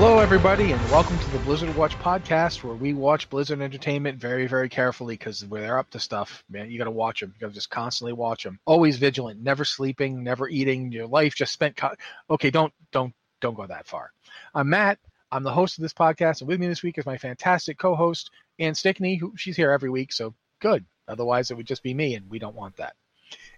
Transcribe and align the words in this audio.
Hello, 0.00 0.18
everybody, 0.18 0.72
and 0.72 0.88
welcome 0.88 1.18
to 1.18 1.28
the 1.28 1.38
Blizzard 1.38 1.68
Watch 1.68 1.98
podcast, 1.98 2.64
where 2.64 2.74
we 2.74 2.94
watch 2.94 3.28
Blizzard 3.28 3.60
Entertainment 3.60 4.18
very, 4.18 4.46
very 4.46 4.70
carefully 4.70 5.12
because 5.12 5.44
when 5.44 5.60
they're 5.60 5.78
up 5.78 5.90
to 5.90 6.00
stuff, 6.00 6.42
man, 6.48 6.70
you 6.70 6.78
got 6.78 6.84
to 6.84 6.90
watch 6.90 7.20
them. 7.20 7.34
You 7.34 7.40
got 7.42 7.48
to 7.48 7.52
just 7.52 7.68
constantly 7.68 8.14
watch 8.14 8.44
them. 8.44 8.58
Always 8.64 8.96
vigilant, 8.96 9.42
never 9.42 9.62
sleeping, 9.62 10.24
never 10.24 10.48
eating. 10.48 10.90
Your 10.90 11.06
life 11.06 11.34
just 11.34 11.52
spent. 11.52 11.76
Co- 11.76 11.96
okay, 12.30 12.48
don't, 12.48 12.72
don't, 12.92 13.12
don't 13.42 13.52
go 13.52 13.66
that 13.66 13.86
far. 13.86 14.10
I'm 14.54 14.70
Matt. 14.70 14.98
I'm 15.30 15.42
the 15.42 15.52
host 15.52 15.76
of 15.76 15.82
this 15.82 15.92
podcast, 15.92 16.40
and 16.40 16.48
with 16.48 16.60
me 16.60 16.66
this 16.66 16.82
week 16.82 16.96
is 16.96 17.04
my 17.04 17.18
fantastic 17.18 17.76
co-host 17.76 18.30
Ann 18.58 18.74
Stickney, 18.74 19.16
who 19.16 19.34
she's 19.36 19.58
here 19.58 19.70
every 19.70 19.90
week, 19.90 20.14
so 20.14 20.32
good. 20.60 20.82
Otherwise, 21.08 21.50
it 21.50 21.58
would 21.58 21.66
just 21.66 21.82
be 21.82 21.92
me, 21.92 22.14
and 22.14 22.30
we 22.30 22.38
don't 22.38 22.56
want 22.56 22.74
that. 22.78 22.94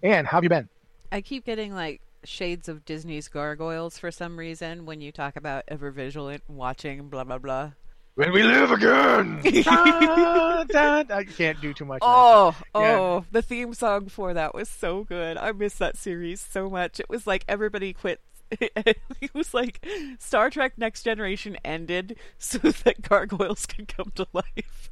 Ann, 0.03 0.25
how 0.25 0.39
have 0.39 0.43
you 0.43 0.51
been? 0.51 0.69
I 1.13 1.20
keep 1.20 1.45
getting 1.45 1.73
like 1.73 2.01
shades 2.25 2.69
of 2.69 2.85
Disney's 2.85 3.29
gargoyles 3.29 3.98
for 3.98 4.11
some 4.11 4.39
reason 4.39 4.86
when 4.86 5.01
you 5.01 5.13
talk 5.13 5.36
about 5.36 5.64
ever 5.69 5.91
vigilant 5.91 6.42
watching 6.48 7.08
blah 7.08 7.24
blah 7.24 7.39
blah. 7.39 7.70
When 8.14 8.33
we 8.33 8.42
live 8.42 8.70
again. 8.70 9.41
Da, 9.64 11.02
da, 11.02 11.14
I 11.17 11.24
can't 11.24 11.61
do 11.61 11.73
too 11.74 11.85
much. 11.85 12.01
Oh, 12.02 12.55
Yeah. 12.74 12.80
oh, 12.98 13.24
the 13.33 13.42
theme 13.42 13.74
song 13.74 14.08
for 14.08 14.33
that 14.35 14.55
was 14.55 14.69
so 14.69 15.02
good. 15.05 15.36
I 15.36 15.51
miss 15.52 15.74
that 15.77 15.96
series 15.96 16.41
so 16.41 16.70
much. 16.70 17.01
It 17.01 17.08
was 17.08 17.27
like 17.27 17.45
everybody 17.48 17.92
quit. 17.92 18.20
it 18.61 18.98
was 19.35 19.55
like 19.55 19.85
Star 20.19 20.51
Trek 20.51 20.75
Next 20.77 21.02
Generation 21.02 21.57
ended 21.64 22.17
so 22.39 22.58
that 22.58 23.02
gargoyles 23.02 23.67
could 23.67 23.89
come 23.89 24.13
to 24.14 24.27
life. 24.33 24.91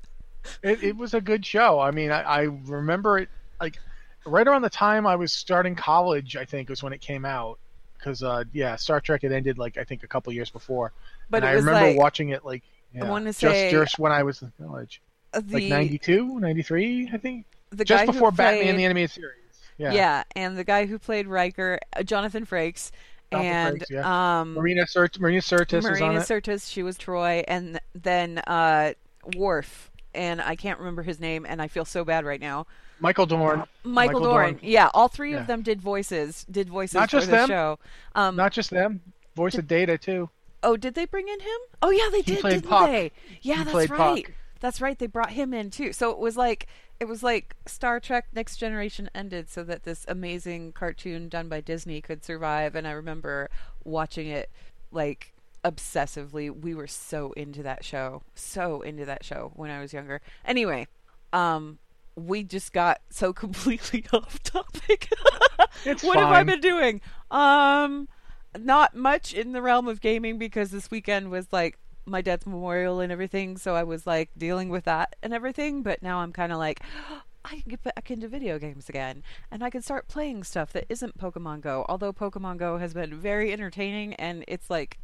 It, 0.62 0.82
it 0.82 0.96
was 0.96 1.12
a 1.14 1.20
good 1.20 1.44
show. 1.44 1.78
I 1.78 1.90
mean, 1.90 2.10
I, 2.10 2.22
I 2.22 2.40
remember 2.42 3.18
it 3.18 3.28
like 3.60 3.78
right 4.26 4.46
around 4.46 4.62
the 4.62 4.70
time 4.70 5.06
I 5.06 5.16
was 5.16 5.32
starting 5.32 5.74
college. 5.74 6.36
I 6.36 6.44
think 6.44 6.68
was 6.68 6.82
when 6.82 6.92
it 6.92 7.00
came 7.00 7.24
out. 7.24 7.58
Because 7.98 8.22
uh, 8.22 8.44
yeah, 8.52 8.76
Star 8.76 9.00
Trek 9.00 9.22
had 9.22 9.32
ended 9.32 9.58
like 9.58 9.76
I 9.76 9.84
think 9.84 10.02
a 10.02 10.06
couple 10.06 10.32
years 10.32 10.50
before. 10.50 10.92
But 11.28 11.44
I 11.44 11.52
remember 11.52 11.72
like 11.72 11.96
watching 11.96 12.30
it 12.30 12.44
like 12.44 12.62
yeah, 12.94 13.30
say- 13.30 13.70
just 13.70 13.98
when 13.98 14.12
I 14.12 14.22
was 14.22 14.42
in 14.42 14.52
college, 14.60 15.00
the 15.32 15.54
like 15.54 15.64
92, 15.64 16.40
93, 16.40 17.10
I 17.12 17.16
think, 17.18 17.46
the 17.70 17.84
just 17.84 18.06
before 18.06 18.32
Batman 18.32 18.64
played- 18.64 18.76
the 18.76 18.84
animated 18.84 19.10
series. 19.10 19.36
Yeah. 19.78 19.92
Yeah. 19.92 20.22
and 20.36 20.58
the 20.58 20.64
guy 20.64 20.86
who 20.86 20.98
played 20.98 21.26
Riker, 21.26 21.78
uh, 21.96 22.02
Jonathan 22.02 22.44
Frakes, 22.44 22.90
Jonathan 23.32 23.50
and 23.52 23.80
Frakes, 23.80 23.90
yeah. 23.90 24.40
um, 24.40 24.54
Marina 24.54 24.82
Surt 24.82 25.18
Marina 25.18 25.40
Sirtis 25.40 25.82
Marina. 25.82 26.20
Sirtis, 26.20 26.70
she 26.70 26.82
was 26.82 26.98
Troi, 26.98 27.44
and 27.48 27.80
then 27.94 28.38
uh, 28.46 28.92
Worf, 29.36 29.90
and 30.14 30.40
I 30.42 30.56
can't 30.56 30.78
remember 30.78 31.02
his 31.02 31.20
name, 31.20 31.46
and 31.48 31.62
I 31.62 31.68
feel 31.68 31.84
so 31.84 32.04
bad 32.04 32.24
right 32.24 32.40
now. 32.40 32.66
Michael 33.00 33.26
Dorn. 33.26 33.64
Michael, 33.82 34.20
Dorn. 34.20 34.58
Yeah, 34.62 34.90
all 34.94 35.08
three 35.08 35.32
Yeah. 35.32 35.40
of 35.40 35.46
them 35.46 35.62
did 35.62 35.80
voices. 35.80 36.44
Did 36.50 36.68
voices 36.68 36.94
Not 36.94 37.10
for 37.10 37.16
just 37.16 37.26
the 37.30 37.36
them. 37.36 37.48
show. 37.48 37.78
Um, 38.14 38.36
Not 38.36 38.52
just 38.52 38.70
them. 38.70 39.00
Voice 39.36 39.54
of 39.56 39.66
Data 39.66 39.96
too. 39.98 40.28
oh, 40.62 40.76
did 40.76 40.94
they 40.94 41.06
bring 41.06 41.28
in 41.28 41.40
him? 41.40 41.58
Oh 41.82 41.90
yeah, 41.90 42.08
they 42.10 42.20
did, 42.22 42.42
didn't 42.42 42.62
Puck. 42.68 42.86
they? 42.90 43.12
Yeah, 43.40 43.58
He 43.58 43.64
that's 43.64 43.90
right. 43.90 44.24
Puck. 44.24 44.32
That's 44.60 44.80
right. 44.82 44.98
They 44.98 45.06
brought 45.06 45.30
him 45.30 45.54
in 45.54 45.70
too. 45.70 45.92
So 45.94 46.10
it 46.10 46.18
was 46.18 46.36
like 46.36 46.66
it 46.98 47.06
was 47.06 47.22
like 47.22 47.56
Star 47.66 47.98
Trek 47.98 48.26
Next 48.34 48.56
Generation 48.58 49.08
ended 49.14 49.48
so 49.48 49.64
that 49.64 49.84
this 49.84 50.04
amazing 50.06 50.72
cartoon 50.72 51.30
done 51.30 51.48
by 51.48 51.62
Disney 51.62 52.02
could 52.02 52.22
survive. 52.22 52.74
And 52.74 52.86
I 52.86 52.90
remember 52.90 53.48
watching 53.84 54.26
it 54.28 54.50
like 54.92 55.32
obsessively. 55.64 56.50
We 56.54 56.74
were 56.74 56.86
so 56.86 57.32
into 57.32 57.62
that 57.62 57.84
show, 57.84 58.22
so 58.34 58.82
into 58.82 59.06
that 59.06 59.24
show 59.24 59.52
when 59.54 59.70
I 59.70 59.80
was 59.80 59.94
younger. 59.94 60.20
Anyway, 60.44 60.88
um, 61.32 61.78
we 62.16 62.42
just 62.42 62.72
got 62.72 63.00
so 63.10 63.32
completely 63.44 64.04
off 64.12 64.42
topic. 64.42 65.12
What 66.02 66.18
have 66.18 66.30
I 66.30 66.42
been 66.42 66.60
doing? 66.60 67.00
Um, 67.30 68.08
not 68.58 68.94
much 68.94 69.32
in 69.32 69.52
the 69.52 69.62
realm 69.62 69.88
of 69.88 70.00
gaming 70.00 70.38
because 70.38 70.70
this 70.70 70.90
weekend 70.90 71.30
was 71.30 71.52
like 71.52 71.78
my 72.06 72.20
dad's 72.20 72.46
memorial 72.46 73.00
and 73.00 73.12
everything, 73.12 73.56
so 73.56 73.74
I 73.74 73.84
was 73.84 74.06
like 74.06 74.30
dealing 74.36 74.68
with 74.68 74.84
that 74.84 75.16
and 75.22 75.32
everything. 75.32 75.82
But 75.82 76.02
now 76.02 76.18
I'm 76.18 76.32
kind 76.32 76.52
of 76.52 76.58
like, 76.58 76.80
I 77.44 77.60
can 77.60 77.70
get 77.70 77.82
back 77.82 78.10
into 78.10 78.28
video 78.28 78.58
games 78.58 78.88
again, 78.88 79.22
and 79.50 79.64
I 79.64 79.70
can 79.70 79.80
start 79.80 80.08
playing 80.08 80.44
stuff 80.44 80.72
that 80.74 80.84
isn't 80.90 81.16
Pokemon 81.18 81.62
Go. 81.62 81.86
Although 81.88 82.12
Pokemon 82.12 82.58
Go 82.58 82.76
has 82.76 82.92
been 82.92 83.14
very 83.14 83.52
entertaining, 83.52 84.14
and 84.14 84.44
it's 84.46 84.68
like 84.68 84.98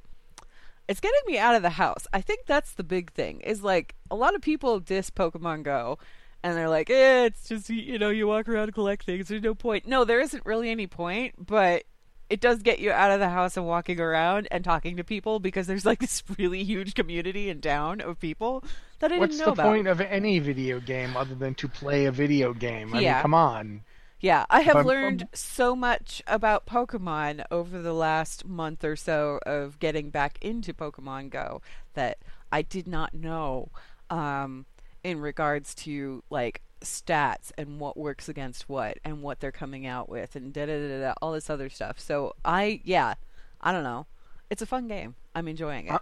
it's 0.89 1.01
getting 1.01 1.21
me 1.27 1.39
out 1.39 1.55
of 1.55 1.63
the 1.63 1.71
house. 1.71 2.07
I 2.13 2.21
think 2.21 2.47
that's 2.47 2.73
the 2.73 2.85
big 2.85 3.13
thing. 3.13 3.41
Is 3.41 3.63
like 3.63 3.95
a 4.11 4.17
lot 4.17 4.35
of 4.35 4.43
people 4.43 4.81
diss 4.81 5.11
Pokemon 5.11 5.63
Go 5.63 5.99
and 6.47 6.57
they're 6.57 6.69
like, 6.69 6.91
eh, 6.91 7.25
it's 7.25 7.49
just 7.49 7.69
you 7.71 7.99
know, 7.99 8.11
you 8.11 8.27
walk 8.29 8.49
around 8.49 8.65
and 8.65 8.75
collect 8.75 9.05
things. 9.05 9.29
There's 9.29 9.43
no 9.43 9.55
point. 9.55 9.87
No, 9.87 10.05
there 10.05 10.21
isn't 10.21 10.47
really 10.47 10.71
any 10.71 10.87
point, 10.87 11.47
but 11.47 11.85
it 12.31 12.41
does 12.41 12.63
get 12.63 12.79
you 12.79 12.91
out 12.93 13.11
of 13.11 13.21
the 13.21 13.29
house 13.29 13.57
and 13.57 13.67
walking 13.67 14.01
around 14.01 14.49
and 14.51 14.65
talking 14.65 14.97
to 14.97 15.05
people 15.05 15.39
because 15.41 15.67
there's 15.67 15.87
like 15.87 15.99
this 16.07 16.23
really 16.39 16.65
huge 16.65 16.95
community 16.95 17.49
in 17.49 17.61
town 17.61 18.01
of 18.01 18.19
people 18.21 18.65
that 19.01 19.13
I 19.13 19.19
What's 19.19 19.37
didn't 19.37 19.47
know 19.47 19.53
about. 19.53 19.67
What's 19.67 19.79
the 19.79 19.85
point 19.85 19.89
of 19.89 20.01
any 20.01 20.39
video 20.39 20.81
game 20.81 21.17
other 21.17 21.35
than 21.35 21.55
to 21.57 21.69
play 21.69 22.05
a 22.07 22.13
video 22.13 22.53
game? 22.55 22.95
I 22.95 23.01
Yeah. 23.01 23.15
mean, 23.15 23.23
come 23.23 23.35
on. 23.35 23.81
Yeah, 24.19 24.47
I 24.49 24.61
have 24.63 24.85
learned 24.87 25.29
so 25.35 25.77
much 25.77 26.23
about 26.27 26.67
Pokemon 26.67 27.45
over 27.51 27.83
the 27.83 27.93
last 27.93 28.47
month 28.47 28.83
or 28.83 28.97
so 28.97 29.39
of 29.45 29.79
getting 29.79 30.11
back 30.11 30.39
into 30.41 30.73
Pokemon 30.73 31.31
Go 31.31 31.61
that 31.95 32.19
I 32.51 32.63
did 32.63 32.89
not 32.89 33.13
know 33.13 33.69
um, 34.09 34.65
in 35.07 35.21
regards 35.21 35.73
to 35.73 36.21
like 36.31 36.61
stats 36.81 37.53
and 37.57 37.79
what 37.79 37.97
works 37.97 38.29
against 38.29 38.69
what 38.69 38.99
and 39.05 39.23
what 39.23 39.39
they're 39.39 39.53
coming 39.53 39.87
out 39.87 40.09
with 40.09 40.35
and 40.35 40.53
da 40.53 40.67
da 40.67 40.89
da 40.89 41.01
da 41.01 41.15
all 41.23 41.31
this 41.31 41.49
other 41.49 41.69
stuff. 41.69 42.01
So 42.01 42.35
I 42.45 42.81
yeah, 42.83 43.15
I 43.61 43.71
don't 43.71 43.85
know. 43.85 44.07
It's 44.51 44.63
a 44.63 44.67
fun 44.67 44.89
game. 44.89 45.15
I'm 45.33 45.47
enjoying 45.47 45.87
it. 45.87 45.93
Uh, 45.93 45.99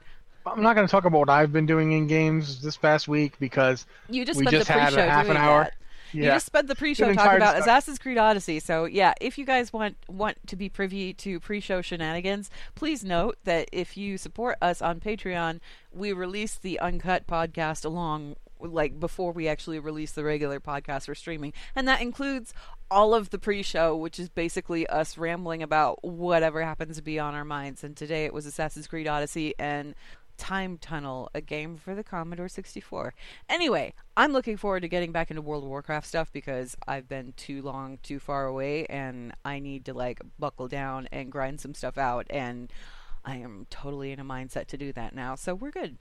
I'm 0.47 0.63
not 0.63 0.75
going 0.75 0.87
to 0.87 0.91
talk 0.91 1.05
about 1.05 1.19
what 1.19 1.29
I've 1.29 1.53
been 1.53 1.67
doing 1.67 1.93
in 1.93 2.07
games 2.07 2.63
this 2.63 2.79
past 2.79 3.07
week 3.07 3.39
because 3.39 3.85
you 4.09 4.25
just 4.25 4.39
we 4.39 4.47
spent 4.47 4.57
just 4.57 4.69
the 4.69 4.73
had 4.73 4.93
pre-show 4.95 5.07
a 5.07 5.11
half 5.11 5.29
an 5.29 5.37
hour. 5.37 5.65
that. 5.65 5.75
Yeah. 6.15 6.25
You 6.27 6.31
just 6.31 6.47
spent 6.47 6.69
the 6.69 6.77
pre-show 6.77 7.13
talking 7.13 7.37
about 7.37 7.57
discuss- 7.57 7.61
Assassin's 7.61 7.99
Creed 7.99 8.19
Odyssey. 8.19 8.61
So 8.61 8.85
yeah, 8.85 9.15
if 9.21 9.37
you 9.37 9.45
guys 9.45 9.73
want 9.73 9.97
want 10.09 10.39
to 10.47 10.57
be 10.57 10.69
privy 10.71 11.13
to 11.15 11.41
pre-show 11.41 11.83
shenanigans, 11.83 12.51
please 12.75 13.05
note 13.05 13.37
that 13.45 13.69
if 13.71 13.97
you 13.97 14.17
support 14.17 14.57
us 14.63 14.81
on 14.81 15.01
Patreon, 15.01 15.61
we 15.93 16.13
release 16.13 16.55
the 16.55 16.79
uncut 16.81 17.27
podcast 17.27 17.85
along 17.85 18.37
like 18.73 18.99
before 18.99 19.33
we 19.33 19.49
actually 19.49 19.79
release 19.79 20.13
the 20.13 20.25
regular 20.25 20.61
podcast 20.61 21.07
for 21.07 21.15
streaming, 21.15 21.53
and 21.75 21.87
that 21.89 22.01
includes 22.01 22.55
all 22.91 23.15
of 23.15 23.31
the 23.31 23.39
pre-show, 23.39 23.97
which 23.97 24.19
is 24.19 24.29
basically 24.29 24.87
us 24.87 25.19
rambling 25.19 25.63
about 25.63 26.05
whatever 26.05 26.63
happens 26.63 26.97
to 26.97 27.03
be 27.03 27.19
on 27.19 27.35
our 27.35 27.45
minds. 27.45 27.83
And 27.83 27.97
today 27.97 28.25
it 28.25 28.33
was 28.33 28.47
Assassin's 28.47 28.87
Creed 28.87 29.09
Odyssey 29.09 29.55
and 29.59 29.95
Time 30.37 30.79
Tunnel, 30.79 31.31
a 31.35 31.41
game 31.41 31.77
for 31.77 31.95
the 31.95 32.03
Commodore 32.05 32.49
64. 32.49 33.15
Anyway, 33.49 33.95
I'm 34.17 34.33
looking 34.33 34.57
forward 34.57 34.81
to 34.81 34.89
getting 34.89 35.13
back 35.13 35.31
into 35.31 35.43
World 35.43 35.63
of 35.65 35.69
Warcraft 35.69 36.07
stuff 36.07 36.33
because 36.33 36.77
I've 36.89 37.09
been 37.09 37.35
too 37.37 37.63
long, 37.63 37.99
too 38.03 38.19
far 38.19 38.47
away, 38.47 38.87
and 38.87 39.33
I 39.45 39.61
need 39.61 39.85
to 39.87 39.95
like 39.95 40.21
buckle 40.39 40.69
down 40.69 41.09
and 41.13 41.31
grind 41.31 41.61
some 41.61 41.75
stuff 41.75 41.99
out. 41.99 42.27
And 42.31 42.73
I 43.25 43.37
am 43.37 43.67
totally 43.71 44.13
in 44.13 44.21
a 44.21 44.25
mindset 44.25 44.67
to 44.69 44.77
do 44.77 44.93
that 44.93 45.15
now, 45.15 45.35
so 45.35 45.55
we're 45.55 45.71
good. 45.71 45.99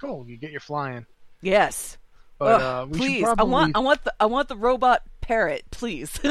Cool. 0.00 0.26
You 0.26 0.38
get 0.38 0.50
your 0.52 0.60
flying. 0.60 1.04
Yes. 1.40 1.98
But 2.38 2.60
uh, 2.60 2.86
we 2.88 2.98
please, 2.98 3.22
probably... 3.24 3.42
I 3.42 3.44
want, 3.44 3.76
I 3.76 3.78
want 3.80 4.04
the, 4.04 4.14
I 4.20 4.26
want 4.26 4.48
the 4.48 4.56
robot 4.56 5.02
parrot, 5.20 5.64
please. 5.70 6.18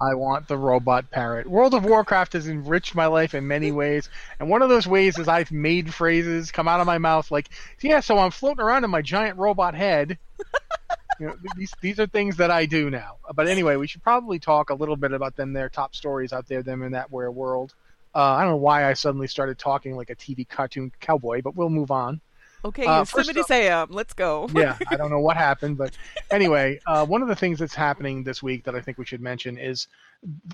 I 0.00 0.14
want 0.14 0.48
the 0.48 0.58
robot 0.58 1.10
parrot. 1.10 1.46
World 1.46 1.72
of 1.72 1.84
Warcraft 1.84 2.34
has 2.34 2.48
enriched 2.48 2.94
my 2.94 3.06
life 3.06 3.34
in 3.34 3.46
many 3.46 3.72
ways, 3.72 4.10
and 4.38 4.50
one 4.50 4.60
of 4.60 4.68
those 4.68 4.86
ways 4.86 5.18
is 5.18 5.28
I've 5.28 5.52
made 5.52 5.94
phrases 5.94 6.50
come 6.50 6.68
out 6.68 6.80
of 6.80 6.86
my 6.86 6.98
mouth 6.98 7.30
like, 7.30 7.48
"Yeah, 7.80 8.00
so 8.00 8.18
I'm 8.18 8.30
floating 8.30 8.62
around 8.62 8.84
in 8.84 8.90
my 8.90 9.02
giant 9.02 9.38
robot 9.38 9.74
head." 9.74 10.18
you 11.20 11.26
know, 11.26 11.36
these 11.56 11.72
these 11.80 12.00
are 12.00 12.06
things 12.06 12.36
that 12.36 12.50
I 12.50 12.66
do 12.66 12.90
now. 12.90 13.16
But 13.34 13.48
anyway, 13.48 13.76
we 13.76 13.86
should 13.86 14.02
probably 14.02 14.38
talk 14.38 14.70
a 14.70 14.74
little 14.74 14.96
bit 14.96 15.12
about 15.12 15.36
them, 15.36 15.52
their 15.52 15.68
top 15.68 15.94
stories 15.94 16.32
out 16.32 16.48
there, 16.48 16.62
them 16.62 16.82
in 16.82 16.92
that 16.92 17.10
where 17.10 17.30
world. 17.30 17.74
Uh, 18.14 18.18
I 18.18 18.42
don't 18.42 18.52
know 18.52 18.56
why 18.56 18.88
I 18.88 18.92
suddenly 18.92 19.26
started 19.26 19.58
talking 19.58 19.96
like 19.96 20.10
a 20.10 20.16
TV 20.16 20.46
cartoon 20.48 20.92
cowboy, 21.00 21.40
but 21.42 21.56
we'll 21.56 21.70
move 21.70 21.90
on. 21.90 22.20
Okay, 22.64 22.86
Uh, 22.86 23.00
Yosemite 23.00 23.34
first 23.34 23.48
Sam, 23.48 23.88
let's 23.90 24.14
go. 24.14 24.48
yeah, 24.54 24.78
I 24.88 24.96
don't 24.96 25.10
know 25.10 25.20
what 25.20 25.36
happened, 25.36 25.76
but 25.76 25.92
anyway, 26.30 26.80
uh, 26.86 27.04
one 27.04 27.20
of 27.20 27.28
the 27.28 27.36
things 27.36 27.58
that's 27.58 27.74
happening 27.74 28.24
this 28.24 28.42
week 28.42 28.64
that 28.64 28.74
I 28.74 28.80
think 28.80 28.96
we 28.98 29.04
should 29.04 29.20
mention 29.20 29.58
is 29.58 29.86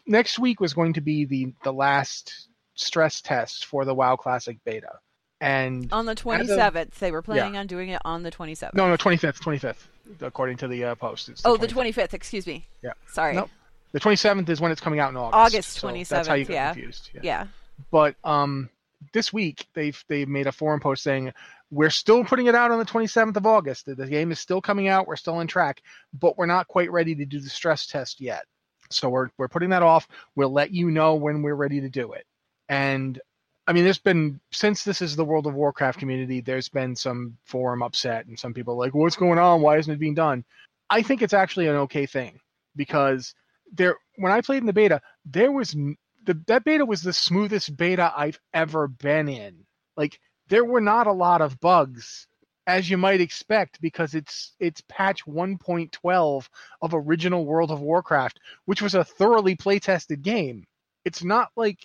next 0.06 0.38
week 0.38 0.60
was 0.60 0.74
going 0.74 0.92
to 0.94 1.00
be 1.00 1.24
the 1.24 1.52
the 1.62 1.72
last 1.72 2.48
stress 2.74 3.20
test 3.20 3.66
for 3.66 3.84
the 3.84 3.94
WoW 3.94 4.16
Classic 4.16 4.58
beta, 4.64 4.98
and 5.40 5.92
On 5.92 6.04
the 6.06 6.16
27th, 6.16 6.94
they 6.94 7.12
were 7.12 7.22
planning 7.22 7.56
on 7.56 7.66
doing 7.66 7.90
it 7.90 8.00
on 8.04 8.22
the 8.24 8.30
27th. 8.32 8.74
no, 8.74 8.88
no, 8.88 8.96
twenty 8.96 9.16
fifth, 9.16 9.40
twenty 9.40 9.58
fifth, 9.58 9.86
according 10.20 10.56
to 10.58 10.68
the 10.68 10.84
uh, 10.84 10.94
post. 10.96 11.28
It's 11.28 11.42
oh, 11.44 11.56
the 11.56 11.68
25th. 11.68 11.94
25th, 11.94 12.14
excuse 12.14 12.46
me. 12.46 12.66
Yeah. 12.82 12.92
Sorry. 13.12 13.36
Nope. 13.36 13.50
The 13.92 14.00
twenty 14.00 14.16
seventh 14.16 14.48
is 14.48 14.60
when 14.60 14.72
it's 14.72 14.80
coming 14.80 14.98
out 14.98 15.10
in 15.10 15.16
August. 15.16 15.36
August 15.36 16.06
so 16.08 16.14
That's 16.16 16.28
how 16.28 16.34
you 16.34 16.44
27th, 16.44 16.48
get 16.48 16.54
yeah. 16.54 16.72
confused. 16.72 17.10
Yeah. 17.22 17.46
But 17.90 18.16
um, 18.24 18.68
this 19.12 19.32
week 19.32 19.66
they've 19.74 20.02
they've 20.08 20.28
made 20.28 20.46
a 20.46 20.52
forum 20.52 20.80
post 20.80 21.02
saying 21.02 21.32
we're 21.70 21.90
still 21.90 22.24
putting 22.24 22.46
it 22.46 22.54
out 22.54 22.70
on 22.70 22.78
the 22.78 22.84
27th 22.84 23.36
of 23.36 23.46
August. 23.46 23.86
The, 23.86 24.06
game 24.06 24.32
is 24.32 24.40
still 24.40 24.60
coming 24.60 24.88
out. 24.88 25.06
We're 25.06 25.16
still 25.16 25.36
on 25.36 25.46
track, 25.46 25.82
but 26.12 26.36
we're 26.36 26.46
not 26.46 26.68
quite 26.68 26.90
ready 26.90 27.14
to 27.14 27.24
do 27.24 27.38
the 27.40 27.48
stress 27.48 27.86
test 27.86 28.20
yet. 28.20 28.44
So 28.90 29.08
we're 29.08 29.28
we're 29.38 29.48
putting 29.48 29.70
that 29.70 29.84
off. 29.84 30.08
We'll 30.34 30.52
let 30.52 30.72
you 30.72 30.90
know 30.90 31.14
when 31.14 31.42
we're 31.42 31.54
ready 31.54 31.80
to 31.80 31.88
do 31.88 32.12
it. 32.12 32.26
And 32.68 33.20
I 33.68 33.72
mean, 33.72 33.84
there's 33.84 33.98
been 33.98 34.40
since 34.50 34.82
this 34.82 35.00
is 35.00 35.14
the 35.14 35.24
World 35.24 35.46
of 35.46 35.54
Warcraft 35.54 36.00
community, 36.00 36.40
there's 36.40 36.68
been 36.68 36.96
some 36.96 37.36
forum 37.44 37.82
upset 37.82 38.26
and 38.26 38.36
some 38.36 38.52
people 38.52 38.76
like, 38.76 38.92
"What's 38.92 39.14
going 39.14 39.38
on? 39.38 39.62
Why 39.62 39.78
isn't 39.78 39.92
it 39.92 40.00
being 40.00 40.14
done?" 40.14 40.44
I 40.88 41.02
think 41.02 41.22
it's 41.22 41.34
actually 41.34 41.68
an 41.68 41.76
okay 41.76 42.06
thing 42.06 42.40
because 42.74 43.32
there 43.72 43.96
when 44.16 44.32
I 44.32 44.40
played 44.40 44.58
in 44.62 44.66
the 44.66 44.72
beta, 44.72 45.00
there 45.24 45.52
was 45.52 45.70
the 45.70 46.34
that 46.48 46.64
beta 46.64 46.84
was 46.84 47.02
the 47.02 47.12
smoothest 47.12 47.76
beta 47.76 48.12
I've 48.16 48.40
ever 48.52 48.88
been 48.88 49.28
in. 49.28 49.66
Like 49.96 50.18
there 50.50 50.64
were 50.64 50.80
not 50.80 51.06
a 51.06 51.12
lot 51.12 51.40
of 51.40 51.58
bugs 51.60 52.26
as 52.66 52.90
you 52.90 52.98
might 52.98 53.20
expect 53.20 53.80
because 53.80 54.14
it's 54.14 54.54
it's 54.60 54.82
patch 54.88 55.24
1.12 55.24 56.48
of 56.82 56.94
original 56.94 57.46
World 57.46 57.70
of 57.70 57.80
Warcraft, 57.80 58.38
which 58.66 58.82
was 58.82 58.94
a 58.94 59.04
thoroughly 59.04 59.54
play-tested 59.54 60.22
game. 60.22 60.66
It's 61.04 61.24
not 61.24 61.50
like 61.56 61.78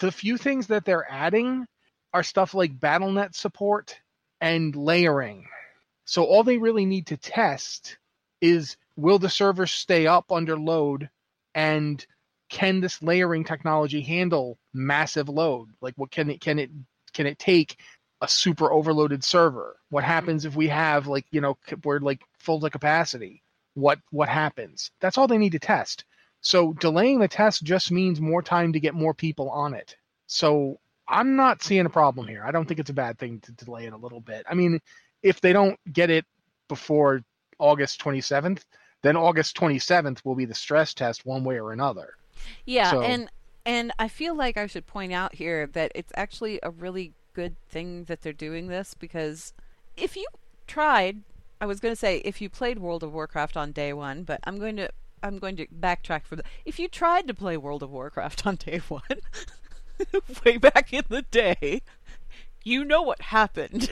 the 0.00 0.10
few 0.10 0.36
things 0.36 0.66
that 0.66 0.84
they're 0.84 1.10
adding 1.10 1.66
are 2.12 2.22
stuff 2.22 2.54
like 2.54 2.78
BattleNet 2.78 3.34
support 3.34 4.00
and 4.40 4.74
layering. 4.74 5.46
So 6.04 6.24
all 6.24 6.42
they 6.42 6.58
really 6.58 6.86
need 6.86 7.08
to 7.08 7.16
test 7.16 7.98
is 8.40 8.76
will 8.96 9.18
the 9.18 9.30
servers 9.30 9.70
stay 9.70 10.06
up 10.06 10.32
under 10.32 10.58
load 10.58 11.10
and 11.54 12.04
can 12.48 12.80
this 12.80 13.02
layering 13.02 13.44
technology 13.44 14.00
handle 14.00 14.58
massive 14.72 15.28
load? 15.28 15.68
Like 15.82 15.94
what 15.96 16.10
can 16.10 16.30
it 16.30 16.40
can 16.40 16.58
it 16.58 16.70
can 17.12 17.26
it 17.26 17.38
take 17.38 17.78
a 18.20 18.28
super 18.28 18.72
overloaded 18.72 19.24
server? 19.24 19.76
What 19.90 20.02
mm-hmm. 20.02 20.10
happens 20.10 20.44
if 20.44 20.56
we 20.56 20.68
have 20.68 21.06
like, 21.06 21.26
you 21.30 21.40
know, 21.40 21.56
we're 21.84 22.00
like 22.00 22.20
full 22.38 22.60
to 22.60 22.70
capacity? 22.70 23.42
What 23.74 24.00
what 24.10 24.28
happens? 24.28 24.90
That's 25.00 25.18
all 25.18 25.28
they 25.28 25.38
need 25.38 25.52
to 25.52 25.58
test. 25.58 26.04
So 26.40 26.72
delaying 26.74 27.18
the 27.18 27.28
test 27.28 27.64
just 27.64 27.90
means 27.90 28.20
more 28.20 28.42
time 28.42 28.72
to 28.72 28.80
get 28.80 28.94
more 28.94 29.14
people 29.14 29.50
on 29.50 29.74
it. 29.74 29.96
So 30.26 30.78
I'm 31.08 31.36
not 31.36 31.62
seeing 31.62 31.86
a 31.86 31.90
problem 31.90 32.28
here. 32.28 32.44
I 32.44 32.50
don't 32.50 32.66
think 32.66 32.80
it's 32.80 32.90
a 32.90 32.94
bad 32.94 33.18
thing 33.18 33.40
to 33.40 33.52
delay 33.52 33.86
it 33.86 33.92
a 33.92 33.96
little 33.96 34.20
bit. 34.20 34.44
I 34.48 34.54
mean, 34.54 34.80
if 35.22 35.40
they 35.40 35.52
don't 35.52 35.78
get 35.92 36.10
it 36.10 36.24
before 36.68 37.22
August 37.58 38.00
27th, 38.00 38.62
then 39.02 39.16
August 39.16 39.56
27th 39.56 40.24
will 40.24 40.34
be 40.34 40.44
the 40.44 40.54
stress 40.54 40.94
test 40.94 41.24
one 41.24 41.44
way 41.44 41.58
or 41.58 41.72
another. 41.72 42.14
Yeah, 42.66 42.90
So- 42.90 43.02
and 43.02 43.30
and 43.66 43.92
I 43.98 44.08
feel 44.08 44.34
like 44.34 44.56
I 44.56 44.66
should 44.66 44.86
point 44.86 45.12
out 45.12 45.34
here 45.34 45.66
that 45.66 45.92
it's 45.94 46.12
actually 46.16 46.58
a 46.62 46.70
really 46.70 47.12
good 47.38 47.54
thing 47.68 48.02
that 48.06 48.22
they're 48.22 48.32
doing 48.32 48.66
this 48.66 48.94
because 48.94 49.52
if 49.96 50.16
you 50.16 50.26
tried, 50.66 51.18
I 51.60 51.66
was 51.66 51.78
going 51.78 51.92
to 51.92 51.96
say 51.96 52.16
if 52.24 52.40
you 52.40 52.50
played 52.50 52.80
World 52.80 53.04
of 53.04 53.12
Warcraft 53.12 53.56
on 53.56 53.70
day 53.70 53.92
1, 53.92 54.24
but 54.24 54.40
I'm 54.42 54.58
going 54.58 54.74
to 54.74 54.90
I'm 55.22 55.38
going 55.38 55.54
to 55.54 55.68
backtrack 55.68 56.24
for 56.24 56.34
the 56.34 56.42
if 56.64 56.80
you 56.80 56.88
tried 56.88 57.28
to 57.28 57.34
play 57.34 57.56
World 57.56 57.84
of 57.84 57.90
Warcraft 57.90 58.44
on 58.48 58.56
day 58.56 58.78
1 58.78 59.02
way 60.44 60.56
back 60.56 60.92
in 60.92 61.04
the 61.08 61.22
day, 61.22 61.82
you 62.64 62.84
know 62.84 63.02
what 63.02 63.22
happened. 63.22 63.88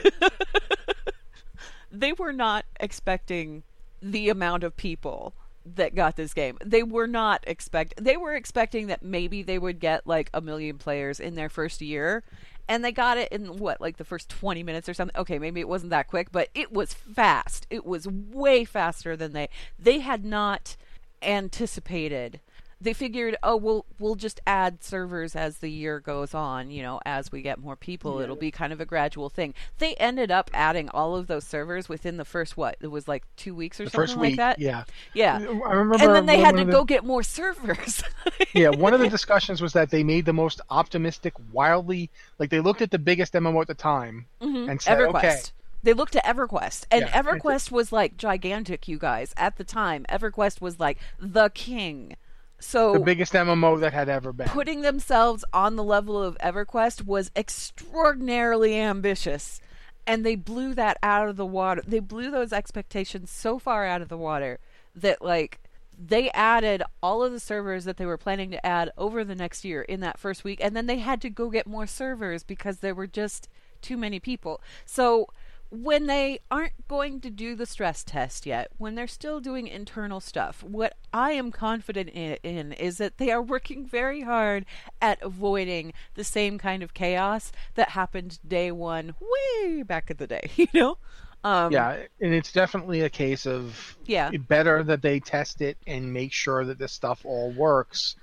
they 1.89 2.11
were 2.11 2.33
not 2.33 2.65
expecting 2.81 3.63
the 4.01 4.27
amount 4.27 4.65
of 4.65 4.75
people 4.75 5.33
that 5.65 5.95
got 5.95 6.17
this 6.17 6.33
game. 6.33 6.57
They 6.65 6.83
were 6.83 7.07
not 7.07 7.45
expect 7.47 7.93
they 7.95 8.17
were 8.17 8.35
expecting 8.35 8.87
that 8.87 9.03
maybe 9.03 9.41
they 9.41 9.57
would 9.57 9.79
get 9.79 10.05
like 10.05 10.29
a 10.33 10.41
million 10.41 10.77
players 10.77 11.21
in 11.21 11.35
their 11.35 11.47
first 11.47 11.79
year 11.81 12.25
and 12.67 12.83
they 12.83 12.91
got 12.91 13.17
it 13.17 13.31
in 13.31 13.57
what 13.57 13.81
like 13.81 13.97
the 13.97 14.03
first 14.03 14.29
20 14.29 14.63
minutes 14.63 14.89
or 14.89 14.93
something. 14.93 15.15
Okay, 15.17 15.39
maybe 15.39 15.59
it 15.59 15.67
wasn't 15.67 15.91
that 15.91 16.07
quick, 16.07 16.31
but 16.31 16.49
it 16.53 16.71
was 16.71 16.93
fast. 16.93 17.67
It 17.69 17.85
was 17.85 18.07
way 18.07 18.65
faster 18.65 19.15
than 19.15 19.33
they 19.33 19.49
they 19.79 19.99
had 19.99 20.25
not 20.25 20.75
anticipated. 21.21 22.39
They 22.79 22.93
figured, 22.93 23.35
"Oh, 23.41 23.55
we'll 23.55 23.85
we'll 23.99 24.13
just 24.15 24.39
add 24.45 24.83
servers 24.83 25.35
as 25.35 25.57
the 25.57 25.69
year 25.69 25.99
goes 25.99 26.35
on, 26.35 26.69
you 26.69 26.83
know, 26.83 26.99
as 27.05 27.31
we 27.31 27.41
get 27.41 27.57
more 27.57 27.75
people, 27.75 28.19
it'll 28.19 28.35
be 28.35 28.51
kind 28.51 28.71
of 28.71 28.79
a 28.79 28.85
gradual 28.85 29.29
thing." 29.29 29.55
They 29.79 29.95
ended 29.95 30.29
up 30.29 30.51
adding 30.53 30.87
all 30.89 31.15
of 31.15 31.25
those 31.25 31.43
servers 31.43 31.89
within 31.89 32.17
the 32.17 32.25
first 32.25 32.55
what? 32.55 32.75
It 32.79 32.87
was 32.87 33.07
like 33.07 33.23
2 33.37 33.55
weeks 33.55 33.79
or 33.79 33.85
The 33.85 33.89
something 33.89 34.07
first 34.07 34.17
like 34.17 34.27
week, 34.29 34.37
that. 34.37 34.59
yeah. 34.59 34.83
Yeah. 35.15 35.37
I 35.37 35.73
remember 35.73 35.95
And 36.03 36.13
then 36.15 36.25
they 36.27 36.37
had 36.39 36.55
to 36.57 36.65
the- 36.65 36.71
go 36.71 36.83
get 36.83 37.03
more 37.03 37.23
servers. 37.23 38.03
yeah, 38.53 38.69
one 38.69 38.93
of 38.93 38.99
the 38.99 39.09
discussions 39.09 39.59
was 39.59 39.73
that 39.73 39.89
they 39.89 40.03
made 40.03 40.25
the 40.25 40.33
most 40.33 40.61
optimistic, 40.69 41.33
wildly 41.51 42.11
like 42.37 42.51
they 42.51 42.59
looked 42.59 42.83
at 42.83 42.91
the 42.91 42.99
biggest 42.99 43.33
MMO 43.33 43.61
at 43.61 43.67
the 43.67 43.73
time 43.73 44.27
mm-hmm. 44.39 44.69
and 44.69 44.79
said, 44.79 44.99
EverQuest. 44.99 45.15
okay, 45.15 45.37
They 45.81 45.93
looked 45.93 46.15
at 46.15 46.23
EverQuest, 46.25 46.85
and 46.91 47.01
Yeah, 47.01 47.23
EverQuest 47.23 47.71
was 47.71 47.91
like 47.91 48.17
gigantic. 48.17 48.87
You 48.87 48.99
guys, 48.99 49.33
at 49.35 49.57
the 49.57 49.63
time, 49.63 50.05
EverQuest 50.09 50.61
was 50.61 50.79
like 50.79 50.99
the 51.19 51.49
king. 51.49 52.15
So 52.59 52.93
the 52.93 52.99
biggest 52.99 53.33
MMO 53.33 53.79
that 53.79 53.93
had 53.93 54.09
ever 54.09 54.33
been. 54.33 54.47
putting 54.47 54.81
themselves 54.81 55.45
on 55.53 55.75
the 55.75 55.83
level 55.83 56.21
of 56.21 56.37
EverQuest 56.39 57.05
was 57.05 57.31
extraordinarily 57.35 58.75
ambitious, 58.75 59.61
and 60.07 60.25
they 60.25 60.35
blew 60.35 60.73
that 60.73 60.97
out 61.03 61.29
of 61.29 61.37
the 61.37 61.45
water. 61.45 61.83
They 61.85 61.99
blew 61.99 62.31
those 62.31 62.51
expectations 62.51 63.29
so 63.29 63.59
far 63.59 63.85
out 63.85 64.01
of 64.01 64.09
the 64.09 64.17
water 64.17 64.59
that 64.95 65.21
like 65.21 65.59
they 65.97 66.29
added 66.31 66.83
all 67.01 67.23
of 67.23 67.31
the 67.31 67.39
servers 67.39 67.85
that 67.85 67.97
they 67.97 68.05
were 68.05 68.17
planning 68.17 68.51
to 68.51 68.65
add 68.65 68.91
over 68.97 69.23
the 69.23 69.35
next 69.35 69.65
year 69.65 69.81
in 69.81 69.99
that 70.01 70.19
first 70.19 70.43
week, 70.43 70.59
and 70.61 70.75
then 70.75 70.87
they 70.87 70.99
had 70.99 71.21
to 71.21 71.29
go 71.29 71.49
get 71.49 71.67
more 71.67 71.87
servers 71.87 72.43
because 72.43 72.79
there 72.79 72.95
were 72.95 73.07
just 73.07 73.47
too 73.81 73.97
many 73.97 74.19
people. 74.19 74.61
So 74.85 75.27
when 75.69 76.07
they 76.07 76.39
aren't 76.49 76.87
going 76.87 77.19
to 77.21 77.29
do 77.29 77.55
the 77.55 77.65
stress 77.65 78.03
test 78.03 78.45
yet, 78.45 78.69
when 78.77 78.95
they're 78.95 79.07
still 79.07 79.39
doing 79.39 79.67
internal 79.67 80.19
stuff, 80.19 80.63
what 80.63 80.95
I 81.13 81.31
am 81.31 81.51
confident 81.51 82.09
in, 82.09 82.37
in 82.43 82.71
is 82.73 82.97
that 82.99 83.17
they 83.17 83.31
are 83.31 83.41
working 83.41 83.85
very 83.85 84.21
hard 84.21 84.65
at 85.01 85.21
avoiding 85.21 85.93
the 86.15 86.23
same 86.23 86.57
kind 86.57 86.83
of 86.83 86.93
chaos 86.93 87.51
that 87.75 87.89
happened 87.89 88.39
day 88.47 88.71
one, 88.71 89.13
way 89.19 89.83
back 89.83 90.09
in 90.09 90.17
the 90.17 90.27
day. 90.27 90.49
You 90.57 90.67
know? 90.73 90.97
Um, 91.43 91.71
yeah, 91.71 91.97
and 92.19 92.33
it's 92.33 92.51
definitely 92.51 93.01
a 93.01 93.09
case 93.09 93.45
of 93.45 93.95
Yeah. 94.05 94.31
better 94.31 94.83
that 94.83 95.01
they 95.01 95.19
test 95.19 95.61
it 95.61 95.77
and 95.85 96.11
make 96.11 96.33
sure 96.33 96.65
that 96.65 96.79
this 96.79 96.91
stuff 96.91 97.21
all 97.25 97.51
works. 97.51 98.15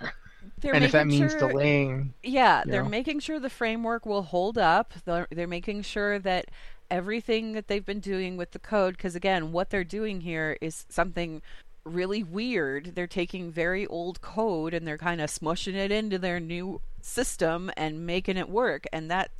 they're 0.58 0.74
and 0.74 0.84
if 0.84 0.92
that 0.92 1.06
means 1.06 1.30
sure- 1.32 1.48
delaying, 1.48 2.12
Yeah, 2.22 2.64
they're 2.66 2.82
know? 2.82 2.88
making 2.88 3.20
sure 3.20 3.38
the 3.38 3.48
framework 3.48 4.04
will 4.04 4.22
hold 4.24 4.58
up. 4.58 4.92
They're, 5.04 5.28
they're 5.30 5.46
making 5.46 5.82
sure 5.82 6.18
that 6.18 6.46
everything 6.90 7.52
that 7.52 7.68
they've 7.68 7.84
been 7.84 8.00
doing 8.00 8.36
with 8.36 8.52
the 8.52 8.58
code 8.58 8.96
because 8.96 9.14
again 9.14 9.52
what 9.52 9.70
they're 9.70 9.84
doing 9.84 10.20
here 10.20 10.56
is 10.60 10.84
something 10.88 11.42
really 11.84 12.22
weird. 12.22 12.94
They're 12.94 13.06
taking 13.06 13.50
very 13.50 13.86
old 13.86 14.20
code 14.20 14.74
and 14.74 14.86
they're 14.86 14.98
kind 14.98 15.20
of 15.20 15.30
smushing 15.30 15.74
it 15.74 15.92
into 15.92 16.18
their 16.18 16.40
new 16.40 16.80
system 17.00 17.70
and 17.76 18.06
making 18.06 18.36
it 18.36 18.48
work. 18.48 18.86
And 18.92 19.10
that 19.10 19.30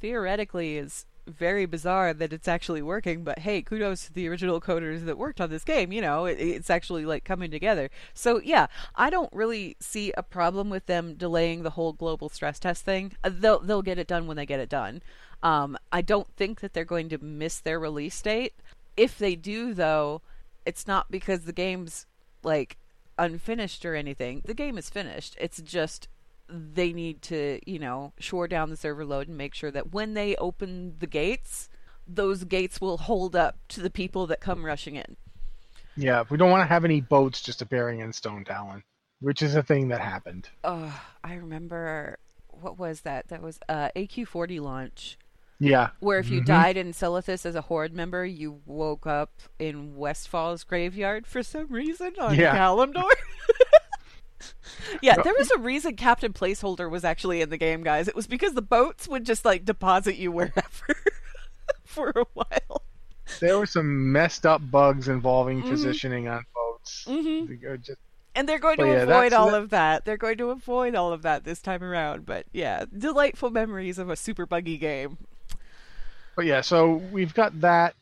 theoretically 0.00 0.76
is 0.76 1.06
very 1.26 1.66
bizarre 1.66 2.12
that 2.12 2.32
it's 2.32 2.48
actually 2.48 2.82
working 2.82 3.22
but 3.22 3.40
hey 3.40 3.62
kudos 3.62 4.06
to 4.06 4.12
the 4.12 4.28
original 4.28 4.60
coders 4.60 5.04
that 5.04 5.16
worked 5.16 5.40
on 5.40 5.50
this 5.50 5.64
game 5.64 5.92
you 5.92 6.00
know 6.00 6.24
it, 6.24 6.38
it's 6.40 6.70
actually 6.70 7.04
like 7.04 7.24
coming 7.24 7.50
together. 7.50 7.90
So 8.14 8.40
yeah 8.42 8.66
i 8.94 9.10
don't 9.10 9.32
really 9.32 9.76
see 9.80 10.12
a 10.16 10.22
problem 10.22 10.70
with 10.70 10.86
them 10.86 11.14
delaying 11.14 11.62
the 11.62 11.70
whole 11.70 11.92
global 11.92 12.28
stress 12.28 12.58
test 12.58 12.84
thing. 12.84 13.12
Uh, 13.22 13.30
they'll 13.32 13.60
they'll 13.60 13.82
get 13.82 13.98
it 13.98 14.06
done 14.06 14.26
when 14.26 14.36
they 14.36 14.46
get 14.46 14.60
it 14.60 14.68
done. 14.68 15.02
Um, 15.42 15.76
i 15.90 16.02
don't 16.02 16.28
think 16.36 16.60
that 16.60 16.72
they're 16.72 16.84
going 16.84 17.08
to 17.10 17.18
miss 17.18 17.60
their 17.60 17.78
release 17.78 18.20
date. 18.20 18.54
If 18.96 19.18
they 19.18 19.36
do 19.36 19.74
though 19.74 20.22
it's 20.64 20.86
not 20.86 21.10
because 21.10 21.42
the 21.42 21.52
game's 21.52 22.06
like 22.42 22.76
unfinished 23.18 23.84
or 23.84 23.94
anything. 23.94 24.42
The 24.44 24.54
game 24.54 24.78
is 24.78 24.90
finished. 24.90 25.36
It's 25.40 25.60
just 25.60 26.08
they 26.52 26.92
need 26.92 27.22
to, 27.22 27.58
you 27.66 27.78
know, 27.78 28.12
shore 28.18 28.46
down 28.48 28.70
the 28.70 28.76
server 28.76 29.04
load 29.04 29.28
and 29.28 29.36
make 29.36 29.54
sure 29.54 29.70
that 29.70 29.92
when 29.92 30.14
they 30.14 30.36
open 30.36 30.96
the 30.98 31.06
gates, 31.06 31.68
those 32.06 32.44
gates 32.44 32.80
will 32.80 32.98
hold 32.98 33.34
up 33.34 33.56
to 33.68 33.80
the 33.80 33.90
people 33.90 34.26
that 34.26 34.40
come 34.40 34.64
rushing 34.64 34.96
in. 34.96 35.16
Yeah, 35.96 36.24
we 36.30 36.36
don't 36.36 36.50
want 36.50 36.62
to 36.62 36.66
have 36.66 36.84
any 36.84 37.00
boats 37.00 37.40
just 37.42 37.62
appearing 37.62 38.00
in 38.00 38.10
Stonetalon, 38.12 38.82
which 39.20 39.42
is 39.42 39.54
a 39.54 39.62
thing 39.62 39.88
that 39.88 40.00
happened. 40.00 40.48
Oh, 40.64 41.00
I 41.22 41.34
remember 41.34 42.18
what 42.48 42.78
was 42.78 43.00
that? 43.02 43.28
That 43.28 43.42
was 43.42 43.58
uh, 43.68 43.88
AQ40 43.96 44.60
launch. 44.60 45.18
Yeah. 45.58 45.90
Where 46.00 46.18
if 46.18 46.28
you 46.28 46.40
Mhm. 46.42 46.46
died 46.46 46.76
in 46.76 46.92
Silithus 46.92 47.46
as 47.46 47.54
a 47.54 47.60
horde 47.62 47.94
member, 47.94 48.24
you 48.24 48.60
woke 48.66 49.06
up 49.06 49.30
in 49.58 49.94
Westfall's 49.96 50.64
graveyard 50.64 51.26
for 51.26 51.42
some 51.42 51.68
reason 51.68 52.14
on 52.20 52.34
Yeah. 52.34 52.56
Kalimdor. 52.56 53.08
yeah, 55.02 55.16
there 55.22 55.34
was 55.38 55.50
a 55.50 55.58
reason 55.58 55.96
Captain 55.96 56.32
Placeholder 56.32 56.90
was 56.90 57.04
actually 57.04 57.40
in 57.40 57.50
the 57.50 57.56
game, 57.56 57.82
guys. 57.82 58.08
It 58.08 58.14
was 58.16 58.26
because 58.26 58.54
the 58.54 58.62
boats 58.62 59.08
would 59.08 59.24
just 59.24 59.44
like 59.44 59.64
deposit 59.64 60.16
you 60.16 60.30
wherever 60.32 60.96
for 61.84 62.10
a 62.10 62.24
while. 62.34 62.82
There 63.40 63.58
were 63.58 63.66
some 63.66 64.12
messed 64.12 64.44
up 64.46 64.60
bugs 64.70 65.08
involving 65.08 65.62
Mhm. 65.62 65.70
positioning 65.70 66.28
on 66.28 66.44
boats. 66.54 67.04
Mhm. 67.08 67.82
Just- 67.82 67.98
And 68.34 68.48
they're 68.48 68.58
going 68.58 68.76
But 68.76 68.84
to 68.84 68.90
yeah, 68.92 69.02
avoid 69.02 69.32
all 69.32 69.50
that- 69.50 69.62
of 69.62 69.70
that. 69.70 70.04
They're 70.04 70.16
going 70.16 70.38
to 70.38 70.50
avoid 70.50 70.94
all 70.94 71.12
of 71.12 71.22
that 71.22 71.44
this 71.44 71.60
time 71.60 71.82
around. 71.82 72.24
But 72.26 72.46
yeah, 72.52 72.84
delightful 72.96 73.50
memories 73.50 73.98
of 73.98 74.08
a 74.10 74.16
super 74.16 74.46
buggy 74.46 74.78
game. 74.78 75.18
But 76.34 76.46
yeah, 76.46 76.62
so 76.62 76.94
we've 77.12 77.34
got 77.34 77.60
that. 77.60 77.94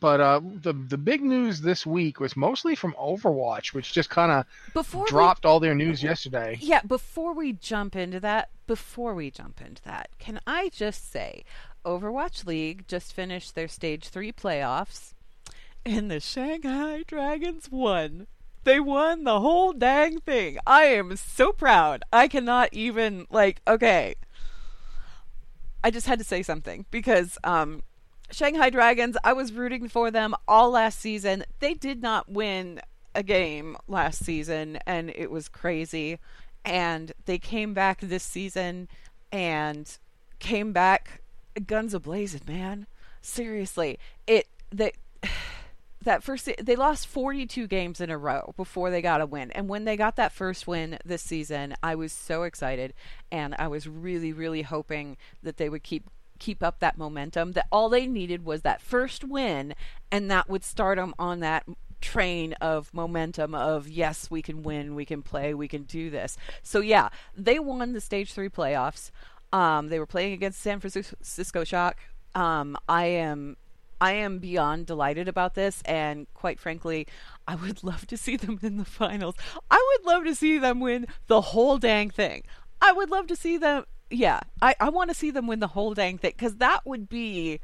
But 0.00 0.20
uh, 0.20 0.40
the 0.42 0.72
the 0.72 0.98
big 0.98 1.22
news 1.22 1.60
this 1.60 1.86
week 1.86 2.20
was 2.20 2.36
mostly 2.36 2.74
from 2.74 2.94
Overwatch, 2.94 3.72
which 3.74 3.92
just 3.92 4.10
kind 4.10 4.32
of 4.32 4.46
Before 4.72 5.02
we 5.02 5.08
dropped 5.08 5.46
all 5.46 5.60
their 5.60 5.74
news 5.74 6.02
yesterday. 6.02 6.58
Yeah, 6.60 6.82
before 6.82 7.34
we 7.34 7.52
jump 7.52 7.96
into 7.96 8.20
that, 8.20 8.50
before 8.66 9.14
we 9.14 9.30
jump 9.30 9.60
into 9.60 9.82
that, 9.82 10.10
can 10.18 10.40
I 10.46 10.70
just 10.70 11.10
say 11.10 11.44
Overwatch 11.84 12.46
League 12.46 12.88
just 12.88 13.12
finished 13.12 13.54
their 13.54 13.68
stage 13.68 14.08
3 14.08 14.32
playoffs 14.32 15.12
and 15.84 16.10
the 16.10 16.20
Shanghai 16.20 17.04
Dragons 17.06 17.70
won. 17.70 18.26
They 18.64 18.80
won 18.80 19.24
the 19.24 19.40
whole 19.40 19.72
dang 19.74 20.20
thing. 20.20 20.58
I 20.66 20.84
am 20.84 21.16
so 21.16 21.52
proud. 21.52 22.02
I 22.12 22.28
cannot 22.28 22.70
even 22.72 23.26
like 23.30 23.60
okay. 23.68 24.14
I 25.82 25.90
just 25.90 26.06
had 26.06 26.18
to 26.18 26.24
say 26.24 26.42
something 26.42 26.86
because 26.90 27.36
um 27.44 27.82
Shanghai 28.30 28.70
Dragons, 28.70 29.16
I 29.22 29.32
was 29.32 29.52
rooting 29.52 29.88
for 29.88 30.10
them 30.10 30.34
all 30.48 30.70
last 30.70 30.98
season. 30.98 31.44
They 31.60 31.74
did 31.74 32.02
not 32.02 32.28
win 32.28 32.80
a 33.14 33.22
game 33.22 33.76
last 33.86 34.24
season, 34.24 34.78
and 34.86 35.10
it 35.10 35.30
was 35.30 35.48
crazy. 35.48 36.18
And 36.64 37.12
they 37.26 37.38
came 37.38 37.74
back 37.74 38.00
this 38.00 38.24
season 38.24 38.88
and 39.30 39.98
came 40.38 40.72
back 40.72 41.22
guns 41.66 41.94
a 41.94 42.00
blazing, 42.00 42.42
man. 42.46 42.86
Seriously, 43.22 43.98
it 44.26 44.48
that 44.72 44.94
that 46.02 46.22
first 46.22 46.50
they 46.60 46.76
lost 46.76 47.06
42 47.06 47.66
games 47.66 48.00
in 48.00 48.10
a 48.10 48.18
row 48.18 48.52
before 48.56 48.90
they 48.90 49.00
got 49.00 49.22
a 49.22 49.26
win 49.26 49.50
and 49.52 49.68
when 49.68 49.84
they 49.84 49.96
got 49.96 50.16
that 50.16 50.32
first 50.32 50.66
win 50.66 50.98
this 51.02 51.22
season 51.22 51.74
i 51.82 51.94
was 51.94 52.12
so 52.12 52.42
excited 52.42 52.92
and 53.32 53.54
i 53.58 53.66
was 53.66 53.88
really 53.88 54.30
really 54.30 54.60
hoping 54.60 55.16
that 55.42 55.56
they 55.56 55.70
would 55.70 55.82
keep 55.82 56.10
keep 56.38 56.62
up 56.62 56.80
that 56.80 56.98
momentum 56.98 57.52
that 57.52 57.66
all 57.70 57.88
they 57.88 58.06
needed 58.06 58.44
was 58.44 58.62
that 58.62 58.80
first 58.80 59.24
win 59.24 59.74
and 60.10 60.30
that 60.30 60.48
would 60.48 60.64
start 60.64 60.98
them 60.98 61.14
on 61.18 61.40
that 61.40 61.64
train 62.00 62.52
of 62.54 62.92
momentum 62.92 63.54
of 63.54 63.88
yes 63.88 64.30
we 64.30 64.42
can 64.42 64.62
win 64.62 64.94
we 64.94 65.04
can 65.04 65.22
play 65.22 65.54
we 65.54 65.68
can 65.68 65.84
do 65.84 66.10
this 66.10 66.36
so 66.62 66.80
yeah 66.80 67.08
they 67.36 67.58
won 67.58 67.92
the 67.92 68.00
stage 68.00 68.32
3 68.32 68.48
playoffs 68.48 69.10
um, 69.52 69.88
they 69.88 69.98
were 69.98 70.06
playing 70.06 70.32
against 70.32 70.60
san 70.60 70.80
francisco 70.80 71.64
shock 71.64 71.96
um, 72.34 72.76
i 72.88 73.06
am 73.06 73.56
I 74.00 74.12
am 74.12 74.38
beyond 74.38 74.84
delighted 74.84 75.28
about 75.28 75.54
this, 75.54 75.80
and 75.86 76.26
quite 76.34 76.60
frankly, 76.60 77.06
I 77.48 77.54
would 77.54 77.82
love 77.84 78.06
to 78.08 78.18
see 78.18 78.36
them 78.36 78.58
in 78.62 78.76
the 78.76 78.84
finals. 78.84 79.34
I 79.70 79.96
would 79.96 80.06
love 80.06 80.24
to 80.24 80.34
see 80.34 80.58
them 80.58 80.80
win 80.80 81.06
the 81.26 81.40
whole 81.40 81.78
dang 81.78 82.10
thing. 82.10 82.42
I 82.82 82.92
would 82.92 83.10
love 83.10 83.26
to 83.28 83.36
see 83.36 83.56
them. 83.56 83.84
Yeah, 84.14 84.40
I, 84.62 84.76
I 84.78 84.90
want 84.90 85.10
to 85.10 85.14
see 85.14 85.30
them 85.30 85.46
win 85.46 85.60
the 85.60 85.66
whole 85.66 85.92
dang 85.92 86.18
thing 86.18 86.32
because 86.36 86.56
that 86.56 86.86
would 86.86 87.08
be 87.08 87.60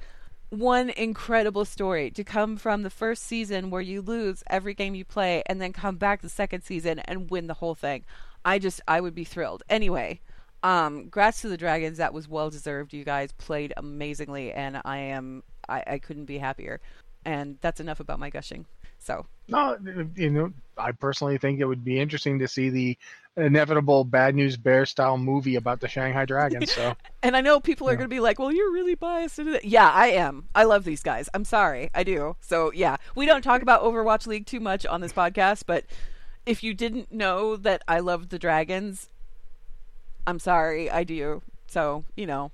one 0.49 0.90
incredible 0.90 1.64
story 1.64 2.11
to 2.11 2.25
come 2.25 2.57
from 2.57 2.83
the 2.83 2.90
first 2.90 3.23
season 3.23 3.71
where 3.71 3.80
you 3.80 4.02
lose 4.02 4.42
every 4.49 4.75
game 4.75 4.97
you 4.97 5.04
play 5.04 5.45
and 5.47 5.61
then 5.61 5.73
come 5.73 5.97
back 5.97 6.23
the 6.23 6.28
second 6.28 6.62
season 6.62 6.99
and 7.00 7.30
win 7.30 7.47
the 7.47 7.54
whole 7.54 7.76
thing. 7.76 8.04
I 8.45 8.59
just, 8.59 8.80
I 8.88 9.00
would 9.00 9.14
be 9.14 9.23
thrilled. 9.23 9.62
Anyway, 9.71 10.21
um, 10.64 11.09
grats 11.09 11.40
to 11.42 11.49
the 11.49 11.57
Dragons. 11.57 11.99
That 11.99 12.12
was 12.12 12.28
well 12.28 12.50
deserved. 12.50 12.92
You 12.92 13.04
guys 13.04 13.33
played 13.33 13.73
amazingly, 13.76 14.52
and 14.52 14.80
I 14.85 14.99
am 14.99 15.45
I, 15.69 15.85
I 15.87 15.99
couldn't 15.99 16.25
be 16.25 16.38
happier. 16.38 16.80
And 17.25 17.59
that's 17.61 17.80
enough 17.80 18.00
about 18.00 18.19
my 18.19 18.30
gushing. 18.30 18.66
So 19.00 19.26
No, 19.49 19.76
you 20.14 20.30
know, 20.30 20.52
I 20.78 20.92
personally 20.92 21.37
think 21.38 21.59
it 21.61 21.64
would 21.66 21.85
be 21.85 21.99
interesting 21.99 22.38
to 22.38 22.47
see 22.49 22.71
the 22.71 22.97
inevitable 23.37 24.04
bad 24.04 24.35
news 24.35 24.57
bear 24.57 24.85
style 24.85 25.16
movie 25.16 25.57
about 25.57 25.80
the 25.80 25.88
Shanghai 25.88 26.25
Dragons. 26.25 26.71
So 26.73 26.95
and 27.23 27.37
I 27.37 27.40
know 27.40 27.59
people 27.61 27.88
are 27.88 27.92
Yeah. 27.92 27.97
going 27.99 28.11
to 28.11 28.14
be 28.14 28.21
like, 28.21 28.38
"Well, 28.38 28.52
you're 28.52 28.71
really 28.73 28.95
biased." 28.95 29.38
into. 29.38 29.61
Yeah, 29.66 29.90
I 29.90 30.09
am. 30.09 30.49
I 30.54 30.64
love 30.64 30.85
these 30.85 31.02
guys. 31.02 31.28
I'm 31.35 31.45
sorry, 31.45 31.90
I 31.95 32.04
do. 32.04 32.37
So 32.40 32.73
yeah, 32.73 32.97
we 33.16 33.26
don't 33.26 33.42
talk 33.42 33.62
about 33.62 33.83
Overwatch 33.83 34.26
League 34.26 34.47
too 34.47 34.61
much 34.61 34.85
on 34.87 35.00
this 35.00 35.12
podcast, 35.12 35.64
but 35.66 35.85
if 36.47 36.62
you 36.62 36.75
didn't 36.75 37.12
know 37.12 37.57
that 37.57 37.83
I 37.88 38.00
love 38.00 38.28
the 38.30 38.38
Dragons, 38.38 39.09
I'm 40.26 40.38
sorry, 40.38 40.90
I 40.90 41.04
do. 41.04 41.42
So 41.66 42.04
you 42.16 42.26
know, 42.26 42.50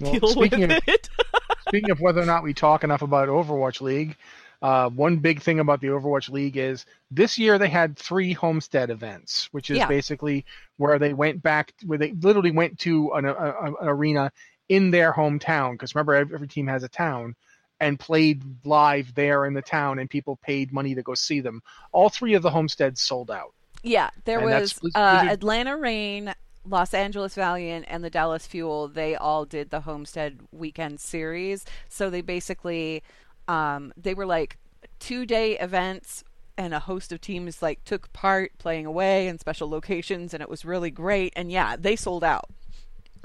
Well, 0.00 0.12
deal 0.18 0.34
with 0.36 0.52
of- 0.54 0.70
it. 0.88 1.08
speaking 1.68 1.90
of 1.90 2.00
whether 2.00 2.20
or 2.22 2.26
not 2.26 2.42
we 2.42 2.54
talk 2.54 2.82
enough 2.84 3.02
about 3.02 3.28
Overwatch 3.28 3.80
League, 3.80 4.16
uh, 4.60 4.90
one 4.90 5.18
big 5.18 5.40
thing 5.40 5.60
about 5.60 5.80
the 5.80 5.86
Overwatch 5.88 6.30
League 6.30 6.56
is 6.56 6.84
this 7.10 7.38
year 7.38 7.58
they 7.58 7.68
had 7.68 7.96
three 7.96 8.32
homestead 8.32 8.90
events, 8.90 9.48
which 9.52 9.70
is 9.70 9.78
Yeah. 9.78 9.86
basically 9.86 10.44
where 10.76 10.98
they 10.98 11.12
went 11.14 11.42
back, 11.42 11.72
where 11.86 11.98
they 11.98 12.12
literally 12.12 12.50
went 12.50 12.78
to 12.80 13.12
an, 13.12 13.24
a, 13.24 13.32
a- 13.34 13.64
an 13.82 13.88
arena 13.88 14.32
in 14.68 14.90
their 14.90 15.12
hometown. 15.12 15.72
Because 15.72 15.94
remember, 15.94 16.14
every, 16.14 16.34
every 16.34 16.48
team 16.48 16.66
has 16.66 16.82
a 16.82 16.88
town, 16.88 17.36
and 17.80 18.00
played 18.00 18.42
live 18.64 19.14
there 19.14 19.46
in 19.46 19.54
the 19.54 19.62
town, 19.62 20.00
and 20.00 20.10
people 20.10 20.36
paid 20.42 20.72
money 20.72 20.94
to 20.96 21.02
go 21.02 21.14
see 21.14 21.38
them. 21.40 21.62
All 21.92 22.08
three 22.08 22.34
of 22.34 22.42
the 22.42 22.50
homesteads 22.50 23.00
sold 23.00 23.30
out. 23.30 23.54
Yeah, 23.84 24.10
there 24.24 24.40
And 24.40 24.50
was 24.50 24.76
uh, 24.96 25.28
Atlanta 25.30 25.76
Reign, 25.76 26.34
Los 26.64 26.92
Angeles 26.92 27.36
Valiant, 27.36 27.84
and 27.88 28.02
the 28.02 28.10
Dallas 28.10 28.44
Fuel. 28.48 28.88
They 28.88 29.14
all 29.14 29.44
did 29.44 29.70
the 29.70 29.82
Homestead 29.82 30.40
Weekend 30.50 30.98
Series. 30.98 31.64
So 31.88 32.10
they 32.10 32.20
basically, 32.20 33.04
um, 33.48 33.92
they 33.96 34.14
were 34.14 34.26
like 34.26 34.58
two 35.00 35.26
day 35.26 35.58
events, 35.58 36.24
and 36.56 36.74
a 36.74 36.80
host 36.80 37.12
of 37.12 37.20
teams 37.20 37.62
like 37.62 37.82
took 37.84 38.12
part 38.12 38.52
playing 38.58 38.86
away 38.86 39.28
in 39.28 39.38
special 39.38 39.68
locations, 39.68 40.34
and 40.34 40.42
it 40.42 40.48
was 40.48 40.64
really 40.64 40.90
great. 40.90 41.32
And 41.36 41.50
yeah, 41.50 41.76
they 41.76 41.96
sold 41.96 42.24
out. 42.24 42.50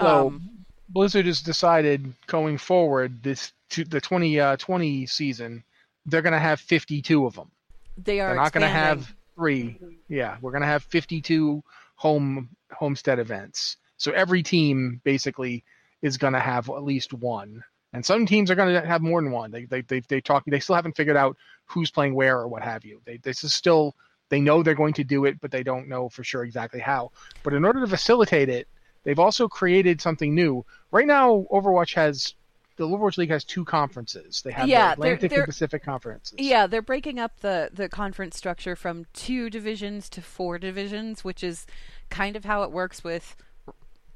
So 0.00 0.26
Um, 0.28 0.64
Blizzard 0.88 1.26
has 1.26 1.40
decided 1.40 2.12
going 2.26 2.58
forward 2.58 3.22
this 3.22 3.52
to 3.70 3.84
the 3.84 4.00
2020 4.00 5.06
season, 5.06 5.64
they're 6.06 6.22
going 6.22 6.32
to 6.32 6.38
have 6.38 6.60
52 6.60 7.26
of 7.26 7.34
them. 7.34 7.50
they 7.96 8.20
are 8.20 8.28
They're 8.28 8.36
not 8.36 8.52
going 8.52 8.62
to 8.62 8.68
have 8.68 9.12
three. 9.36 9.76
Yeah, 10.08 10.36
we're 10.40 10.52
going 10.52 10.62
to 10.62 10.68
have 10.68 10.84
52 10.84 11.62
home 11.96 12.48
homestead 12.70 13.18
events. 13.18 13.76
So 13.96 14.12
every 14.12 14.42
team 14.42 15.00
basically 15.04 15.64
is 16.02 16.18
going 16.18 16.34
to 16.34 16.40
have 16.40 16.68
at 16.68 16.84
least 16.84 17.12
one. 17.12 17.64
And 17.94 18.04
some 18.04 18.26
teams 18.26 18.50
are 18.50 18.56
going 18.56 18.74
to 18.74 18.86
have 18.86 19.00
more 19.02 19.22
than 19.22 19.30
one. 19.30 19.52
They 19.52 19.64
they 19.66 19.80
they 19.82 20.00
they 20.00 20.20
talk. 20.20 20.42
They 20.46 20.58
still 20.60 20.74
haven't 20.74 20.96
figured 20.96 21.16
out 21.16 21.36
who's 21.66 21.90
playing 21.92 22.14
where 22.14 22.38
or 22.38 22.48
what 22.48 22.62
have 22.62 22.84
you. 22.84 23.00
They 23.06 23.18
this 23.18 23.44
is 23.44 23.54
still 23.54 23.94
they 24.30 24.40
know 24.40 24.62
they're 24.62 24.74
going 24.74 24.94
to 24.94 25.04
do 25.04 25.24
it, 25.26 25.40
but 25.40 25.52
they 25.52 25.62
don't 25.62 25.88
know 25.88 26.08
for 26.08 26.24
sure 26.24 26.42
exactly 26.42 26.80
how. 26.80 27.12
But 27.44 27.54
in 27.54 27.64
order 27.64 27.80
to 27.80 27.86
facilitate 27.86 28.48
it, 28.48 28.66
they've 29.04 29.18
also 29.18 29.46
created 29.48 30.00
something 30.00 30.34
new. 30.34 30.64
Right 30.90 31.06
now, 31.06 31.46
Overwatch 31.52 31.94
has 31.94 32.34
the 32.76 32.88
Overwatch 32.88 33.16
League 33.16 33.30
has 33.30 33.44
two 33.44 33.64
conferences. 33.64 34.42
They 34.44 34.50
have 34.50 34.66
Yeah, 34.66 34.96
the 34.96 35.02
they're- 35.02 35.12
Atlantic 35.12 35.30
they're- 35.30 35.38
and 35.40 35.46
Pacific 35.46 35.84
conferences. 35.84 36.34
Yeah, 36.40 36.66
they're 36.66 36.82
breaking 36.82 37.20
up 37.20 37.38
the 37.40 37.70
the 37.72 37.88
conference 37.88 38.36
structure 38.36 38.74
from 38.74 39.06
two 39.12 39.48
divisions 39.50 40.08
to 40.10 40.20
four 40.20 40.58
divisions, 40.58 41.22
which 41.22 41.44
is 41.44 41.64
kind 42.10 42.34
of 42.34 42.44
how 42.44 42.64
it 42.64 42.72
works 42.72 43.04
with. 43.04 43.36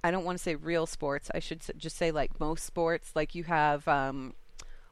I 0.04 0.10
don't 0.10 0.24
want 0.24 0.38
to 0.38 0.42
say 0.42 0.54
real 0.54 0.86
sports. 0.86 1.30
I 1.34 1.38
should 1.40 1.62
just 1.76 1.96
say 1.96 2.10
like 2.10 2.38
most 2.40 2.64
sports. 2.64 3.12
Like 3.14 3.34
you 3.34 3.44
have, 3.44 3.86
um, 3.88 4.34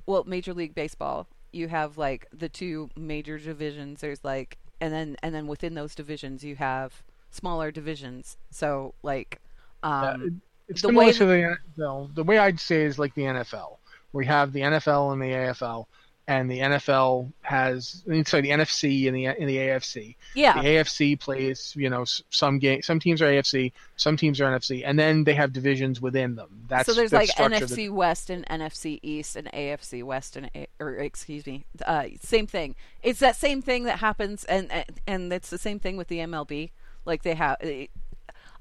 well, 0.06 0.24
Major 0.24 0.52
League 0.54 0.74
Baseball. 0.74 1.26
You 1.52 1.68
have 1.68 1.96
like 1.96 2.26
the 2.32 2.48
two 2.48 2.90
major 2.96 3.38
divisions. 3.38 4.00
There's 4.00 4.24
like, 4.24 4.58
and 4.80 4.92
then 4.92 5.16
and 5.22 5.34
then 5.34 5.46
within 5.46 5.74
those 5.74 5.94
divisions 5.94 6.44
you 6.44 6.56
have 6.56 7.02
smaller 7.30 7.70
divisions. 7.70 8.36
So 8.50 8.94
like, 9.02 9.40
um, 9.82 10.40
It's 10.68 10.82
the 10.82 10.88
similar 10.88 11.06
way 11.06 11.12
to 11.12 11.24
the 11.24 11.56
no, 11.76 12.10
the 12.14 12.24
way 12.24 12.38
I'd 12.38 12.58
say 12.60 12.82
is 12.82 12.98
like 12.98 13.14
the 13.14 13.22
NFL, 13.22 13.76
you 14.14 14.20
have 14.22 14.52
the 14.52 14.60
NFL 14.60 15.12
and 15.12 15.22
the 15.22 15.26
AFL, 15.26 15.86
and 16.28 16.50
the 16.50 16.58
NFL 16.58 17.32
has 17.42 18.02
sorry 18.24 18.42
the 18.42 18.50
NFC 18.50 19.06
and 19.06 19.16
the 19.16 19.26
in 19.26 19.46
the 19.46 19.56
AFC. 19.58 20.16
yeah, 20.34 20.60
The 20.60 20.68
AFC 20.68 21.18
plays 21.18 21.72
you 21.76 21.88
know 21.88 22.04
some 22.30 22.58
game 22.58 22.82
some 22.82 22.98
teams 22.98 23.22
are 23.22 23.26
AFC, 23.26 23.72
some 23.96 24.16
teams 24.16 24.40
are 24.40 24.50
NFC, 24.50 24.82
and 24.84 24.98
then 24.98 25.24
they 25.24 25.34
have 25.34 25.52
divisions 25.52 26.00
within 26.00 26.34
them. 26.34 26.64
That's 26.68 26.86
so 26.86 26.94
there's 26.94 27.12
like 27.12 27.30
NFC 27.30 27.86
that- 27.86 27.92
West 27.92 28.30
and 28.30 28.44
NFC 28.48 28.98
East 29.02 29.36
and 29.36 29.48
AFC 29.52 30.02
West 30.02 30.36
and 30.36 30.50
A- 30.54 30.66
or 30.80 30.94
excuse 30.96 31.46
me, 31.46 31.64
uh, 31.84 32.06
same 32.22 32.46
thing. 32.46 32.74
It's 33.02 33.20
that 33.20 33.36
same 33.36 33.62
thing 33.62 33.84
that 33.84 34.00
happens, 34.00 34.44
and 34.44 34.70
and- 34.72 35.00
and 35.06 35.32
it's 35.32 35.50
the 35.50 35.58
same 35.58 35.78
thing 35.78 35.96
with 35.96 36.08
the 36.08 36.18
MLB. 36.18 36.70
Like 37.04 37.22
they 37.22 37.34
have 37.34 37.56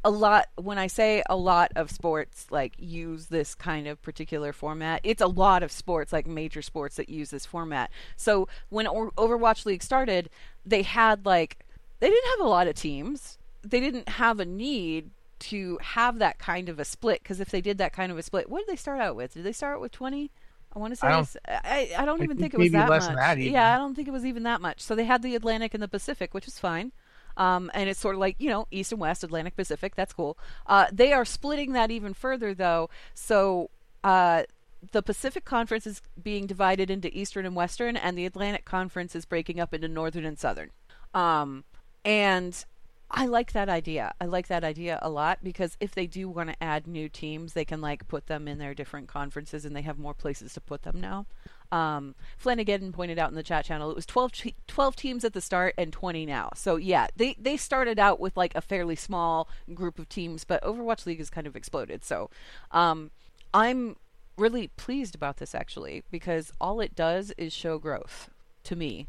a 0.05 0.09
lot. 0.09 0.47
When 0.55 0.77
I 0.77 0.87
say 0.87 1.21
a 1.29 1.35
lot 1.35 1.71
of 1.75 1.91
sports, 1.91 2.45
like 2.49 2.73
use 2.77 3.25
this 3.25 3.53
kind 3.55 3.87
of 3.87 4.01
particular 4.01 4.53
format, 4.53 5.01
it's 5.03 5.21
a 5.21 5.27
lot 5.27 5.63
of 5.63 5.71
sports, 5.71 6.13
like 6.13 6.27
major 6.27 6.61
sports 6.61 6.95
that 6.95 7.09
use 7.09 7.31
this 7.31 7.45
format. 7.45 7.91
So 8.15 8.47
when 8.69 8.87
o- 8.87 9.11
Overwatch 9.17 9.65
League 9.65 9.83
started, 9.83 10.29
they 10.65 10.83
had 10.83 11.25
like 11.25 11.57
they 11.99 12.07
didn't 12.09 12.29
have 12.37 12.45
a 12.45 12.49
lot 12.49 12.67
of 12.67 12.75
teams. 12.75 13.37
They 13.63 13.79
didn't 13.81 14.07
have 14.07 14.39
a 14.39 14.45
need 14.45 15.09
to 15.37 15.77
have 15.81 16.19
that 16.19 16.39
kind 16.39 16.69
of 16.69 16.79
a 16.79 16.85
split 16.85 17.21
because 17.21 17.39
if 17.41 17.49
they 17.49 17.59
did 17.59 17.77
that 17.79 17.91
kind 17.91 18.11
of 18.11 18.17
a 18.17 18.23
split, 18.23 18.49
what 18.49 18.59
did 18.59 18.67
they 18.71 18.77
start 18.77 19.01
out 19.01 19.15
with? 19.17 19.33
Did 19.33 19.43
they 19.43 19.51
start 19.51 19.81
with 19.81 19.91
twenty? 19.91 20.31
I 20.75 20.79
want 20.79 20.91
to 20.91 20.97
say 20.97 21.07
I 21.07 21.11
don't- 21.11 21.37
I, 21.47 21.91
I 21.97 22.05
don't 22.05 22.21
even 22.21 22.37
think 22.37 22.51
think 22.51 22.53
it 22.53 22.59
was 22.59 22.71
that 22.73 22.89
less 22.89 23.03
much. 23.03 23.09
than 23.09 23.15
that. 23.17 23.39
Yeah, 23.39 23.73
I 23.73 23.77
don't 23.77 23.95
think 23.95 24.07
it 24.07 24.11
was 24.11 24.25
even 24.25 24.43
that 24.43 24.61
much. 24.61 24.81
So 24.81 24.93
they 24.93 25.05
had 25.05 25.21
the 25.23 25.33
Atlantic 25.35 25.73
and 25.73 25.81
the 25.81 25.87
Pacific, 25.87 26.33
which 26.33 26.47
is 26.47 26.59
fine. 26.59 26.91
Um, 27.37 27.69
and 27.73 27.89
it's 27.89 27.99
sort 27.99 28.15
of 28.15 28.21
like 28.21 28.35
you 28.39 28.49
know 28.49 28.67
East 28.71 28.91
and 28.91 29.01
West, 29.01 29.23
Atlantic, 29.23 29.55
Pacific. 29.55 29.95
That's 29.95 30.13
cool. 30.13 30.37
Uh, 30.65 30.87
they 30.91 31.13
are 31.13 31.25
splitting 31.25 31.73
that 31.73 31.91
even 31.91 32.13
further 32.13 32.53
though. 32.53 32.89
So 33.13 33.69
uh, 34.03 34.43
the 34.91 35.01
Pacific 35.01 35.45
Conference 35.45 35.87
is 35.87 36.01
being 36.21 36.47
divided 36.47 36.89
into 36.89 37.15
Eastern 37.17 37.45
and 37.45 37.55
Western, 37.55 37.97
and 37.97 38.17
the 38.17 38.25
Atlantic 38.25 38.65
Conference 38.65 39.15
is 39.15 39.25
breaking 39.25 39.59
up 39.59 39.73
into 39.73 39.87
Northern 39.87 40.25
and 40.25 40.37
Southern. 40.37 40.71
Um, 41.13 41.63
and 42.03 42.65
I 43.09 43.25
like 43.25 43.53
that 43.53 43.69
idea. 43.69 44.13
I 44.19 44.25
like 44.25 44.47
that 44.47 44.63
idea 44.63 44.99
a 45.01 45.09
lot 45.09 45.39
because 45.43 45.77
if 45.79 45.93
they 45.95 46.07
do 46.07 46.27
want 46.29 46.49
to 46.49 46.63
add 46.63 46.87
new 46.87 47.07
teams, 47.07 47.53
they 47.53 47.65
can 47.65 47.81
like 47.81 48.07
put 48.07 48.27
them 48.27 48.47
in 48.47 48.57
their 48.57 48.73
different 48.73 49.07
conferences, 49.07 49.65
and 49.65 49.75
they 49.75 49.81
have 49.83 49.97
more 49.97 50.13
places 50.13 50.53
to 50.53 50.61
put 50.61 50.83
them 50.83 50.99
now. 50.99 51.25
Um, 51.71 52.15
Flanagan 52.37 52.91
pointed 52.91 53.19
out 53.19 53.29
in 53.29 53.35
the 53.35 53.43
chat 53.43 53.65
channel 53.65 53.89
it 53.89 53.95
was 53.95 54.05
12, 54.05 54.31
te- 54.31 54.55
12 54.67 54.95
teams 54.95 55.25
at 55.25 55.33
the 55.33 55.41
start 55.41 55.73
and 55.77 55.91
20 55.91 56.25
now. 56.25 56.49
So 56.55 56.75
yeah, 56.75 57.07
they 57.15 57.35
they 57.39 57.57
started 57.57 57.99
out 57.99 58.19
with 58.19 58.37
like 58.37 58.53
a 58.55 58.61
fairly 58.61 58.95
small 58.95 59.47
group 59.73 59.99
of 59.99 60.09
teams, 60.09 60.43
but 60.43 60.63
Overwatch 60.63 61.05
League 61.05 61.19
has 61.19 61.29
kind 61.29 61.47
of 61.47 61.55
exploded. 61.55 62.03
So 62.03 62.29
um, 62.71 63.11
I'm 63.53 63.95
really 64.37 64.67
pleased 64.67 65.15
about 65.15 65.37
this 65.37 65.55
actually 65.55 66.03
because 66.11 66.51
all 66.59 66.81
it 66.81 66.95
does 66.95 67.31
is 67.37 67.53
show 67.53 67.77
growth 67.77 68.29
to 68.63 68.75
me. 68.75 69.07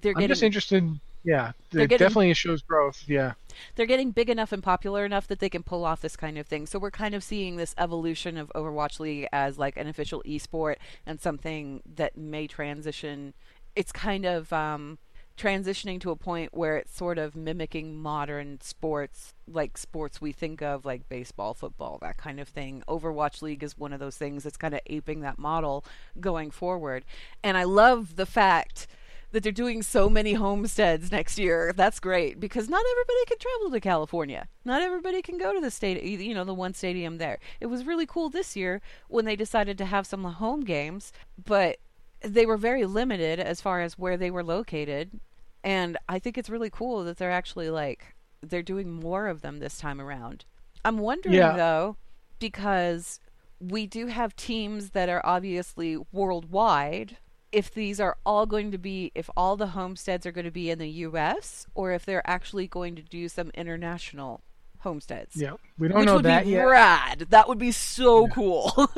They're 0.00 0.12
I'm 0.12 0.20
getting 0.20 0.28
just 0.28 0.42
interested. 0.42 1.00
Yeah, 1.24 1.52
They're 1.70 1.84
it 1.84 1.88
getting- 1.88 2.04
definitely 2.06 2.34
shows 2.34 2.62
growth. 2.62 3.02
Yeah. 3.06 3.32
they're 3.76 3.86
getting 3.86 4.10
big 4.10 4.28
enough 4.28 4.52
and 4.52 4.62
popular 4.62 5.04
enough 5.06 5.26
that 5.28 5.38
they 5.38 5.48
can 5.48 5.62
pull 5.62 5.84
off 5.84 6.00
this 6.02 6.16
kind 6.16 6.36
of 6.38 6.46
thing. 6.46 6.66
So 6.66 6.78
we're 6.78 6.90
kind 6.90 7.14
of 7.14 7.24
seeing 7.24 7.56
this 7.56 7.74
evolution 7.78 8.36
of 8.36 8.52
Overwatch 8.54 9.00
League 9.00 9.26
as 9.32 9.58
like 9.58 9.76
an 9.76 9.86
official 9.86 10.22
esport 10.26 10.76
and 11.06 11.18
something 11.20 11.82
that 11.96 12.16
may 12.16 12.46
transition. 12.46 13.32
It's 13.74 13.90
kind 13.92 14.26
of 14.26 14.52
um, 14.52 14.98
transitioning 15.38 16.00
to 16.02 16.10
a 16.10 16.16
point 16.16 16.52
where 16.52 16.76
it's 16.76 16.94
sort 16.96 17.16
of 17.18 17.34
mimicking 17.34 17.96
modern 17.96 18.60
sports, 18.60 19.32
like 19.48 19.78
sports 19.78 20.20
we 20.20 20.32
think 20.32 20.60
of, 20.62 20.84
like 20.84 21.08
baseball, 21.08 21.54
football, 21.54 21.98
that 22.02 22.16
kind 22.18 22.38
of 22.40 22.48
thing. 22.48 22.82
Overwatch 22.86 23.40
League 23.40 23.62
is 23.62 23.78
one 23.78 23.92
of 23.92 24.00
those 24.00 24.16
things 24.16 24.42
that's 24.44 24.56
kind 24.58 24.74
of 24.74 24.80
aping 24.86 25.20
that 25.20 25.38
model 25.38 25.84
going 26.20 26.50
forward. 26.50 27.04
And 27.42 27.56
I 27.56 27.64
love 27.64 28.16
the 28.16 28.26
fact 28.26 28.86
that 29.34 29.42
they're 29.42 29.50
doing 29.50 29.82
so 29.82 30.08
many 30.08 30.34
homesteads 30.34 31.10
next 31.10 31.40
year. 31.40 31.72
That's 31.74 31.98
great 31.98 32.38
because 32.38 32.68
not 32.68 32.84
everybody 32.88 33.24
can 33.26 33.38
travel 33.38 33.70
to 33.72 33.80
California. 33.80 34.46
Not 34.64 34.80
everybody 34.80 35.22
can 35.22 35.38
go 35.38 35.52
to 35.52 35.60
the 35.60 35.72
state, 35.72 36.00
you 36.04 36.32
know, 36.32 36.44
the 36.44 36.54
one 36.54 36.72
stadium 36.72 37.18
there. 37.18 37.40
It 37.60 37.66
was 37.66 37.84
really 37.84 38.06
cool 38.06 38.30
this 38.30 38.54
year 38.54 38.80
when 39.08 39.24
they 39.24 39.34
decided 39.34 39.76
to 39.78 39.86
have 39.86 40.06
some 40.06 40.22
home 40.22 40.60
games, 40.60 41.12
but 41.44 41.78
they 42.20 42.46
were 42.46 42.56
very 42.56 42.84
limited 42.86 43.40
as 43.40 43.60
far 43.60 43.80
as 43.80 43.98
where 43.98 44.16
they 44.16 44.30
were 44.30 44.44
located. 44.44 45.18
And 45.64 45.98
I 46.08 46.20
think 46.20 46.38
it's 46.38 46.48
really 46.48 46.70
cool 46.70 47.02
that 47.02 47.18
they're 47.18 47.32
actually 47.32 47.70
like 47.70 48.14
they're 48.40 48.62
doing 48.62 48.92
more 48.92 49.26
of 49.26 49.40
them 49.42 49.58
this 49.58 49.78
time 49.78 50.00
around. 50.00 50.44
I'm 50.84 50.98
wondering 50.98 51.34
Yeah. 51.34 51.56
though 51.56 51.96
because 52.38 53.18
we 53.58 53.88
do 53.88 54.06
have 54.06 54.36
teams 54.36 54.90
that 54.90 55.08
are 55.08 55.22
obviously 55.26 55.96
worldwide 56.12 57.16
if 57.54 57.72
these 57.72 58.00
are 58.00 58.16
all 58.26 58.46
going 58.46 58.72
to 58.72 58.78
be 58.78 59.12
if 59.14 59.30
all 59.36 59.56
the 59.56 59.68
homesteads 59.68 60.26
are 60.26 60.32
going 60.32 60.44
to 60.44 60.50
be 60.50 60.70
in 60.70 60.78
the 60.78 60.88
US 60.88 61.66
or 61.74 61.92
if 61.92 62.04
they're 62.04 62.28
actually 62.28 62.66
going 62.66 62.96
to 62.96 63.02
do 63.02 63.28
some 63.28 63.50
international 63.54 64.42
homesteads. 64.80 65.36
Yeah, 65.36 65.52
we 65.78 65.88
don't 65.88 65.98
Which 66.00 66.06
know 66.06 66.16
would 66.16 66.24
that 66.24 66.44
would 66.44 66.50
be 66.50 66.56
yet. 66.56 66.64
rad. 66.64 67.18
That 67.30 67.48
would 67.48 67.58
be 67.58 67.72
so 67.72 68.28
cool. 68.28 68.72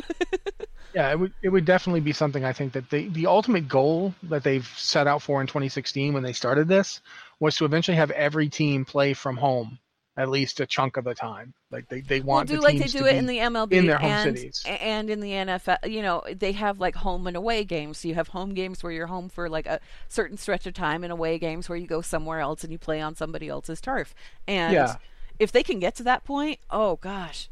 Yeah, 0.95 1.11
it 1.11 1.19
would 1.19 1.35
it 1.43 1.51
would 1.51 1.67
definitely 1.67 2.01
be 2.01 2.13
something 2.13 2.43
I 2.43 2.55
think 2.55 2.73
that 2.73 2.89
the 2.89 3.09
the 3.09 3.27
ultimate 3.27 3.69
goal 3.69 4.15
that 4.23 4.43
they've 4.45 4.67
set 4.79 5.07
out 5.07 5.21
for 5.21 5.43
in 5.43 5.47
2016 5.47 6.15
when 6.15 6.23
they 6.23 6.33
started 6.33 6.69
this 6.69 7.03
was 7.39 7.55
to 7.57 7.67
eventually 7.67 7.99
have 7.99 8.11
every 8.13 8.49
team 8.49 8.87
play 8.87 9.13
from 9.13 9.37
home 9.37 9.79
at 10.19 10.29
least 10.31 10.61
a 10.61 10.67
chunk 10.67 10.97
of 10.97 11.05
the 11.05 11.15
time. 11.15 11.53
Like 11.71 11.89
they, 11.89 12.01
they 12.01 12.21
We'll 12.21 12.37
want 12.37 12.49
do 12.49 12.57
the 12.57 12.63
like 12.63 12.79
they 12.79 12.87
do 12.87 13.05
it 13.05 13.17
in 13.17 13.27
the 13.27 13.39
MLB 13.39 13.73
in 13.73 13.87
their 13.87 13.99
home 13.99 14.11
and, 14.11 14.37
cities. 14.39 14.65
and 14.67 15.11
in 15.11 15.21
the 15.21 15.31
NFL. 15.33 15.91
You 15.91 16.01
know, 16.03 16.23
they 16.35 16.53
have 16.53 16.81
like 16.81 16.95
home 16.95 17.27
and 17.27 17.37
away 17.37 17.65
games. 17.65 17.99
So 17.99 18.09
you 18.09 18.15
have 18.15 18.29
home 18.29 18.55
games 18.55 18.83
where 18.83 18.93
you're 18.93 19.09
home 19.09 19.29
for 19.29 19.49
like 19.49 19.67
a 19.67 19.79
certain 20.09 20.39
stretch 20.39 20.67
of 20.67 20.75
time, 20.75 21.05
and 21.05 21.13
away 21.13 21.39
games 21.39 21.69
where 21.69 21.77
you 21.77 21.87
go 21.87 22.01
somewhere 22.01 22.41
else 22.41 22.63
and 22.65 22.73
you 22.73 22.79
play 22.79 23.01
on 23.01 23.15
somebody 23.15 23.49
else's 23.49 23.81
turf. 23.81 24.15
And 24.49 24.73
Yeah. 24.73 24.97
if 25.39 25.53
they 25.53 25.63
can 25.63 25.79
get 25.81 25.95
to 25.97 26.03
that 26.05 26.25
point, 26.25 26.61
oh 26.71 26.97
gosh, 26.97 27.49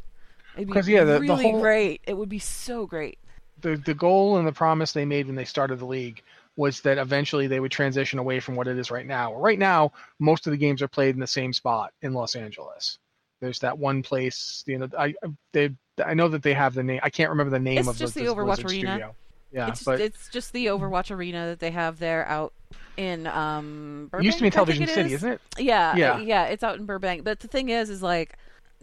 it'd 0.57 0.69
be 0.73 0.93
yeah, 0.93 1.05
the- 1.05 1.19
the 1.19 1.37
whole- 1.37 1.61
great. 1.61 2.01
It 2.07 2.17
would 2.17 2.29
be 2.31 2.39
so 2.39 2.87
great. 2.87 3.19
the 3.61 3.77
the 3.77 3.95
goal 3.95 4.37
and 4.37 4.47
the 4.47 4.53
promise 4.53 4.93
they 4.93 5.05
made 5.05 5.27
when 5.27 5.37
they 5.37 5.45
started 5.45 5.79
the 5.79 5.87
league 5.87 6.23
was 6.57 6.81
that 6.83 6.99
eventually 6.99 7.47
they 7.47 7.61
would 7.61 7.73
transition 7.73 8.19
away 8.19 8.41
from 8.41 8.55
what 8.55 8.69
it 8.69 8.79
is 8.79 8.91
right 8.91 9.07
now. 9.07 9.35
Right 9.35 9.59
now, 9.59 9.93
most 10.21 10.47
of 10.47 10.53
the 10.53 10.57
games 10.57 10.83
are 10.83 10.89
played 10.89 11.15
in 11.15 11.21
the 11.21 11.27
same 11.27 11.53
spot 11.53 11.93
in 12.03 12.13
Los 12.13 12.37
Angeles. 12.37 12.99
There's 13.41 13.59
that 13.61 13.77
one 13.79 14.03
place, 14.03 14.63
you 14.67 14.79
know, 14.79 14.89
I 14.99 15.15
they 15.53 15.71
I 16.05 16.15
know 16.15 16.29
that 16.29 16.43
they 16.43 16.55
have 16.55 16.75
the 16.75 16.83
name. 16.83 17.01
I 17.03 17.11
can't 17.11 17.31
remember 17.31 17.51
the 17.51 17.59
name 17.59 17.79
It's 17.79 17.89
of 17.89 17.97
just 17.97 18.15
the, 18.15 18.25
the 18.25 18.31
Overwatch 18.35 18.63
Blizzard 18.63 18.71
Arena. 18.71 18.91
studio. 18.93 19.15
Yeah, 19.53 19.69
it's, 19.69 19.85
but 19.85 20.01
it's 20.01 20.29
just 20.31 20.53
the 20.53 20.67
Overwatch 20.67 21.11
arena 21.15 21.47
that 21.47 21.61
they 21.61 21.71
have 21.71 21.99
there 22.01 22.27
out 22.27 22.53
in 22.97 23.27
um. 23.29 24.11
it 24.13 24.25
used 24.25 24.39
to 24.39 24.43
be 24.43 24.49
in 24.49 24.53
Burbank, 24.53 24.69
I 24.69 24.73
think 24.73 24.79
Television 24.79 24.83
it 24.83 24.89
City, 24.95 25.15
is. 25.15 25.21
isn't 25.21 25.33
it? 25.33 25.41
Yeah, 25.59 25.95
Yeah. 25.97 26.19
yeah, 26.19 26.45
it's 26.47 26.63
out 26.65 26.77
in 26.79 26.87
Burbank. 26.87 27.23
But 27.25 27.41
the 27.41 27.49
thing 27.49 27.69
is, 27.69 27.89
is 27.91 28.03
like, 28.03 28.37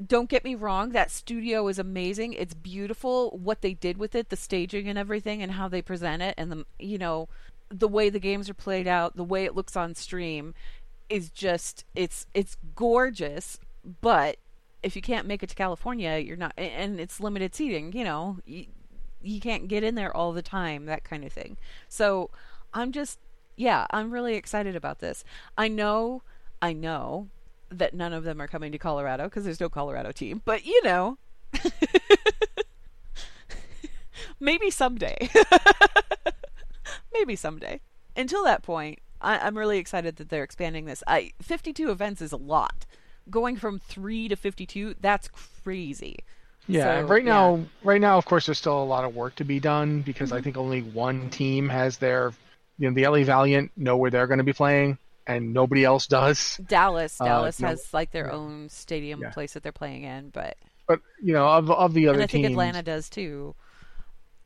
don't 0.05 0.29
get 0.29 0.45
me 0.45 0.55
wrong, 0.55 0.91
that 0.91 1.11
studio 1.11 1.67
is 1.67 1.77
amazing. 1.77 2.33
It's 2.33 2.53
beautiful 2.53 3.37
what 3.37 3.61
they 3.61 3.73
did 3.73 3.97
with 3.97 4.15
it, 4.15 4.29
the 4.29 4.37
staging 4.37 4.87
and 4.87 4.97
everything, 4.97 5.41
and 5.41 5.51
how 5.53 5.67
they 5.67 5.81
present 5.81 6.21
it, 6.21 6.35
and 6.37 6.51
the 6.51 6.65
you 6.79 6.97
know, 6.97 7.27
the 7.71 7.87
way 7.87 8.09
the 8.09 8.19
games 8.19 8.49
are 8.49 8.53
played 8.53 8.87
out, 8.87 9.15
the 9.15 9.23
way 9.23 9.45
it 9.45 9.55
looks 9.55 9.75
on 9.75 9.95
stream, 9.95 10.53
is 11.09 11.29
just 11.29 11.85
it's 11.95 12.27
it's 12.33 12.57
gorgeous. 12.75 13.59
But 14.01 14.37
if 14.83 14.95
you 14.95 15.01
can't 15.01 15.27
make 15.27 15.43
it 15.43 15.49
to 15.49 15.55
California, 15.55 16.17
you're 16.17 16.37
not, 16.37 16.53
and 16.57 16.99
it's 16.99 17.19
limited 17.19 17.55
seating. 17.55 17.93
You 17.93 18.03
know, 18.03 18.37
you, 18.45 18.65
you 19.21 19.39
can't 19.39 19.67
get 19.67 19.83
in 19.83 19.95
there 19.95 20.15
all 20.15 20.33
the 20.33 20.41
time, 20.41 20.85
that 20.85 21.03
kind 21.03 21.23
of 21.23 21.31
thing. 21.31 21.57
So 21.87 22.29
I'm 22.73 22.91
just, 22.91 23.19
yeah, 23.55 23.85
I'm 23.91 24.11
really 24.11 24.35
excited 24.35 24.75
about 24.75 24.99
this. 24.99 25.23
I 25.57 25.67
know, 25.67 26.23
I 26.61 26.73
know 26.73 27.29
that 27.69 27.93
none 27.93 28.13
of 28.13 28.23
them 28.23 28.41
are 28.41 28.47
coming 28.47 28.71
to 28.71 28.77
Colorado 28.77 29.25
because 29.25 29.43
there's 29.43 29.59
no 29.59 29.69
Colorado 29.69 30.11
team, 30.11 30.41
but 30.45 30.65
you 30.65 30.81
know, 30.83 31.17
maybe 34.39 34.69
someday. 34.69 35.29
maybe 37.13 37.35
someday. 37.35 37.81
Until 38.15 38.43
that 38.45 38.63
point, 38.63 38.99
I, 39.21 39.39
I'm 39.39 39.57
really 39.57 39.77
excited 39.77 40.17
that 40.17 40.29
they're 40.29 40.43
expanding 40.43 40.85
this. 40.85 41.03
I 41.07 41.31
52 41.41 41.91
events 41.91 42.21
is 42.21 42.31
a 42.31 42.37
lot. 42.37 42.85
Going 43.29 43.55
from 43.57 43.79
three 43.79 44.27
to 44.27 44.35
52, 44.35 44.95
that's 44.99 45.27
crazy. 45.29 46.17
Yeah, 46.67 46.99
So, 46.99 47.01
right 47.01 47.23
yeah. 47.23 47.25
now, 47.25 47.69
right 47.83 47.99
now, 47.99 48.17
of 48.17 48.25
course, 48.25 48.45
there's 48.45 48.57
still 48.57 48.81
a 48.81 48.85
lot 48.85 49.03
of 49.03 49.15
work 49.15 49.35
to 49.35 49.43
be 49.43 49.59
done 49.59 50.01
because 50.03 50.31
Mm-hmm. 50.31 50.37
I 50.37 50.41
think 50.41 50.57
only 50.57 50.81
one 50.81 51.29
team 51.29 51.69
has 51.69 51.97
their, 51.97 52.33
you 52.77 52.89
know, 52.89 52.93
the 52.95 53.07
LA 53.07 53.23
Valiant 53.23 53.71
know 53.75 53.97
where 53.97 54.11
they're 54.11 54.27
going 54.27 54.37
to 54.37 54.43
be 54.43 54.53
playing, 54.53 54.97
and 55.27 55.53
nobody 55.53 55.83
else 55.83 56.07
does. 56.07 56.61
Dallas, 56.63 57.19
Uh, 57.19 57.25
Dallas 57.25 57.59
no, 57.59 57.67
has 57.67 57.93
like 57.93 58.11
their 58.11 58.31
own 58.31 58.69
stadium 58.69 59.21
Yeah. 59.21 59.29
place 59.29 59.53
that 59.53 59.63
they're 59.63 59.71
playing 59.71 60.03
in, 60.03 60.29
but 60.29 60.57
But 60.87 61.01
you 61.19 61.33
know, 61.33 61.47
of 61.47 61.71
of 61.71 61.93
the 61.95 62.07
other 62.07 62.17
and 62.17 62.23
I 62.23 62.27
think 62.27 62.43
teams, 62.43 62.45
Atlanta 62.45 62.83
does 62.83 63.09
too. 63.09 63.55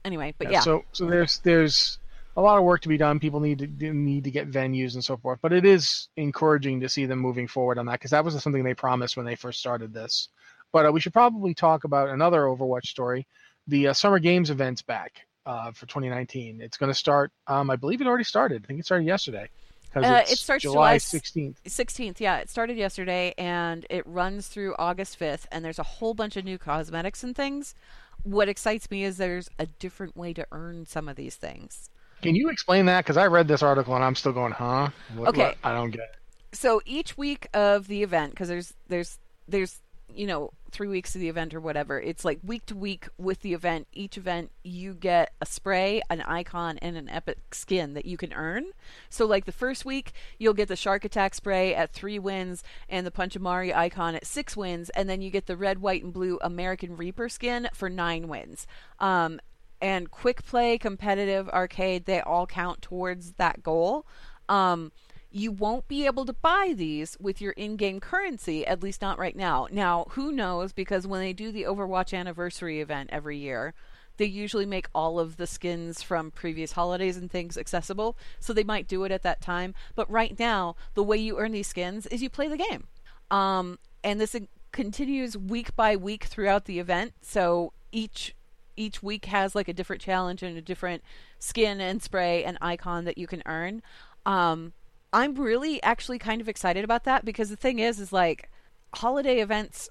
Anyway, 0.06 0.34
but 0.38 0.48
yeah, 0.48 0.62
So 0.62 0.84
so 0.92 1.08
there's 1.10 1.40
there's 1.40 2.00
a 2.36 2.42
lot 2.42 2.58
of 2.58 2.64
work 2.64 2.82
to 2.82 2.90
be 2.90 2.98
done. 2.98 3.20
People 3.20 3.40
need 3.40 3.60
to 3.60 3.94
need 3.94 4.26
to 4.26 4.32
get 4.32 4.52
venues 4.52 4.96
and 4.96 5.04
so 5.04 5.18
forth. 5.18 5.40
But 5.42 5.54
it 5.54 5.66
is 5.66 6.10
encouraging 6.18 6.82
to 6.82 6.90
see 6.90 7.06
them 7.06 7.20
moving 7.20 7.48
forward 7.48 7.78
on 7.78 7.86
that 7.86 7.94
because 7.94 8.12
that 8.12 8.26
was 8.26 8.42
something 8.42 8.64
they 8.64 8.74
promised 8.74 9.18
when 9.18 9.26
they 9.26 9.36
first 9.36 9.60
started 9.60 9.94
this. 9.94 10.30
But 10.72 10.86
uh, 10.86 10.92
we 10.92 11.00
should 11.00 11.14
probably 11.14 11.54
talk 11.54 11.86
about 11.86 12.10
another 12.10 12.42
Overwatch 12.42 12.88
story. 12.88 13.28
The 13.68 13.90
uh, 13.90 13.94
Summer 13.94 14.20
Games 14.20 14.50
event's 14.50 14.82
back 14.82 15.26
uh, 15.46 15.72
for 15.72 15.86
2019. 15.86 16.60
It's 16.62 16.78
going 16.78 16.92
to 16.92 16.98
start. 16.98 17.32
Um, 17.48 17.70
I 17.70 17.78
believe 17.78 18.02
it 18.02 18.08
already 18.08 18.26
started. 18.26 18.64
I 18.64 18.68
think 18.68 18.80
it 18.80 18.86
started 18.86 19.06
yesterday. 19.06 19.50
Uh, 19.96 20.24
it 20.30 20.38
starts 20.38 20.62
July 20.62 20.98
July 20.98 20.98
16th. 20.98 21.56
16th, 21.66 22.20
yeah, 22.20 22.40
it 22.40 22.50
started 22.50 22.76
yesterday 22.76 23.34
and 23.38 23.86
it 23.90 24.06
runs 24.06 24.50
through 24.50 24.76
August 24.78 25.18
5th, 25.18 25.46
and 25.54 25.64
there's 25.64 25.80
a 25.80 25.84
whole 25.84 26.14
bunch 26.14 26.36
of 26.36 26.44
new 26.44 26.58
cosmetics 26.58 27.24
and 27.24 27.34
things. 27.34 27.76
What 28.24 28.50
excites 28.50 28.92
me 28.92 29.06
is 29.06 29.16
there's 29.16 29.50
a 29.58 29.68
different 29.68 30.18
way 30.18 30.34
to 30.34 30.46
earn 30.52 30.86
some 30.86 31.08
of 31.08 31.16
these 31.16 31.36
things. 31.36 31.90
Can 32.26 32.36
you 32.36 32.50
explain 32.50 32.86
that? 32.88 33.04
Because 33.06 33.18
I 33.18 33.28
read 33.28 33.48
this 33.48 33.64
article 33.64 33.96
and 33.96 34.04
I'm 34.04 34.16
still 34.16 34.34
going, 34.34 34.52
huh? 34.52 34.90
What, 35.16 35.30
Okay. 35.30 35.42
what? 35.44 35.58
I 35.64 35.74
don't 35.74 35.92
get 35.92 36.02
it. 36.02 36.16
So 36.52 36.82
each 36.86 37.18
week 37.18 37.48
of 37.54 37.88
the 37.88 38.04
event, 38.04 38.32
because 38.32 38.48
there's 38.48 38.74
there's 38.88 39.20
there's 39.48 39.82
you 40.14 40.26
know 40.28 40.52
three 40.72 40.88
weeks 40.88 41.16
of 41.16 41.22
the 41.22 41.30
event 41.30 41.54
or 41.54 41.60
whatever, 41.60 42.00
it's 42.00 42.24
like 42.26 42.40
week 42.44 42.66
to 42.68 42.76
week 42.76 43.08
with 43.18 43.42
the 43.42 43.54
event. 43.54 43.88
Each 43.94 44.18
event 44.18 44.52
you 44.64 44.94
get 44.94 45.34
a 45.42 45.46
spray, 45.46 46.02
an 46.10 46.22
icon, 46.22 46.78
and 46.80 46.96
an 46.98 47.10
epic 47.10 47.38
skin 47.54 47.94
that 47.94 48.06
you 48.06 48.16
can 48.18 48.32
earn. 48.34 48.66
So 49.10 49.26
like 49.26 49.46
the 49.46 49.52
first 49.52 49.84
week 49.86 50.14
you'll 50.38 50.54
get 50.54 50.68
the 50.70 50.76
Shark 50.76 51.04
Attack 51.06 51.36
spray 51.36 51.74
at 51.76 51.92
three 51.92 52.20
wins 52.20 52.64
and 52.90 53.06
the 53.06 53.12
Punchamari 53.12 53.76
icon 53.76 54.16
at 54.16 54.26
six 54.26 54.56
wins, 54.56 54.90
and 54.92 55.10
then 55.10 55.22
you 55.22 55.30
get 55.30 55.46
the 55.48 55.58
red, 55.58 55.80
white, 55.80 56.04
and 56.04 56.14
blue 56.14 56.40
American 56.42 56.96
Reaper 56.96 57.28
skin 57.30 57.68
for 57.74 57.90
nine 57.90 58.28
wins. 58.30 58.66
Um, 59.00 59.40
and 59.82 60.12
quick 60.12 60.46
play, 60.46 60.78
competitive, 60.78 61.50
arcade, 61.50 62.06
they 62.06 62.22
all 62.22 62.48
count 62.48 62.82
towards 62.82 63.34
that 63.34 63.62
goal. 63.64 64.06
Um, 64.48 64.92
you 65.32 65.52
won't 65.52 65.88
be 65.88 66.06
able 66.06 66.26
to 66.26 66.34
buy 66.34 66.74
these 66.76 67.18
with 67.20 67.42
your 67.42 67.52
in-game 67.54 68.00
currency, 68.00 68.66
at 68.66 68.82
least 68.82 69.02
not 69.02 69.20
right 69.20 69.36
now. 69.36 69.68
Now, 69.70 70.06
who 70.12 70.32
knows? 70.32 70.72
Because 70.72 71.06
when 71.06 71.20
they 71.20 71.34
do 71.34 71.52
the 71.52 71.64
Overwatch 71.64 72.18
anniversary 72.18 72.80
event 72.80 73.10
every 73.12 73.38
year, 73.38 73.74
they 74.18 74.26
usually 74.26 74.66
make 74.66 74.88
all 74.96 75.20
of 75.20 75.36
the 75.36 75.46
skins 75.46 76.02
from 76.02 76.32
previous 76.32 76.72
holidays 76.72 77.18
and 77.18 77.30
things 77.30 77.58
accessible, 77.58 78.18
so 78.40 78.54
they 78.54 78.64
might 78.64 78.88
do 78.88 79.04
it 79.04 79.12
at 79.12 79.24
that 79.24 79.42
time. 79.42 79.74
But 79.94 80.10
right 80.10 80.40
now, 80.40 80.78
the 80.94 81.04
way 81.04 81.18
you 81.18 81.38
earn 81.38 81.52
these 81.52 81.68
skins 81.68 82.06
is 82.08 82.24
you 82.24 82.30
play 82.30 82.48
the 82.48 82.56
game. 82.56 82.88
Um, 83.30 83.78
and 84.06 84.22
this 84.22 84.38
continues 84.72 85.38
week 85.38 85.76
by 85.76 85.98
week 85.98 86.24
throughout 86.26 86.64
the 86.64 86.80
event. 86.80 87.14
So 87.22 87.74
each 87.92 88.36
each 88.76 89.02
week 89.02 89.26
has 89.26 89.56
like 89.56 89.68
a 89.68 89.74
different 89.74 90.02
challenge 90.02 90.44
and 90.44 90.58
a 90.58 90.62
different 90.62 91.04
skin 91.40 91.82
and 91.82 92.02
spray 92.02 92.44
and 92.44 92.58
icon 92.62 93.06
that 93.06 93.18
you 93.18 93.28
can 93.28 93.44
earn. 93.46 93.82
Um, 94.26 94.74
I'm 95.14 95.36
really 95.36 95.82
actually 95.84 96.20
kind 96.20 96.42
of 96.42 96.50
excited 96.50 96.84
about 96.84 97.04
that 97.06 97.26
because 97.26 97.50
the 97.50 97.56
thing 97.56 97.80
is, 97.80 98.00
is 98.00 98.12
like 98.12 98.50
holiday 98.96 99.40
events. 99.40 99.90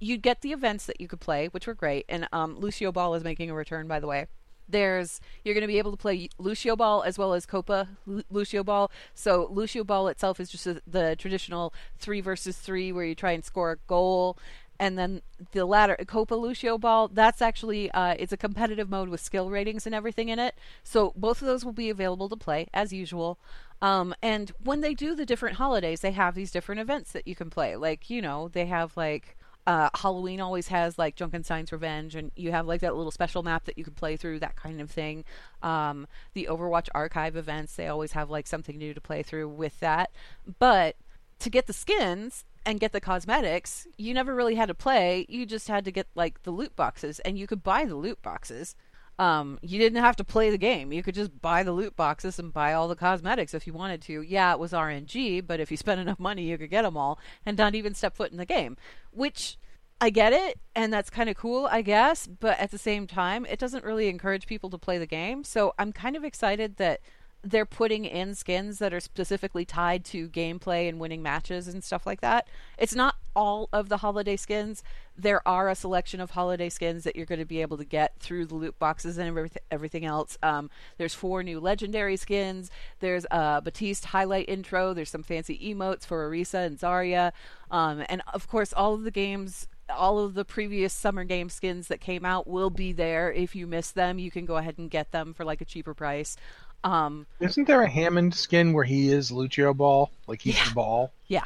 you'd 0.00 0.22
get 0.22 0.42
the 0.42 0.52
events 0.52 0.86
that 0.86 1.00
you 1.00 1.08
could 1.08 1.20
play, 1.20 1.48
which 1.48 1.66
were 1.66 1.74
great, 1.74 2.04
and 2.08 2.28
um, 2.32 2.56
Lucio 2.58 2.92
Ball 2.92 3.14
is 3.14 3.24
making 3.24 3.50
a 3.50 3.54
return, 3.54 3.88
by 3.88 3.98
the 3.98 4.06
way 4.06 4.26
there's 4.68 5.20
you're 5.44 5.54
going 5.54 5.62
to 5.62 5.68
be 5.68 5.78
able 5.78 5.90
to 5.90 5.96
play 5.96 6.28
Lucio 6.38 6.76
Ball 6.76 7.02
as 7.02 7.18
well 7.18 7.32
as 7.32 7.46
Copa 7.46 7.88
Lu- 8.06 8.22
Lucio 8.30 8.62
Ball. 8.62 8.90
So 9.14 9.48
Lucio 9.50 9.82
Ball 9.82 10.08
itself 10.08 10.38
is 10.40 10.50
just 10.50 10.66
a, 10.66 10.80
the 10.86 11.16
traditional 11.16 11.72
three 11.98 12.20
versus 12.20 12.56
three 12.58 12.92
where 12.92 13.04
you 13.04 13.14
try 13.14 13.32
and 13.32 13.44
score 13.44 13.72
a 13.72 13.76
goal, 13.86 14.38
and 14.78 14.98
then 14.98 15.22
the 15.52 15.64
latter 15.64 15.96
Copa 16.06 16.34
Lucio 16.34 16.78
Ball 16.78 17.08
that's 17.08 17.42
actually 17.42 17.90
uh, 17.92 18.14
it's 18.18 18.32
a 18.32 18.36
competitive 18.36 18.88
mode 18.88 19.08
with 19.08 19.20
skill 19.20 19.50
ratings 19.50 19.86
and 19.86 19.94
everything 19.94 20.28
in 20.28 20.38
it. 20.38 20.54
So 20.82 21.12
both 21.16 21.42
of 21.42 21.46
those 21.46 21.64
will 21.64 21.72
be 21.72 21.90
available 21.90 22.28
to 22.28 22.36
play 22.36 22.68
as 22.72 22.92
usual. 22.92 23.38
Um, 23.80 24.14
and 24.22 24.52
when 24.62 24.80
they 24.80 24.94
do 24.94 25.14
the 25.14 25.26
different 25.26 25.56
holidays, 25.56 26.00
they 26.00 26.12
have 26.12 26.34
these 26.34 26.50
different 26.50 26.80
events 26.80 27.12
that 27.12 27.28
you 27.28 27.34
can 27.34 27.50
play. 27.50 27.76
Like 27.76 28.10
you 28.10 28.22
know 28.22 28.48
they 28.48 28.66
have 28.66 28.96
like 28.96 29.36
uh, 29.68 29.90
Halloween 29.94 30.40
always 30.40 30.68
has 30.68 30.98
like 30.98 31.14
Junkenstein's 31.14 31.72
Revenge, 31.72 32.14
and 32.14 32.32
you 32.34 32.52
have 32.52 32.66
like 32.66 32.80
that 32.80 32.96
little 32.96 33.10
special 33.10 33.42
map 33.42 33.66
that 33.66 33.76
you 33.76 33.84
can 33.84 33.92
play 33.92 34.16
through, 34.16 34.38
that 34.38 34.56
kind 34.56 34.80
of 34.80 34.90
thing. 34.90 35.26
Um, 35.62 36.06
the 36.32 36.48
Overwatch 36.50 36.88
Archive 36.94 37.36
events, 37.36 37.76
they 37.76 37.86
always 37.86 38.12
have 38.12 38.30
like 38.30 38.46
something 38.46 38.78
new 38.78 38.94
to 38.94 39.00
play 39.02 39.22
through 39.22 39.50
with 39.50 39.78
that. 39.80 40.10
But 40.58 40.96
to 41.40 41.50
get 41.50 41.66
the 41.66 41.72
skins 41.72 42.44
and 42.66 42.80
get 42.80 42.92
the 42.92 43.00
cosmetics, 43.00 43.86
you 43.96 44.12
never 44.12 44.34
really 44.34 44.56
had 44.56 44.68
to 44.68 44.74
play. 44.74 45.24
You 45.28 45.46
just 45.46 45.68
had 45.68 45.84
to 45.84 45.92
get 45.92 46.06
like 46.14 46.42
the 46.42 46.50
loot 46.50 46.76
boxes, 46.76 47.18
and 47.20 47.38
you 47.38 47.46
could 47.46 47.62
buy 47.62 47.84
the 47.84 47.96
loot 47.96 48.20
boxes. 48.22 48.74
Um, 49.18 49.58
you 49.62 49.78
didn't 49.80 50.02
have 50.02 50.16
to 50.16 50.24
play 50.24 50.50
the 50.50 50.58
game. 50.58 50.92
You 50.92 51.02
could 51.02 51.14
just 51.14 51.40
buy 51.40 51.64
the 51.64 51.72
loot 51.72 51.96
boxes 51.96 52.38
and 52.38 52.52
buy 52.52 52.72
all 52.72 52.86
the 52.86 52.94
cosmetics 52.94 53.52
if 53.52 53.66
you 53.66 53.72
wanted 53.72 54.00
to. 54.02 54.22
Yeah, 54.22 54.52
it 54.52 54.60
was 54.60 54.72
RNG, 54.72 55.44
but 55.44 55.58
if 55.58 55.70
you 55.72 55.76
spent 55.76 56.00
enough 56.00 56.20
money, 56.20 56.44
you 56.44 56.56
could 56.56 56.70
get 56.70 56.82
them 56.82 56.96
all 56.96 57.18
and 57.44 57.58
not 57.58 57.74
even 57.74 57.94
step 57.94 58.14
foot 58.14 58.30
in 58.30 58.38
the 58.38 58.46
game. 58.46 58.76
Which 59.10 59.58
I 60.00 60.10
get 60.10 60.32
it, 60.32 60.60
and 60.76 60.92
that's 60.92 61.10
kind 61.10 61.28
of 61.28 61.36
cool, 61.36 61.66
I 61.66 61.82
guess. 61.82 62.28
But 62.28 62.60
at 62.60 62.70
the 62.70 62.78
same 62.78 63.08
time, 63.08 63.44
it 63.46 63.58
doesn't 63.58 63.84
really 63.84 64.08
encourage 64.08 64.46
people 64.46 64.70
to 64.70 64.78
play 64.78 64.98
the 64.98 65.06
game. 65.06 65.42
So 65.42 65.74
I'm 65.78 65.92
kind 65.92 66.14
of 66.14 66.22
excited 66.22 66.76
that 66.76 67.00
they're 67.42 67.66
putting 67.66 68.04
in 68.04 68.34
skins 68.34 68.78
that 68.78 68.92
are 68.92 69.00
specifically 69.00 69.64
tied 69.64 70.04
to 70.04 70.28
gameplay 70.28 70.88
and 70.88 70.98
winning 70.98 71.22
matches 71.22 71.68
and 71.68 71.84
stuff 71.84 72.04
like 72.04 72.20
that. 72.20 72.48
It's 72.76 72.94
not 72.94 73.14
all 73.36 73.68
of 73.72 73.88
the 73.88 73.98
holiday 73.98 74.36
skins. 74.36 74.82
There 75.16 75.46
are 75.46 75.68
a 75.68 75.76
selection 75.76 76.20
of 76.20 76.32
holiday 76.32 76.68
skins 76.68 77.04
that 77.04 77.14
you're 77.14 77.26
going 77.26 77.38
to 77.38 77.44
be 77.44 77.62
able 77.62 77.76
to 77.76 77.84
get 77.84 78.18
through 78.18 78.46
the 78.46 78.56
loot 78.56 78.78
boxes 78.78 79.18
and 79.18 79.50
everything 79.70 80.04
else. 80.04 80.36
Um, 80.42 80.68
there's 80.96 81.14
four 81.14 81.44
new 81.44 81.60
legendary 81.60 82.16
skins. 82.16 82.70
There's 82.98 83.24
a 83.30 83.62
Baptiste 83.62 84.06
highlight 84.06 84.48
intro. 84.48 84.92
There's 84.92 85.10
some 85.10 85.22
fancy 85.22 85.58
emotes 85.58 86.04
for 86.04 86.28
Orisa 86.28 86.66
and 86.66 86.78
Zarya. 86.78 87.32
Um, 87.70 88.04
and 88.08 88.22
of 88.34 88.48
course, 88.48 88.72
all 88.72 88.94
of 88.94 89.04
the 89.04 89.12
games 89.12 89.68
all 89.90 90.18
of 90.18 90.34
the 90.34 90.44
previous 90.44 90.92
summer 90.92 91.24
game 91.24 91.48
skins 91.48 91.88
that 91.88 92.00
came 92.00 92.24
out 92.24 92.46
will 92.46 92.70
be 92.70 92.92
there. 92.92 93.32
If 93.32 93.54
you 93.54 93.66
miss 93.66 93.90
them, 93.90 94.18
you 94.18 94.30
can 94.30 94.44
go 94.44 94.56
ahead 94.56 94.76
and 94.78 94.90
get 94.90 95.12
them 95.12 95.32
for 95.32 95.44
like 95.44 95.60
a 95.60 95.64
cheaper 95.64 95.94
price. 95.94 96.36
Um, 96.84 97.26
Isn't 97.40 97.66
there 97.66 97.82
a 97.82 97.88
Hammond 97.88 98.34
skin 98.34 98.72
where 98.72 98.84
he 98.84 99.10
is 99.10 99.30
Lucio 99.32 99.74
Ball? 99.74 100.10
Like 100.26 100.40
he's 100.42 100.62
the 100.68 100.74
ball? 100.74 101.12
yeah, 101.26 101.44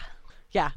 yeah. 0.52 0.70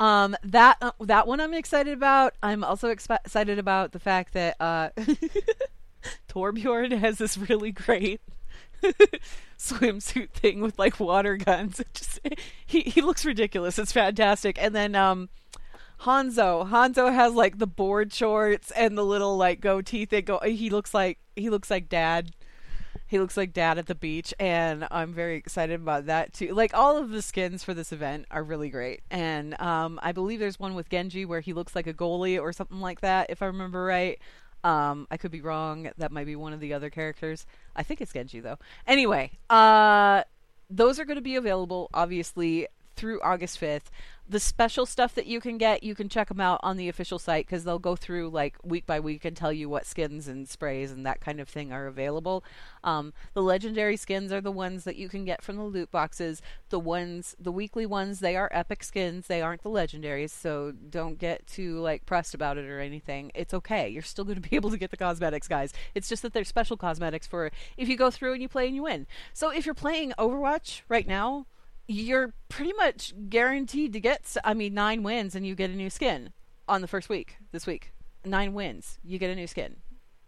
Um, 0.00 0.34
that 0.44 0.78
uh, 0.80 0.92
that 1.00 1.26
one 1.26 1.40
I'm 1.40 1.52
excited 1.54 1.92
about. 1.92 2.34
I'm 2.42 2.64
also 2.64 2.92
expe- 2.92 3.18
excited 3.24 3.58
about 3.58 3.92
the 3.92 3.98
fact 3.98 4.32
that 4.32 4.56
uh, 4.58 4.88
Torbjorn 6.28 6.98
has 6.98 7.18
this 7.18 7.36
really 7.36 7.70
great 7.70 8.20
swimsuit 9.58 10.30
thing 10.30 10.60
with 10.60 10.78
like 10.78 10.98
water 10.98 11.36
guns. 11.36 11.80
It 11.80 11.94
just 11.94 12.20
he 12.66 12.80
he 12.80 13.02
looks 13.02 13.24
ridiculous. 13.26 13.78
It's 13.78 13.92
fantastic. 13.92 14.60
And 14.60 14.74
then 14.74 14.94
um, 14.94 15.28
Hanzo, 16.00 16.68
Hanzo 16.70 17.12
has 17.12 17.34
like 17.34 17.58
the 17.58 17.66
board 17.66 18.12
shorts 18.12 18.70
and 18.70 18.96
the 18.96 19.04
little 19.04 19.36
like 19.36 19.60
goatee 19.60 20.06
thing. 20.06 20.24
Go, 20.24 20.38
he 20.40 20.70
looks 20.70 20.94
like 20.94 21.18
he 21.36 21.50
looks 21.50 21.70
like 21.70 21.88
dad. 21.90 22.30
He 23.10 23.18
looks 23.18 23.36
like 23.36 23.52
dad 23.52 23.76
at 23.76 23.86
the 23.86 23.96
beach, 23.96 24.32
and 24.38 24.86
I'm 24.88 25.12
very 25.12 25.34
excited 25.34 25.80
about 25.80 26.06
that 26.06 26.32
too. 26.32 26.54
Like 26.54 26.74
all 26.74 26.96
of 26.96 27.10
the 27.10 27.22
skins 27.22 27.64
for 27.64 27.74
this 27.74 27.90
event 27.90 28.26
are 28.30 28.44
really 28.44 28.70
great, 28.70 29.00
and 29.10 29.60
um, 29.60 29.98
I 30.00 30.12
believe 30.12 30.38
there's 30.38 30.60
one 30.60 30.76
with 30.76 30.88
Genji 30.88 31.24
where 31.24 31.40
he 31.40 31.52
looks 31.52 31.74
like 31.74 31.88
a 31.88 31.92
goalie 31.92 32.40
or 32.40 32.52
something 32.52 32.80
like 32.80 33.00
that, 33.00 33.28
if 33.28 33.42
I 33.42 33.46
remember 33.46 33.82
right. 33.82 34.20
Um, 34.62 35.08
I 35.10 35.16
could 35.16 35.32
be 35.32 35.40
wrong. 35.40 35.90
That 35.98 36.12
might 36.12 36.26
be 36.26 36.36
one 36.36 36.52
of 36.52 36.60
the 36.60 36.72
other 36.72 36.88
characters. 36.88 37.46
I 37.74 37.82
think 37.82 38.00
it's 38.00 38.12
Genji 38.12 38.38
though. 38.38 38.58
Anyway, 38.86 39.32
uh, 39.50 40.22
those 40.70 41.00
are 41.00 41.04
going 41.04 41.16
to 41.16 41.20
be 41.20 41.34
available 41.34 41.90
obviously 41.92 42.68
through 42.94 43.20
August 43.22 43.60
5th. 43.60 43.90
The 44.30 44.38
special 44.38 44.86
stuff 44.86 45.16
that 45.16 45.26
you 45.26 45.40
can 45.40 45.58
get, 45.58 45.82
you 45.82 45.96
can 45.96 46.08
check 46.08 46.28
them 46.28 46.40
out 46.40 46.60
on 46.62 46.76
the 46.76 46.88
official 46.88 47.18
site 47.18 47.46
because 47.48 47.64
they'll 47.64 47.80
go 47.80 47.96
through 47.96 48.28
like 48.28 48.56
week 48.62 48.86
by 48.86 49.00
week 49.00 49.24
and 49.24 49.36
tell 49.36 49.52
you 49.52 49.68
what 49.68 49.86
skins 49.86 50.28
and 50.28 50.48
sprays 50.48 50.92
and 50.92 51.04
that 51.04 51.20
kind 51.20 51.40
of 51.40 51.48
thing 51.48 51.72
are 51.72 51.88
available. 51.88 52.44
Um, 52.84 53.12
the 53.34 53.42
legendary 53.42 53.96
skins 53.96 54.32
are 54.32 54.40
the 54.40 54.52
ones 54.52 54.84
that 54.84 54.94
you 54.94 55.08
can 55.08 55.24
get 55.24 55.42
from 55.42 55.56
the 55.56 55.64
loot 55.64 55.90
boxes. 55.90 56.42
The 56.68 56.78
ones, 56.78 57.34
the 57.40 57.50
weekly 57.50 57.86
ones, 57.86 58.20
they 58.20 58.36
are 58.36 58.48
epic 58.52 58.84
skins. 58.84 59.26
They 59.26 59.42
aren't 59.42 59.64
the 59.64 59.68
legendaries, 59.68 60.30
so 60.30 60.74
don't 60.90 61.18
get 61.18 61.48
too 61.48 61.80
like 61.80 62.06
pressed 62.06 62.32
about 62.32 62.56
it 62.56 62.66
or 62.66 62.78
anything. 62.78 63.32
It's 63.34 63.52
okay. 63.52 63.88
You're 63.88 64.02
still 64.02 64.24
going 64.24 64.40
to 64.40 64.48
be 64.48 64.54
able 64.54 64.70
to 64.70 64.78
get 64.78 64.92
the 64.92 64.96
cosmetics, 64.96 65.48
guys. 65.48 65.72
It's 65.92 66.08
just 66.08 66.22
that 66.22 66.34
they're 66.34 66.44
special 66.44 66.76
cosmetics 66.76 67.26
for 67.26 67.50
if 67.76 67.88
you 67.88 67.96
go 67.96 68.12
through 68.12 68.34
and 68.34 68.42
you 68.42 68.48
play 68.48 68.68
and 68.68 68.76
you 68.76 68.84
win. 68.84 69.08
So 69.32 69.50
if 69.50 69.66
you're 69.66 69.74
playing 69.74 70.12
Overwatch 70.16 70.82
right 70.88 71.08
now, 71.08 71.46
you're 71.92 72.32
pretty 72.48 72.72
much 72.74 73.12
guaranteed 73.28 73.92
to 73.92 74.00
get 74.00 74.36
i 74.44 74.54
mean 74.54 74.72
nine 74.74 75.02
wins 75.02 75.34
and 75.34 75.46
you 75.46 75.54
get 75.54 75.70
a 75.70 75.74
new 75.74 75.90
skin 75.90 76.32
on 76.68 76.80
the 76.80 76.88
first 76.88 77.08
week 77.08 77.36
this 77.52 77.66
week 77.66 77.92
nine 78.24 78.52
wins, 78.52 78.98
you 79.02 79.18
get 79.18 79.30
a 79.30 79.34
new 79.34 79.46
skin. 79.46 79.76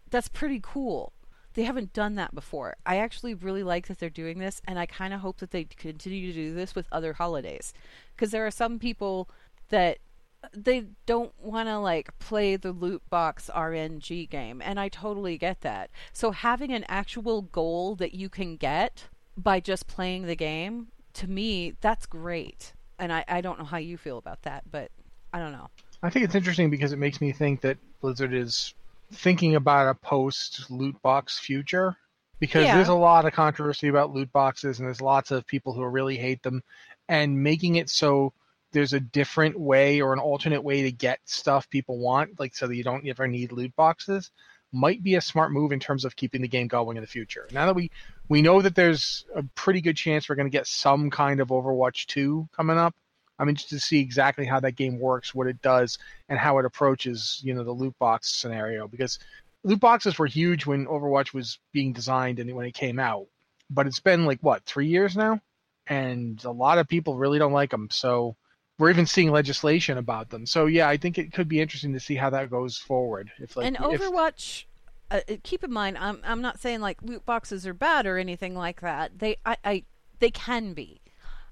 That's 0.09 0.27
pretty 0.27 0.59
cool. 0.61 1.13
They 1.53 1.63
haven't 1.63 1.93
done 1.93 2.15
that 2.15 2.33
before. 2.33 2.75
I 2.85 2.97
actually 2.97 3.35
really 3.35 3.63
like 3.63 3.87
that 3.87 3.99
they're 3.99 4.09
doing 4.09 4.39
this, 4.39 4.61
and 4.67 4.79
I 4.79 4.85
kind 4.85 5.13
of 5.13 5.19
hope 5.19 5.37
that 5.37 5.51
they 5.51 5.65
continue 5.65 6.31
to 6.31 6.33
do 6.33 6.53
this 6.53 6.73
with 6.73 6.87
other 6.91 7.13
holidays. 7.13 7.73
Because 8.15 8.31
there 8.31 8.45
are 8.45 8.51
some 8.51 8.79
people 8.79 9.29
that 9.69 9.99
uh, 10.43 10.47
they 10.53 10.87
don't 11.05 11.33
want 11.39 11.69
to 11.69 11.77
like 11.77 12.17
play 12.17 12.55
the 12.55 12.71
loot 12.71 13.03
box 13.09 13.51
RNG 13.53 14.29
game, 14.29 14.61
and 14.63 14.79
I 14.79 14.89
totally 14.89 15.37
get 15.37 15.61
that. 15.61 15.91
So 16.11 16.31
having 16.31 16.71
an 16.71 16.85
actual 16.87 17.43
goal 17.43 17.95
that 17.95 18.15
you 18.15 18.29
can 18.29 18.55
get 18.55 19.05
by 19.37 19.59
just 19.59 19.87
playing 19.87 20.25
the 20.25 20.35
game, 20.35 20.87
to 21.15 21.27
me, 21.27 21.73
that's 21.81 22.05
great. 22.05 22.73
And 22.99 23.11
I, 23.11 23.23
I 23.27 23.41
don't 23.41 23.59
know 23.59 23.65
how 23.65 23.77
you 23.77 23.97
feel 23.97 24.17
about 24.17 24.43
that, 24.43 24.63
but 24.69 24.91
I 25.33 25.39
don't 25.39 25.51
know. 25.51 25.69
I 26.01 26.09
think 26.09 26.25
it's 26.25 26.35
interesting 26.35 26.69
because 26.69 26.91
it 26.93 26.99
makes 26.99 27.21
me 27.21 27.31
think 27.31 27.61
that 27.61 27.77
Blizzard 28.01 28.33
is 28.33 28.73
thinking 29.11 29.55
about 29.55 29.87
a 29.87 29.93
post 29.93 30.69
loot 30.69 30.99
box 31.01 31.39
future 31.39 31.95
because 32.39 32.65
Yeah. 32.65 32.75
there's 32.75 32.89
a 32.89 32.93
lot 32.93 33.25
of 33.25 33.33
controversy 33.33 33.87
about 33.87 34.11
loot 34.13 34.31
boxes 34.31 34.79
and 34.79 34.87
there's 34.87 35.01
lots 35.01 35.31
of 35.31 35.45
people 35.47 35.73
who 35.73 35.85
really 35.85 36.17
hate 36.17 36.41
them 36.43 36.63
and 37.07 37.41
making 37.41 37.75
it 37.75 37.89
so 37.89 38.33
there's 38.71 38.93
a 38.93 38.99
different 38.99 39.57
way 39.59 40.01
or 40.01 40.13
an 40.13 40.19
alternate 40.19 40.63
way 40.63 40.81
to 40.81 40.91
get 40.91 41.19
stuff 41.25 41.69
people 41.69 41.99
want 41.99 42.39
like 42.39 42.55
so 42.55 42.65
that 42.67 42.75
you 42.75 42.83
don't 42.83 43.07
ever 43.07 43.27
need 43.27 43.51
loot 43.51 43.73
boxes 43.75 44.31
might 44.71 45.03
be 45.03 45.15
a 45.15 45.21
smart 45.21 45.51
move 45.51 45.71
in 45.71 45.79
terms 45.79 46.03
of 46.03 46.15
keeping 46.15 46.41
the 46.41 46.47
game 46.47 46.67
going 46.67 46.97
in 46.97 47.01
the 47.03 47.07
future. 47.07 47.47
Now 47.51 47.67
that 47.67 47.75
we 47.75 47.91
we 48.29 48.41
know 48.41 48.61
that 48.61 48.75
there's 48.75 49.25
a 49.35 49.43
pretty 49.55 49.81
good 49.81 49.97
chance 49.97 50.27
we're 50.27 50.35
going 50.35 50.49
to 50.49 50.57
get 50.57 50.67
some 50.67 51.09
kind 51.09 51.39
of 51.39 51.49
Overwatch 51.49 52.05
2 52.07 52.49
coming 52.55 52.77
up. 52.77 52.95
I'm 53.39 53.49
interested 53.49 53.79
to 53.79 53.85
see 53.85 53.99
exactly 53.99 54.45
how 54.45 54.59
that 54.61 54.73
game 54.73 54.99
works, 54.99 55.33
what 55.33 55.47
it 55.47 55.61
does, 55.61 55.97
and 56.29 56.39
how 56.39 56.59
it 56.59 56.65
approaches, 56.65 57.41
you 57.43 57.53
know, 57.53 57.63
the 57.63 57.71
loot 57.71 57.97
box 57.99 58.31
scenario. 58.31 58.87
Because 58.87 59.19
loot 59.63 59.79
boxes 59.79 60.17
were 60.17 60.27
huge 60.27 60.65
when 60.65 60.85
Overwatch 60.85 61.33
was 61.33 61.59
being 61.71 61.93
designed 61.93 62.39
and 62.39 62.53
when 62.55 62.65
it 62.65 62.73
came 62.73 62.99
out, 62.99 63.27
but 63.69 63.87
it's 63.87 63.99
been 63.99 64.25
like 64.25 64.39
what 64.41 64.63
three 64.65 64.87
years 64.87 65.15
now, 65.15 65.41
and 65.87 66.43
a 66.45 66.51
lot 66.51 66.77
of 66.77 66.87
people 66.87 67.15
really 67.15 67.39
don't 67.39 67.53
like 67.53 67.71
them. 67.71 67.89
So 67.91 68.35
we're 68.77 68.89
even 68.89 69.05
seeing 69.05 69.31
legislation 69.31 69.97
about 69.97 70.29
them. 70.29 70.45
So 70.45 70.65
yeah, 70.65 70.87
I 70.87 70.97
think 70.97 71.17
it 71.17 71.33
could 71.33 71.47
be 71.47 71.59
interesting 71.59 71.93
to 71.93 71.99
see 71.99 72.15
how 72.15 72.29
that 72.31 72.49
goes 72.49 72.77
forward. 72.77 73.31
If 73.39 73.55
like 73.57 73.67
and 73.67 73.77
Overwatch, 73.77 74.63
uh, 74.63 74.67
uh, 75.13 75.35
keep 75.43 75.63
in 75.63 75.71
mind, 75.71 75.97
I'm 75.97 76.19
I'm 76.23 76.41
not 76.41 76.59
saying 76.59 76.81
like 76.81 77.01
loot 77.01 77.25
boxes 77.25 77.65
are 77.67 77.73
bad 77.73 78.05
or 78.05 78.17
anything 78.17 78.55
like 78.55 78.81
that. 78.81 79.19
They 79.19 79.37
I, 79.45 79.57
I 79.63 79.83
they 80.19 80.31
can 80.31 80.73
be. 80.73 81.01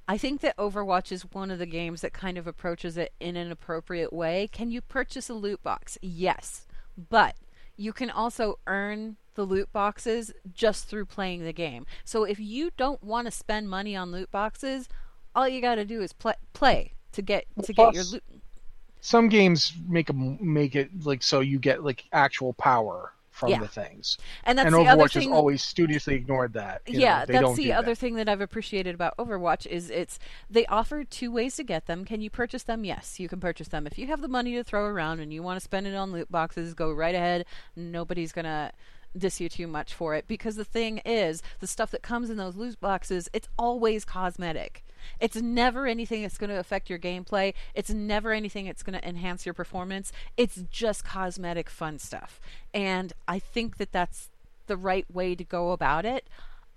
I 0.08 0.18
think 0.18 0.42
that 0.42 0.58
Overwatch 0.58 1.12
is 1.12 1.22
one 1.32 1.52
of 1.52 1.60
the 1.60 1.66
games 1.66 2.02
that 2.02 2.12
kind 2.12 2.38
of 2.38 2.48
approaches 2.48 2.98
it 2.98 3.14
in 3.20 3.38
an 3.38 3.52
appropriate 3.52 4.12
way. 4.12 4.50
Can 4.52 4.72
you 4.72 4.82
purchase 4.82 5.30
a 5.30 5.34
loot 5.34 5.64
box? 5.64 5.98
Yes, 6.02 6.68
but 7.10 7.36
you 7.78 7.94
can 7.94 8.10
also 8.10 8.60
earn 8.68 9.18
the 9.36 9.44
loot 9.46 9.72
boxes 9.72 10.34
just 10.54 10.88
through 10.88 11.06
playing 11.06 11.44
the 11.44 11.54
game. 11.54 11.86
So 12.04 12.24
if 12.26 12.40
you 12.40 12.72
don't 12.76 13.02
want 13.04 13.28
to 13.28 13.32
spend 13.32 13.70
money 13.70 13.96
on 13.96 14.12
loot 14.12 14.32
boxes, 14.32 14.90
all 15.34 15.48
you 15.48 15.62
got 15.62 15.76
to 15.76 15.86
do 15.86 16.02
is 16.02 16.14
play 16.14 16.34
play 16.54 16.94
to 17.14 17.22
get 17.22 17.46
to 17.64 17.74
get 17.74 17.94
your 17.94 18.04
loot. 18.06 18.24
some 19.00 19.30
games 19.30 19.74
make 19.88 20.10
'em- 20.10 20.38
make 20.42 20.76
it 20.76 20.90
like 21.06 21.24
so 21.24 21.40
you 21.40 21.60
get 21.60 21.84
like 21.84 22.04
actual 22.12 22.54
power 22.54 23.14
from 23.42 23.50
Yeah. 23.50 23.60
the 23.60 23.68
things. 23.68 24.20
And 24.44 24.58
that's 24.58 24.68
and 24.68 24.76
the 24.76 24.88
other 24.88 25.04
Overwatch 25.04 25.16
has 25.16 25.26
always 25.26 25.64
studiously 25.64 26.14
ignored 26.14 26.54
that. 26.54 26.84
you 26.86 26.94
know, 26.94 27.00
yeah, 27.00 27.26
they 27.26 27.34
that's 27.34 27.56
the 27.56 27.74
other 27.74 27.92
that. 27.94 27.98
thing 27.98 28.14
that 28.16 28.30
I've 28.30 28.40
appreciated 28.40 28.94
about 28.94 29.18
Overwatch 29.18 29.66
is 29.66 29.90
it's 29.90 30.20
they 30.48 30.68
offer 30.68 31.04
two 31.04 31.32
ways 31.32 31.56
to 31.56 31.64
get 31.64 31.88
them. 31.88 32.06
Can 32.06 32.22
you 32.22 32.30
purchase 32.30 32.62
them? 32.62 32.86
Yes, 32.86 33.20
you 33.20 33.28
can 33.28 33.40
purchase 33.40 33.70
them. 33.70 33.88
If 33.88 33.98
you 33.98 34.06
have 34.08 34.22
the 34.22 34.28
money 34.28 34.54
to 34.54 34.64
throw 34.64 34.86
around 34.86 35.22
and 35.22 35.34
you 35.34 35.42
want 35.42 35.58
to 35.58 35.64
spend 35.64 35.88
it 35.88 35.96
on 35.96 36.12
loot 36.12 36.32
boxes, 36.32 36.76
go 36.76 36.94
right 36.94 37.16
ahead. 37.16 37.48
Nobody's 37.76 38.32
gonna 38.32 38.72
diss 39.18 39.42
you 39.42 39.50
too 39.50 39.66
much 39.68 39.94
for 39.94 40.14
it 40.14 40.28
because 40.28 40.56
the 40.56 40.64
thing 40.64 41.00
is, 41.00 41.42
the 41.60 41.68
stuff 41.68 41.90
that 41.92 42.04
comes 42.04 42.30
in 42.30 42.38
those 42.38 42.56
loot 42.56 42.80
boxes, 42.80 43.28
it's 43.34 43.50
always 43.58 44.06
cosmetic. 44.06 44.84
It's 45.20 45.36
never 45.36 45.88
anything 45.88 46.22
that's 46.22 46.38
going 46.38 46.50
to 46.50 46.60
affect 46.60 46.90
your 46.90 47.00
gameplay. 47.00 47.54
It's 47.74 47.90
never 47.90 48.32
anything 48.32 48.66
that's 48.66 48.84
going 48.84 49.00
to 49.00 49.08
enhance 49.08 49.46
your 49.46 49.54
performance. 49.54 50.12
It's 50.38 50.64
just 50.70 51.04
cosmetic 51.04 51.70
fun 51.70 52.00
stuff. 52.00 52.40
And 52.74 53.14
I 53.28 53.40
think 53.40 53.78
that 53.78 53.92
that's 53.92 54.30
the 54.68 54.78
right 54.78 55.06
way 55.12 55.36
to 55.36 55.44
go 55.44 55.72
about 55.72 56.06
it. 56.06 56.28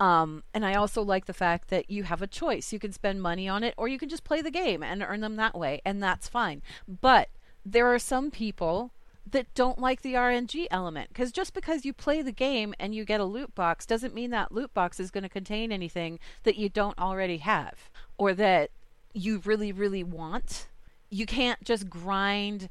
Um, 0.00 0.42
and 0.52 0.66
I 0.66 0.74
also 0.74 1.02
like 1.02 1.26
the 1.26 1.32
fact 1.32 1.68
that 1.68 1.90
you 1.90 2.02
have 2.04 2.20
a 2.20 2.26
choice. 2.26 2.72
You 2.72 2.78
can 2.78 2.92
spend 2.92 3.22
money 3.22 3.48
on 3.48 3.62
it 3.62 3.74
or 3.76 3.88
you 3.88 3.98
can 3.98 4.08
just 4.08 4.24
play 4.24 4.42
the 4.42 4.50
game 4.50 4.82
and 4.82 5.02
earn 5.02 5.20
them 5.20 5.36
that 5.36 5.56
way, 5.56 5.80
and 5.84 6.02
that's 6.02 6.28
fine. 6.28 6.62
But 6.88 7.28
there 7.64 7.86
are 7.92 7.98
some 7.98 8.30
people 8.30 8.90
that 9.30 9.52
don't 9.54 9.78
like 9.78 10.02
the 10.02 10.14
RNG 10.14 10.66
element 10.70 11.08
because 11.08 11.32
just 11.32 11.54
because 11.54 11.84
you 11.84 11.92
play 11.92 12.20
the 12.20 12.32
game 12.32 12.74
and 12.78 12.94
you 12.94 13.04
get 13.04 13.20
a 13.20 13.24
loot 13.24 13.54
box 13.54 13.86
doesn't 13.86 14.14
mean 14.14 14.30
that 14.30 14.52
loot 14.52 14.74
box 14.74 15.00
is 15.00 15.10
going 15.10 15.22
to 15.22 15.30
contain 15.30 15.72
anything 15.72 16.18
that 16.42 16.56
you 16.56 16.68
don't 16.68 16.98
already 16.98 17.38
have 17.38 17.90
or 18.18 18.34
that 18.34 18.70
you 19.12 19.40
really, 19.44 19.72
really 19.72 20.04
want. 20.04 20.66
You 21.10 21.26
can't 21.26 21.62
just 21.64 21.88
grind 21.88 22.68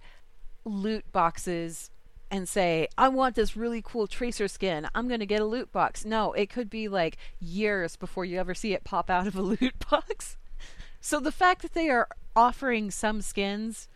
loot 0.66 1.12
boxes 1.12 1.90
and 2.30 2.50
say, 2.50 2.88
I 2.98 3.10
want 3.10 3.36
this 3.36 3.56
really 3.56 3.82
cool 3.82 4.08
tracer 4.08 4.48
skin. 4.48 4.88
I'm 4.96 5.08
going 5.08 5.20
to 5.20 5.26
get 5.26 5.42
a 5.42 5.46
loot 5.46 5.72
box. 5.72 6.04
No, 6.04 6.34
it 6.34 6.50
could 6.50 6.70
be 6.70 6.88
like 6.88 7.18
years 7.40 7.96
before 7.96 8.26
you 8.26 8.40
ever 8.40 8.56
see 8.56 8.74
it 8.74 8.84
pop 8.84 9.10
out 9.10 9.28
of 9.28 9.36
a 9.36 9.42
loot 9.44 9.76
box. 9.90 10.38
So 11.00 11.20
the 11.20 11.32
fact 11.32 11.62
that 11.62 11.74
they 11.74 11.90
are 11.90 12.08
offering 12.36 12.90
some 12.90 13.22
skins 13.22 13.88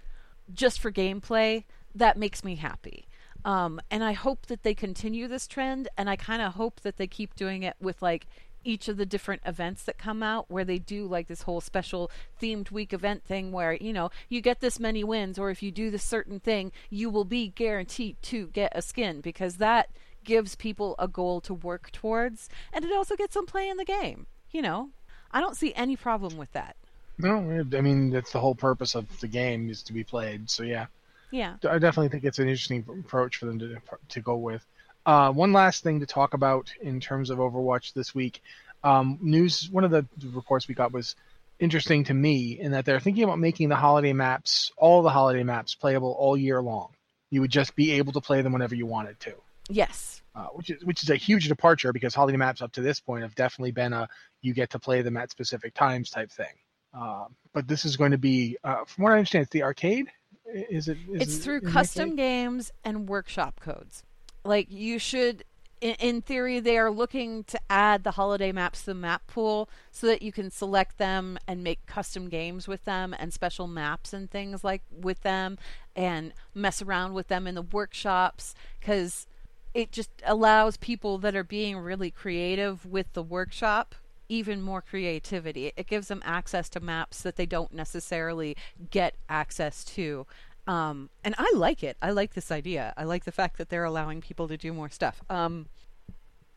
just 0.53 0.79
for 0.79 0.91
gameplay, 0.91 1.63
that 1.95 2.17
makes 2.17 2.43
me 2.43 2.55
happy. 2.55 3.07
Um, 3.43 3.79
and 3.89 4.03
I 4.03 4.12
hope 4.12 4.47
that 4.47 4.63
they 4.63 4.73
continue 4.73 5.27
this 5.27 5.47
trend, 5.47 5.88
and 5.97 6.10
I 6.10 6.15
kind 6.15 6.41
of 6.41 6.55
hope 6.55 6.81
that 6.81 6.97
they 6.97 7.07
keep 7.07 7.36
doing 7.36 7.63
it 7.63 7.75
with 7.79 8.01
like 8.01 8.27
each 8.67 8.88
of 8.88 8.97
the 8.97 9.06
different 9.06 9.41
events 9.45 9.84
that 9.84 9.97
come 9.97 10.21
out 10.21 10.45
where 10.49 10.65
they 10.65 10.77
do 10.77 11.06
like 11.06 11.27
this 11.27 11.43
whole 11.43 11.62
special 11.62 12.12
themed 12.41 12.69
week 12.69 12.91
event 12.91 13.23
thing 13.23 13.51
where 13.51 13.73
you 13.73 13.93
know 13.93 14.10
you 14.27 14.41
get 14.41 14.60
this 14.60 14.80
many 14.80 15.03
wins 15.03 15.39
or 15.39 15.49
if 15.49 15.63
you 15.63 15.71
do 15.71 15.89
this 15.89 16.03
certain 16.03 16.39
thing 16.39 16.71
you 16.89 17.10
will 17.10 17.25
be 17.25 17.47
guaranteed 17.47 18.15
to 18.21 18.47
get 18.47 18.71
a 18.75 18.82
skin 18.82 19.21
because 19.21 19.58
that 19.58 19.89
gives 20.23 20.56
people 20.56 20.93
a 20.99 21.08
goal 21.08 21.39
to 21.39 21.53
work 21.53 21.89
towards 21.91 22.49
and 22.73 22.84
it 22.84 22.91
also 22.91 23.15
gets 23.15 23.34
them 23.36 23.45
playing 23.45 23.77
the 23.77 23.86
game 23.86 24.27
you 24.51 24.62
know 24.62 24.89
i 25.32 25.39
don't 25.39 25.56
see 25.56 25.73
any 25.73 25.95
problem 25.95 26.36
with 26.38 26.51
that 26.51 26.75
No, 27.17 27.65
I 27.75 27.82
mean 27.82 28.12
that's 28.12 28.32
the 28.32 28.39
whole 28.39 28.56
purpose 28.56 28.93
of 28.95 29.06
the 29.21 29.27
game 29.27 29.69
is 29.69 29.82
to 29.84 29.93
be 29.93 30.03
played. 30.03 30.49
So 30.49 30.63
yeah, 30.63 30.86
yeah 31.32 31.56
I 31.67 31.80
definitely 31.80 32.10
think 32.10 32.23
it's 32.23 32.38
an 32.38 32.47
interesting 32.47 32.86
approach 32.88 33.38
for 33.38 33.47
them 33.47 33.58
to 33.60 33.77
to 34.10 34.21
go 34.21 34.36
with. 34.36 34.63
Uh, 35.08 35.32
one 35.32 35.54
last 35.54 35.84
thing 35.84 36.02
to 36.02 36.06
talk 36.06 36.36
about 36.36 36.72
in 36.82 37.00
terms 37.00 37.30
of 37.30 37.39
Overwatch 37.39 37.93
this 37.93 38.13
week. 38.13 38.41
Um, 38.84 39.17
news. 39.22 39.70
One 39.72 39.84
of 39.84 39.91
the 39.91 40.06
reports 40.34 40.67
we 40.67 40.76
got 40.76 40.91
was 40.91 41.15
interesting 41.60 42.04
to 42.04 42.13
me 42.13 42.60
in 42.60 42.74
that 42.74 42.86
they're 42.86 43.00
thinking 43.00 43.24
about 43.24 43.39
making 43.39 43.70
the 43.70 43.76
holiday 43.76 44.13
maps, 44.13 44.72
all 44.78 45.02
the 45.02 45.10
holiday 45.10 45.43
maps, 45.43 45.74
playable 45.74 46.15
all 46.20 46.38
year 46.38 46.62
long. 46.62 46.89
You 47.32 47.41
would 47.41 47.52
just 47.52 47.76
be 47.76 47.93
able 47.93 48.13
to 48.13 48.22
play 48.22 48.41
them 48.43 48.54
whenever 48.54 48.76
you 48.76 48.86
wanted 48.86 49.20
to. 49.22 49.34
yes 49.70 50.22
uh, 50.38 50.46
which 50.54 50.70
is 50.70 50.86
which 50.86 51.02
is 51.02 51.10
a 51.10 51.15
huge 51.15 51.48
departure 51.48 51.91
because 51.91 52.13
holiday 52.13 52.38
maps 52.38 52.62
up 52.62 52.72
to 52.74 52.82
this 52.82 53.00
point 53.00 53.24
have 53.24 53.34
definitely 53.34 53.72
been 53.72 53.91
a 53.91 54.08
you 54.41 54.54
get 54.54 54.70
to 54.70 54.80
play 54.80 55.02
them 55.02 55.17
at 55.17 55.32
specific 55.32 55.74
times 55.74 56.12
type 56.12 56.32
thing. 56.32 56.46
Um, 56.93 57.36
but 57.54 57.67
this 57.67 57.86
is 57.86 57.98
going 57.98 58.12
to 58.12 58.17
be, 58.17 58.58
uh, 58.63 58.86
from 58.86 59.04
what 59.04 59.13
I 59.13 59.17
understand, 59.17 59.43
it's 59.43 59.52
the 59.52 59.63
arcade. 59.63 60.08
Is 60.46 60.88
it? 60.88 60.98
Is 61.12 61.22
it's 61.22 61.38
it 61.38 61.39
through 61.39 61.62
custom 61.62 62.12
arcade? 62.12 62.17
games 62.17 62.72
and 62.84 63.10
workshop 63.10 63.60
codes. 63.60 64.04
Like 64.43 64.67
you 64.69 65.00
should, 65.00 65.43
in, 65.82 66.21
theory, 66.21 66.60
they 66.60 66.78
are 66.78 66.89
looking 66.89 67.43
to 67.45 67.60
add 67.69 68.04
the 68.04 68.12
holiday 68.12 68.52
maps 68.52 68.82
to 68.82 68.88
the 68.88 68.95
map 68.95 69.28
pool 69.28 69.69
so 69.91 70.08
that 70.08 70.21
you 70.21 70.32
can 70.32 70.50
select 70.50 70.97
them 70.97 71.38
and 71.47 71.63
make 71.63 71.86
custom 71.86 72.30
games 72.30 72.67
with 72.67 72.86
them 72.86 73.15
and 73.17 73.34
special 73.34 73.67
maps 73.67 74.13
and 74.13 74.30
things 74.32 74.63
like 74.63 74.82
with 74.91 75.21
them 75.21 75.58
and 75.95 76.34
mess 76.56 76.82
around 76.82 77.13
with 77.13 77.28
them 77.28 77.45
in 77.45 77.56
the 77.56 77.62
workshops 77.62 78.56
because 78.80 79.28
it 79.73 79.91
just 79.91 80.10
allows 80.26 80.78
people 80.78 81.17
that 81.19 81.36
are 81.36 81.43
being 81.43 81.78
really 81.78 82.10
creative 82.10 82.86
with 82.86 83.13
the 83.13 83.23
workshop 83.23 83.95
even 84.30 84.62
more 84.62 84.82
creativity. 84.82 85.71
It 85.76 85.88
gives 85.88 86.08
them 86.08 86.21
access 86.26 86.69
to 86.69 86.80
maps 86.80 87.21
that 87.21 87.36
they 87.36 87.45
don't 87.45 87.73
necessarily 87.73 88.56
get 88.91 89.15
access 89.30 89.84
to. 89.86 90.26
Um, 90.67 91.10
and 91.23 91.34
I 91.38 91.51
like 91.56 91.84
it. 91.84 91.97
I 92.01 92.12
like 92.12 92.34
this 92.34 92.51
idea. 92.51 92.93
I 92.97 93.03
like 93.03 93.23
the 93.23 93.32
fact 93.32 93.58
that 93.58 93.69
they're 93.69 93.86
allowing 93.86 94.21
people 94.21 94.47
to 94.47 94.58
do 94.58 94.73
more 94.73 94.89
stuff. 94.89 95.21
Um, 95.30 95.67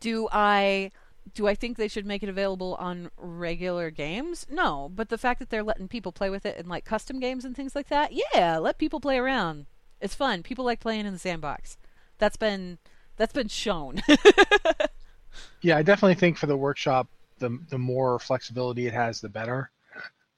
do 0.00 0.28
I 0.32 0.90
do 1.34 1.46
I 1.46 1.54
think 1.54 1.76
they 1.76 1.88
should 1.88 2.06
make 2.06 2.22
it 2.22 2.28
available 2.28 2.76
on 2.80 3.10
regular 3.16 3.90
games? 3.90 4.46
No, 4.50 4.90
but 4.94 5.10
the 5.10 5.18
fact 5.18 5.38
that 5.38 5.50
they're 5.50 5.62
letting 5.62 5.86
people 5.86 6.12
play 6.12 6.30
with 6.30 6.44
it 6.44 6.56
in 6.56 6.68
like 6.68 6.84
custom 6.84 7.20
games 7.20 7.44
and 7.44 7.54
things 7.54 7.74
like 7.76 7.88
that, 7.88 8.12
yeah, 8.12 8.58
let 8.58 8.78
people 8.78 9.00
play 9.00 9.18
around. 9.18 9.66
It's 10.00 10.14
fun. 10.14 10.42
People 10.42 10.64
like 10.64 10.80
playing 10.80 11.06
in 11.06 11.12
the 11.12 11.18
sandbox. 11.18 11.76
That's 12.18 12.36
been 12.36 12.78
that's 13.16 13.32
been 13.32 13.48
shown. 13.48 14.02
Yeah, 15.62 15.76
I 15.76 15.82
definitely 15.82 16.14
think 16.14 16.38
for 16.38 16.46
the 16.46 16.56
workshop, 16.56 17.08
the 17.38 17.58
the 17.68 17.78
more 17.78 18.18
flexibility 18.18 18.86
it 18.86 18.94
has, 18.94 19.20
the 19.20 19.28
better. 19.28 19.70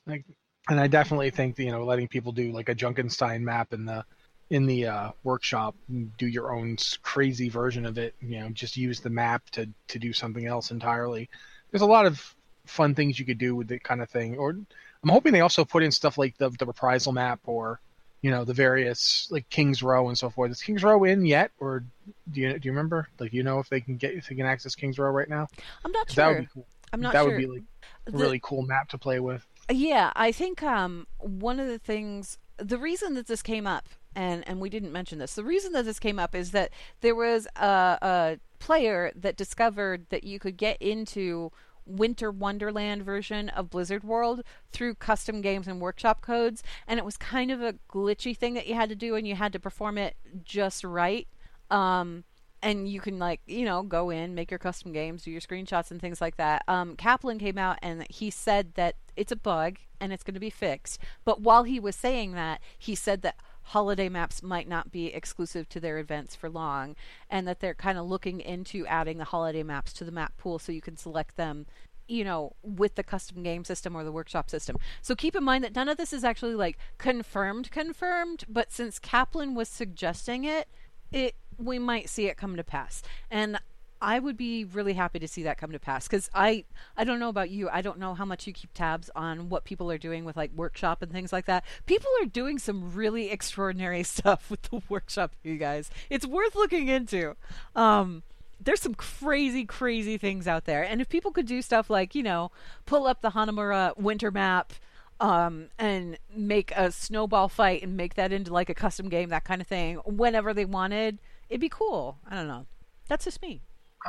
Like, 0.06 0.24
and 0.68 0.78
I 0.78 0.86
definitely 0.86 1.30
think 1.30 1.56
that, 1.56 1.64
you 1.64 1.70
know 1.72 1.84
letting 1.84 2.08
people 2.08 2.32
do 2.32 2.52
like 2.52 2.68
a 2.68 2.74
Junkenstein 2.74 3.42
map 3.42 3.72
in 3.72 3.84
the 3.84 4.04
in 4.50 4.66
the 4.66 4.86
uh, 4.86 5.10
workshop, 5.24 5.74
do 6.18 6.26
your 6.26 6.54
own 6.54 6.76
crazy 7.02 7.48
version 7.48 7.86
of 7.86 7.96
it. 7.96 8.14
You 8.20 8.40
know, 8.40 8.48
just 8.50 8.76
use 8.76 9.00
the 9.00 9.10
map 9.10 9.48
to 9.50 9.68
to 9.88 9.98
do 9.98 10.12
something 10.12 10.46
else 10.46 10.70
entirely. 10.70 11.30
There's 11.70 11.82
a 11.82 11.86
lot 11.86 12.06
of 12.06 12.34
fun 12.66 12.94
things 12.94 13.18
you 13.18 13.24
could 13.24 13.38
do 13.38 13.56
with 13.56 13.68
that 13.68 13.82
kind 13.82 14.02
of 14.02 14.10
thing. 14.10 14.36
Or 14.36 14.50
I'm 14.50 15.08
hoping 15.08 15.32
they 15.32 15.40
also 15.40 15.64
put 15.64 15.82
in 15.82 15.90
stuff 15.90 16.18
like 16.18 16.36
the 16.36 16.50
the 16.50 16.66
reprisal 16.66 17.12
map 17.12 17.40
or 17.44 17.80
you 18.20 18.30
know 18.30 18.44
the 18.44 18.54
various 18.54 19.26
like 19.30 19.48
Kings 19.48 19.82
Row 19.82 20.08
and 20.08 20.18
so 20.18 20.30
forth. 20.30 20.50
Is 20.50 20.62
Kings 20.62 20.82
Row 20.82 21.02
in 21.04 21.24
yet, 21.24 21.50
or 21.58 21.84
do 22.30 22.40
you 22.40 22.58
do 22.58 22.66
you 22.66 22.72
remember? 22.72 23.08
Like 23.18 23.32
you 23.32 23.42
know 23.42 23.58
if 23.58 23.68
they 23.68 23.80
can 23.80 23.96
get 23.96 24.14
if 24.14 24.28
they 24.28 24.34
can 24.34 24.46
access 24.46 24.74
Kings 24.74 24.98
Row 24.98 25.10
right 25.10 25.28
now? 25.28 25.48
I'm 25.84 25.92
not 25.92 26.10
sure. 26.10 26.24
That 26.24 26.28
would 26.28 26.40
be 26.42 26.48
cool. 26.54 26.66
I'm 26.92 27.00
not 27.00 27.14
that 27.14 27.20
sure. 27.20 27.30
would 27.30 27.38
be 27.38 27.46
like 27.46 27.62
a 28.06 28.10
The- 28.10 28.18
really 28.18 28.40
cool 28.42 28.62
map 28.62 28.90
to 28.90 28.98
play 28.98 29.18
with. 29.18 29.44
Yeah, 29.70 30.12
I 30.16 30.32
think 30.32 30.62
um, 30.62 31.06
one 31.18 31.60
of 31.60 31.68
the 31.68 31.78
things, 31.78 32.38
the 32.58 32.78
reason 32.78 33.14
that 33.14 33.26
this 33.26 33.42
came 33.42 33.66
up, 33.66 33.88
and 34.14 34.46
and 34.46 34.60
we 34.60 34.68
didn't 34.68 34.92
mention 34.92 35.18
this, 35.18 35.34
the 35.34 35.44
reason 35.44 35.72
that 35.72 35.84
this 35.84 35.98
came 35.98 36.18
up 36.18 36.34
is 36.34 36.50
that 36.50 36.70
there 37.00 37.14
was 37.14 37.46
a, 37.56 37.98
a 38.02 38.38
player 38.58 39.12
that 39.14 39.36
discovered 39.36 40.06
that 40.10 40.24
you 40.24 40.38
could 40.38 40.56
get 40.56 40.80
into 40.82 41.50
Winter 41.86 42.30
Wonderland 42.30 43.02
version 43.02 43.48
of 43.50 43.70
Blizzard 43.70 44.04
World 44.04 44.42
through 44.70 44.96
custom 44.96 45.40
games 45.40 45.66
and 45.66 45.80
workshop 45.80 46.20
codes, 46.20 46.62
and 46.86 46.98
it 46.98 47.04
was 47.04 47.16
kind 47.16 47.50
of 47.50 47.62
a 47.62 47.74
glitchy 47.88 48.36
thing 48.36 48.54
that 48.54 48.66
you 48.66 48.74
had 48.74 48.88
to 48.90 48.96
do, 48.96 49.14
and 49.14 49.26
you 49.26 49.36
had 49.36 49.52
to 49.52 49.60
perform 49.60 49.96
it 49.96 50.16
just 50.44 50.84
right. 50.84 51.26
Um, 51.70 52.24
and 52.62 52.88
you 52.88 53.00
can 53.00 53.18
like 53.18 53.40
you 53.46 53.64
know 53.64 53.82
go 53.82 54.10
in 54.10 54.34
make 54.34 54.50
your 54.50 54.58
custom 54.58 54.92
games 54.92 55.24
do 55.24 55.30
your 55.30 55.40
screenshots 55.40 55.90
and 55.90 56.00
things 56.00 56.20
like 56.20 56.36
that 56.36 56.62
um, 56.68 56.96
kaplan 56.96 57.38
came 57.38 57.58
out 57.58 57.78
and 57.82 58.06
he 58.08 58.30
said 58.30 58.74
that 58.74 58.96
it's 59.16 59.32
a 59.32 59.36
bug 59.36 59.78
and 60.00 60.12
it's 60.12 60.22
going 60.22 60.34
to 60.34 60.40
be 60.40 60.50
fixed 60.50 60.98
but 61.24 61.40
while 61.40 61.64
he 61.64 61.78
was 61.78 61.96
saying 61.96 62.32
that 62.32 62.60
he 62.78 62.94
said 62.94 63.22
that 63.22 63.36
holiday 63.66 64.08
maps 64.08 64.42
might 64.42 64.68
not 64.68 64.90
be 64.90 65.06
exclusive 65.06 65.68
to 65.68 65.80
their 65.80 65.98
events 65.98 66.34
for 66.34 66.48
long 66.48 66.96
and 67.30 67.46
that 67.46 67.60
they're 67.60 67.74
kind 67.74 67.98
of 67.98 68.06
looking 68.06 68.40
into 68.40 68.86
adding 68.86 69.18
the 69.18 69.24
holiday 69.24 69.62
maps 69.62 69.92
to 69.92 70.04
the 70.04 70.12
map 70.12 70.36
pool 70.36 70.58
so 70.58 70.72
you 70.72 70.80
can 70.80 70.96
select 70.96 71.36
them 71.36 71.66
you 72.08 72.24
know, 72.24 72.52
with 72.62 72.96
the 72.96 73.02
custom 73.02 73.42
game 73.42 73.64
system 73.64 73.96
or 73.96 74.04
the 74.04 74.12
workshop 74.12 74.50
system. 74.50 74.76
So 75.00 75.14
keep 75.14 75.36
in 75.36 75.44
mind 75.44 75.64
that 75.64 75.74
none 75.74 75.88
of 75.88 75.96
this 75.96 76.12
is 76.12 76.24
actually 76.24 76.54
like 76.54 76.76
confirmed, 76.98 77.70
confirmed, 77.70 78.44
but 78.48 78.72
since 78.72 78.98
Kaplan 78.98 79.54
was 79.54 79.68
suggesting 79.68 80.44
it, 80.44 80.68
it 81.12 81.36
we 81.62 81.78
might 81.78 82.08
see 82.08 82.26
it 82.26 82.36
come 82.36 82.56
to 82.56 82.64
pass. 82.64 83.02
And 83.30 83.58
I 84.02 84.18
would 84.18 84.36
be 84.36 84.64
really 84.64 84.94
happy 84.94 85.20
to 85.20 85.28
see 85.28 85.44
that 85.44 85.58
come 85.58 85.70
to 85.70 85.78
pass 85.78 86.08
because 86.08 86.28
I 86.34 86.64
I 86.96 87.04
don't 87.04 87.20
know 87.20 87.28
about 87.28 87.50
you. 87.50 87.68
I 87.70 87.82
don't 87.82 88.00
know 88.00 88.14
how 88.14 88.24
much 88.24 88.48
you 88.48 88.52
keep 88.52 88.74
tabs 88.74 89.08
on 89.14 89.48
what 89.48 89.64
people 89.64 89.90
are 89.92 89.96
doing 89.96 90.24
with 90.24 90.36
like 90.36 90.50
workshop 90.56 91.02
and 91.02 91.12
things 91.12 91.32
like 91.32 91.46
that. 91.46 91.64
People 91.86 92.10
are 92.20 92.26
doing 92.26 92.58
some 92.58 92.92
really 92.92 93.30
extraordinary 93.30 94.02
stuff 94.02 94.50
with 94.50 94.62
the 94.62 94.82
workshop, 94.88 95.36
you 95.44 95.56
guys. 95.56 95.88
It's 96.10 96.26
worth 96.26 96.56
looking 96.56 96.88
into. 96.88 97.36
Um, 97.76 98.24
there's 98.60 98.80
some 98.80 98.94
crazy, 98.94 99.64
crazy 99.64 100.18
things 100.18 100.48
out 100.48 100.64
there, 100.64 100.82
and 100.82 101.00
if 101.00 101.08
people 101.08 101.30
could 101.30 101.46
do 101.46 101.62
stuff 101.62 101.88
like 101.88 102.16
you 102.16 102.24
know 102.24 102.50
pull 102.86 103.06
up 103.06 103.22
the 103.22 103.30
Hanamura 103.30 103.96
winter 103.96 104.32
map. 104.32 104.72
Um, 105.20 105.68
and 105.78 106.18
make 106.34 106.72
a 106.72 106.90
snowball 106.90 107.48
fight 107.48 107.84
and 107.84 107.96
make 107.96 108.14
that 108.14 108.32
into 108.32 108.52
like 108.52 108.68
a 108.68 108.74
custom 108.74 109.08
game, 109.08 109.28
that 109.28 109.44
kind 109.44 109.60
of 109.60 109.68
thing, 109.68 109.98
whenever 109.98 110.52
they 110.52 110.64
wanted, 110.64 111.20
it'd 111.48 111.60
be 111.60 111.68
cool. 111.68 112.18
I 112.28 112.36
don't 112.36 112.48
know. 112.48 112.66
That's 113.08 113.24
just 113.24 113.42
me. 113.42 113.60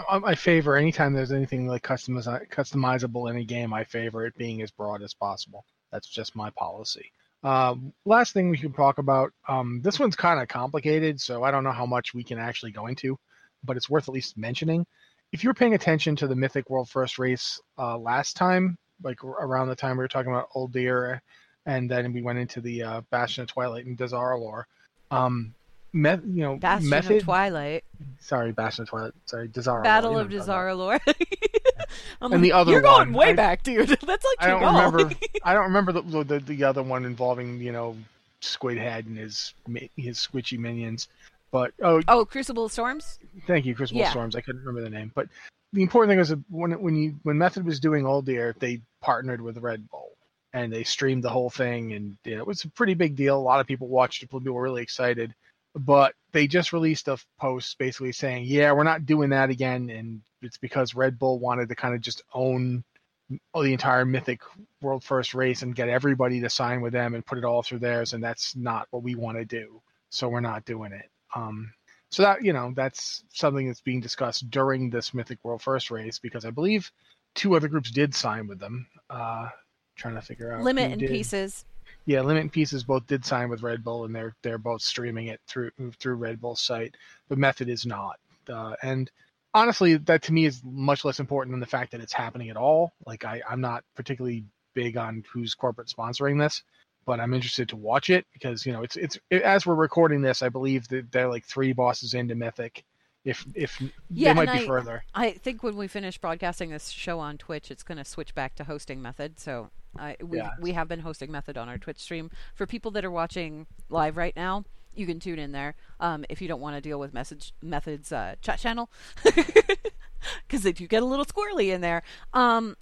I, 0.10 0.20
I 0.24 0.36
favor 0.36 0.76
anytime 0.76 1.14
there's 1.14 1.32
anything 1.32 1.68
like 1.68 1.84
customiz- 1.84 2.50
customizable 2.50 3.30
in 3.30 3.38
a 3.38 3.44
game. 3.44 3.74
I 3.74 3.84
favor 3.84 4.26
it 4.26 4.36
being 4.38 4.62
as 4.62 4.72
broad 4.72 5.02
as 5.02 5.14
possible. 5.14 5.66
That's 5.92 6.08
just 6.08 6.36
my 6.36 6.50
policy. 6.52 7.12
Um, 7.44 7.94
last 8.06 8.34
thing 8.34 8.50
we 8.50 8.58
can 8.58 8.74
talk 8.74 8.98
about. 8.98 9.34
Um, 9.48 9.82
this 9.84 10.00
one's 10.00 10.16
kind 10.16 10.42
of 10.42 10.48
complicated, 10.48 11.20
so 11.20 11.44
I 11.44 11.52
don't 11.52 11.64
know 11.64 11.72
how 11.72 11.86
much 11.86 12.14
we 12.14 12.24
can 12.24 12.40
actually 12.40 12.72
go 12.72 12.88
into, 12.88 13.20
but 13.64 13.78
it's 13.78 13.90
worth 13.90 14.08
at 14.08 14.14
least 14.14 14.38
mentioning. 14.38 14.86
If 15.32 15.44
you 15.44 15.50
were 15.50 15.54
paying 15.54 15.74
attention 15.74 16.16
to 16.18 16.28
the 16.28 16.36
Mythic 16.36 16.70
World 16.70 16.90
First 16.90 17.20
race 17.20 17.60
uh, 17.78 17.98
last 17.98 18.38
time, 18.38 18.78
like 19.04 19.24
around 19.24 19.68
the 19.68 19.76
time 19.76 19.98
we 19.98 20.04
were 20.04 20.08
talking 20.08 20.32
about 20.32 20.52
Uldir, 20.56 21.20
and 21.66 21.90
then 21.90 22.14
we 22.14 22.22
went 22.22 22.40
into 22.40 22.62
the 22.62 22.84
uh, 22.84 23.02
Bastion 23.10 23.44
of 23.44 23.50
Twilight 23.50 23.86
and 23.86 23.98
Dazar'alor, 23.98 24.64
um, 25.12 25.54
met, 25.94 26.24
you 26.26 26.42
know, 26.44 26.56
Bastion 26.58 26.90
method. 26.90 27.18
of 27.18 27.24
Twilight, 27.24 27.84
sorry, 28.20 28.52
Bastion 28.52 28.84
of 28.84 28.90
Twilight. 28.90 29.14
Sorry, 29.26 29.48
Dazar'alor. 29.48 29.84
Battle 29.84 30.18
of 30.18 30.28
what 30.32 30.40
I'm 30.42 30.46
talking 30.46 30.48
about. 30.48 31.02
Dazar'alor. 31.06 31.86
I'm 32.22 32.34
And 32.34 32.42
like, 32.42 32.42
the 32.42 32.52
other 32.54 32.72
you're 32.72 32.82
going 32.82 33.10
one, 33.10 33.14
way 33.14 33.30
I- 33.30 33.34
back, 33.34 33.64
dude. 33.64 33.88
That's 34.02 34.02
like 34.26 34.38
I 34.40 34.48
don't 34.48 34.62
remember. 34.64 35.16
I 35.44 35.54
don't 35.54 35.64
remember 35.66 35.92
the, 35.94 36.24
the 36.24 36.40
the 36.40 36.64
other 36.64 36.84
one 36.84 37.06
involving 37.06 37.60
you 37.62 37.72
know 37.72 37.96
Squid 38.42 38.78
Head 38.78 39.06
and 39.06 39.18
his 39.18 39.54
his 39.96 40.18
squishy 40.18 40.58
minions. 40.58 41.08
But 41.52 41.74
oh, 41.84 42.02
oh, 42.08 42.26
Crucible 42.26 42.68
Storms. 42.68 43.20
thank 43.46 43.66
you, 43.66 43.76
Crucible 43.76 44.00
yeah. 44.02 44.10
Storms. 44.10 44.36
I 44.36 44.42
couldn't 44.42 44.62
remember 44.66 44.82
the 44.82 44.90
name. 44.90 45.12
But 45.14 45.28
the 45.72 45.84
important 45.84 46.10
thing 46.12 46.18
was 46.20 46.30
that 46.30 46.40
when 46.50 46.72
when 46.82 46.96
you 46.96 47.16
when 47.24 47.38
Method 47.38 47.64
was 47.66 47.80
doing 47.80 48.06
Uldir, 48.06 48.58
they 48.58 48.82
partnered 49.02 49.40
with 49.42 49.58
Red 49.60 49.88
Bull 49.90 50.10
and 50.54 50.74
they 50.74 50.84
streamed 50.84 51.24
the 51.24 51.30
whole 51.30 51.50
thing, 51.52 51.94
and 51.94 52.18
you 52.24 52.36
know, 52.36 52.42
it 52.42 52.48
was 52.48 52.64
a 52.64 52.70
pretty 52.70 52.96
big 52.96 53.16
deal. 53.16 53.38
A 53.38 53.40
lot 53.40 53.60
of 53.60 53.68
people 53.68 53.88
watched 53.88 54.24
it. 54.24 54.28
People 54.32 54.40
were 54.52 54.62
really 54.64 54.82
excited. 54.82 55.34
But 55.76 56.14
they 56.32 56.48
just 56.48 56.74
released 56.74 57.08
a 57.08 57.18
post 57.40 57.78
basically 57.78 58.12
saying, 58.12 58.46
"Yeah, 58.46 58.74
we're 58.74 58.84
not 58.84 59.06
doing 59.06 59.30
that 59.32 59.50
again," 59.50 59.90
and 59.90 60.22
it's 60.42 60.58
because 60.58 60.96
Red 60.96 61.18
Bull 61.18 61.40
wanted 61.40 61.70
to 61.70 61.76
kind 61.76 61.96
of 61.96 62.02
just 62.02 62.22
own 62.34 62.84
the 63.30 63.74
entire 63.74 64.06
Mythic 64.06 64.42
World 64.82 65.04
First 65.04 65.34
race 65.34 65.62
and 65.62 65.76
get 65.76 65.90
everybody 65.90 66.42
to 66.42 66.50
sign 66.50 66.82
with 66.82 66.94
them 66.94 67.16
and 67.16 67.26
put 67.26 67.38
it 67.38 67.46
all 67.46 67.64
through 67.64 67.80
theirs, 67.80 68.14
and 68.14 68.24
that's 68.24 68.56
not 68.56 68.88
what 68.92 69.04
we 69.04 69.16
want 69.16 69.38
to 69.38 69.46
do. 69.46 69.82
So 70.10 70.30
we're 70.30 70.42
not 70.42 70.66
doing 70.66 70.92
it. 70.92 71.10
Um, 71.34 71.74
so 72.12 72.22
that 72.22 72.44
you 72.44 72.54
know, 72.54 72.72
that's 72.76 73.24
something 73.34 73.68
that's 73.68 73.82
being 73.82 74.02
discussed 74.02 74.50
during 74.52 74.90
this 74.90 75.14
Mythic 75.14 75.40
World 75.44 75.64
First 75.64 75.90
race 75.90 76.20
because 76.20 76.46
I 76.46 76.52
believe 76.52 76.92
two 77.34 77.56
other 77.56 77.68
groups 77.68 77.90
did 77.90 78.14
sign 78.14 78.48
with 78.48 78.60
them. 78.60 78.88
Uh, 79.10 79.50
trying 79.96 80.16
to 80.16 80.22
figure 80.22 80.52
out 80.52 80.64
Limit 80.64 81.00
did. 81.00 81.10
Pieces. 81.10 81.66
Yeah, 82.06 82.22
Limit 82.22 82.42
and 82.42 82.52
Pieces 82.52 82.84
both 82.84 83.08
did 83.08 83.26
sign 83.26 83.50
with 83.50 83.64
Red 83.64 83.84
Bull, 83.84 84.06
and 84.06 84.14
they're 84.14 84.36
they're 84.42 84.58
both 84.58 84.82
streaming 84.82 85.28
it 85.28 85.40
through 85.48 85.72
through 86.00 86.16
Red 86.16 86.42
Bull's 86.42 86.62
site. 86.62 86.96
But 87.30 87.38
Method 87.38 87.70
is 87.70 87.86
not, 87.86 88.18
uh, 88.50 88.76
and 88.84 89.10
honestly, 89.54 89.96
that 89.98 90.22
to 90.24 90.34
me 90.34 90.46
is 90.46 90.62
much 90.66 91.06
less 91.06 91.20
important 91.20 91.54
than 91.54 91.60
the 91.60 91.66
fact 91.66 91.92
that 91.92 92.02
it's 92.02 92.14
happening 92.14 92.50
at 92.50 92.58
all. 92.58 92.94
Like 93.06 93.24
I, 93.24 93.42
I'm 93.50 93.62
not 93.62 93.84
particularly 93.96 94.44
big 94.74 94.98
on 94.98 95.24
who's 95.32 95.54
corporate 95.54 95.88
sponsoring 95.88 96.38
this, 96.40 96.64
but 97.06 97.20
I'm 97.20 97.34
interested 97.34 97.70
to 97.70 97.76
watch 97.78 98.10
it 98.10 98.26
because 98.34 98.66
you 98.66 98.74
know 98.74 98.84
it's 98.84 98.98
it's 98.98 99.18
it, 99.30 99.42
as 99.44 99.66
we're 99.66 99.76
recording 99.76 100.22
this, 100.22 100.42
I 100.42 100.50
believe 100.50 100.88
that 100.90 101.12
they're 101.12 101.30
like 101.30 101.46
three 101.46 101.72
bosses 101.72 102.14
into 102.16 102.36
Mythic. 102.36 102.84
If 103.24 103.46
if 103.56 103.82
Yeah, 104.10 104.34
they 104.34 104.46
might 104.46 104.52
be 104.58 104.64
I- 104.64 104.68
further. 104.68 105.06
I 105.16 105.32
think 105.32 105.64
when 105.64 105.78
we 105.78 105.88
finish 105.88 106.18
broadcasting 106.18 106.70
this 106.72 106.90
show 106.90 107.20
on 107.20 107.38
Twitch, 107.38 107.72
it's 107.72 107.84
going 107.84 107.98
to 107.98 108.04
switch 108.04 108.36
back 108.36 108.56
to 108.56 108.66
hosting 108.66 109.02
method. 109.02 109.40
So 109.40 109.70
I 109.98 110.18
we 110.22 110.38
Yeah. 110.38 110.52
we 110.60 110.72
have 110.74 110.88
been 110.88 111.00
hosting 111.02 111.32
method 111.32 111.58
on 111.58 111.70
our 111.70 111.78
Twitch 111.78 112.00
stream. 112.00 112.32
For 112.56 112.66
people 112.66 112.92
that 112.92 113.06
are 113.06 113.12
watching 113.12 113.68
live 113.90 114.18
right 114.18 114.36
now, 114.36 114.66
you 114.96 115.06
can 115.06 115.20
tune 115.20 115.40
in 115.40 115.52
there. 115.52 115.76
Um, 116.00 116.26
if 116.30 116.42
you 116.42 116.48
don't 116.48 116.62
want 116.62 116.76
to 116.76 116.82
deal 116.82 117.00
with 117.00 117.14
message 117.14 117.54
methods 117.62 118.12
uh, 118.12 118.36
chat 118.42 118.60
channel, 118.60 118.90
because 119.24 120.64
they 120.64 120.72
do 120.72 120.88
get 120.88 121.04
a 121.04 121.06
little 121.06 121.26
squirrely 121.26 121.74
in 121.74 121.82
there. 121.82 122.04
Um, 122.34 122.76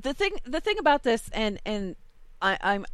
the 0.00 0.14
thing 0.14 0.32
the 0.44 0.60
thing 0.60 0.78
about 0.78 1.02
this, 1.02 1.28
and 1.32 1.60
and 1.64 1.96
I, 2.40 2.58
I'm 2.60 2.86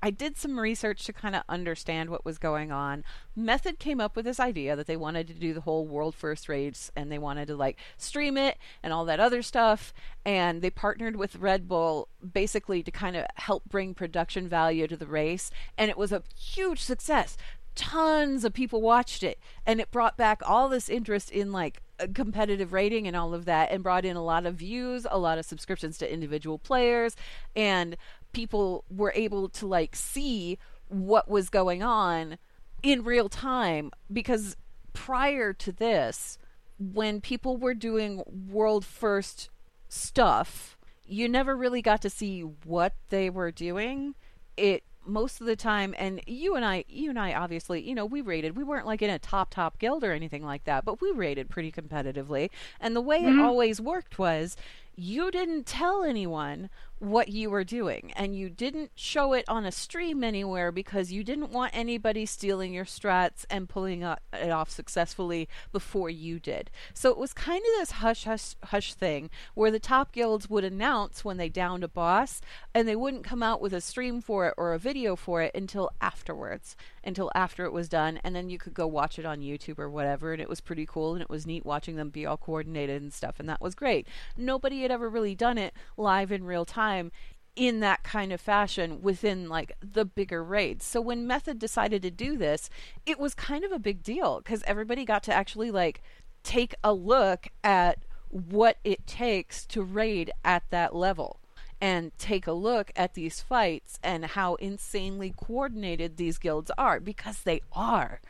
I 0.00 0.10
did 0.10 0.36
some 0.36 0.60
research 0.60 1.04
to 1.04 1.12
kind 1.12 1.34
of 1.34 1.42
understand 1.48 2.10
what 2.10 2.24
was 2.24 2.38
going 2.38 2.70
on. 2.70 3.04
Method 3.34 3.78
came 3.78 4.00
up 4.00 4.14
with 4.14 4.24
this 4.24 4.38
idea 4.38 4.76
that 4.76 4.86
they 4.86 4.96
wanted 4.96 5.26
to 5.28 5.34
do 5.34 5.52
the 5.52 5.62
whole 5.62 5.86
world 5.86 6.14
first 6.14 6.48
race 6.48 6.90
and 6.94 7.10
they 7.10 7.18
wanted 7.18 7.48
to 7.48 7.56
like 7.56 7.78
stream 7.96 8.36
it 8.36 8.58
and 8.82 8.92
all 8.92 9.04
that 9.06 9.18
other 9.18 9.42
stuff. 9.42 9.92
And 10.24 10.62
they 10.62 10.70
partnered 10.70 11.16
with 11.16 11.36
Red 11.36 11.66
Bull 11.66 12.08
basically 12.32 12.82
to 12.84 12.90
kind 12.92 13.16
of 13.16 13.26
help 13.36 13.64
bring 13.64 13.92
production 13.92 14.48
value 14.48 14.86
to 14.86 14.96
the 14.96 15.06
race. 15.06 15.50
And 15.76 15.90
it 15.90 15.98
was 15.98 16.12
a 16.12 16.22
huge 16.36 16.80
success. 16.80 17.36
Tons 17.74 18.44
of 18.44 18.52
people 18.52 18.80
watched 18.80 19.22
it 19.22 19.38
and 19.66 19.80
it 19.80 19.90
brought 19.90 20.16
back 20.16 20.42
all 20.44 20.68
this 20.68 20.88
interest 20.88 21.30
in 21.30 21.52
like 21.52 21.82
competitive 22.14 22.72
raiding 22.72 23.06
and 23.06 23.16
all 23.16 23.34
of 23.34 23.44
that 23.44 23.70
and 23.70 23.82
brought 23.82 24.04
in 24.04 24.16
a 24.16 24.24
lot 24.24 24.46
of 24.46 24.54
views, 24.54 25.06
a 25.10 25.18
lot 25.18 25.38
of 25.38 25.44
subscriptions 25.44 25.98
to 25.98 26.12
individual 26.12 26.58
players 26.58 27.16
and 27.56 27.96
people 28.38 28.84
were 28.88 29.12
able 29.16 29.48
to 29.48 29.66
like 29.66 29.96
see 29.96 30.58
what 30.86 31.28
was 31.28 31.50
going 31.50 31.82
on 31.82 32.38
in 32.84 33.02
real 33.02 33.28
time. 33.28 33.90
Because 34.12 34.56
prior 34.92 35.52
to 35.52 35.72
this 35.72 36.38
when 36.78 37.20
people 37.20 37.56
were 37.56 37.74
doing 37.74 38.22
world 38.48 38.84
first 38.84 39.50
stuff 39.88 40.78
you 41.04 41.28
never 41.28 41.56
really 41.56 41.82
got 41.82 42.02
to 42.02 42.10
see 42.10 42.42
what 42.42 42.92
they 43.08 43.30
were 43.30 43.50
doing. 43.50 44.14
It 44.56 44.84
most 45.06 45.40
of 45.40 45.46
the 45.46 45.56
time 45.56 45.94
and 45.96 46.20
you 46.26 46.54
and 46.54 46.64
I 46.64 46.84
you 46.86 47.08
and 47.08 47.18
I 47.18 47.32
obviously 47.32 47.80
you 47.80 47.94
know 47.94 48.04
we 48.04 48.20
raided 48.20 48.56
we 48.56 48.62
weren't 48.62 48.86
like 48.86 49.00
in 49.00 49.08
a 49.08 49.18
top 49.18 49.54
top 49.54 49.78
guild 49.78 50.04
or 50.04 50.12
anything 50.12 50.44
like 50.44 50.64
that 50.64 50.84
but 50.84 51.00
we 51.00 51.10
raided 51.12 51.48
pretty 51.48 51.72
competitively. 51.72 52.50
And 52.78 52.94
the 52.94 53.00
way 53.00 53.16
it 53.16 53.30
mm-hmm. 53.30 53.40
always 53.40 53.80
worked 53.80 54.18
was 54.18 54.56
you 54.94 55.30
didn't 55.30 55.64
tell 55.64 56.02
anyone 56.02 56.68
what 57.00 57.28
you 57.28 57.48
were 57.48 57.64
doing 57.64 58.12
and 58.16 58.34
you 58.34 58.50
didn't 58.50 58.90
show 58.94 59.32
it 59.32 59.44
on 59.46 59.64
a 59.64 59.70
stream 59.70 60.24
anywhere 60.24 60.72
because 60.72 61.12
you 61.12 61.22
didn't 61.22 61.50
want 61.50 61.70
anybody 61.76 62.26
stealing 62.26 62.74
your 62.74 62.84
strats 62.84 63.44
and 63.48 63.68
pulling 63.68 64.02
it 64.02 64.50
off 64.50 64.68
successfully 64.70 65.48
before 65.70 66.10
you 66.10 66.40
did. 66.40 66.70
So 66.94 67.10
it 67.10 67.18
was 67.18 67.32
kind 67.32 67.60
of 67.60 67.80
this 67.80 67.90
hush 67.92 68.24
hush 68.24 68.54
hush 68.64 68.94
thing 68.94 69.30
where 69.54 69.70
the 69.70 69.78
top 69.78 70.12
guilds 70.12 70.50
would 70.50 70.64
announce 70.64 71.24
when 71.24 71.36
they 71.36 71.48
downed 71.48 71.84
a 71.84 71.88
boss 71.88 72.40
and 72.74 72.88
they 72.88 72.96
wouldn't 72.96 73.24
come 73.24 73.42
out 73.42 73.60
with 73.60 73.72
a 73.72 73.80
stream 73.80 74.20
for 74.20 74.48
it 74.48 74.54
or 74.56 74.72
a 74.72 74.78
video 74.78 75.14
for 75.14 75.40
it 75.42 75.54
until 75.54 75.90
afterwards, 76.00 76.76
until 77.04 77.30
after 77.34 77.64
it 77.64 77.72
was 77.72 77.88
done 77.88 78.18
and 78.24 78.34
then 78.34 78.50
you 78.50 78.58
could 78.58 78.74
go 78.74 78.86
watch 78.86 79.18
it 79.18 79.26
on 79.26 79.40
YouTube 79.40 79.78
or 79.78 79.88
whatever 79.88 80.32
and 80.32 80.42
it 80.42 80.48
was 80.48 80.60
pretty 80.60 80.86
cool 80.86 81.12
and 81.12 81.22
it 81.22 81.30
was 81.30 81.46
neat 81.46 81.64
watching 81.64 81.96
them 81.96 82.10
be 82.10 82.26
all 82.26 82.36
coordinated 82.36 83.00
and 83.00 83.12
stuff 83.12 83.36
and 83.38 83.48
that 83.48 83.60
was 83.60 83.76
great. 83.76 84.08
Nobody 84.36 84.82
had 84.82 84.90
ever 84.90 85.08
really 85.08 85.36
done 85.36 85.58
it 85.58 85.72
live 85.96 86.32
in 86.32 86.44
real 86.44 86.64
time 86.64 86.87
time 86.88 87.12
in 87.56 87.80
that 87.80 88.04
kind 88.04 88.32
of 88.32 88.40
fashion 88.40 89.02
within 89.02 89.48
like 89.48 89.72
the 89.80 90.04
bigger 90.04 90.44
raids. 90.44 90.84
So 90.84 91.00
when 91.00 91.26
Method 91.26 91.58
decided 91.58 92.02
to 92.02 92.10
do 92.10 92.36
this, 92.36 92.70
it 93.04 93.18
was 93.18 93.34
kind 93.34 93.64
of 93.64 93.72
a 93.72 93.80
big 93.80 94.02
deal 94.02 94.38
because 94.38 94.62
everybody 94.62 95.04
got 95.04 95.24
to 95.24 95.34
actually 95.34 95.72
like 95.72 96.00
take 96.44 96.74
a 96.84 96.92
look 96.92 97.48
at 97.64 97.98
what 98.30 98.76
it 98.84 99.06
takes 99.06 99.66
to 99.66 99.82
raid 99.82 100.30
at 100.44 100.62
that 100.70 100.94
level 100.94 101.40
and 101.80 102.16
take 102.18 102.46
a 102.46 102.52
look 102.52 102.92
at 102.94 103.14
these 103.14 103.40
fights 103.40 103.98
and 104.02 104.24
how 104.24 104.54
insanely 104.56 105.34
coordinated 105.36 106.16
these 106.16 106.38
guilds 106.38 106.70
are 106.78 107.00
because 107.00 107.42
they 107.42 107.60
are. 107.72 108.20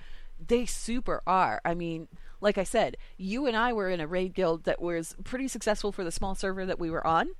They 0.47 0.65
super 0.65 1.23
are. 1.27 1.61
I 1.65 1.75
mean, 1.75 2.09
like 2.41 2.57
I 2.57 2.65
said, 2.65 2.97
you 3.19 3.47
and 3.47 3.57
I 3.57 3.73
were 3.73 3.91
in 3.91 4.01
a 4.01 4.07
raid 4.07 4.33
guild 4.33 4.65
that 4.65 4.81
was 4.81 5.17
pretty 5.25 5.49
successful 5.49 5.93
for 5.93 6.05
the 6.05 6.13
small 6.13 6.35
server 6.35 6.65
that 6.65 6.79
we 6.79 6.91
were 6.91 7.07
on, 7.07 7.31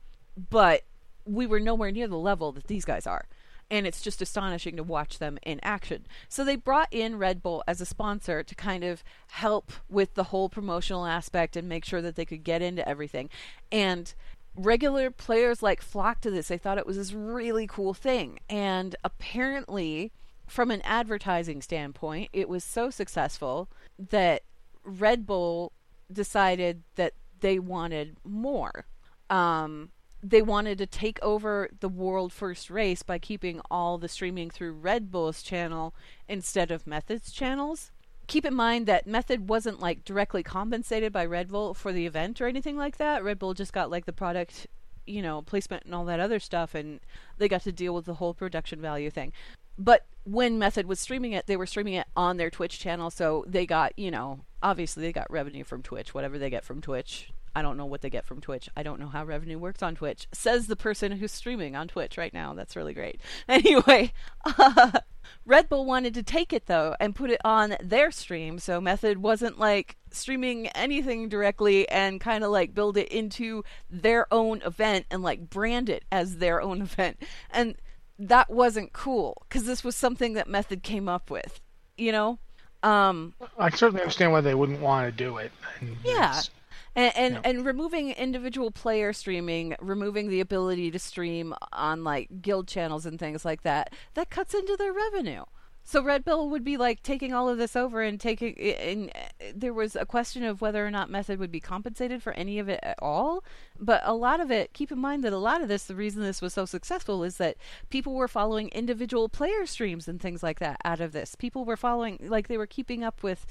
but 0.51 0.83
we 1.29 1.47
were 1.47 1.61
nowhere 1.61 1.91
near 1.91 2.09
the 2.09 2.17
level 2.17 2.53
that 2.53 2.67
these 2.67 2.85
guys 2.85 3.07
are. 3.07 3.27
And 3.71 3.87
it's 3.87 4.01
just 4.01 4.23
astonishing 4.23 4.77
to 4.77 4.83
watch 4.83 5.19
them 5.19 5.39
in 5.43 5.61
action. 5.63 6.07
So 6.29 6.43
they 6.43 6.57
brought 6.57 6.89
in 6.91 7.19
Red 7.19 7.43
Bull 7.43 7.63
as 7.69 7.83
a 7.83 7.87
sponsor 7.87 8.43
to 8.43 8.55
kind 8.55 8.83
of 8.83 9.05
help 9.29 9.73
with 9.91 10.15
the 10.15 10.25
whole 10.25 10.49
promotional 10.49 11.05
aspect 11.05 11.55
and 11.55 11.69
make 11.69 11.85
sure 11.85 12.01
that 12.01 12.17
they 12.17 12.25
could 12.25 12.45
get 12.45 12.63
into 12.63 12.89
everything. 12.89 13.29
And 13.71 14.15
regular 14.57 15.11
players 15.11 15.63
like 15.63 15.83
flocked 15.83 16.23
to 16.23 16.31
this. 16.31 16.49
They 16.49 16.57
thought 16.57 16.79
it 16.79 16.87
was 16.87 16.97
this 16.97 17.13
really 17.13 17.67
cool 17.67 17.93
thing. 17.93 18.41
And 18.49 18.97
apparently, 19.05 20.13
from 20.47 20.71
an 20.71 20.81
advertising 20.83 21.61
standpoint, 21.61 22.31
it 22.33 22.49
was 22.49 22.65
so 22.65 22.89
successful 22.89 23.69
that 23.99 24.45
Red 24.83 25.27
Bull 25.27 25.73
decided 26.11 26.83
that 26.97 27.13
they 27.41 27.59
wanted 27.59 28.17
more. 28.25 28.87
Um, 29.29 29.91
they 30.23 30.43
wanted 30.43 30.79
to 30.79 30.87
take 30.87 31.19
over 31.23 31.69
the 31.81 31.89
world 31.89 32.33
first 32.33 32.71
race 32.71 33.03
by 33.03 33.19
keeping 33.19 33.61
all 33.71 33.99
the 33.99 34.09
streaming 34.09 34.51
through 34.51 34.73
Red 34.73 35.11
Bull's 35.11 35.43
channel 35.43 35.95
instead 36.29 36.71
of 36.71 36.87
Method's 36.87 37.31
channels. 37.31 37.93
Keep 38.27 38.45
in 38.45 38.55
mind 38.55 38.87
that 38.87 39.07
Method 39.07 39.49
wasn't 39.49 39.81
like 39.81 40.05
directly 40.05 40.43
compensated 40.43 41.13
by 41.13 41.25
Red 41.25 41.49
Bull 41.49 41.73
for 41.73 41.93
the 41.93 42.05
event 42.05 42.41
or 42.41 42.47
anything 42.47 42.77
like 42.77 42.97
that. 42.99 43.23
Red 43.23 43.39
Bull 43.39 43.55
just 43.55 43.73
got 43.73 43.91
like 43.91 44.07
the 44.07 44.13
product, 44.13 44.67
you 45.07 45.23
know, 45.23 45.41
placement 45.41 45.85
and 45.85 45.95
all 45.95 46.05
that 46.07 46.21
other 46.21 46.41
stuff, 46.41 46.75
and 46.75 47.01
they 47.39 47.49
got 47.49 47.63
to 47.63 47.73
deal 47.73 47.95
with 47.95 48.05
the 48.05 48.15
whole 48.15 48.35
production 48.35 48.81
value 48.81 49.11
thing. 49.11 49.33
But 49.79 50.05
when 50.25 50.59
Method 50.59 50.87
was 50.87 50.99
streaming 50.99 51.33
it, 51.33 51.47
they 51.47 51.57
were 51.57 51.65
streaming 51.65 51.95
it 51.95 52.09
on 52.17 52.37
their 52.37 52.51
Twitch 52.51 52.81
channel, 52.81 53.11
so 53.11 53.45
they 53.47 53.65
got, 53.65 53.97
you 53.97 54.11
know, 54.11 54.41
obviously 54.63 55.05
they 55.05 55.13
got 55.13 55.31
revenue 55.31 55.63
from 55.63 55.83
Twitch, 55.83 56.13
whatever 56.13 56.39
they 56.39 56.51
get 56.51 56.65
from 56.65 56.81
Twitch 56.81 57.33
I 57.55 57.63
don't 57.63 57.77
know 57.77 57.87
what 57.87 58.03
they 58.03 58.11
get 58.11 58.27
from 58.27 58.41
Twitch. 58.41 58.69
I 58.77 58.83
don't 58.83 59.01
know 59.01 59.09
how 59.09 59.25
revenue 59.25 59.59
works 59.59 59.83
on 59.83 59.95
Twitch. 59.95 60.27
Says 60.33 60.67
the 60.67 60.77
person 60.77 61.13
who's 61.13 61.33
streaming 61.33 61.77
on 61.77 61.89
Twitch 61.89 62.17
right 62.17 62.33
now. 62.33 62.55
That's 62.55 62.77
really 62.77 62.95
great. 62.95 63.21
Anyway, 63.49 64.13
uh, 64.45 64.91
Red 65.47 65.69
Bull 65.69 65.85
wanted 65.85 66.15
to 66.15 66.23
take 66.23 66.53
it 66.53 66.67
though 66.67 66.95
and 67.01 67.15
put 67.15 67.31
it 67.31 67.41
on 67.45 67.77
their 67.83 68.11
stream. 68.11 68.59
So 68.59 68.81
Method 68.81 69.19
wasn't 69.19 69.59
like 69.59 69.97
streaming 70.11 70.69
anything 70.69 71.29
directly 71.29 71.89
and 71.89 72.21
kind 72.21 72.45
of 72.45 72.51
like 72.51 72.75
build 72.75 72.97
it 72.97 73.09
into 73.09 73.65
their 73.91 74.33
own 74.33 74.63
event 74.63 75.07
and 75.11 75.23
like 75.23 75.51
brand 75.51 75.89
it 75.89 76.05
as 76.13 76.39
their 76.39 76.61
own 76.61 76.83
event. 76.83 77.23
And 77.51 77.77
that 78.19 78.51
wasn't 78.51 78.93
cool 78.93 79.43
because 79.49 79.65
this 79.65 79.83
was 79.83 79.97
something 79.97 80.35
that 80.35 80.49
Method 80.49 80.83
came 80.83 81.09
up 81.09 81.31
with, 81.31 81.61
you 81.97 82.13
know? 82.13 82.39
Um, 82.83 83.35
I 83.59 83.71
certainly 83.71 84.03
understand 84.03 84.33
why 84.33 84.41
they 84.41 84.55
wouldn't 84.55 84.81
want 84.81 85.07
to 85.07 85.13
do 85.13 85.39
it. 85.39 85.51
And 85.81 85.97
yeah. 86.05 86.39
It's 86.39 86.51
and 86.99 87.17
and, 87.17 87.35
yeah. 87.35 87.41
and 87.45 87.67
removing 87.67 88.11
individual 88.11 88.71
player 88.71 89.13
streaming, 89.13 89.77
removing 89.81 90.29
the 90.29 90.41
ability 90.41 90.91
to 90.91 90.99
stream 90.99 91.55
on 91.73 92.05
like 92.05 92.43
guild 92.43 92.69
channels 92.69 93.07
and 93.07 93.19
things 93.19 93.45
like 93.45 93.63
that, 93.63 93.93
that 94.15 94.31
cuts 94.31 94.55
into 94.55 94.77
their 94.77 94.93
revenue. 94.93 95.45
So 95.85 96.03
Red 96.03 96.23
Bull 96.23 96.51
would 96.51 96.65
be 96.65 96.77
like 96.77 97.03
taking 97.03 97.33
all 97.33 97.49
of 97.49 97.57
this 97.57 97.75
over 97.75 98.03
and 98.03 98.21
taking. 98.21 98.59
And 98.59 99.11
there 99.55 99.73
was 99.73 99.97
a 99.97 100.05
question 100.05 100.45
of 100.45 100.61
whether 100.61 100.87
or 100.87 100.91
not 100.91 101.09
Method 101.09 101.39
would 101.39 101.51
be 101.51 101.61
compensated 101.61 102.23
for 102.23 102.35
any 102.35 102.59
of 102.59 102.69
it 102.69 102.81
at 102.83 102.99
all. 103.01 103.43
But 103.81 104.03
a 104.05 104.13
lot 104.13 104.39
of 104.41 104.51
it, 104.51 104.75
keep 104.75 104.93
in 104.93 104.99
mind 104.99 105.25
that 105.25 105.33
a 105.33 105.39
lot 105.39 105.63
of 105.63 105.69
this, 105.69 105.85
the 105.85 105.95
reason 105.95 106.21
this 106.21 106.43
was 106.43 106.53
so 106.53 106.67
successful 106.67 107.25
is 107.25 107.39
that 107.39 107.57
people 107.89 108.13
were 108.13 108.29
following 108.29 108.69
individual 108.69 109.31
player 109.31 109.65
streams 109.65 110.09
and 110.09 110.21
things 110.21 110.43
like 110.43 110.59
that 110.59 110.79
out 110.85 111.01
of 111.01 111.13
this. 111.13 111.35
People 111.35 111.65
were 111.65 111.75
following, 111.75 112.19
like 112.21 112.49
they 112.49 112.59
were 112.59 112.67
keeping 112.67 113.03
up 113.03 113.23
with 113.23 113.47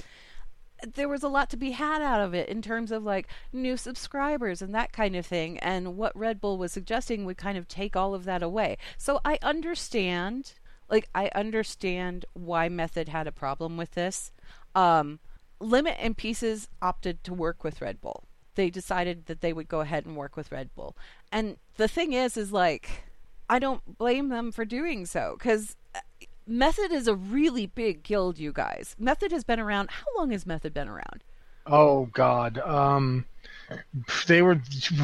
there 0.96 1.10
was 1.10 1.24
a 1.24 1.28
lot 1.28 1.50
to 1.50 1.58
be 1.58 1.72
had 1.72 2.02
out 2.02 2.22
of 2.22 2.34
it 2.34 2.50
in 2.50 2.62
terms 2.62 2.92
of 2.92 3.04
like 3.04 3.28
new 3.52 3.78
subscribers 3.78 4.62
and 4.62 4.74
that 4.76 4.92
kind 4.92 5.16
of 5.16 5.26
thing. 5.26 5.58
And 5.60 5.98
what 5.98 6.18
Red 6.18 6.40
Bull 6.40 6.58
was 6.58 6.72
suggesting 6.72 7.26
would 7.26 7.38
kind 7.38 7.58
of 7.58 7.68
take 7.68 7.96
all 7.96 8.14
of 8.14 8.26
that 8.26 8.44
away. 8.44 8.78
So 8.98 9.20
I 9.26 9.40
understand, 9.42 10.54
like, 10.90 11.10
I 11.16 11.30
understand 11.34 12.26
why 12.34 12.70
Method 12.70 13.10
had 13.10 13.28
a 13.28 13.32
problem 13.32 13.78
with 13.78 13.92
this. 13.92 14.32
Um, 14.76 15.20
Limit 15.60 15.98
and 16.00 16.16
Pieces 16.16 16.70
opted 16.82 17.24
to 17.24 17.34
work 17.34 17.64
with 17.64 17.82
Red 17.82 18.00
Bull. 18.00 18.24
They 18.56 18.70
decided 18.70 19.26
that 19.28 19.42
they 19.42 19.54
would 19.54 19.68
go 19.68 19.82
ahead 19.82 20.06
and 20.06 20.16
work 20.16 20.36
with 20.36 20.52
Red 20.52 20.74
Bull. 20.76 20.96
And 21.32 21.58
the 21.78 21.88
thing 21.88 22.14
is, 22.14 22.38
is 22.38 22.52
like, 22.52 23.04
I 23.50 23.60
don't 23.60 23.98
blame 23.98 24.30
them 24.30 24.52
for 24.52 24.66
doing 24.66 25.06
so 25.06 25.36
because 25.38 25.76
Method 26.48 26.92
is 26.92 27.08
a 27.08 27.16
really 27.16 27.68
big 27.68 28.04
guild, 28.04 28.40
you 28.40 28.54
guys. 28.54 28.96
Method 28.98 29.32
has 29.32 29.44
been 29.44 29.60
around. 29.60 29.90
How 29.90 30.06
long 30.18 30.32
has 30.32 30.46
Method 30.46 30.74
been 30.74 30.88
around? 30.88 31.24
Oh 31.66 32.06
God, 32.14 32.58
um, 32.60 33.26
they 34.28 34.42
were 34.42 34.62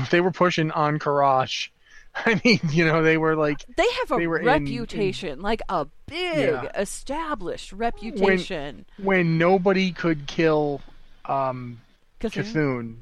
they 0.09 0.21
were 0.21 0.31
pushing 0.31 0.71
on 0.71 0.99
Karash. 0.99 1.69
I 2.15 2.39
mean, 2.45 2.59
you 2.69 2.85
know, 2.85 3.01
they 3.01 3.17
were 3.17 3.35
like 3.35 3.65
they 3.75 3.87
have 3.99 4.11
a 4.11 4.17
they 4.17 4.27
reputation, 4.27 5.29
in, 5.29 5.33
in, 5.39 5.41
like 5.41 5.61
a 5.67 5.87
big 6.05 6.37
yeah. 6.37 6.71
established 6.75 7.73
reputation. 7.73 8.85
When, 8.97 9.05
when, 9.05 9.37
nobody 9.37 9.91
could 9.91 10.27
kill 10.27 10.81
um, 11.25 11.81
C'Thun, 12.21 12.97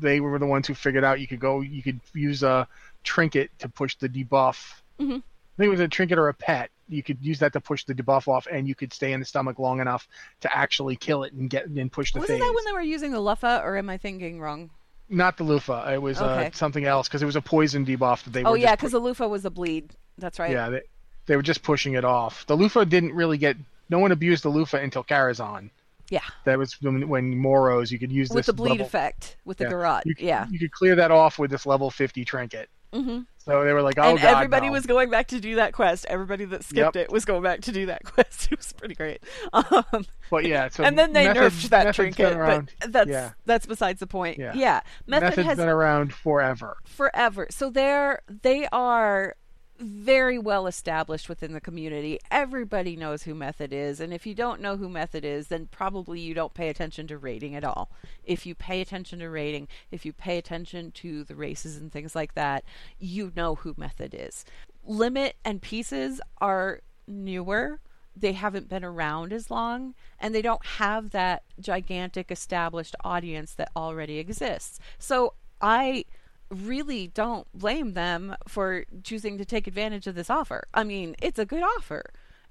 they 0.00 0.20
were 0.20 0.38
the 0.38 0.46
ones 0.46 0.68
who 0.68 0.74
figured 0.74 1.04
out 1.04 1.20
you 1.20 1.26
could 1.26 1.40
go, 1.40 1.60
you 1.60 1.82
could 1.82 2.00
use 2.14 2.42
a 2.42 2.68
trinket 3.02 3.50
to 3.58 3.68
push 3.68 3.96
the 3.96 4.08
debuff. 4.08 4.80
Mm-hmm. 5.00 5.18
Think 5.62 5.68
it 5.68 5.78
was 5.78 5.80
a 5.80 5.86
trinket 5.86 6.18
or 6.18 6.28
a 6.28 6.34
pet, 6.34 6.70
you 6.88 7.04
could 7.04 7.18
use 7.20 7.38
that 7.38 7.52
to 7.52 7.60
push 7.60 7.84
the 7.84 7.94
debuff 7.94 8.26
off, 8.26 8.48
and 8.50 8.66
you 8.66 8.74
could 8.74 8.92
stay 8.92 9.12
in 9.12 9.20
the 9.20 9.26
stomach 9.26 9.60
long 9.60 9.80
enough 9.80 10.08
to 10.40 10.52
actually 10.52 10.96
kill 10.96 11.22
it 11.22 11.32
and 11.32 11.48
get 11.48 11.66
and 11.66 11.92
push 11.92 12.12
the. 12.12 12.18
Wasn't 12.18 12.40
phase. 12.40 12.44
that 12.44 12.52
when 12.52 12.64
they 12.64 12.72
were 12.72 12.82
using 12.82 13.12
the 13.12 13.20
Luffa, 13.20 13.62
or 13.62 13.76
am 13.76 13.88
I 13.88 13.96
thinking 13.96 14.40
wrong? 14.40 14.70
Not 15.08 15.36
the 15.36 15.44
Loofah. 15.44 15.92
It 15.92 16.02
was 16.02 16.20
uh, 16.20 16.24
okay. 16.24 16.46
uh, 16.48 16.50
something 16.52 16.84
else 16.84 17.06
because 17.06 17.22
it 17.22 17.26
was 17.26 17.36
a 17.36 17.40
poison 17.40 17.86
debuff 17.86 18.24
that 18.24 18.32
they. 18.32 18.42
Oh 18.42 18.54
yeah, 18.54 18.74
because 18.74 18.90
pu- 18.90 18.98
the 18.98 19.04
Loofah 19.04 19.28
was 19.28 19.44
a 19.44 19.50
bleed. 19.50 19.92
That's 20.18 20.40
right. 20.40 20.50
Yeah, 20.50 20.68
they, 20.68 20.80
they 21.26 21.36
were 21.36 21.42
just 21.42 21.62
pushing 21.62 21.94
it 21.94 22.04
off. 22.04 22.44
The 22.48 22.56
Loofah 22.56 22.82
didn't 22.82 23.12
really 23.12 23.38
get. 23.38 23.56
No 23.88 24.00
one 24.00 24.10
abused 24.10 24.42
the 24.42 24.48
Loofah 24.48 24.78
until 24.78 25.04
Karazhan. 25.04 25.70
Yeah. 26.08 26.20
That 26.44 26.58
was 26.58 26.80
when, 26.82 27.08
when 27.08 27.40
Moroes 27.40 27.92
you 27.92 28.00
could 28.00 28.10
use 28.10 28.30
with 28.30 28.46
the 28.46 28.52
bleed 28.52 28.70
level, 28.70 28.86
effect 28.86 29.36
with 29.44 29.58
the 29.58 29.64
yeah. 29.64 29.70
garrote. 29.70 30.02
You, 30.06 30.14
yeah. 30.18 30.46
You 30.50 30.58
could 30.58 30.72
clear 30.72 30.96
that 30.96 31.12
off 31.12 31.38
with 31.38 31.52
this 31.52 31.66
level 31.66 31.88
50 31.88 32.24
trinket. 32.24 32.68
Mm-hmm. 32.92 33.20
So 33.44 33.64
they 33.64 33.72
were 33.72 33.82
like, 33.82 33.98
"Oh 33.98 34.10
and 34.10 34.20
God!" 34.20 34.36
everybody 34.36 34.66
no. 34.66 34.72
was 34.72 34.86
going 34.86 35.10
back 35.10 35.28
to 35.28 35.40
do 35.40 35.56
that 35.56 35.72
quest. 35.72 36.06
Everybody 36.08 36.44
that 36.46 36.62
skipped 36.64 36.96
yep. 36.96 37.04
it 37.04 37.10
was 37.10 37.24
going 37.24 37.42
back 37.42 37.62
to 37.62 37.72
do 37.72 37.86
that 37.86 38.04
quest. 38.04 38.52
It 38.52 38.58
was 38.58 38.72
pretty 38.72 38.94
great. 38.94 39.22
Um, 39.52 40.06
but 40.30 40.44
yeah, 40.44 40.68
so 40.68 40.84
and 40.84 40.98
then 40.98 41.12
they 41.12 41.26
method, 41.26 41.52
nerfed 41.52 41.68
that 41.70 41.94
trinket. 41.94 42.36
But 42.36 42.92
that's 42.92 43.10
yeah. 43.10 43.32
that's 43.44 43.66
besides 43.66 44.00
the 44.00 44.06
point. 44.06 44.38
Yeah, 44.38 44.52
yeah. 44.54 44.80
Method 45.06 45.30
Method's 45.30 45.46
has 45.48 45.58
been 45.58 45.68
around 45.68 46.12
forever. 46.12 46.76
Forever. 46.84 47.48
So 47.50 47.70
they're 47.70 48.22
they 48.28 48.66
are 48.72 49.36
very 49.78 50.38
well 50.38 50.66
established 50.66 51.28
within 51.28 51.52
the 51.52 51.60
community. 51.60 52.18
Everybody 52.30 52.96
knows 52.96 53.24
who 53.24 53.34
Method 53.34 53.72
is, 53.72 54.00
and 54.00 54.12
if 54.12 54.26
you 54.26 54.34
don't 54.34 54.60
know 54.60 54.76
who 54.76 54.88
Method 54.88 55.24
is, 55.24 55.48
then 55.48 55.68
probably 55.70 56.20
you 56.20 56.34
don't 56.34 56.54
pay 56.54 56.68
attention 56.68 57.06
to 57.08 57.18
raiding 57.18 57.54
at 57.54 57.64
all. 57.64 57.90
If 58.24 58.46
you 58.46 58.54
pay 58.54 58.80
attention 58.80 59.18
to 59.20 59.28
raiding, 59.28 59.68
if 59.90 60.06
you 60.06 60.12
pay 60.12 60.38
attention 60.38 60.92
to 60.92 61.24
the 61.24 61.34
races 61.34 61.76
and 61.76 61.90
things 61.90 62.14
like 62.14 62.34
that, 62.34 62.64
you 62.98 63.32
know 63.34 63.56
who 63.56 63.74
Method 63.76 64.14
is. 64.16 64.44
Limit 64.84 65.36
and 65.44 65.62
Pieces 65.62 66.20
are 66.38 66.80
newer. 67.06 67.80
They 68.14 68.32
haven't 68.32 68.68
been 68.68 68.84
around 68.84 69.32
as 69.32 69.50
long, 69.50 69.94
and 70.18 70.34
they 70.34 70.42
don't 70.42 70.64
have 70.64 71.10
that 71.10 71.44
gigantic 71.58 72.30
established 72.30 72.94
audience 73.02 73.54
that 73.54 73.70
already 73.74 74.18
exists. 74.18 74.78
So 74.98 75.34
I 75.60 76.04
really 76.52 77.08
don't 77.08 77.46
blame 77.54 77.94
them 77.94 78.36
for 78.46 78.84
choosing 79.02 79.38
to 79.38 79.44
take 79.44 79.66
advantage 79.66 80.06
of 80.06 80.14
this 80.14 80.30
offer. 80.30 80.64
I 80.74 80.84
mean, 80.84 81.16
it's 81.20 81.38
a 81.38 81.46
good 81.46 81.62
offer. 81.62 82.04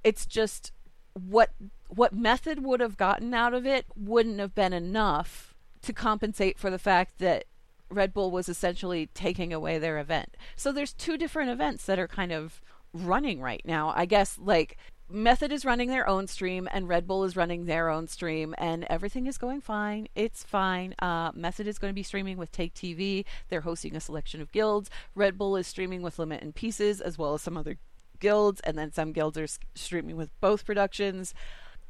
It's 0.03 0.25
just 0.25 0.71
what 1.13 1.51
what 1.87 2.13
method 2.13 2.63
would 2.63 2.79
have 2.79 2.97
gotten 2.97 3.33
out 3.33 3.53
of 3.53 3.65
it 3.65 3.85
wouldn't 3.95 4.39
have 4.39 4.55
been 4.55 4.73
enough 4.73 5.53
to 5.81 5.93
compensate 5.93 6.57
for 6.57 6.69
the 6.69 6.79
fact 6.79 7.19
that 7.19 7.45
Red 7.89 8.13
Bull 8.13 8.31
was 8.31 8.47
essentially 8.47 9.09
taking 9.13 9.51
away 9.51 9.77
their 9.77 9.99
event. 9.99 10.37
So 10.55 10.71
there's 10.71 10.93
two 10.93 11.17
different 11.17 11.49
events 11.49 11.85
that 11.85 11.99
are 11.99 12.07
kind 12.07 12.31
of 12.31 12.61
running 12.93 13.41
right 13.41 13.61
now. 13.65 13.93
I 13.95 14.05
guess 14.05 14.37
like 14.39 14.77
Method 15.11 15.51
is 15.51 15.65
running 15.65 15.89
their 15.89 16.07
own 16.07 16.27
stream 16.27 16.69
and 16.71 16.87
Red 16.87 17.05
Bull 17.05 17.23
is 17.23 17.35
running 17.35 17.65
their 17.65 17.89
own 17.89 18.07
stream 18.07 18.55
and 18.57 18.85
everything 18.85 19.27
is 19.27 19.37
going 19.37 19.61
fine. 19.61 20.07
It's 20.15 20.43
fine. 20.43 20.95
Uh, 20.99 21.31
Method 21.33 21.67
is 21.67 21.77
going 21.77 21.91
to 21.91 21.95
be 21.95 22.03
streaming 22.03 22.37
with 22.37 22.51
Take 22.51 22.73
TV. 22.73 23.25
They're 23.49 23.61
hosting 23.61 23.95
a 23.95 23.99
selection 23.99 24.41
of 24.41 24.51
guilds. 24.51 24.89
Red 25.13 25.37
Bull 25.37 25.55
is 25.55 25.67
streaming 25.67 26.01
with 26.01 26.17
Limit 26.17 26.41
and 26.41 26.55
Pieces 26.55 27.01
as 27.01 27.17
well 27.17 27.33
as 27.33 27.41
some 27.41 27.57
other 27.57 27.77
guilds 28.19 28.61
and 28.61 28.77
then 28.77 28.93
some 28.93 29.11
guilds 29.11 29.37
are 29.37 29.47
streaming 29.75 30.15
with 30.15 30.29
both 30.39 30.65
productions 30.65 31.33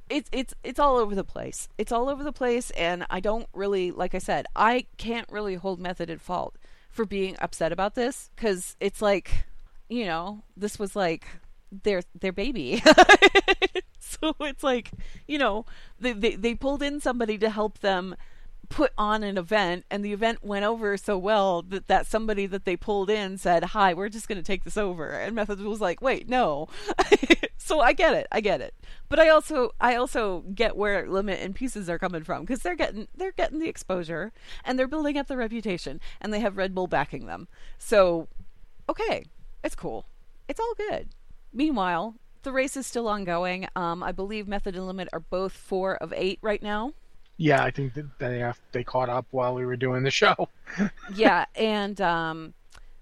it's 0.09 0.29
it's 0.33 0.53
it's 0.63 0.79
all 0.79 0.97
over 0.97 1.15
the 1.15 1.23
place. 1.23 1.69
It's 1.77 1.91
all 1.91 2.09
over 2.09 2.21
the 2.21 2.33
place, 2.33 2.69
and 2.71 3.05
I 3.09 3.21
don't 3.21 3.47
really, 3.53 3.91
like 3.91 4.13
I 4.13 4.17
said, 4.17 4.45
I 4.55 4.85
can't 4.97 5.29
really 5.31 5.55
hold 5.55 5.79
Method 5.79 6.09
at 6.09 6.19
fault 6.19 6.57
for 6.89 7.05
being 7.05 7.37
upset 7.39 7.71
about 7.71 7.95
this 7.95 8.29
because 8.35 8.75
it's 8.81 9.01
like, 9.01 9.45
you 9.87 10.05
know, 10.05 10.43
this 10.57 10.77
was 10.77 10.97
like 10.97 11.25
their 11.71 12.01
their 12.19 12.31
baby. 12.31 12.83
so 13.99 14.35
it's 14.41 14.63
like, 14.63 14.91
you 15.27 15.37
know, 15.37 15.65
they, 15.99 16.13
they 16.13 16.35
they 16.35 16.55
pulled 16.55 16.83
in 16.83 16.99
somebody 16.99 17.37
to 17.37 17.49
help 17.49 17.79
them 17.79 18.15
put 18.71 18.93
on 18.97 19.21
an 19.21 19.37
event 19.37 19.85
and 19.91 20.03
the 20.03 20.13
event 20.13 20.41
went 20.41 20.63
over 20.63 20.95
so 20.95 21.17
well 21.17 21.61
that 21.61 21.87
that 21.87 22.07
somebody 22.07 22.45
that 22.45 22.63
they 22.63 22.77
pulled 22.77 23.09
in 23.09 23.37
said 23.37 23.65
hi 23.65 23.93
we're 23.93 24.07
just 24.07 24.29
going 24.29 24.37
to 24.37 24.43
take 24.43 24.63
this 24.63 24.77
over. 24.77 25.09
And 25.09 25.35
method 25.35 25.59
was 25.59 25.81
like 25.81 26.01
wait 26.01 26.27
no. 26.29 26.67
So 27.57 27.79
i 27.79 27.93
get 27.93 28.15
it 28.15 28.27
i 28.31 28.41
get 28.41 28.61
it. 28.61 28.73
But 29.09 29.19
i 29.19 29.29
also 29.29 29.71
i 29.79 29.95
also 29.95 30.45
get 30.55 30.77
where 30.77 31.07
limit 31.07 31.41
and 31.41 31.53
pieces 31.53 31.89
are 31.89 31.99
coming 31.99 32.23
from 32.23 32.41
because 32.41 32.61
they're 32.61 32.75
getting 32.75 33.07
they're 33.15 33.33
getting 33.33 33.59
the 33.59 33.69
exposure 33.69 34.31
and 34.63 34.79
they're 34.79 34.87
building 34.87 35.17
up 35.17 35.27
the 35.27 35.37
reputation 35.37 35.99
and 36.19 36.33
they 36.33 36.39
have 36.39 36.57
red 36.57 36.73
bull 36.73 36.87
backing 36.87 37.25
them. 37.25 37.47
So 37.77 38.27
okay 38.89 39.25
it's 39.63 39.75
cool. 39.75 40.05
It's 40.47 40.59
all 40.59 40.73
good 40.75 41.09
meanwhile 41.53 42.15
the 42.43 42.51
race 42.51 42.75
is 42.75 42.87
still 42.87 43.07
ongoing 43.07 43.67
um, 43.75 44.01
i 44.03 44.11
believe 44.11 44.47
method 44.47 44.75
and 44.75 44.87
limit 44.87 45.07
are 45.13 45.19
both 45.19 45.53
four 45.53 45.95
of 45.97 46.13
eight 46.15 46.39
right 46.41 46.63
now 46.63 46.93
yeah, 47.41 47.63
I 47.63 47.71
think 47.71 47.95
that 47.95 48.19
they 48.19 48.37
have, 48.37 48.59
they 48.71 48.83
caught 48.83 49.09
up 49.09 49.25
while 49.31 49.55
we 49.55 49.65
were 49.65 49.75
doing 49.75 50.03
the 50.03 50.11
show. 50.11 50.47
yeah, 51.15 51.45
and 51.55 51.99
um, 51.99 52.53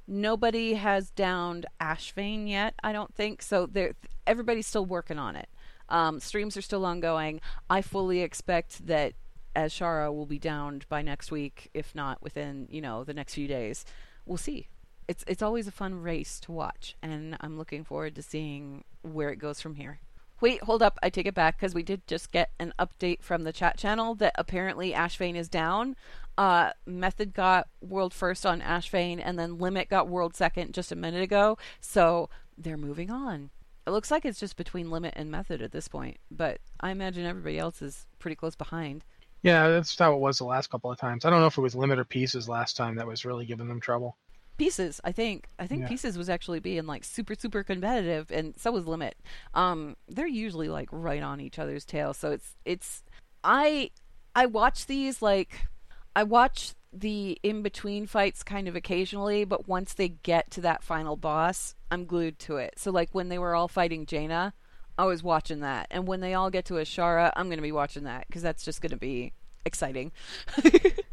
nobody 0.07 0.75
has 0.75 1.09
downed 1.11 1.65
Ashvane 1.81 2.47
yet. 2.47 2.73
I 2.81 2.93
don't 2.93 3.13
think 3.13 3.41
so. 3.41 3.65
There, 3.65 3.95
everybody's 4.25 4.65
still 4.65 4.85
working 4.85 5.19
on 5.19 5.35
it. 5.35 5.49
Um, 5.89 6.21
streams 6.21 6.55
are 6.55 6.61
still 6.61 6.85
ongoing. 6.85 7.41
I 7.69 7.81
fully 7.81 8.21
expect 8.21 8.87
that 8.87 9.11
Azshara 9.57 10.13
will 10.13 10.25
be 10.25 10.39
downed 10.39 10.87
by 10.87 11.01
next 11.01 11.31
week, 11.31 11.69
if 11.73 11.93
not 11.93 12.23
within 12.23 12.67
you 12.71 12.79
know 12.79 13.03
the 13.03 13.13
next 13.13 13.33
few 13.33 13.47
days. 13.47 13.83
We'll 14.25 14.37
see. 14.37 14.69
It's 15.09 15.23
it's 15.25 15.41
always 15.41 15.67
a 15.67 15.71
fun 15.71 16.03
race 16.03 16.39
to 16.41 16.51
watch, 16.51 16.95
and 17.01 17.35
I'm 17.41 17.57
looking 17.57 17.83
forward 17.83 18.13
to 18.13 18.21
seeing 18.21 18.83
where 19.01 19.31
it 19.31 19.37
goes 19.37 19.59
from 19.59 19.73
here. 19.73 20.01
Wait, 20.39 20.61
hold 20.61 20.83
up. 20.83 20.99
I 21.01 21.09
take 21.09 21.25
it 21.25 21.33
back 21.33 21.57
because 21.57 21.73
we 21.73 21.81
did 21.81 22.05
just 22.05 22.31
get 22.31 22.51
an 22.59 22.75
update 22.77 23.23
from 23.23 23.43
the 23.43 23.51
chat 23.51 23.75
channel 23.75 24.13
that 24.15 24.33
apparently 24.35 24.91
Ashvane 24.91 25.35
is 25.35 25.49
down. 25.49 25.95
Uh, 26.37 26.73
Method 26.85 27.33
got 27.33 27.69
world 27.81 28.13
first 28.13 28.45
on 28.45 28.61
Ashvane, 28.61 29.19
and 29.25 29.39
then 29.39 29.57
Limit 29.57 29.89
got 29.89 30.07
world 30.07 30.35
second 30.35 30.75
just 30.75 30.91
a 30.91 30.95
minute 30.95 31.23
ago. 31.23 31.57
So 31.81 32.29
they're 32.55 32.77
moving 32.77 33.09
on. 33.09 33.49
It 33.87 33.91
looks 33.91 34.11
like 34.11 34.25
it's 34.25 34.39
just 34.39 34.57
between 34.57 34.91
Limit 34.91 35.15
and 35.17 35.31
Method 35.31 35.63
at 35.63 35.71
this 35.71 35.87
point, 35.87 36.17
but 36.29 36.59
I 36.79 36.91
imagine 36.91 37.25
everybody 37.25 37.57
else 37.57 37.81
is 37.81 38.05
pretty 38.19 38.35
close 38.35 38.55
behind. 38.55 39.03
Yeah, 39.41 39.69
that's 39.69 39.97
how 39.97 40.13
it 40.13 40.19
was 40.19 40.37
the 40.37 40.45
last 40.45 40.69
couple 40.69 40.91
of 40.91 40.99
times. 40.99 41.25
I 41.25 41.31
don't 41.31 41.39
know 41.39 41.47
if 41.47 41.57
it 41.57 41.61
was 41.61 41.73
Limit 41.73 41.97
or 41.97 42.05
Pieces 42.05 42.47
last 42.47 42.77
time 42.77 42.95
that 42.97 43.07
was 43.07 43.25
really 43.25 43.47
giving 43.47 43.67
them 43.67 43.79
trouble. 43.79 44.15
Pieces, 44.59 45.01
I 45.03 45.11
think. 45.11 45.47
I 45.57 45.65
think 45.65 45.81
Yeah. 45.81 45.87
Pieces 45.87 46.17
was 46.17 46.29
actually 46.29 46.59
being 46.59 46.85
like 46.85 47.03
super 47.03 47.35
super 47.35 47.63
competitive, 47.63 48.29
and 48.31 48.53
so 48.57 48.71
was 48.71 48.85
Limit. 48.85 49.15
Um, 49.53 49.95
they're 50.07 50.27
usually 50.27 50.69
like 50.69 50.89
right 50.91 51.23
on 51.23 51.41
each 51.41 51.57
other's 51.57 51.85
tail, 51.85 52.13
so 52.13 52.31
it's 52.31 52.55
it's. 52.65 53.03
I 53.43 53.89
I 54.35 54.45
watch 54.45 54.85
these 54.85 55.21
like 55.21 55.67
I 56.15 56.23
watch 56.23 56.73
the 56.91 57.39
in 57.43 57.61
between 57.61 58.07
fights 58.07 58.43
kind 58.43 58.67
of 58.67 58.75
occasionally, 58.75 59.45
but 59.45 59.67
once 59.67 59.93
they 59.93 60.09
get 60.09 60.51
to 60.51 60.61
that 60.61 60.83
final 60.83 61.15
boss, 61.15 61.75
I'm 61.91 62.05
glued 62.05 62.39
to 62.39 62.57
it. 62.57 62.73
So 62.77 62.91
like 62.91 63.09
when 63.11 63.29
they 63.29 63.37
were 63.39 63.55
all 63.55 63.67
fighting 63.67 64.05
Jaina, 64.05 64.53
I 64.97 65.05
was 65.05 65.23
watching 65.23 65.61
that, 65.61 65.87
and 65.91 66.07
when 66.07 66.19
they 66.19 66.33
all 66.33 66.49
get 66.49 66.65
to 66.65 66.75
Azshara, 66.75 67.31
I'm 67.35 67.49
gonna 67.49 67.61
be 67.61 67.71
watching 67.71 68.03
that 68.03 68.27
because 68.27 68.41
that's 68.41 68.63
just 68.63 68.81
gonna 68.81 68.97
be 68.97 69.33
exciting. 69.65 70.11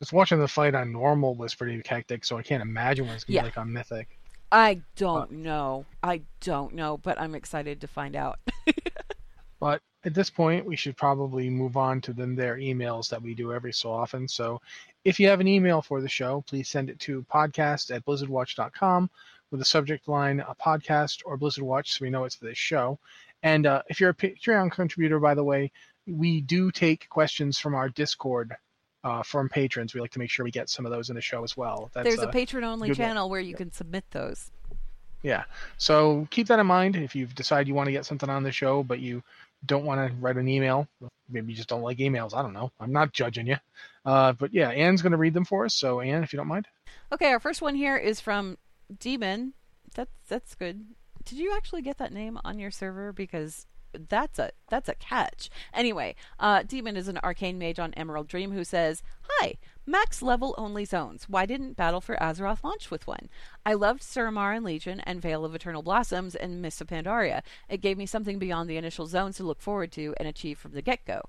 Just 0.00 0.12
watching 0.12 0.38
the 0.38 0.48
fight 0.48 0.74
on 0.74 0.92
normal 0.92 1.34
was 1.34 1.54
pretty 1.54 1.82
hectic, 1.84 2.24
so 2.24 2.36
I 2.38 2.42
can't 2.42 2.62
imagine 2.62 3.06
what 3.06 3.14
it's 3.16 3.24
gonna 3.24 3.36
Yeah. 3.36 3.42
be 3.42 3.46
like 3.48 3.58
on 3.58 3.72
Mythic. 3.72 4.18
I 4.52 4.80
don't 4.96 5.30
know. 5.32 5.84
I 6.02 6.22
don't 6.40 6.74
know, 6.74 6.96
but 6.98 7.20
I'm 7.20 7.34
excited 7.34 7.80
to 7.80 7.88
find 7.88 8.14
out. 8.16 8.38
But 9.60 9.82
at 10.04 10.14
this 10.14 10.30
point, 10.30 10.64
we 10.64 10.76
should 10.76 10.96
probably 10.96 11.50
move 11.50 11.76
on 11.76 12.00
to 12.02 12.12
them 12.12 12.36
their 12.36 12.58
emails 12.58 13.08
that 13.08 13.20
we 13.20 13.34
do 13.34 13.52
every 13.52 13.72
so 13.72 13.90
often. 13.90 14.28
So 14.28 14.60
if 15.04 15.18
you 15.18 15.26
have 15.28 15.40
an 15.40 15.48
email 15.48 15.82
for 15.82 16.00
the 16.00 16.08
show, 16.08 16.44
please 16.46 16.68
send 16.68 16.90
it 16.90 17.00
to 17.00 17.24
podcast 17.24 17.92
at 17.92 18.04
blizzardwatch.com 18.04 19.10
with 19.50 19.58
the 19.58 19.64
subject 19.64 20.06
line 20.06 20.38
a 20.38 20.54
podcast 20.54 21.22
or 21.24 21.36
Blizzard 21.36 21.64
Watch 21.64 21.92
so 21.98 22.04
we 22.04 22.10
know 22.10 22.22
it's 22.24 22.36
for 22.36 22.44
this 22.44 22.56
show. 22.56 23.00
And 23.42 23.66
uh, 23.66 23.82
if 23.88 23.98
you're 23.98 24.10
a 24.10 24.14
Patreon 24.14 24.70
contributor, 24.70 25.18
by 25.18 25.34
the 25.34 25.42
way, 25.42 25.72
we 26.06 26.40
do 26.40 26.70
take 26.70 27.08
questions 27.08 27.58
from 27.58 27.74
our 27.74 27.88
Discord 27.88 28.54
uh, 29.08 29.22
from 29.22 29.48
patrons. 29.48 29.94
We 29.94 30.00
like 30.00 30.10
to 30.12 30.18
make 30.18 30.30
sure 30.30 30.44
we 30.44 30.50
get 30.50 30.68
some 30.68 30.84
of 30.86 30.92
those 30.92 31.08
in 31.08 31.16
the 31.16 31.22
show 31.22 31.42
as 31.42 31.56
well. 31.56 31.90
That's, 31.94 32.06
There's 32.06 32.20
uh, 32.20 32.28
a 32.28 32.32
patron 32.32 32.64
only 32.64 32.88
good 32.88 32.98
one. 32.98 33.08
channel 33.08 33.30
where 33.30 33.40
you 33.40 33.54
can 33.54 33.72
submit 33.72 34.04
those. 34.10 34.50
yeah. 35.22 35.44
So 35.78 36.26
keep 36.30 36.46
that 36.48 36.58
in 36.58 36.66
mind 36.66 36.96
if 36.96 37.14
you 37.14 37.26
decide 37.26 37.66
you 37.68 37.74
want 37.74 37.86
to 37.86 37.92
get 37.92 38.04
something 38.06 38.28
on 38.28 38.42
the 38.42 38.52
show, 38.52 38.82
but 38.82 39.00
you 39.00 39.22
don't 39.66 39.84
want 39.84 40.08
to 40.08 40.16
write 40.18 40.36
an 40.36 40.46
email. 40.48 40.86
Maybe 41.28 41.50
you 41.52 41.56
just 41.56 41.68
don't 41.68 41.82
like 41.82 41.98
emails. 41.98 42.34
I 42.34 42.42
don't 42.42 42.52
know. 42.52 42.70
I'm 42.78 42.92
not 42.92 43.12
judging 43.12 43.46
you. 43.46 43.56
Uh, 44.04 44.32
but 44.32 44.54
yeah, 44.54 44.70
Anne's 44.70 45.02
going 45.02 45.12
to 45.12 45.18
read 45.18 45.34
them 45.34 45.44
for 45.44 45.64
us. 45.64 45.74
So, 45.74 46.00
Anne, 46.00 46.22
if 46.22 46.32
you 46.32 46.36
don't 46.36 46.46
mind. 46.46 46.66
Okay, 47.12 47.32
our 47.32 47.40
first 47.40 47.60
one 47.60 47.74
here 47.74 47.96
is 47.96 48.20
from 48.20 48.56
Demon. 49.00 49.54
That's 49.94 50.12
that's 50.28 50.54
good. 50.54 50.84
Did 51.24 51.38
you 51.38 51.54
actually 51.56 51.82
get 51.82 51.98
that 51.98 52.12
name 52.12 52.38
on 52.44 52.58
your 52.58 52.70
server? 52.70 53.12
Because 53.12 53.66
that's 54.08 54.38
a 54.38 54.50
that's 54.68 54.88
a 54.88 54.94
catch. 54.94 55.50
Anyway, 55.72 56.14
uh, 56.38 56.62
Demon 56.62 56.96
is 56.96 57.08
an 57.08 57.18
arcane 57.18 57.58
mage 57.58 57.78
on 57.78 57.94
Emerald 57.94 58.28
Dream 58.28 58.52
who 58.52 58.64
says, 58.64 59.02
"Hi, 59.22 59.54
max 59.86 60.22
level 60.22 60.54
only 60.58 60.84
zones. 60.84 61.28
Why 61.28 61.46
didn't 61.46 61.76
Battle 61.76 62.00
for 62.00 62.16
Azeroth 62.16 62.62
launch 62.62 62.90
with 62.90 63.06
one? 63.06 63.28
I 63.64 63.74
loved 63.74 64.02
Suramar 64.02 64.54
and 64.54 64.64
Legion 64.64 65.00
and 65.00 65.20
Vale 65.22 65.44
of 65.44 65.54
Eternal 65.54 65.82
Blossoms 65.82 66.34
and 66.34 66.62
Mists 66.62 66.80
of 66.80 66.88
Pandaria. 66.88 67.42
It 67.68 67.80
gave 67.80 67.98
me 67.98 68.06
something 68.06 68.38
beyond 68.38 68.68
the 68.68 68.76
initial 68.76 69.06
zones 69.06 69.36
to 69.36 69.44
look 69.44 69.60
forward 69.60 69.92
to 69.92 70.14
and 70.18 70.28
achieve 70.28 70.58
from 70.58 70.72
the 70.72 70.82
get 70.82 71.04
go." 71.04 71.22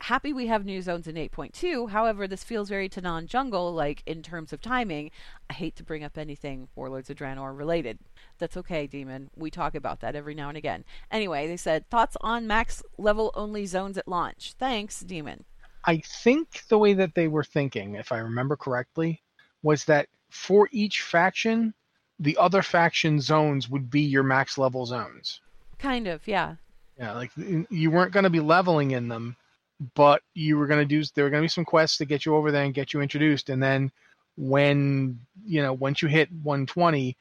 Happy 0.00 0.32
we 0.32 0.46
have 0.48 0.66
new 0.66 0.82
zones 0.82 1.06
in 1.06 1.14
8.2. 1.14 1.88
However, 1.90 2.28
this 2.28 2.44
feels 2.44 2.68
very 2.68 2.88
Tanaan 2.88 3.26
Jungle 3.26 3.72
like 3.72 4.02
in 4.04 4.22
terms 4.22 4.52
of 4.52 4.60
timing. 4.60 5.10
I 5.48 5.54
hate 5.54 5.76
to 5.76 5.84
bring 5.84 6.04
up 6.04 6.18
anything 6.18 6.68
Warlords 6.74 7.08
of 7.08 7.16
Draenor 7.16 7.56
related. 7.56 7.98
That's 8.38 8.56
okay, 8.58 8.86
Demon. 8.86 9.30
We 9.34 9.50
talk 9.50 9.74
about 9.74 10.00
that 10.00 10.14
every 10.14 10.34
now 10.34 10.48
and 10.48 10.58
again. 10.58 10.84
Anyway, 11.10 11.46
they 11.46 11.56
said 11.56 11.88
thoughts 11.88 12.16
on 12.20 12.46
max 12.46 12.82
level 12.98 13.30
only 13.34 13.64
zones 13.64 13.96
at 13.96 14.06
launch. 14.06 14.54
Thanks, 14.58 15.00
Demon. 15.00 15.44
I 15.86 15.98
think 15.98 16.64
the 16.68 16.78
way 16.78 16.94
that 16.94 17.14
they 17.14 17.28
were 17.28 17.44
thinking, 17.44 17.94
if 17.94 18.12
I 18.12 18.18
remember 18.18 18.56
correctly, 18.56 19.22
was 19.62 19.84
that 19.86 20.08
for 20.28 20.68
each 20.72 21.02
faction, 21.02 21.72
the 22.18 22.36
other 22.36 22.62
faction 22.62 23.20
zones 23.20 23.68
would 23.70 23.90
be 23.90 24.00
your 24.00 24.22
max 24.22 24.58
level 24.58 24.84
zones. 24.86 25.40
Kind 25.78 26.06
of, 26.06 26.26
yeah. 26.26 26.56
Yeah, 26.98 27.12
like 27.12 27.30
you 27.36 27.90
weren't 27.90 28.12
going 28.12 28.24
to 28.24 28.30
be 28.30 28.40
leveling 28.40 28.92
in 28.92 29.08
them, 29.08 29.36
but 29.94 30.22
you 30.34 30.56
were 30.56 30.66
going 30.66 30.80
to 30.80 30.84
do 30.86 31.04
there 31.14 31.24
were 31.24 31.30
going 31.30 31.42
to 31.42 31.44
be 31.44 31.48
some 31.48 31.64
quests 31.64 31.98
to 31.98 32.04
get 32.04 32.24
you 32.24 32.36
over 32.36 32.50
there 32.50 32.64
and 32.64 32.74
get 32.74 32.92
you 32.92 33.00
introduced, 33.00 33.50
and 33.50 33.62
then 33.62 33.90
when 34.36 35.20
you 35.44 35.62
know 35.62 35.72
once 35.72 36.02
you 36.02 36.08
hit 36.08 36.30
120, 36.30 37.16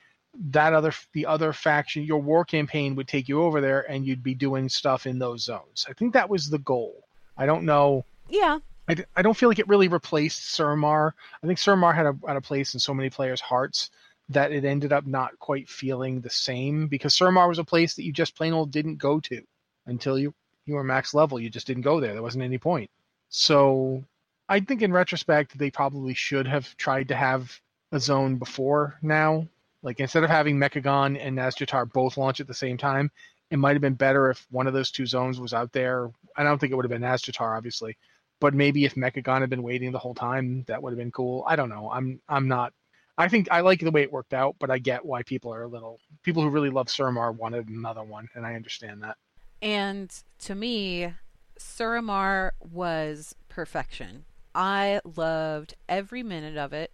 that 0.51 0.73
other 0.73 0.93
the 1.13 1.25
other 1.25 1.53
faction, 1.53 2.03
your 2.03 2.21
war 2.21 2.45
campaign 2.45 2.95
would 2.95 3.07
take 3.07 3.27
you 3.27 3.41
over 3.41 3.61
there, 3.61 3.81
and 3.89 4.05
you'd 4.05 4.23
be 4.23 4.35
doing 4.35 4.69
stuff 4.69 5.05
in 5.05 5.19
those 5.19 5.43
zones. 5.43 5.85
I 5.89 5.93
think 5.93 6.13
that 6.13 6.29
was 6.29 6.49
the 6.49 6.59
goal. 6.59 7.03
I 7.37 7.45
don't 7.45 7.65
know. 7.65 8.05
Yeah. 8.29 8.59
i, 8.87 8.95
I 9.15 9.21
don't 9.21 9.35
feel 9.35 9.49
like 9.49 9.59
it 9.59 9.67
really 9.67 9.87
replaced 9.87 10.57
Suramar. 10.57 11.11
I 11.43 11.47
think 11.47 11.59
Suramar 11.59 11.95
had 11.95 12.05
a, 12.05 12.15
had 12.27 12.37
a 12.37 12.41
place 12.41 12.73
in 12.73 12.79
so 12.79 12.93
many 12.93 13.09
players' 13.09 13.41
hearts 13.41 13.89
that 14.29 14.51
it 14.51 14.65
ended 14.65 14.93
up 14.93 15.05
not 15.05 15.37
quite 15.39 15.69
feeling 15.69 16.21
the 16.21 16.29
same 16.29 16.87
because 16.87 17.15
Suramar 17.15 17.47
was 17.47 17.59
a 17.59 17.63
place 17.63 17.95
that 17.95 18.03
you 18.03 18.13
just 18.13 18.35
plain 18.35 18.53
old 18.53 18.71
didn't 18.71 18.97
go 18.97 19.19
to 19.19 19.41
until 19.85 20.17
you, 20.17 20.33
you 20.65 20.75
were 20.75 20.83
max 20.83 21.13
level. 21.13 21.39
You 21.39 21.49
just 21.49 21.67
didn't 21.67 21.83
go 21.83 21.99
there. 21.99 22.13
There 22.13 22.21
wasn't 22.21 22.43
any 22.43 22.57
point. 22.57 22.89
So 23.29 24.03
I 24.49 24.59
think 24.59 24.81
in 24.81 24.93
retrospect, 24.93 25.57
they 25.57 25.71
probably 25.71 26.13
should 26.13 26.47
have 26.47 26.75
tried 26.77 27.07
to 27.09 27.15
have 27.15 27.59
a 27.91 27.99
zone 27.99 28.37
before 28.37 28.97
now. 29.01 29.47
Like 29.81 29.99
instead 29.99 30.23
of 30.23 30.29
having 30.29 30.57
Mechagon 30.57 31.17
and 31.19 31.37
Nazjatar 31.37 31.91
both 31.91 32.17
launch 32.17 32.39
at 32.39 32.47
the 32.47 32.53
same 32.53 32.77
time, 32.77 33.11
it 33.51 33.57
might 33.57 33.73
have 33.73 33.81
been 33.81 33.93
better 33.93 34.31
if 34.31 34.47
one 34.49 34.67
of 34.67 34.73
those 34.73 34.91
two 34.91 35.05
zones 35.05 35.39
was 35.39 35.53
out 35.53 35.71
there. 35.73 36.09
I 36.35 36.43
don't 36.43 36.59
think 36.59 36.71
it 36.71 36.75
would 36.75 36.85
have 36.85 36.91
been 36.91 37.01
Nazjatar, 37.01 37.55
obviously, 37.55 37.97
but 38.39 38.53
maybe 38.53 38.85
if 38.85 38.95
Mechagon 38.95 39.41
had 39.41 39.49
been 39.49 39.63
waiting 39.63 39.91
the 39.91 39.99
whole 39.99 40.15
time, 40.15 40.63
that 40.67 40.81
would 40.81 40.91
have 40.91 40.97
been 40.97 41.11
cool. 41.11 41.43
I 41.47 41.55
don't 41.55 41.69
know. 41.69 41.89
I'm 41.91 42.19
I'm 42.27 42.47
not. 42.47 42.73
I 43.17 43.27
think 43.27 43.47
I 43.51 43.61
like 43.61 43.79
the 43.79 43.91
way 43.91 44.01
it 44.01 44.11
worked 44.11 44.33
out, 44.33 44.55
but 44.59 44.71
I 44.71 44.79
get 44.79 45.05
why 45.05 45.21
people 45.23 45.53
are 45.53 45.63
a 45.63 45.67
little. 45.67 45.99
People 46.23 46.41
who 46.41 46.49
really 46.49 46.71
love 46.71 46.87
Suramar 46.87 47.35
wanted 47.35 47.67
another 47.67 48.03
one, 48.03 48.27
and 48.33 48.45
I 48.45 48.55
understand 48.55 49.03
that. 49.03 49.17
And 49.63 50.13
to 50.39 50.55
me, 50.55 51.13
Suramar 51.57 52.51
was 52.59 53.33
perfection. 53.47 54.25
I 54.53 54.99
loved 55.15 55.75
every 55.87 56.21
minute 56.21 56.57
of 56.57 56.73
it. 56.73 56.91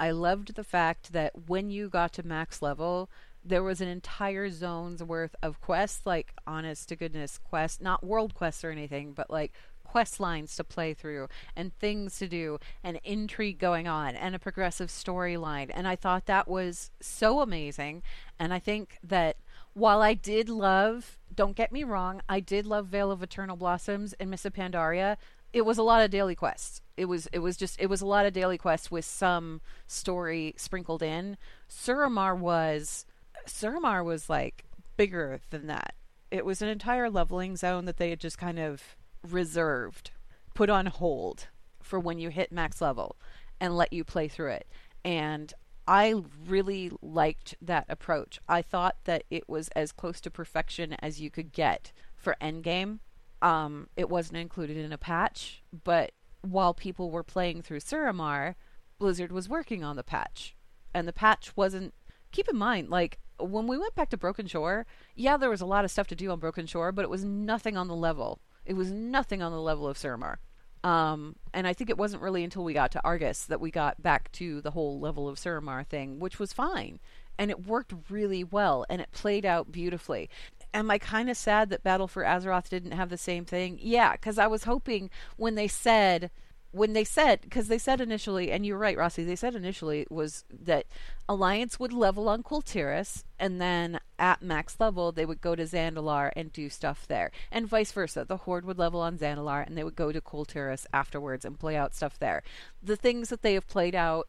I 0.00 0.10
loved 0.10 0.56
the 0.56 0.64
fact 0.64 1.12
that 1.12 1.46
when 1.48 1.70
you 1.70 1.88
got 1.88 2.12
to 2.14 2.26
max 2.26 2.60
level, 2.60 3.08
there 3.44 3.62
was 3.62 3.80
an 3.80 3.86
entire 3.86 4.50
zone's 4.50 5.02
worth 5.02 5.36
of 5.44 5.60
quests, 5.60 6.04
like 6.04 6.34
honest 6.44 6.88
to 6.88 6.96
goodness 6.96 7.38
quests, 7.38 7.80
not 7.80 8.04
world 8.04 8.34
quests 8.34 8.64
or 8.64 8.72
anything, 8.72 9.12
but 9.12 9.30
like 9.30 9.52
quest 9.84 10.18
lines 10.18 10.56
to 10.56 10.64
play 10.64 10.94
through 10.94 11.28
and 11.54 11.72
things 11.78 12.18
to 12.18 12.26
do 12.26 12.58
and 12.82 12.98
intrigue 13.04 13.60
going 13.60 13.86
on 13.86 14.16
and 14.16 14.34
a 14.34 14.40
progressive 14.40 14.88
storyline. 14.88 15.70
And 15.72 15.86
I 15.86 15.94
thought 15.94 16.26
that 16.26 16.48
was 16.48 16.90
so 17.00 17.40
amazing. 17.40 18.02
And 18.40 18.52
I 18.52 18.58
think 18.58 18.98
that 19.04 19.36
while 19.72 20.02
I 20.02 20.14
did 20.14 20.48
love, 20.48 21.17
don't 21.38 21.54
get 21.54 21.70
me 21.70 21.84
wrong, 21.84 22.20
I 22.28 22.40
did 22.40 22.66
love 22.66 22.88
Vale 22.88 23.12
of 23.12 23.22
Eternal 23.22 23.54
Blossoms 23.54 24.12
and 24.14 24.28
Mists 24.28 24.44
of 24.44 24.54
Pandaria. 24.54 25.16
It 25.52 25.64
was 25.64 25.78
a 25.78 25.84
lot 25.84 26.02
of 26.02 26.10
daily 26.10 26.34
quests. 26.34 26.82
It 26.96 27.04
was 27.04 27.28
it 27.32 27.38
was 27.38 27.56
just 27.56 27.80
it 27.80 27.86
was 27.86 28.00
a 28.00 28.06
lot 28.06 28.26
of 28.26 28.32
daily 28.32 28.58
quests 28.58 28.90
with 28.90 29.04
some 29.04 29.60
story 29.86 30.54
sprinkled 30.56 31.00
in. 31.00 31.36
Suramar 31.70 32.36
was 32.36 33.06
Suramar 33.46 34.04
was 34.04 34.28
like 34.28 34.64
bigger 34.96 35.38
than 35.50 35.68
that. 35.68 35.94
It 36.32 36.44
was 36.44 36.60
an 36.60 36.68
entire 36.68 37.08
leveling 37.08 37.54
zone 37.54 37.84
that 37.84 37.98
they 37.98 38.10
had 38.10 38.18
just 38.18 38.36
kind 38.36 38.58
of 38.58 38.96
reserved, 39.22 40.10
put 40.54 40.68
on 40.68 40.86
hold 40.86 41.46
for 41.80 42.00
when 42.00 42.18
you 42.18 42.30
hit 42.30 42.50
max 42.50 42.80
level 42.80 43.14
and 43.60 43.76
let 43.76 43.92
you 43.92 44.02
play 44.02 44.26
through 44.26 44.50
it. 44.50 44.66
And 45.04 45.54
I 45.88 46.14
really 46.46 46.92
liked 47.00 47.56
that 47.62 47.86
approach. 47.88 48.38
I 48.46 48.60
thought 48.60 48.96
that 49.04 49.24
it 49.30 49.48
was 49.48 49.68
as 49.68 49.90
close 49.90 50.20
to 50.20 50.30
perfection 50.30 50.94
as 51.00 51.18
you 51.18 51.30
could 51.30 51.50
get 51.50 51.92
for 52.14 52.36
endgame. 52.42 52.98
Um, 53.40 53.88
it 53.96 54.10
wasn't 54.10 54.36
included 54.36 54.76
in 54.76 54.92
a 54.92 54.98
patch, 54.98 55.62
but 55.72 56.12
while 56.42 56.74
people 56.74 57.10
were 57.10 57.22
playing 57.22 57.62
through 57.62 57.80
Suramar, 57.80 58.54
Blizzard 58.98 59.32
was 59.32 59.48
working 59.48 59.82
on 59.82 59.96
the 59.96 60.04
patch. 60.04 60.54
And 60.92 61.08
the 61.08 61.12
patch 61.12 61.56
wasn't. 61.56 61.94
Keep 62.32 62.48
in 62.48 62.56
mind, 62.56 62.90
like, 62.90 63.18
when 63.40 63.66
we 63.66 63.78
went 63.78 63.94
back 63.94 64.10
to 64.10 64.18
Broken 64.18 64.46
Shore, 64.46 64.84
yeah, 65.14 65.38
there 65.38 65.48
was 65.48 65.62
a 65.62 65.66
lot 65.66 65.86
of 65.86 65.90
stuff 65.90 66.08
to 66.08 66.16
do 66.16 66.30
on 66.30 66.38
Broken 66.38 66.66
Shore, 66.66 66.92
but 66.92 67.02
it 67.02 67.10
was 67.10 67.24
nothing 67.24 67.78
on 67.78 67.88
the 67.88 67.96
level. 67.96 68.40
It 68.66 68.74
was 68.74 68.90
nothing 68.90 69.40
on 69.40 69.52
the 69.52 69.60
level 69.60 69.88
of 69.88 69.96
Suramar. 69.96 70.36
Um, 70.84 71.36
and 71.52 71.66
I 71.66 71.72
think 71.72 71.90
it 71.90 71.98
wasn't 71.98 72.22
really 72.22 72.44
until 72.44 72.64
we 72.64 72.72
got 72.72 72.92
to 72.92 73.04
Argus 73.04 73.44
that 73.46 73.60
we 73.60 73.70
got 73.70 74.02
back 74.02 74.30
to 74.32 74.60
the 74.60 74.70
whole 74.70 75.00
level 75.00 75.28
of 75.28 75.38
Suramar 75.38 75.86
thing, 75.86 76.20
which 76.20 76.38
was 76.38 76.52
fine. 76.52 77.00
And 77.38 77.50
it 77.50 77.66
worked 77.66 77.94
really 78.08 78.44
well 78.44 78.84
and 78.88 79.00
it 79.00 79.12
played 79.12 79.44
out 79.44 79.70
beautifully. 79.70 80.28
Am 80.74 80.90
I 80.90 80.98
kind 80.98 81.30
of 81.30 81.36
sad 81.36 81.70
that 81.70 81.82
Battle 81.82 82.08
for 82.08 82.24
Azeroth 82.24 82.68
didn't 82.68 82.92
have 82.92 83.10
the 83.10 83.16
same 83.16 83.44
thing? 83.44 83.78
Yeah, 83.80 84.12
because 84.12 84.38
I 84.38 84.46
was 84.46 84.64
hoping 84.64 85.10
when 85.36 85.54
they 85.54 85.68
said 85.68 86.30
when 86.70 86.92
they 86.92 87.04
said 87.04 87.40
because 87.40 87.68
they 87.68 87.78
said 87.78 88.00
initially 88.00 88.50
and 88.50 88.66
you're 88.66 88.76
right 88.76 88.96
rossi 88.96 89.24
they 89.24 89.36
said 89.36 89.54
initially 89.54 90.06
was 90.10 90.44
that 90.50 90.84
alliance 91.28 91.80
would 91.80 91.92
level 91.92 92.28
on 92.28 92.42
Kul 92.42 92.62
Tiras 92.62 93.24
and 93.38 93.60
then 93.60 93.98
at 94.18 94.42
max 94.42 94.76
level 94.78 95.12
they 95.12 95.24
would 95.24 95.40
go 95.40 95.54
to 95.54 95.64
zandalar 95.64 96.30
and 96.36 96.52
do 96.52 96.68
stuff 96.68 97.06
there. 97.06 97.30
And 97.50 97.66
vice 97.66 97.92
versa 97.92 98.24
the 98.24 98.38
horde 98.38 98.64
would 98.64 98.78
level 98.78 99.00
on 99.00 99.18
zandalar 99.18 99.66
and 99.66 99.76
they 99.76 99.84
would 99.84 99.96
go 99.96 100.12
to 100.12 100.20
Kul 100.20 100.44
Tiras 100.44 100.86
afterwards 100.92 101.44
and 101.44 101.58
play 101.58 101.76
out 101.76 101.94
stuff 101.94 102.18
there. 102.18 102.42
The 102.82 102.96
things 102.96 103.28
that 103.30 103.42
they 103.42 103.54
have 103.54 103.68
played 103.68 103.94
out 103.94 104.28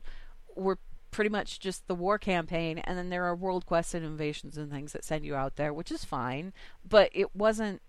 were 0.56 0.78
pretty 1.12 1.30
much 1.30 1.60
just 1.60 1.88
the 1.88 1.96
war 1.96 2.20
campaign 2.20 2.78
and 2.80 2.98
then 2.98 3.10
there 3.10 3.26
are 3.26 3.36
world 3.36 3.66
quests 3.66 3.94
and 3.94 4.06
invasions 4.06 4.58
and 4.58 4.72
things 4.72 4.94
that 4.94 5.04
send 5.04 5.26
you 5.26 5.36
out 5.36 5.56
there 5.56 5.74
which 5.74 5.92
is 5.92 6.06
fine 6.06 6.54
but 6.88 7.10
it 7.14 7.36
wasn't 7.36 7.82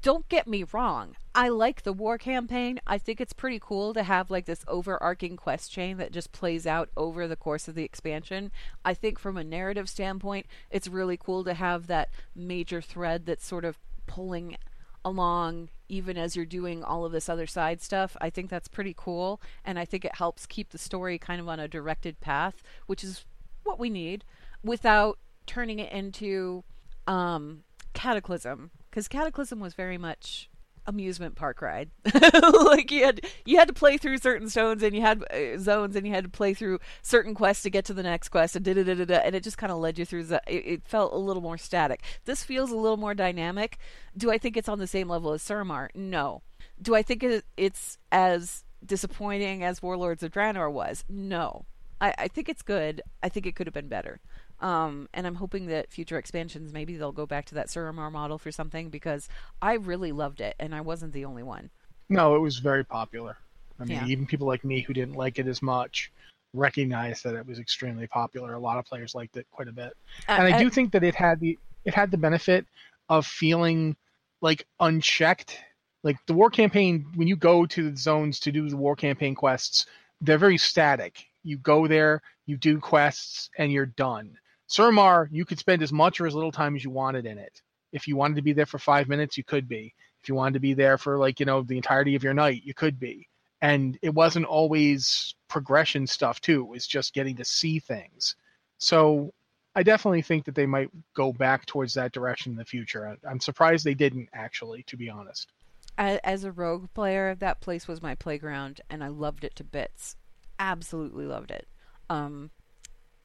don't 0.00 0.28
get 0.28 0.46
me 0.46 0.64
wrong. 0.72 1.16
I 1.34 1.48
like 1.48 1.82
the 1.82 1.92
war 1.92 2.18
campaign. 2.18 2.80
I 2.86 2.98
think 2.98 3.20
it's 3.20 3.32
pretty 3.32 3.58
cool 3.60 3.94
to 3.94 4.02
have 4.02 4.30
like 4.30 4.44
this 4.44 4.64
overarching 4.68 5.36
quest 5.36 5.72
chain 5.72 5.96
that 5.96 6.12
just 6.12 6.32
plays 6.32 6.66
out 6.66 6.90
over 6.96 7.26
the 7.26 7.36
course 7.36 7.68
of 7.68 7.74
the 7.74 7.84
expansion. 7.84 8.50
I 8.84 8.94
think 8.94 9.18
from 9.18 9.36
a 9.36 9.44
narrative 9.44 9.88
standpoint, 9.88 10.46
it's 10.70 10.88
really 10.88 11.16
cool 11.16 11.44
to 11.44 11.54
have 11.54 11.86
that 11.86 12.10
major 12.34 12.80
thread 12.80 13.24
that's 13.24 13.46
sort 13.46 13.64
of 13.64 13.78
pulling 14.06 14.56
along 15.04 15.68
even 15.88 16.18
as 16.18 16.36
you're 16.36 16.44
doing 16.44 16.84
all 16.84 17.04
of 17.04 17.12
this 17.12 17.28
other 17.28 17.46
side 17.46 17.80
stuff. 17.80 18.16
I 18.20 18.28
think 18.28 18.50
that's 18.50 18.68
pretty 18.68 18.94
cool 18.96 19.40
and 19.64 19.78
I 19.78 19.84
think 19.84 20.04
it 20.04 20.16
helps 20.16 20.44
keep 20.44 20.70
the 20.70 20.78
story 20.78 21.18
kind 21.18 21.40
of 21.40 21.48
on 21.48 21.60
a 21.60 21.68
directed 21.68 22.20
path, 22.20 22.62
which 22.86 23.02
is 23.02 23.24
what 23.62 23.78
we 23.78 23.88
need 23.88 24.24
without 24.62 25.18
turning 25.46 25.78
it 25.78 25.90
into 25.92 26.62
um 27.06 27.62
cataclysm 27.92 28.70
because 28.90 29.08
Cataclysm 29.08 29.60
was 29.60 29.74
very 29.74 29.98
much 29.98 30.48
amusement 30.88 31.36
park 31.36 31.60
ride. 31.60 31.90
like 32.64 32.90
you 32.90 33.04
had 33.04 33.20
you 33.44 33.58
had 33.58 33.68
to 33.68 33.74
play 33.74 33.98
through 33.98 34.18
certain 34.18 34.48
zones 34.48 34.82
and 34.82 34.96
you 34.96 35.02
had 35.02 35.22
uh, 35.30 35.58
zones 35.58 35.94
and 35.94 36.06
you 36.06 36.12
had 36.12 36.24
to 36.24 36.30
play 36.30 36.54
through 36.54 36.78
certain 37.02 37.34
quests 37.34 37.62
to 37.62 37.70
get 37.70 37.84
to 37.84 37.94
the 37.94 38.02
next 38.02 38.30
quest 38.30 38.56
and 38.56 38.64
da 38.64 38.72
da 38.72 38.82
da 38.82 39.04
da, 39.04 39.16
and 39.16 39.34
it 39.34 39.42
just 39.42 39.58
kind 39.58 39.70
of 39.70 39.78
led 39.78 39.98
you 39.98 40.04
through. 40.04 40.24
The, 40.24 40.42
it, 40.46 40.66
it, 40.66 40.88
felt 40.88 41.12
a 41.12 41.18
little 41.18 41.42
more 41.42 41.58
static. 41.58 42.02
This 42.24 42.42
feels 42.42 42.70
a 42.70 42.76
little 42.76 42.96
more 42.96 43.14
dynamic. 43.14 43.78
Do 44.16 44.30
I 44.30 44.38
think 44.38 44.56
it's 44.56 44.68
on 44.68 44.78
the 44.78 44.86
same 44.86 45.08
level 45.08 45.32
as 45.32 45.42
Suramar? 45.42 45.88
No. 45.94 46.42
Do 46.80 46.94
I 46.94 47.02
think 47.02 47.22
it, 47.22 47.44
it's 47.56 47.98
as 48.10 48.64
disappointing 48.84 49.62
as 49.62 49.82
Warlords 49.82 50.22
of 50.22 50.32
Draenor 50.32 50.72
was? 50.72 51.04
No. 51.08 51.66
I, 52.00 52.14
I 52.16 52.28
think 52.28 52.48
it's 52.48 52.62
good. 52.62 53.02
I 53.22 53.28
think 53.28 53.46
it 53.46 53.54
could 53.54 53.66
have 53.66 53.74
been 53.74 53.88
better. 53.88 54.20
Um, 54.60 55.08
and 55.14 55.26
I'm 55.26 55.36
hoping 55.36 55.66
that 55.66 55.92
future 55.92 56.18
expansions, 56.18 56.72
maybe 56.72 56.96
they'll 56.96 57.12
go 57.12 57.26
back 57.26 57.44
to 57.46 57.54
that 57.54 57.68
Suramar 57.68 58.10
model 58.10 58.38
for 58.38 58.50
something 58.50 58.90
because 58.90 59.28
I 59.62 59.74
really 59.74 60.12
loved 60.12 60.40
it 60.40 60.56
and 60.58 60.74
I 60.74 60.80
wasn't 60.80 61.12
the 61.12 61.24
only 61.24 61.42
one. 61.42 61.70
No, 62.08 62.34
it 62.34 62.40
was 62.40 62.58
very 62.58 62.84
popular. 62.84 63.36
I 63.80 63.84
mean, 63.84 63.98
yeah. 63.98 64.06
even 64.06 64.26
people 64.26 64.46
like 64.46 64.64
me 64.64 64.80
who 64.80 64.92
didn't 64.92 65.14
like 65.14 65.38
it 65.38 65.46
as 65.46 65.62
much 65.62 66.10
recognized 66.54 67.24
that 67.24 67.34
it 67.34 67.46
was 67.46 67.58
extremely 67.58 68.06
popular. 68.06 68.54
A 68.54 68.58
lot 68.58 68.78
of 68.78 68.84
players 68.84 69.14
liked 69.14 69.36
it 69.36 69.46
quite 69.50 69.68
a 69.68 69.72
bit, 69.72 69.92
uh, 70.28 70.32
and 70.32 70.54
I 70.54 70.58
do 70.58 70.70
think 70.70 70.92
that 70.92 71.04
it 71.04 71.14
had 71.14 71.40
the 71.40 71.58
it 71.84 71.94
had 71.94 72.10
the 72.10 72.16
benefit 72.16 72.66
of 73.08 73.26
feeling 73.26 73.96
like 74.40 74.66
unchecked. 74.80 75.58
Like 76.04 76.16
the 76.26 76.32
war 76.32 76.48
campaign, 76.48 77.06
when 77.16 77.28
you 77.28 77.36
go 77.36 77.66
to 77.66 77.90
the 77.90 77.96
zones 77.96 78.40
to 78.40 78.52
do 78.52 78.68
the 78.68 78.76
war 78.76 78.96
campaign 78.96 79.34
quests, 79.34 79.86
they're 80.20 80.38
very 80.38 80.58
static. 80.58 81.26
You 81.42 81.58
go 81.58 81.86
there, 81.86 82.22
you 82.46 82.56
do 82.56 82.78
quests, 82.78 83.50
and 83.58 83.72
you're 83.72 83.86
done. 83.86 84.38
Suramar, 84.68 85.28
you 85.30 85.44
could 85.44 85.58
spend 85.58 85.82
as 85.82 85.92
much 85.92 86.20
or 86.20 86.26
as 86.26 86.34
little 86.34 86.52
time 86.52 86.76
as 86.76 86.84
you 86.84 86.90
wanted 86.90 87.26
in 87.26 87.38
it. 87.38 87.62
If 87.92 88.06
you 88.06 88.16
wanted 88.16 88.36
to 88.36 88.42
be 88.42 88.52
there 88.52 88.66
for 88.66 88.78
five 88.78 89.08
minutes, 89.08 89.38
you 89.38 89.44
could 89.44 89.66
be. 89.66 89.94
If 90.22 90.28
you 90.28 90.34
wanted 90.34 90.54
to 90.54 90.60
be 90.60 90.74
there 90.74 90.98
for 90.98 91.16
like, 91.16 91.40
you 91.40 91.46
know, 91.46 91.62
the 91.62 91.76
entirety 91.76 92.14
of 92.16 92.22
your 92.22 92.34
night, 92.34 92.62
you 92.64 92.74
could 92.74 93.00
be. 93.00 93.28
And 93.62 93.98
it 94.02 94.14
wasn't 94.14 94.44
always 94.44 95.34
progression 95.48 96.06
stuff 96.06 96.40
too. 96.40 96.62
It 96.62 96.68
was 96.68 96.86
just 96.86 97.14
getting 97.14 97.36
to 97.36 97.44
see 97.44 97.78
things. 97.78 98.36
So 98.76 99.32
I 99.74 99.82
definitely 99.82 100.22
think 100.22 100.44
that 100.44 100.54
they 100.54 100.66
might 100.66 100.90
go 101.14 101.32
back 101.32 101.64
towards 101.64 101.94
that 101.94 102.12
direction 102.12 102.52
in 102.52 102.58
the 102.58 102.64
future. 102.64 103.16
I'm 103.28 103.40
surprised 103.40 103.84
they 103.84 103.94
didn't 103.94 104.28
actually, 104.32 104.82
to 104.84 104.96
be 104.96 105.08
honest. 105.08 105.50
As 105.96 106.44
a 106.44 106.52
rogue 106.52 106.88
player, 106.94 107.34
that 107.36 107.60
place 107.60 107.88
was 107.88 108.02
my 108.02 108.14
playground 108.14 108.80
and 108.90 109.02
I 109.02 109.08
loved 109.08 109.44
it 109.44 109.56
to 109.56 109.64
bits. 109.64 110.16
Absolutely 110.58 111.26
loved 111.26 111.50
it. 111.50 111.66
Um 112.10 112.50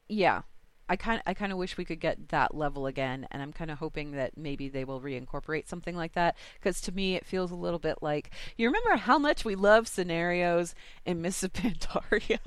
yeah, 0.08 0.42
I 0.88 0.96
kind 0.96 1.22
I 1.26 1.34
kind 1.34 1.52
of 1.52 1.58
wish 1.58 1.76
we 1.76 1.84
could 1.84 2.00
get 2.00 2.28
that 2.28 2.54
level 2.54 2.86
again, 2.86 3.26
and 3.30 3.42
I'm 3.42 3.52
kind 3.52 3.70
of 3.70 3.78
hoping 3.78 4.12
that 4.12 4.36
maybe 4.36 4.68
they 4.68 4.84
will 4.84 5.00
reincorporate 5.00 5.66
something 5.66 5.96
like 5.96 6.12
that. 6.14 6.36
Because 6.58 6.80
to 6.82 6.92
me, 6.92 7.14
it 7.14 7.26
feels 7.26 7.50
a 7.50 7.56
little 7.56 7.78
bit 7.78 7.98
like 8.02 8.30
you 8.56 8.68
remember 8.68 8.96
how 8.96 9.18
much 9.18 9.44
we 9.44 9.54
love 9.54 9.88
scenarios 9.88 10.74
in 11.06 11.22
Mists 11.22 11.42
of 11.42 11.52
Pandaria. 11.54 12.38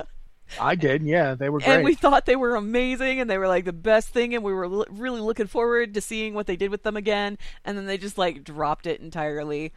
I 0.59 0.75
did, 0.75 1.03
yeah, 1.03 1.35
they 1.35 1.49
were 1.49 1.59
great. 1.59 1.75
And 1.75 1.83
we 1.83 1.93
thought 1.93 2.25
they 2.25 2.35
were 2.35 2.55
amazing, 2.55 3.19
and 3.19 3.29
they 3.29 3.38
were 3.38 3.47
like 3.47 3.65
the 3.65 3.73
best 3.73 4.09
thing, 4.09 4.33
and 4.33 4.43
we 4.43 4.53
were 4.53 4.65
l- 4.65 4.85
really 4.89 5.19
looking 5.19 5.47
forward 5.47 5.93
to 5.93 6.01
seeing 6.01 6.33
what 6.33 6.47
they 6.47 6.55
did 6.55 6.71
with 6.71 6.83
them 6.83 6.95
again. 6.95 7.38
And 7.65 7.77
then 7.77 7.85
they 7.85 7.97
just 7.97 8.17
like 8.17 8.43
dropped 8.43 8.88
it 8.88 9.01
entirely 9.01 9.73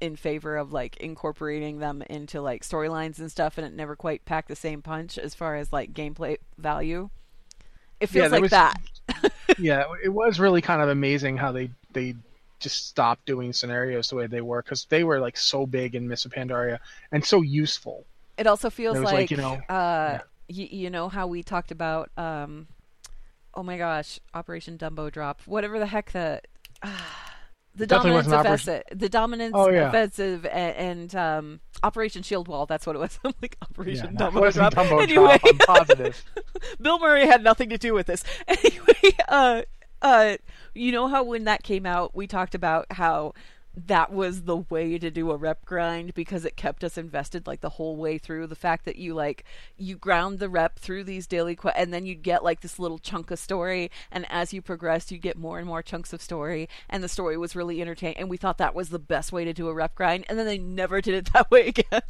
in 0.00 0.16
favor 0.16 0.56
of 0.56 0.72
like 0.72 0.96
incorporating 0.98 1.78
them 1.78 2.02
into 2.08 2.40
like 2.40 2.62
storylines 2.62 3.18
and 3.18 3.30
stuff, 3.30 3.58
and 3.58 3.66
it 3.66 3.72
never 3.72 3.94
quite 3.94 4.24
packed 4.24 4.48
the 4.48 4.56
same 4.56 4.82
punch 4.82 5.18
as 5.18 5.34
far 5.34 5.56
as 5.56 5.72
like 5.72 5.92
gameplay 5.92 6.38
value. 6.56 7.10
It 8.00 8.08
feels 8.08 8.24
yeah, 8.24 8.28
like 8.28 8.42
was, 8.42 8.50
that. 8.50 8.80
yeah, 9.58 9.84
it 10.02 10.08
was 10.08 10.38
really 10.38 10.60
kind 10.60 10.82
of 10.82 10.88
amazing 10.88 11.36
how 11.36 11.52
they 11.52 11.70
they 11.92 12.14
just 12.60 12.88
stopped 12.88 13.24
doing 13.24 13.52
scenarios 13.52 14.08
the 14.10 14.16
way 14.16 14.26
they 14.26 14.40
were 14.40 14.62
because 14.62 14.84
they 14.86 15.04
were 15.04 15.20
like 15.20 15.36
so 15.36 15.66
big 15.66 15.94
in 15.94 16.08
Mists 16.08 16.26
of 16.26 16.32
Pandaria 16.32 16.78
and 17.12 17.24
so 17.24 17.42
useful. 17.42 18.04
It 18.36 18.46
also 18.46 18.70
feels 18.70 18.98
like, 18.98 19.14
like, 19.14 19.30
you 19.30 19.36
know, 19.36 19.54
uh, 19.68 20.18
yeah. 20.18 20.20
y- 20.48 20.68
you 20.70 20.90
know 20.90 21.08
how 21.08 21.26
we 21.26 21.42
talked 21.42 21.70
about 21.70 22.10
um 22.16 22.68
oh 23.54 23.62
my 23.62 23.78
gosh 23.78 24.20
operation 24.34 24.78
dumbo 24.78 25.10
drop 25.10 25.40
whatever 25.46 25.78
the 25.78 25.86
heck 25.86 26.12
the 26.12 26.40
the 27.74 27.86
Definitely 27.86 28.10
dominance 28.22 28.26
wasn't 28.28 28.46
offensive 28.46 28.98
the 28.98 29.08
dominance 29.08 29.52
Oh, 29.54 29.70
yeah. 29.70 29.88
offensive 29.88 30.46
and, 30.46 30.76
and 30.76 31.14
um 31.14 31.60
operation 31.82 32.22
shield 32.22 32.48
wall 32.48 32.66
that's 32.66 32.86
what 32.86 32.96
it 32.96 32.98
was 32.98 33.18
i'm 33.24 33.32
like 33.40 33.56
operation 33.62 34.14
no, 34.18 34.26
it 34.28 34.32
dumbo 34.32 34.40
wasn't 34.40 34.72
drop 34.72 34.86
Dumbo 34.86 35.02
anyway 35.02 35.38
Drop, 35.38 35.40
I'm 35.46 35.58
positive. 35.58 36.24
bill 36.80 36.98
murray 36.98 37.26
had 37.26 37.42
nothing 37.44 37.68
to 37.70 37.78
do 37.78 37.94
with 37.94 38.06
this 38.06 38.24
anyway 38.48 39.16
uh 39.28 39.62
uh 40.02 40.36
you 40.74 40.90
know 40.92 41.06
how 41.08 41.22
when 41.22 41.44
that 41.44 41.62
came 41.62 41.86
out 41.86 42.16
we 42.16 42.26
talked 42.26 42.54
about 42.56 42.86
how 42.90 43.32
that 43.76 44.12
was 44.12 44.42
the 44.42 44.56
way 44.56 44.98
to 44.98 45.10
do 45.10 45.30
a 45.30 45.36
rep 45.36 45.64
grind 45.64 46.12
because 46.14 46.44
it 46.44 46.56
kept 46.56 46.82
us 46.82 46.98
invested 46.98 47.46
like 47.46 47.60
the 47.60 47.68
whole 47.68 47.96
way 47.96 48.18
through 48.18 48.46
the 48.46 48.56
fact 48.56 48.84
that 48.84 48.96
you 48.96 49.14
like 49.14 49.44
you 49.76 49.96
ground 49.96 50.40
the 50.40 50.48
rep 50.48 50.78
through 50.80 51.04
these 51.04 51.26
daily 51.28 51.54
que- 51.54 51.70
and 51.76 51.92
then 51.94 52.04
you'd 52.04 52.22
get 52.22 52.42
like 52.42 52.60
this 52.60 52.78
little 52.80 52.98
chunk 52.98 53.30
of 53.30 53.38
story 53.38 53.88
and 54.10 54.26
as 54.30 54.52
you 54.52 54.60
progressed 54.60 55.12
you 55.12 55.18
get 55.18 55.36
more 55.36 55.58
and 55.58 55.66
more 55.68 55.82
chunks 55.82 56.12
of 56.12 56.20
story 56.20 56.68
and 56.88 57.04
the 57.04 57.08
story 57.08 57.36
was 57.36 57.54
really 57.54 57.80
entertaining 57.80 58.16
and 58.16 58.28
we 58.28 58.36
thought 58.36 58.58
that 58.58 58.74
was 58.74 58.88
the 58.88 58.98
best 58.98 59.30
way 59.32 59.44
to 59.44 59.52
do 59.52 59.68
a 59.68 59.74
rep 59.74 59.94
grind 59.94 60.24
and 60.28 60.36
then 60.38 60.46
they 60.46 60.58
never 60.58 61.00
did 61.00 61.14
it 61.14 61.30
that 61.32 61.48
way 61.50 61.68
again 61.68 62.02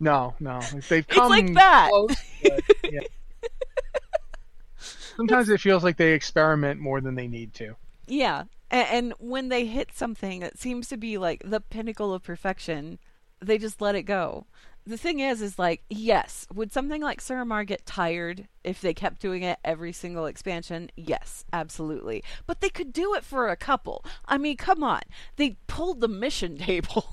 No, 0.00 0.34
no. 0.40 0.60
They've 0.88 1.04
It's 1.06 1.14
come 1.14 1.28
like 1.30 1.52
that. 1.54 1.88
close, 1.90 2.16
but, 2.42 2.60
yeah. 2.90 3.00
Sometimes 5.16 5.48
it 5.48 5.60
feels 5.60 5.82
like 5.82 5.96
they 5.96 6.12
experiment 6.12 6.80
more 6.80 7.00
than 7.00 7.14
they 7.14 7.26
need 7.28 7.54
to. 7.54 7.74
Yeah. 8.06 8.44
And, 8.70 8.88
and 8.88 9.14
when 9.18 9.48
they 9.48 9.66
hit 9.66 9.92
something 9.94 10.40
that 10.40 10.58
seems 10.58 10.88
to 10.88 10.96
be 10.96 11.18
like 11.18 11.42
the 11.44 11.60
pinnacle 11.60 12.12
of 12.12 12.22
perfection, 12.22 12.98
they 13.40 13.58
just 13.58 13.80
let 13.80 13.94
it 13.94 14.02
go. 14.02 14.46
The 14.86 14.96
thing 14.96 15.18
is, 15.18 15.42
is 15.42 15.58
like, 15.58 15.82
yes, 15.90 16.46
would 16.54 16.72
something 16.72 17.02
like 17.02 17.20
Suramar 17.20 17.66
get 17.66 17.84
tired 17.86 18.46
if 18.62 18.80
they 18.80 18.94
kept 18.94 19.20
doing 19.20 19.42
it 19.42 19.58
every 19.64 19.92
single 19.92 20.26
expansion? 20.26 20.90
Yes, 20.96 21.44
absolutely. 21.52 22.22
But 22.46 22.60
they 22.60 22.68
could 22.68 22.92
do 22.92 23.14
it 23.14 23.24
for 23.24 23.48
a 23.48 23.56
couple. 23.56 24.04
I 24.26 24.38
mean, 24.38 24.56
come 24.56 24.84
on. 24.84 25.00
They 25.36 25.56
pulled 25.66 26.00
the 26.00 26.08
mission 26.08 26.56
table. 26.58 27.08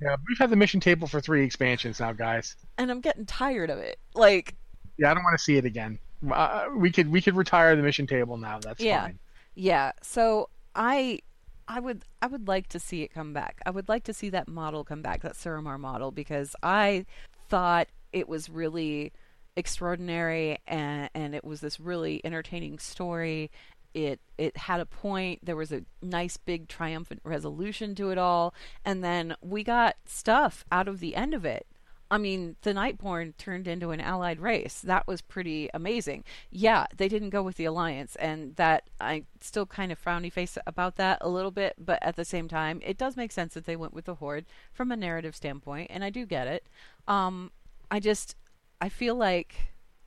Yeah, 0.00 0.16
we've 0.28 0.38
had 0.38 0.50
the 0.50 0.56
mission 0.56 0.78
table 0.80 1.08
for 1.08 1.20
three 1.20 1.44
expansions 1.44 1.98
now, 2.00 2.12
guys. 2.12 2.56
and 2.78 2.90
I'm 2.90 3.00
getting 3.00 3.26
tired 3.26 3.70
of 3.70 3.78
it. 3.78 3.98
Like, 4.14 4.54
Yeah, 4.96 5.10
I 5.10 5.14
don't 5.14 5.24
want 5.24 5.36
to 5.36 5.44
see 5.44 5.56
it 5.56 5.64
again. 5.64 5.98
Uh, 6.32 6.66
we 6.76 6.90
could 6.92 7.10
we 7.10 7.20
could 7.20 7.34
retire 7.34 7.74
the 7.76 7.82
mission 7.82 8.06
table 8.06 8.36
now. 8.36 8.60
That's 8.60 8.80
yeah. 8.80 9.02
fine. 9.02 9.18
Yeah. 9.54 9.92
So 10.02 10.48
I 10.74 11.20
I 11.68 11.80
would 11.80 12.04
I 12.20 12.26
would 12.26 12.48
like 12.48 12.68
to 12.68 12.80
see 12.80 13.02
it 13.02 13.12
come 13.14 13.32
back. 13.32 13.60
I 13.64 13.70
would 13.70 13.88
like 13.88 14.04
to 14.04 14.12
see 14.12 14.30
that 14.30 14.48
model 14.48 14.84
come 14.84 15.02
back, 15.02 15.22
that 15.22 15.34
Suramar 15.34 15.78
model, 15.78 16.10
because 16.10 16.56
I 16.62 17.06
thought 17.48 17.88
it 18.12 18.28
was 18.28 18.48
really 18.48 19.12
extraordinary 19.56 20.58
and 20.66 21.10
and 21.14 21.34
it 21.34 21.44
was 21.44 21.60
this 21.60 21.78
really 21.80 22.20
entertaining 22.24 22.78
story. 22.78 23.50
It 23.94 24.20
it 24.38 24.56
had 24.56 24.80
a 24.80 24.86
point. 24.86 25.44
There 25.44 25.56
was 25.56 25.72
a 25.72 25.82
nice 26.02 26.36
big 26.36 26.68
triumphant 26.68 27.20
resolution 27.24 27.94
to 27.96 28.10
it 28.10 28.18
all, 28.18 28.54
and 28.84 29.02
then 29.04 29.36
we 29.40 29.64
got 29.64 29.96
stuff 30.06 30.64
out 30.72 30.88
of 30.88 31.00
the 31.00 31.14
end 31.14 31.34
of 31.34 31.44
it. 31.44 31.66
I 32.10 32.18
mean, 32.18 32.56
the 32.62 32.72
Nightborne 32.72 33.36
turned 33.36 33.68
into 33.68 33.92
an 33.92 34.00
allied 34.00 34.40
race. 34.40 34.80
That 34.80 35.06
was 35.06 35.20
pretty 35.20 35.70
amazing. 35.72 36.24
Yeah, 36.50 36.86
they 36.96 37.08
didn't 37.08 37.30
go 37.30 37.42
with 37.42 37.56
the 37.56 37.66
Alliance, 37.66 38.16
and 38.16 38.56
that 38.56 38.90
I 39.00 39.24
still 39.40 39.64
kind 39.64 39.92
of 39.92 40.02
frowny 40.02 40.32
face 40.32 40.58
about 40.66 40.96
that 40.96 41.18
a 41.20 41.28
little 41.28 41.52
bit, 41.52 41.74
but 41.78 42.00
at 42.02 42.16
the 42.16 42.24
same 42.24 42.48
time, 42.48 42.80
it 42.84 42.98
does 42.98 43.16
make 43.16 43.30
sense 43.30 43.54
that 43.54 43.64
they 43.64 43.76
went 43.76 43.94
with 43.94 44.06
the 44.06 44.16
Horde 44.16 44.46
from 44.72 44.90
a 44.90 44.96
narrative 44.96 45.36
standpoint, 45.36 45.88
and 45.90 46.02
I 46.02 46.10
do 46.10 46.26
get 46.26 46.48
it. 46.48 46.66
Um, 47.06 47.52
I 47.92 48.00
just, 48.00 48.34
I 48.80 48.88
feel 48.88 49.14
like, 49.14 49.54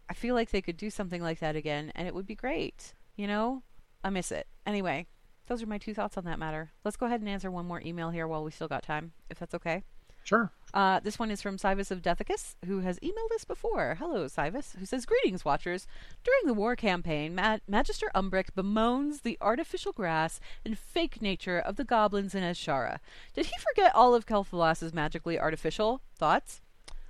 I 0.09 0.13
feel 0.13 0.35
like 0.35 0.51
they 0.51 0.61
could 0.61 0.77
do 0.77 0.89
something 0.89 1.21
like 1.21 1.39
that 1.39 1.55
again, 1.55 1.93
and 1.95 2.05
it 2.05 2.13
would 2.13 2.27
be 2.27 2.35
great. 2.35 2.93
You 3.15 3.27
know, 3.27 3.63
I 4.03 4.09
miss 4.09 4.29
it. 4.29 4.47
Anyway, 4.65 5.07
those 5.47 5.63
are 5.63 5.67
my 5.67 5.77
two 5.77 5.93
thoughts 5.93 6.17
on 6.17 6.25
that 6.25 6.39
matter. 6.39 6.73
Let's 6.83 6.97
go 6.97 7.05
ahead 7.05 7.21
and 7.21 7.29
answer 7.29 7.49
one 7.49 7.65
more 7.65 7.81
email 7.85 8.09
here 8.09 8.27
while 8.27 8.43
we 8.43 8.51
still 8.51 8.67
got 8.67 8.83
time, 8.83 9.13
if 9.29 9.39
that's 9.39 9.55
okay. 9.55 9.83
Sure. 10.23 10.51
Uh, 10.73 10.99
this 11.01 11.19
one 11.19 11.29
is 11.29 11.41
from 11.41 11.57
Cybus 11.57 11.91
of 11.91 12.01
Dethicus, 12.01 12.55
who 12.65 12.79
has 12.79 12.97
emailed 12.99 13.31
us 13.35 13.43
before. 13.45 13.95
Hello, 13.99 14.25
Cybus, 14.25 14.75
who 14.77 14.85
says, 14.85 15.05
Greetings, 15.05 15.45
Watchers. 15.45 15.85
During 16.23 16.47
the 16.47 16.53
war 16.55 16.75
campaign, 16.75 17.35
Ma- 17.35 17.59
Magister 17.67 18.09
Umbrick 18.15 18.55
bemoans 18.55 19.21
the 19.21 19.37
artificial 19.39 19.91
grass 19.91 20.39
and 20.65 20.77
fake 20.77 21.21
nature 21.21 21.59
of 21.59 21.75
the 21.75 21.83
goblins 21.83 22.33
in 22.33 22.41
Azshara. 22.41 22.97
Did 23.35 23.45
he 23.45 23.53
forget 23.59 23.93
all 23.93 24.15
of 24.15 24.25
Quel'Thalas 24.25 24.81
is 24.81 24.93
magically 24.93 25.39
artificial? 25.39 26.01
Thoughts? 26.17 26.61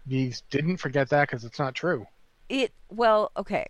You 0.06 0.34
didn't 0.50 0.78
forget 0.78 1.10
that 1.10 1.30
because 1.30 1.46
it's 1.46 1.60
not 1.60 1.74
true. 1.74 2.06
It, 2.50 2.74
well, 2.90 3.32
okay. 3.38 3.68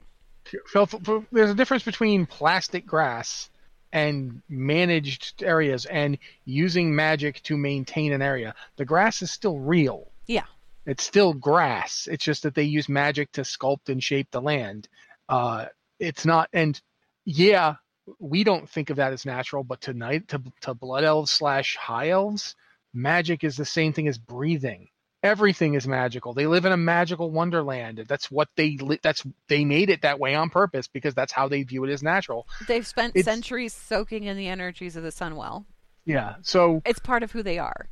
There's 1.32 1.52
a 1.52 1.56
difference 1.56 1.84
between 1.84 2.26
plastic 2.26 2.88
grass 2.88 3.52
and 3.94 4.41
managed 4.50 5.44
areas 5.44 5.86
and 5.86 6.18
using 6.46 6.94
magic 6.94 7.41
to 7.44 7.56
maintain 7.56 8.12
an 8.12 8.24
area. 8.24 8.56
The 8.76 8.86
grass 8.86 9.22
is 9.22 9.32
still 9.32 9.60
real. 9.60 10.12
Yeah. 10.28 10.46
It's 10.86 11.04
still 11.04 11.34
grass. 11.34 12.10
It's 12.12 12.26
just 12.26 12.44
that 12.44 12.56
they 12.56 12.64
use 12.64 12.89
magic 12.89 13.32
to 13.34 13.41
sculpt 13.41 13.88
and 13.88 14.04
shape 14.04 14.30
the 14.32 14.41
land. 14.41 14.89
Uh, 15.30 15.68
it's 16.00 16.26
not, 16.26 16.50
and 16.52 16.82
yeah, 17.24 17.76
we 18.20 18.44
don't 18.44 18.68
think 18.68 18.89
of 18.89 18.98
that 18.98 19.14
as 19.14 19.26
natural, 19.26 19.64
but 19.64 19.80
tonight 19.80 20.28
to 20.30 20.41
to 20.62 20.74
blood 20.74 21.06
elves 21.06 21.32
slash 21.32 21.78
high 21.78 22.10
elves, 22.10 22.56
magic 22.94 23.44
is 23.44 23.56
the 23.56 23.64
same 23.64 23.94
thing 23.94 24.08
as 24.08 24.18
breathing. 24.18 24.89
Everything 25.24 25.74
is 25.76 25.88
magical. 25.88 26.34
They 26.34 26.48
live 26.48 26.66
in 26.66 26.74
a 26.74 26.78
magical 26.78 27.32
wonderland. 27.32 28.04
That's 28.08 28.30
what 28.30 28.50
they 28.58 28.78
li- 28.78 29.00
that's 29.02 29.24
they 29.48 29.64
made 29.64 29.90
it 29.90 30.02
that 30.02 30.20
way 30.20 30.36
on 30.36 30.50
purpose 30.50 30.88
because 30.88 31.14
that's 31.16 31.32
how 31.32 31.48
they 31.48 31.64
view 31.64 31.84
it 31.86 31.92
as 31.92 32.04
natural. 32.04 32.46
They've 32.68 32.86
spent 32.86 33.16
It's- 33.16 33.26
centuries 33.26 33.74
soaking 33.74 34.26
in 34.26 34.36
the 34.38 34.48
energies 34.50 34.96
of 34.98 35.04
the 35.04 35.10
Sunwell. 35.12 35.64
Yeah. 36.06 36.36
So 36.42 36.82
It's 36.86 37.00
part 37.00 37.24
of 37.24 37.32
who 37.32 37.42
they 37.42 37.58
are. 37.58 37.88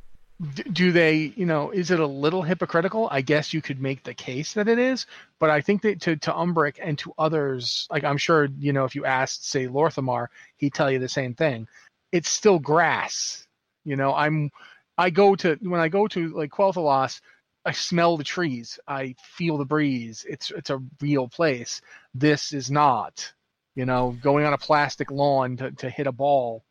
do 0.72 0.90
they 0.90 1.32
you 1.36 1.46
know 1.46 1.70
is 1.70 1.92
it 1.92 2.00
a 2.00 2.06
little 2.06 2.42
hypocritical 2.42 3.06
i 3.12 3.20
guess 3.20 3.54
you 3.54 3.62
could 3.62 3.80
make 3.80 4.02
the 4.02 4.12
case 4.14 4.54
that 4.54 4.66
it 4.66 4.76
is 4.76 5.06
but 5.38 5.50
i 5.50 5.60
think 5.60 5.82
that 5.82 6.00
to, 6.00 6.16
to 6.16 6.32
umbrick 6.32 6.78
and 6.82 6.98
to 6.98 7.12
others 7.16 7.86
like 7.92 8.02
i'm 8.02 8.16
sure 8.16 8.48
you 8.58 8.72
know 8.72 8.84
if 8.84 8.96
you 8.96 9.04
asked 9.04 9.48
say 9.48 9.68
Lor'themar 9.68 10.26
he'd 10.56 10.74
tell 10.74 10.90
you 10.90 10.98
the 10.98 11.08
same 11.08 11.34
thing 11.34 11.68
it's 12.10 12.28
still 12.28 12.58
grass 12.58 13.46
you 13.84 13.94
know 13.94 14.12
i'm 14.14 14.50
i 15.02 15.10
go 15.10 15.34
to 15.34 15.56
when 15.62 15.80
i 15.80 15.88
go 15.88 16.06
to 16.06 16.28
like 16.40 16.50
quel'thalas 16.50 17.20
i 17.64 17.72
smell 17.72 18.16
the 18.16 18.24
trees 18.24 18.78
i 18.86 19.14
feel 19.36 19.56
the 19.58 19.64
breeze 19.74 20.24
it's 20.28 20.50
it's 20.58 20.70
a 20.70 20.80
real 21.00 21.28
place 21.28 21.80
this 22.14 22.52
is 22.52 22.70
not 22.70 23.32
you 23.74 23.84
know 23.84 24.16
going 24.22 24.44
on 24.46 24.52
a 24.52 24.58
plastic 24.58 25.10
lawn 25.10 25.56
to, 25.56 25.70
to 25.72 25.88
hit 25.90 26.06
a 26.06 26.12
ball 26.12 26.62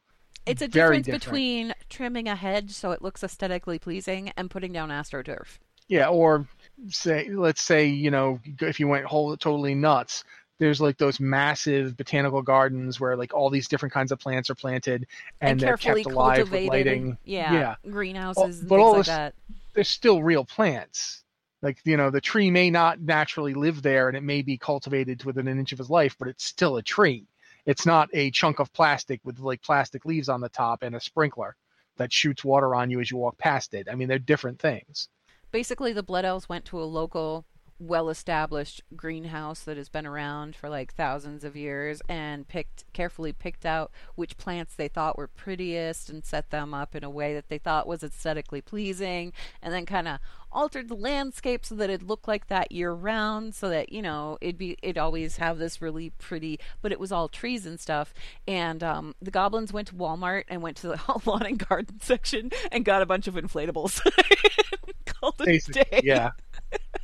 It's 0.46 0.62
a 0.62 0.68
difference 0.68 1.06
different. 1.06 1.24
between 1.24 1.74
trimming 1.90 2.28
a 2.28 2.36
hedge 2.36 2.72
so 2.72 2.92
it 2.92 3.02
looks 3.02 3.24
aesthetically 3.24 3.80
pleasing 3.80 4.32
and 4.38 4.50
putting 4.50 4.72
down 4.74 4.90
astroturf. 4.90 5.60
Yeah, 5.88 6.08
or 6.08 6.48
say 6.90 7.30
let's 7.30 7.62
say 7.62 7.86
you 7.88 8.12
know 8.12 8.40
if 8.62 8.80
you 8.80 8.88
went 8.88 9.06
whole 9.06 9.36
totally 9.36 9.76
nuts, 9.76 10.24
there's 10.62 10.80
like 10.80 10.96
those 11.00 11.20
massive 11.20 11.98
botanical 11.98 12.44
gardens 12.44 13.00
where 13.00 13.18
like 13.18 13.34
all 13.34 13.50
these 13.50 13.68
different 13.68 13.92
kinds 13.92 14.12
of 14.12 14.20
plants 14.20 14.48
are 14.48 14.56
planted 14.56 15.08
and, 15.42 15.60
they're 15.60 15.76
carefully 15.76 16.04
kept 16.04 16.14
alive 16.14 16.36
cultivated. 16.36 16.64
with 16.66 16.70
lighting. 16.72 17.18
Yeah, 17.26 17.54
yeah. 17.54 17.76
greenhouses 17.90 18.60
and 18.60 18.70
but 18.70 18.76
things 18.76 18.84
all 18.84 18.92
like 18.92 19.00
this- 19.00 19.08
that. 19.08 19.34
They're 19.74 19.84
still 19.84 20.22
real 20.22 20.46
plants. 20.46 21.24
Like 21.64 21.80
you 21.84 21.98
know, 21.98 22.12
the 22.12 22.22
tree 22.22 22.52
may 22.52 22.70
not 22.70 23.02
naturally 23.02 23.56
live 23.56 23.82
there, 23.82 24.08
and 24.08 24.16
it 24.16 24.22
may 24.22 24.44
be 24.44 24.60
cultivated 24.60 25.24
within 25.24 25.48
an 25.48 25.58
inch 25.58 25.72
of 25.72 25.80
his 25.80 25.90
life, 25.90 26.16
but 26.20 26.28
it's 26.28 26.46
still 26.46 26.78
a 26.78 26.84
tree. 26.84 27.26
It's 27.66 27.88
not 27.88 28.10
a 28.14 28.30
chunk 28.30 28.60
of 28.60 28.72
plastic 28.72 29.20
with 29.24 29.40
like 29.40 29.64
plastic 29.64 30.06
leaves 30.06 30.30
on 30.30 30.42
the 30.42 30.50
top 30.50 30.84
and 30.84 30.96
a 30.96 31.00
sprinkler 31.00 31.56
that 31.98 32.14
shoots 32.14 32.44
water 32.44 32.76
on 32.76 32.92
you 32.92 33.00
as 33.00 33.10
you 33.10 33.18
walk 33.18 33.40
past 33.40 33.74
it. 33.74 33.88
I 33.92 33.96
mean, 33.96 34.08
they're 34.08 34.20
different 34.20 34.60
things. 34.60 35.08
Basically, 35.52 35.92
the 35.92 36.04
Blood 36.04 36.24
Elves 36.24 36.48
went 36.48 36.66
to 36.66 36.80
a 36.80 36.86
local, 36.86 37.46
well 37.82 38.10
established 38.10 38.84
greenhouse 38.96 39.62
that 39.62 39.76
has 39.76 39.90
been 39.90 40.06
around 40.06 40.56
for 40.56 40.70
like 40.70 40.94
thousands 40.94 41.44
of 41.44 41.56
years 41.56 42.00
and 42.08 42.48
picked 42.48 42.86
carefully 42.94 43.34
picked 43.34 43.66
out 43.66 43.92
which 44.14 44.38
plants 44.38 44.76
they 44.76 44.88
thought 44.88 45.18
were 45.18 45.28
prettiest 45.28 46.08
and 46.08 46.24
set 46.24 46.52
them 46.52 46.76
up 46.76 46.96
in 46.96 47.04
a 47.04 47.10
way 47.10 47.34
that 47.34 47.50
they 47.50 47.58
thought 47.58 47.88
was 47.88 48.04
aesthetically 48.04 48.62
pleasing 48.62 49.34
and 49.64 49.74
then 49.74 49.84
kind 49.84 50.08
of 50.08 50.20
altered 50.52 50.90
the 50.90 50.96
landscape 50.96 51.66
so 51.66 51.74
that 51.74 51.90
it 51.90 52.04
looked 52.04 52.28
like 52.28 52.48
that 52.48 52.72
year 52.72 52.92
round 52.92 53.56
so 53.56 53.68
that 53.70 53.92
you 53.92 54.02
know 54.02 54.38
it'd 54.42 54.60
be 54.60 54.78
it'd 54.84 54.98
always 54.98 55.38
have 55.38 55.58
this 55.58 55.82
really 55.82 56.12
pretty 56.20 56.60
but 56.84 56.92
it 56.92 57.00
was 57.00 57.12
all 57.12 57.28
trees 57.28 57.66
and 57.66 57.80
stuff 57.80 58.14
and 58.48 58.84
um, 58.84 59.16
the 59.20 59.32
goblins 59.32 59.74
went 59.74 59.88
to 59.88 59.96
walmart 59.96 60.44
and 60.50 60.62
went 60.62 60.78
to 60.78 60.88
the 60.88 61.00
lawn 61.26 61.46
and 61.48 61.68
garden 61.68 62.00
section 62.00 62.52
and 62.72 62.86
got 62.86 63.02
a 63.02 63.08
bunch 63.08 63.28
of 63.28 63.34
inflatables 63.34 64.02
called 65.06 65.36
it 65.40 66.04
yeah. 66.04 66.32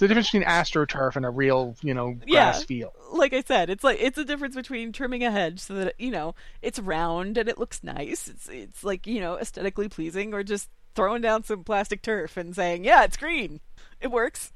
It's 0.00 0.08
the 0.08 0.08
difference 0.08 0.28
between 0.30 0.48
astroturf 0.48 1.16
and 1.16 1.26
a 1.26 1.30
real, 1.30 1.76
you 1.82 1.92
know, 1.92 2.16
Yeah. 2.26 2.52
grass 2.52 2.64
field. 2.64 2.92
like 3.12 3.34
I 3.34 3.42
said, 3.42 3.68
it's 3.68 3.84
like 3.84 3.98
it's 4.00 4.16
a 4.16 4.24
difference 4.24 4.54
between 4.54 4.92
trimming 4.92 5.22
a 5.24 5.30
hedge 5.30 5.58
so 5.60 5.74
that 5.74 5.94
you 5.98 6.10
know 6.10 6.34
it's 6.62 6.78
round 6.78 7.36
and 7.36 7.50
it 7.50 7.58
looks 7.58 7.84
nice. 7.84 8.26
It's 8.26 8.48
it's 8.48 8.82
like 8.82 9.06
you 9.06 9.20
know 9.20 9.36
aesthetically 9.36 9.90
pleasing, 9.90 10.32
or 10.32 10.42
just 10.42 10.70
throwing 10.94 11.20
down 11.20 11.44
some 11.44 11.64
plastic 11.64 12.00
turf 12.00 12.38
and 12.38 12.56
saying, 12.56 12.82
"Yeah, 12.84 13.04
it's 13.04 13.18
green. 13.18 13.60
It 14.00 14.10
works." 14.10 14.54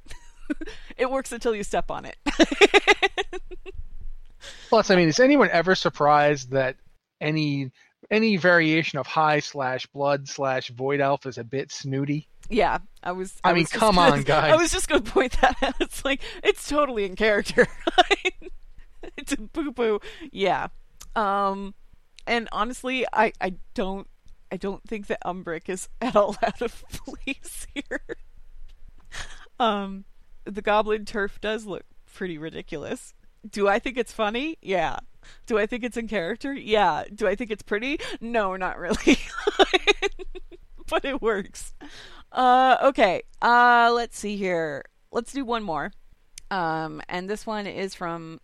it 0.96 1.10
works 1.10 1.30
until 1.30 1.54
you 1.54 1.62
step 1.62 1.90
on 1.90 2.06
it. 2.06 2.16
Plus, 4.70 4.90
I 4.90 4.96
mean, 4.96 5.08
is 5.08 5.20
anyone 5.20 5.50
ever 5.50 5.74
surprised 5.74 6.52
that 6.52 6.76
any 7.20 7.70
any 8.10 8.36
variation 8.38 8.98
of 8.98 9.06
high 9.06 9.40
slash 9.40 9.86
blood 9.88 10.28
slash 10.28 10.68
void 10.70 11.00
elf 11.00 11.26
is 11.26 11.38
a 11.38 11.44
bit 11.44 11.70
snooty? 11.70 12.28
Yeah, 12.50 12.78
I 13.02 13.12
was. 13.12 13.34
I 13.44 13.50
I 13.50 13.52
mean, 13.54 13.62
was 13.62 13.70
come 13.72 13.94
gonna- 13.96 14.16
on, 14.16 14.22
guys. 14.24 14.52
I 14.52 14.56
was 14.56 14.70
just 14.72 14.88
going 14.88 15.02
to 15.02 15.10
point 15.10 15.32
that 15.40 15.62
out. 15.62 15.74
It's 15.80 16.04
like 16.04 16.20
it's 16.42 16.68
totally 16.68 17.04
in 17.04 17.16
character. 17.16 17.66
it's 19.16 19.32
a 19.32 19.36
boo 19.38 19.70
boo. 19.72 20.00
Yeah. 20.32 20.68
Um, 21.16 21.74
and 22.26 22.48
honestly, 22.52 23.06
I 23.12 23.32
I 23.40 23.54
don't 23.74 24.06
I 24.52 24.56
don't 24.56 24.82
think 24.86 25.06
that 25.08 25.18
Umbrick 25.24 25.68
is 25.68 25.88
at 26.00 26.16
all 26.16 26.36
out 26.42 26.60
of 26.62 26.84
place 26.90 27.66
here. 27.74 28.00
um, 29.60 30.04
the 30.44 30.62
Goblin 30.62 31.04
Turf 31.04 31.40
does 31.40 31.66
look 31.66 31.84
pretty 32.12 32.38
ridiculous. 32.38 33.14
Do 33.48 33.68
I 33.68 33.78
think 33.78 33.96
it's 33.98 34.12
funny? 34.12 34.56
Yeah. 34.62 34.98
Do 35.46 35.58
I 35.58 35.66
think 35.66 35.84
it's 35.84 35.96
in 35.96 36.08
character? 36.08 36.52
Yeah. 36.52 37.04
Do 37.14 37.26
I 37.26 37.34
think 37.34 37.50
it's 37.50 37.62
pretty? 37.62 37.98
No, 38.20 38.56
not 38.56 38.78
really. 38.78 39.18
but 40.88 41.04
it 41.04 41.22
works. 41.22 41.74
Uh, 42.32 42.76
okay. 42.82 43.22
Uh, 43.40 43.90
let's 43.94 44.18
see 44.18 44.36
here. 44.36 44.84
Let's 45.12 45.32
do 45.32 45.44
one 45.44 45.62
more. 45.62 45.92
Um, 46.50 47.00
and 47.08 47.28
this 47.28 47.46
one 47.46 47.66
is 47.66 47.94
from 47.94 48.40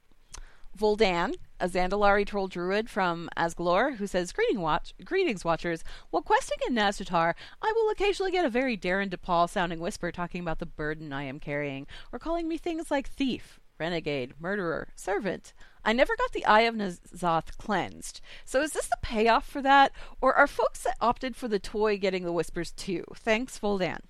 Voldan, 0.79 1.35
a 1.59 1.69
Zandalari 1.69 2.27
troll 2.27 2.49
druid 2.49 2.89
from 2.89 3.29
Asglor, 3.37 3.97
who 3.97 4.07
says, 4.07 4.33
Greeting 4.33 4.61
watch- 4.61 4.95
Greetings, 5.05 5.45
watchers. 5.45 5.85
While 6.11 6.23
questing 6.23 6.59
in 6.67 6.75
Nazjatar, 6.75 7.35
I 7.61 7.73
will 7.75 7.91
occasionally 7.91 8.33
get 8.33 8.45
a 8.45 8.51
very 8.51 8.77
Darin 8.77 9.09
De 9.09 9.19
Paul 9.19 9.49
sounding 9.49 9.81
whisper 9.81 10.11
talking 10.11 10.41
about 10.41 10.59
the 10.59 10.67
burden 10.67 11.13
I 11.13 11.25
am 11.25 11.41
carrying, 11.41 11.87
or 12.13 12.19
calling 12.19 12.49
me 12.49 12.57
things 12.57 12.91
like 12.91 13.09
thief, 13.09 13.61
renegade, 13.81 14.35
murderer, 14.39 14.89
servant. 14.95 15.53
I 15.85 15.93
never 15.95 16.15
got 16.17 16.33
the 16.33 16.45
Eye 16.45 16.63
of 16.63 16.75
N'Zoth 16.75 17.57
cleansed. 17.57 18.21
So 18.45 18.61
is 18.61 18.73
this 18.73 18.87
the 18.87 18.99
payoff 19.01 19.49
for 19.49 19.63
that, 19.63 19.93
or 20.21 20.35
are 20.35 20.47
folks 20.47 20.83
that 20.83 20.97
opted 21.01 21.35
for 21.35 21.49
the 21.49 21.59
toy 21.59 21.97
getting 21.99 22.25
the 22.25 22.33
whispers 22.33 22.71
too? 22.73 23.05
Thanks, 23.17 23.59
Voldan. 23.59 24.01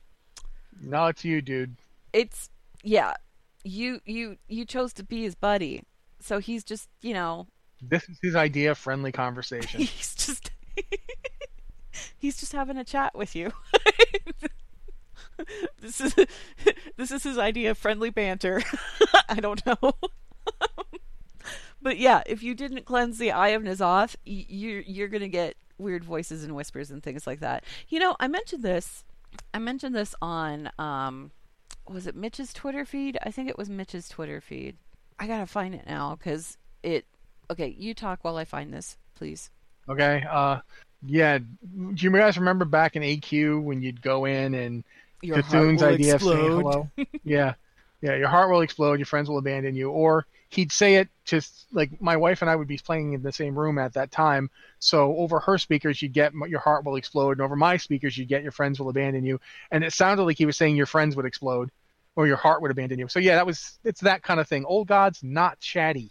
No, 0.80 1.06
it's 1.06 1.24
you, 1.24 1.40
dude. 1.40 1.76
It's 2.12 2.50
yeah. 2.82 3.14
You 3.62 4.00
you 4.04 4.36
you 4.48 4.64
chose 4.64 4.92
to 4.94 5.04
be 5.04 5.22
his 5.22 5.34
buddy. 5.34 5.84
So 6.20 6.38
he's 6.38 6.64
just, 6.64 6.88
you 7.00 7.14
know, 7.14 7.46
This 7.80 8.08
is 8.08 8.18
his 8.22 8.34
idea 8.36 8.72
of 8.72 8.78
friendly 8.78 9.12
conversation. 9.12 9.80
he's 9.84 10.14
just 10.14 10.50
he's 12.18 12.38
just 12.38 12.52
having 12.52 12.76
a 12.76 12.84
chat 12.84 13.14
with 13.14 13.36
you. 13.36 13.52
this 15.80 16.01
is 16.01 16.14
this 16.97 17.11
is 17.11 17.22
his 17.22 17.38
idea 17.38 17.72
of 17.72 17.78
friendly 17.78 18.11
banter. 18.11 18.62
I 19.28 19.36
don't 19.41 19.64
know. 19.66 19.93
but 21.82 21.99
yeah, 21.99 22.22
if 22.26 22.43
you 22.43 22.55
didn't 22.55 22.84
cleanse 22.84 23.18
the 23.18 23.32
eye 23.32 23.49
of 23.49 23.62
N'Zoth, 23.62 24.16
you're 24.24 24.80
you're 24.80 25.09
gonna 25.09 25.28
get 25.28 25.57
weird 25.78 26.05
voices 26.05 26.45
and 26.45 26.55
whispers 26.55 26.91
and 26.91 27.03
things 27.03 27.26
like 27.26 27.41
that. 27.41 27.64
You 27.88 28.01
know, 28.01 28.16
I 28.20 28.28
mentioned 28.28 28.62
this. 28.62 29.05
I 29.55 29.59
mentioned 29.59 29.95
this 29.95 30.14
on 30.20 30.70
um, 30.78 31.30
was 31.88 32.07
it 32.07 32.16
Mitch's 32.16 32.53
Twitter 32.53 32.84
feed? 32.84 33.18
I 33.22 33.30
think 33.30 33.49
it 33.49 33.59
was 33.59 33.70
Mitch's 33.70 34.09
Twitter 34.09 34.41
feed. 34.41 34.76
I 35.18 35.26
gotta 35.26 35.47
find 35.47 35.74
it 35.74 35.86
now 35.86 36.16
because 36.16 36.57
it. 36.82 37.07
Okay, 37.51 37.74
you 37.76 37.95
talk 37.95 38.20
while 38.22 38.36
I 38.36 38.45
find 38.45 38.72
this, 38.72 38.97
please. 39.16 39.51
Okay. 39.88 40.24
Uh, 40.30 40.61
yeah. 41.05 41.38
Do 41.38 41.95
you 41.97 42.11
guys 42.12 42.38
remember 42.38 42.64
back 42.64 42.95
in 42.97 43.03
AQ 43.03 43.62
when 43.62 43.82
you'd 43.82 44.03
go 44.03 44.24
in 44.24 44.55
and 44.55 44.84
Your 45.22 45.38
Cthulhu's 45.38 45.80
heart 45.80 45.90
will 45.90 45.94
idea 45.94 46.14
of 46.14 46.22
saying 46.22 46.38
explode. 46.38 46.90
hello? 46.96 47.06
yeah. 47.24 47.54
Yeah. 48.00 48.16
Your 48.16 48.28
heart 48.28 48.50
will 48.50 48.62
explode. 48.62 48.98
Your 48.98 49.06
friends 49.06 49.28
will 49.28 49.38
abandon 49.38 49.74
you. 49.74 49.90
Or 49.90 50.26
he'd 50.50 50.72
say 50.72 50.96
it 50.96 51.08
just 51.24 51.66
like 51.72 52.00
my 52.02 52.16
wife 52.16 52.42
and 52.42 52.50
I 52.50 52.56
would 52.56 52.66
be 52.66 52.78
playing 52.78 53.12
in 53.12 53.22
the 53.22 53.32
same 53.32 53.58
room 53.58 53.78
at 53.78 53.94
that 53.94 54.10
time. 54.10 54.50
So 54.80 55.16
over 55.16 55.40
her 55.40 55.58
speakers, 55.58 56.02
you'd 56.02 56.12
get 56.12 56.32
your 56.48 56.60
heart 56.60 56.84
will 56.84 56.96
explode, 56.96 57.32
and 57.32 57.40
over 57.40 57.56
my 57.56 57.76
speakers, 57.76 58.18
you'd 58.18 58.28
get 58.28 58.42
your 58.42 58.52
friends 58.52 58.78
will 58.78 58.88
abandon 58.88 59.24
you. 59.24 59.40
And 59.70 59.84
it 59.84 59.92
sounded 59.92 60.24
like 60.24 60.38
he 60.38 60.46
was 60.46 60.56
saying 60.56 60.76
your 60.76 60.86
friends 60.86 61.16
would 61.16 61.24
explode, 61.24 61.70
or 62.16 62.26
your 62.26 62.36
heart 62.36 62.62
would 62.62 62.70
abandon 62.70 62.98
you. 62.98 63.08
So 63.08 63.20
yeah, 63.20 63.36
that 63.36 63.46
was 63.46 63.78
it's 63.84 64.00
that 64.00 64.22
kind 64.22 64.40
of 64.40 64.48
thing. 64.48 64.64
Old 64.64 64.88
gods 64.88 65.22
not 65.22 65.60
chatty. 65.60 66.10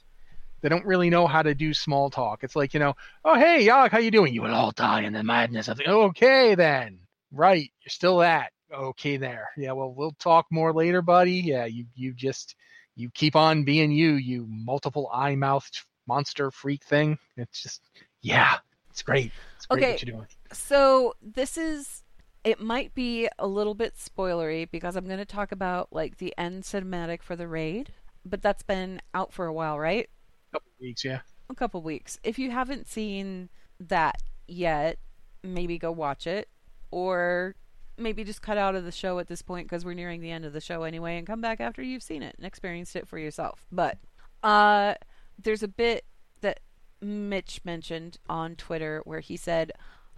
They 0.61 0.69
don't 0.69 0.85
really 0.85 1.09
know 1.09 1.27
how 1.27 1.41
to 1.41 1.53
do 1.53 1.73
small 1.73 2.09
talk. 2.09 2.43
It's 2.43 2.55
like 2.55 2.73
you 2.73 2.79
know, 2.79 2.95
oh 3.25 3.35
hey 3.35 3.65
Yog, 3.65 3.91
how 3.91 3.99
you 3.99 4.11
doing? 4.11 4.33
You 4.33 4.43
will 4.43 4.55
all 4.55 4.71
die 4.71 5.01
in 5.01 5.13
the 5.13 5.23
madness 5.23 5.67
of 5.67 5.77
the. 5.77 5.89
Okay 5.89 6.55
then, 6.55 6.99
right? 7.31 7.69
You're 7.81 7.89
still 7.89 8.19
that. 8.19 8.51
Okay 8.73 9.17
there. 9.17 9.49
Yeah, 9.57 9.71
well 9.73 9.93
we'll 9.93 10.13
talk 10.19 10.45
more 10.51 10.73
later, 10.73 11.01
buddy. 11.01 11.33
Yeah, 11.33 11.65
you 11.65 11.85
you 11.95 12.13
just 12.13 12.55
you 12.95 13.09
keep 13.11 13.35
on 13.35 13.63
being 13.63 13.91
you, 13.91 14.13
you 14.13 14.45
multiple 14.49 15.09
eye 15.13 15.35
mouthed 15.35 15.81
monster 16.07 16.51
freak 16.51 16.83
thing. 16.85 17.17
It's 17.37 17.63
just 17.63 17.81
yeah, 18.21 18.57
it's 18.91 19.01
great. 19.03 19.33
It's 19.57 19.65
great 19.65 19.81
Okay. 19.83 19.89
what 19.89 20.01
you're 20.03 20.13
doing. 20.15 20.27
So 20.51 21.13
this 21.21 21.57
is 21.57 22.03
it 22.43 22.59
might 22.61 22.93
be 22.95 23.27
a 23.37 23.47
little 23.47 23.75
bit 23.75 23.95
spoilery 23.95 24.69
because 24.69 24.95
I'm 24.95 25.05
going 25.05 25.19
to 25.19 25.25
talk 25.25 25.51
about 25.51 25.89
like 25.91 26.17
the 26.17 26.33
end 26.37 26.63
cinematic 26.63 27.21
for 27.21 27.35
the 27.35 27.47
raid, 27.47 27.93
but 28.25 28.41
that's 28.41 28.63
been 28.63 29.01
out 29.13 29.33
for 29.33 29.45
a 29.45 29.53
while, 29.53 29.77
right? 29.79 30.09
a 30.53 30.57
couple 30.57 30.71
weeks, 30.79 31.03
yeah. 31.03 31.21
A 31.49 31.55
couple 31.55 31.81
weeks. 31.81 32.19
If 32.23 32.39
you 32.39 32.51
haven't 32.51 32.87
seen 32.87 33.49
that 33.79 34.21
yet, 34.47 34.97
maybe 35.43 35.77
go 35.77 35.91
watch 35.91 36.27
it 36.27 36.49
or 36.91 37.55
maybe 37.99 38.23
just 38.23 38.41
cut 38.41 38.57
out 38.57 38.75
of 38.75 38.85
the 38.85 38.91
show 38.91 39.19
at 39.19 39.27
this 39.27 39.41
point 39.41 39.67
because 39.67 39.85
we're 39.85 39.93
nearing 39.93 40.21
the 40.21 40.31
end 40.31 40.45
of 40.45 40.53
the 40.53 40.61
show 40.61 40.83
anyway 40.83 41.17
and 41.17 41.27
come 41.27 41.41
back 41.41 41.59
after 41.59 41.81
you've 41.81 42.03
seen 42.03 42.23
it 42.23 42.35
and 42.37 42.45
experienced 42.45 42.95
it 42.95 43.07
for 43.07 43.17
yourself. 43.17 43.65
But 43.71 43.97
uh 44.43 44.95
there's 45.41 45.63
a 45.63 45.67
bit 45.67 46.05
that 46.41 46.61
Mitch 47.01 47.61
mentioned 47.63 48.17
on 48.29 48.55
Twitter 48.55 49.01
where 49.05 49.19
he 49.19 49.37
said 49.37 49.71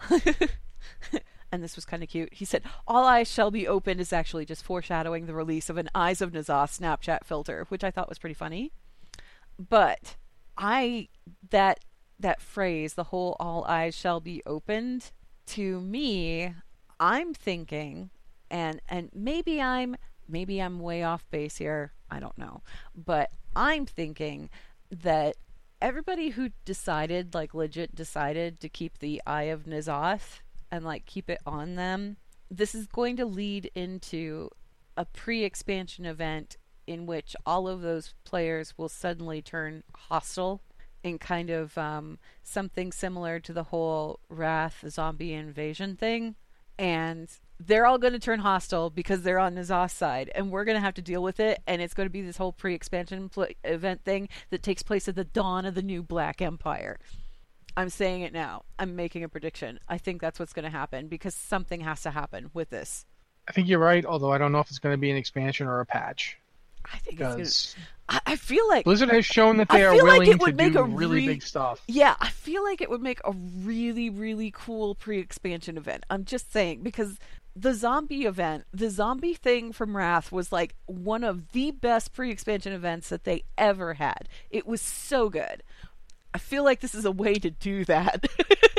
and 1.52 1.62
this 1.64 1.76
was 1.76 1.86
kind 1.86 2.02
of 2.02 2.10
cute. 2.10 2.34
He 2.34 2.46
said, 2.46 2.64
"All 2.88 3.06
eyes 3.06 3.30
shall 3.30 3.52
be 3.52 3.68
open" 3.68 4.00
is 4.00 4.14
actually 4.14 4.46
just 4.46 4.64
foreshadowing 4.64 5.26
the 5.26 5.34
release 5.34 5.70
of 5.70 5.78
an 5.78 5.90
Eyes 5.94 6.22
of 6.22 6.32
N'Zoth 6.32 6.80
Snapchat 6.80 7.26
filter, 7.26 7.66
which 7.70 7.84
I 7.84 7.92
thought 7.92 8.10
was 8.10 8.20
pretty 8.20 8.34
funny. 8.34 8.72
But 9.60 10.16
I 10.58 11.10
that 11.50 11.82
that 12.20 12.42
phrase, 12.42 12.94
the 12.94 13.06
whole 13.06 13.36
"all 13.40 13.66
eyes 13.66 13.96
shall 13.96 14.20
be 14.20 14.42
opened," 14.46 15.12
to 15.48 15.82
me, 15.82 16.54
I'm 17.02 17.34
thinking, 17.34 18.12
and 18.52 18.80
and 18.88 19.10
maybe 19.14 19.60
I'm 19.60 19.98
maybe 20.30 20.62
I'm 20.62 20.80
way 20.80 21.02
off 21.04 21.26
base 21.32 21.58
here. 21.58 21.94
I 22.12 22.20
don't 22.20 22.38
know, 22.38 22.62
but 22.96 23.32
I'm 23.56 23.88
thinking 23.88 24.50
that 24.92 25.36
everybody 25.82 26.30
who 26.30 26.52
decided, 26.64 27.34
like 27.34 27.56
legit 27.56 27.96
decided 27.96 28.60
to 28.60 28.70
keep 28.70 29.00
the 29.00 29.20
Eye 29.26 29.44
of 29.44 29.64
N'Zoth 29.66 30.42
and 30.70 30.86
like 30.86 31.08
keep 31.08 31.28
it 31.28 31.40
on 31.46 31.76
them, 31.76 32.18
this 32.52 32.76
is 32.76 32.86
going 32.86 33.18
to 33.18 33.26
lead 33.26 33.72
into 33.74 34.50
a 34.96 35.06
pre-expansion 35.06 36.06
event 36.06 36.58
in 36.86 37.08
which 37.08 37.36
all 37.46 37.68
of 37.68 37.82
those 37.82 38.14
players 38.26 38.78
will 38.78 38.90
suddenly 38.90 39.42
turn 39.42 39.84
hostile 39.96 40.62
in 41.04 41.18
kind 41.18 41.50
of 41.50 41.76
um, 41.78 42.20
something 42.44 42.92
similar 42.92 43.40
to 43.40 43.54
the 43.54 43.64
whole 43.64 44.20
Wrath 44.30 44.84
zombie 44.88 45.34
invasion 45.34 45.96
thing. 45.96 46.36
And 46.82 47.30
they're 47.60 47.86
all 47.86 48.00
going 48.00 48.14
to 48.14 48.20
turn 48.20 48.40
hostile 48.40 48.90
because 48.90 49.22
they're 49.22 49.38
on 49.38 49.54
N'Zoth's 49.54 49.94
side, 49.94 50.32
and 50.34 50.50
we're 50.50 50.66
going 50.66 50.78
to 50.78 50.82
have 50.82 50.96
to 50.96 51.02
deal 51.04 51.22
with 51.22 51.40
it. 51.40 51.62
And 51.68 51.80
it's 51.80 51.94
going 51.94 52.08
to 52.08 52.12
be 52.12 52.24
this 52.24 52.38
whole 52.38 52.52
pre-expansion 52.52 53.30
pl- 53.30 53.50
event 53.64 54.04
thing 54.04 54.30
that 54.50 54.64
takes 54.64 54.82
place 54.82 55.08
at 55.08 55.14
the 55.14 55.24
dawn 55.24 55.66
of 55.66 55.76
the 55.76 55.84
new 55.84 56.02
Black 56.02 56.42
Empire. 56.42 57.00
I'm 57.78 57.90
saying 57.90 58.24
it 58.24 58.34
now. 58.34 58.64
I'm 58.80 58.96
making 58.96 59.24
a 59.24 59.30
prediction. 59.30 59.80
I 59.88 60.00
think 60.00 60.22
that's 60.22 60.40
what's 60.40 60.54
going 60.54 60.66
to 60.66 60.72
happen 60.72 61.08
because 61.08 61.36
something 61.36 61.82
has 61.82 62.02
to 62.02 62.10
happen 62.10 62.50
with 62.52 62.72
this. 62.72 63.06
I 63.48 63.52
think 63.52 63.68
you're 63.68 63.78
right, 63.78 64.04
although 64.04 64.32
I 64.32 64.40
don't 64.40 64.52
know 64.52 64.60
if 64.60 64.70
it's 64.70 64.80
going 64.80 64.94
to 64.94 64.98
be 64.98 65.12
an 65.12 65.18
expansion 65.18 65.68
or 65.68 65.82
a 65.82 65.86
patch. 65.86 66.38
I 66.92 66.98
think 67.00 67.20
it's 67.20 67.74
to. 67.74 67.80
I, 68.10 68.20
I 68.28 68.36
feel 68.36 68.68
like 68.68 68.86
Blizzard 68.86 69.10
has 69.10 69.26
shown 69.26 69.58
that 69.58 69.68
I 69.70 69.78
they 69.78 69.86
are 69.86 69.94
feel 69.94 70.06
like 70.06 70.20
willing 70.20 70.32
it 70.32 70.42
would 70.42 70.58
to 70.58 70.64
make 70.64 70.74
do 70.74 70.80
a 70.80 70.84
really 70.84 71.16
re- 71.18 71.28
big 71.28 71.44
stuff. 71.44 71.82
Yeah, 71.88 72.16
I 72.20 72.30
feel 72.30 72.64
like 72.64 72.82
it 72.82 72.90
would 72.90 73.02
make 73.02 73.20
a 73.24 73.32
really, 73.32 74.10
really 74.10 74.52
cool 74.52 74.96
pre 74.96 75.20
expansion 75.20 75.78
event. 75.78 76.06
I'm 76.10 76.26
just 76.26 76.52
saying, 76.52 76.84
because 76.84 77.18
the 77.56 77.74
zombie 77.74 78.26
event, 78.26 78.66
the 78.74 78.90
zombie 78.90 79.34
thing 79.34 79.72
from 79.72 79.96
Wrath 79.96 80.32
was 80.32 80.52
like 80.52 80.76
one 80.86 81.24
of 81.24 81.52
the 81.52 81.72
best 81.72 82.14
pre 82.14 82.32
expansion 82.32 82.74
events 82.74 83.10
that 83.10 83.24
they 83.24 83.44
ever 83.58 83.96
had. 83.96 84.28
It 84.50 84.68
was 84.68 84.82
so 84.82 85.30
good. 85.30 85.64
I 86.34 86.38
feel 86.38 86.64
like 86.64 86.80
this 86.80 86.96
is 86.96 87.06
a 87.06 87.12
way 87.12 87.36
to 87.36 87.50
do 87.50 87.84
that. 87.86 88.26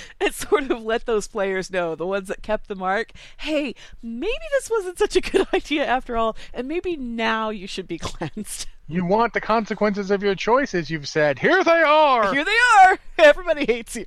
and 0.20 0.34
sort 0.34 0.70
of 0.70 0.82
let 0.82 1.06
those 1.06 1.28
players 1.28 1.70
know, 1.70 1.94
the 1.94 2.06
ones 2.06 2.28
that 2.28 2.42
kept 2.42 2.68
the 2.68 2.74
mark, 2.74 3.12
hey, 3.38 3.74
maybe 4.02 4.32
this 4.52 4.70
wasn't 4.70 4.98
such 4.98 5.16
a 5.16 5.20
good 5.20 5.46
idea 5.54 5.84
after 5.84 6.16
all, 6.16 6.36
and 6.52 6.68
maybe 6.68 6.96
now 6.96 7.50
you 7.50 7.66
should 7.66 7.88
be 7.88 7.98
cleansed. 7.98 8.66
You 8.88 9.04
want 9.06 9.32
the 9.32 9.40
consequences 9.40 10.10
of 10.10 10.22
your 10.22 10.34
choices, 10.34 10.90
you've 10.90 11.08
said. 11.08 11.38
Here 11.38 11.62
they 11.64 11.82
are! 11.82 12.32
Here 12.32 12.44
they 12.44 12.50
are. 12.84 12.98
Everybody 13.18 13.64
hates 13.64 13.96
you. 13.96 14.04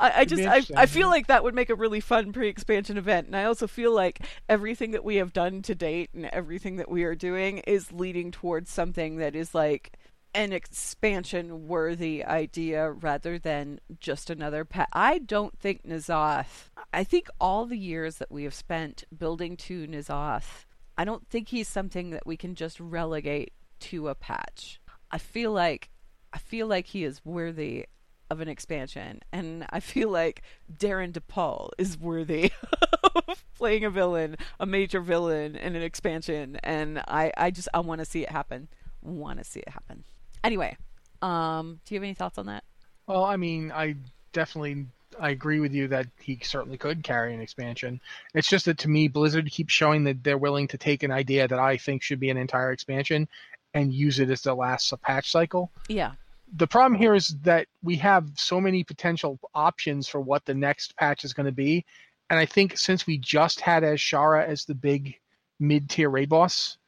I, 0.00 0.20
I 0.20 0.24
just 0.24 0.42
I, 0.42 0.62
I 0.74 0.86
feel 0.86 1.08
like 1.08 1.26
that 1.26 1.44
would 1.44 1.54
make 1.54 1.68
a 1.68 1.74
really 1.74 2.00
fun 2.00 2.32
pre-expansion 2.32 2.96
event, 2.96 3.26
and 3.26 3.36
I 3.36 3.44
also 3.44 3.66
feel 3.66 3.94
like 3.94 4.20
everything 4.48 4.92
that 4.92 5.04
we 5.04 5.16
have 5.16 5.34
done 5.34 5.60
to 5.62 5.74
date 5.74 6.10
and 6.14 6.24
everything 6.26 6.76
that 6.76 6.90
we 6.90 7.04
are 7.04 7.14
doing 7.14 7.58
is 7.58 7.92
leading 7.92 8.30
towards 8.30 8.70
something 8.70 9.16
that 9.16 9.36
is 9.36 9.54
like 9.54 9.92
an 10.34 10.52
expansion 10.52 11.66
worthy 11.66 12.24
idea 12.24 12.90
rather 12.90 13.38
than 13.38 13.80
just 13.98 14.30
another 14.30 14.64
pet. 14.64 14.88
I 14.92 15.18
don't 15.18 15.58
think 15.58 15.84
N'Zoth. 15.84 16.70
I 16.92 17.04
think 17.04 17.28
all 17.40 17.66
the 17.66 17.78
years 17.78 18.16
that 18.16 18.30
we 18.30 18.44
have 18.44 18.54
spent 18.54 19.04
building 19.16 19.56
to 19.58 19.86
N'Zoth, 19.86 20.64
I 20.96 21.04
don't 21.04 21.26
think 21.28 21.48
he's 21.48 21.68
something 21.68 22.10
that 22.10 22.26
we 22.26 22.36
can 22.36 22.54
just 22.54 22.78
relegate 22.78 23.52
to 23.80 24.08
a 24.08 24.14
patch. 24.14 24.80
I 25.10 25.18
feel 25.18 25.50
like 25.52 25.90
I 26.32 26.38
feel 26.38 26.68
like 26.68 26.86
he 26.86 27.02
is 27.04 27.24
worthy 27.24 27.86
of 28.30 28.40
an 28.40 28.48
expansion, 28.48 29.20
and 29.32 29.66
I 29.70 29.80
feel 29.80 30.08
like 30.08 30.42
Darin 30.78 31.10
De 31.10 31.20
Paul 31.20 31.72
is 31.76 31.98
worthy 31.98 32.52
of 33.02 33.44
playing 33.56 33.84
a 33.84 33.90
villain, 33.90 34.36
a 34.60 34.66
major 34.66 35.00
villain 35.00 35.56
in 35.56 35.74
an 35.74 35.82
expansion, 35.82 36.56
and 36.62 37.00
I, 37.08 37.32
I 37.36 37.50
just 37.50 37.68
I 37.74 37.80
want 37.80 37.98
to 37.98 38.04
see 38.04 38.22
it 38.22 38.30
happen. 38.30 38.68
Want 39.02 39.38
to 39.38 39.44
see 39.44 39.60
it 39.60 39.70
happen. 39.70 40.04
Anyway, 40.42 40.76
um, 41.22 41.80
do 41.84 41.94
you 41.94 42.00
have 42.00 42.04
any 42.04 42.14
thoughts 42.14 42.38
on 42.38 42.46
that? 42.46 42.64
Well, 43.06 43.24
I 43.24 43.36
mean, 43.36 43.72
I 43.72 43.96
definitely 44.32 44.86
I 45.18 45.30
agree 45.30 45.60
with 45.60 45.72
you 45.72 45.88
that 45.88 46.06
he 46.20 46.38
certainly 46.42 46.78
could 46.78 47.02
carry 47.02 47.34
an 47.34 47.40
expansion. 47.40 48.00
It's 48.34 48.48
just 48.48 48.66
that 48.66 48.78
to 48.78 48.88
me, 48.88 49.08
Blizzard 49.08 49.50
keeps 49.50 49.72
showing 49.72 50.04
that 50.04 50.22
they're 50.22 50.38
willing 50.38 50.68
to 50.68 50.78
take 50.78 51.02
an 51.02 51.10
idea 51.10 51.48
that 51.48 51.58
I 51.58 51.76
think 51.76 52.02
should 52.02 52.20
be 52.20 52.30
an 52.30 52.36
entire 52.36 52.72
expansion 52.72 53.28
and 53.74 53.92
use 53.92 54.18
it 54.20 54.30
as 54.30 54.42
the 54.42 54.54
last 54.54 54.92
patch 55.02 55.30
cycle. 55.30 55.70
Yeah, 55.88 56.12
The 56.56 56.66
problem 56.66 56.98
here 56.98 57.14
is 57.14 57.28
that 57.42 57.66
we 57.82 57.96
have 57.96 58.30
so 58.36 58.60
many 58.60 58.84
potential 58.84 59.38
options 59.54 60.08
for 60.08 60.20
what 60.20 60.44
the 60.44 60.54
next 60.54 60.96
patch 60.96 61.24
is 61.24 61.32
going 61.32 61.46
to 61.46 61.52
be, 61.52 61.84
and 62.28 62.38
I 62.38 62.46
think 62.46 62.78
since 62.78 63.06
we 63.06 63.18
just 63.18 63.60
had 63.60 63.82
Azshara 63.82 64.46
as 64.46 64.64
the 64.64 64.74
big 64.74 65.16
mid-tier 65.58 66.08
raid 66.08 66.28
boss, 66.28 66.78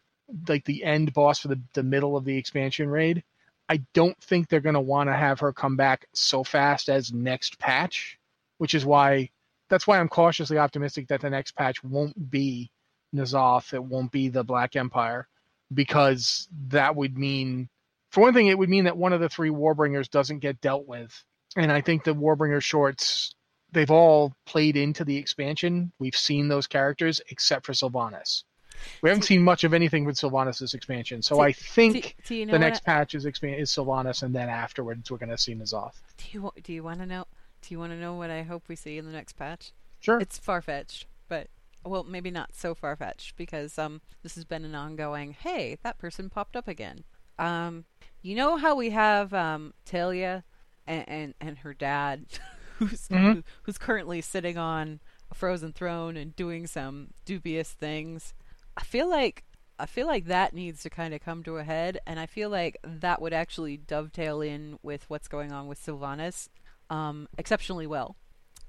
like 0.48 0.64
the 0.64 0.82
end 0.84 1.12
boss 1.12 1.40
for 1.40 1.48
the, 1.48 1.60
the 1.74 1.82
middle 1.82 2.16
of 2.16 2.24
the 2.24 2.36
expansion 2.36 2.88
raid, 2.88 3.22
I 3.68 3.82
don't 3.94 4.18
think 4.22 4.48
they're 4.48 4.60
going 4.60 4.74
to 4.74 4.80
want 4.80 5.08
to 5.08 5.14
have 5.14 5.40
her 5.40 5.52
come 5.52 5.76
back 5.76 6.06
so 6.12 6.44
fast 6.44 6.88
as 6.88 7.12
next 7.12 7.58
patch, 7.58 8.18
which 8.58 8.74
is 8.74 8.84
why 8.84 9.30
that's 9.68 9.86
why 9.86 9.98
I'm 9.98 10.08
cautiously 10.08 10.58
optimistic 10.58 11.08
that 11.08 11.22
the 11.22 11.30
next 11.30 11.52
patch 11.52 11.82
won't 11.82 12.30
be 12.30 12.70
N'Zoth, 13.14 13.72
it 13.72 13.82
won't 13.82 14.12
be 14.12 14.28
the 14.28 14.44
Black 14.44 14.76
Empire, 14.76 15.26
because 15.72 16.48
that 16.68 16.94
would 16.94 17.16
mean, 17.16 17.68
for 18.10 18.20
one 18.20 18.34
thing, 18.34 18.48
it 18.48 18.58
would 18.58 18.68
mean 18.68 18.84
that 18.84 18.96
one 18.96 19.12
of 19.12 19.20
the 19.20 19.28
three 19.28 19.50
Warbringers 19.50 20.10
doesn't 20.10 20.40
get 20.40 20.60
dealt 20.60 20.86
with, 20.86 21.24
and 21.56 21.72
I 21.72 21.80
think 21.80 22.04
the 22.04 22.14
Warbringer 22.14 22.62
shorts 22.62 23.34
they've 23.72 23.90
all 23.90 24.34
played 24.44 24.76
into 24.76 25.04
the 25.04 25.16
expansion. 25.16 25.92
We've 25.98 26.14
seen 26.14 26.48
those 26.48 26.66
characters 26.66 27.20
except 27.30 27.64
for 27.66 27.72
Sylvanas. 27.72 28.44
We 29.02 29.08
haven't 29.10 29.22
seen 29.24 29.42
much 29.42 29.64
of 29.64 29.74
anything 29.74 30.04
with 30.04 30.16
Sylvanas' 30.16 30.74
expansion, 30.74 31.22
so 31.22 31.36
Do- 31.36 31.42
I 31.42 31.52
think 31.52 31.94
do, 32.02 32.28
do 32.28 32.34
you 32.34 32.46
know 32.46 32.52
the 32.52 32.58
next 32.58 32.84
patch 32.84 33.14
is 33.14 33.24
expand 33.24 33.56
is 33.60 33.70
Sylvanas, 33.70 34.22
and 34.22 34.34
then 34.34 34.48
afterwards 34.48 35.10
we're 35.10 35.18
going 35.18 35.30
to 35.30 35.38
see 35.38 35.54
N'Zoth. 35.54 35.94
Do 36.18 36.24
you 36.32 36.50
do 36.62 36.72
you 36.72 36.82
want 36.82 37.00
to 37.00 37.06
know? 37.06 37.26
Do 37.62 37.74
you 37.74 37.78
want 37.78 37.92
to 37.92 37.98
know 37.98 38.14
what 38.14 38.30
I 38.30 38.42
hope 38.42 38.64
we 38.68 38.76
see 38.76 38.98
in 38.98 39.06
the 39.06 39.12
next 39.12 39.34
patch? 39.34 39.72
Sure. 40.00 40.18
It's 40.20 40.38
far 40.38 40.60
fetched, 40.62 41.06
but 41.28 41.48
well, 41.84 42.04
maybe 42.04 42.30
not 42.30 42.54
so 42.54 42.74
far 42.74 42.94
fetched 42.96 43.36
because 43.36 43.78
um, 43.78 44.00
this 44.22 44.34
has 44.36 44.44
been 44.44 44.64
an 44.64 44.74
ongoing. 44.74 45.32
Hey, 45.32 45.78
that 45.82 45.98
person 45.98 46.28
popped 46.30 46.56
up 46.56 46.66
again. 46.68 47.04
Um, 47.38 47.84
you 48.20 48.34
know 48.36 48.56
how 48.56 48.74
we 48.76 48.90
have 48.90 49.32
um 49.34 49.74
Taelia 49.86 50.42
and 50.86 51.08
and, 51.08 51.34
and 51.40 51.58
her 51.58 51.74
dad, 51.74 52.26
who's 52.78 53.08
Mhm. 53.08 53.34
who, 53.34 53.42
who's 53.62 53.78
currently 53.78 54.20
sitting 54.20 54.58
on 54.58 55.00
a 55.30 55.34
frozen 55.34 55.72
throne 55.72 56.16
and 56.16 56.36
doing 56.36 56.66
some 56.66 57.08
dubious 57.24 57.70
things. 57.70 58.34
I 58.76 58.82
feel 58.82 59.08
like 59.08 59.44
I 59.78 59.86
feel 59.86 60.06
like 60.06 60.26
that 60.26 60.54
needs 60.54 60.82
to 60.82 60.90
kind 60.90 61.12
of 61.12 61.20
come 61.22 61.42
to 61.44 61.56
a 61.56 61.64
head, 61.64 61.98
and 62.06 62.20
I 62.20 62.26
feel 62.26 62.50
like 62.50 62.76
that 62.84 63.20
would 63.20 63.32
actually 63.32 63.76
dovetail 63.76 64.40
in 64.40 64.78
with 64.82 65.04
what's 65.08 65.28
going 65.28 65.50
on 65.50 65.66
with 65.66 65.84
Sylvanas 65.84 66.48
um, 66.88 67.26
exceptionally 67.36 67.86
well. 67.86 68.16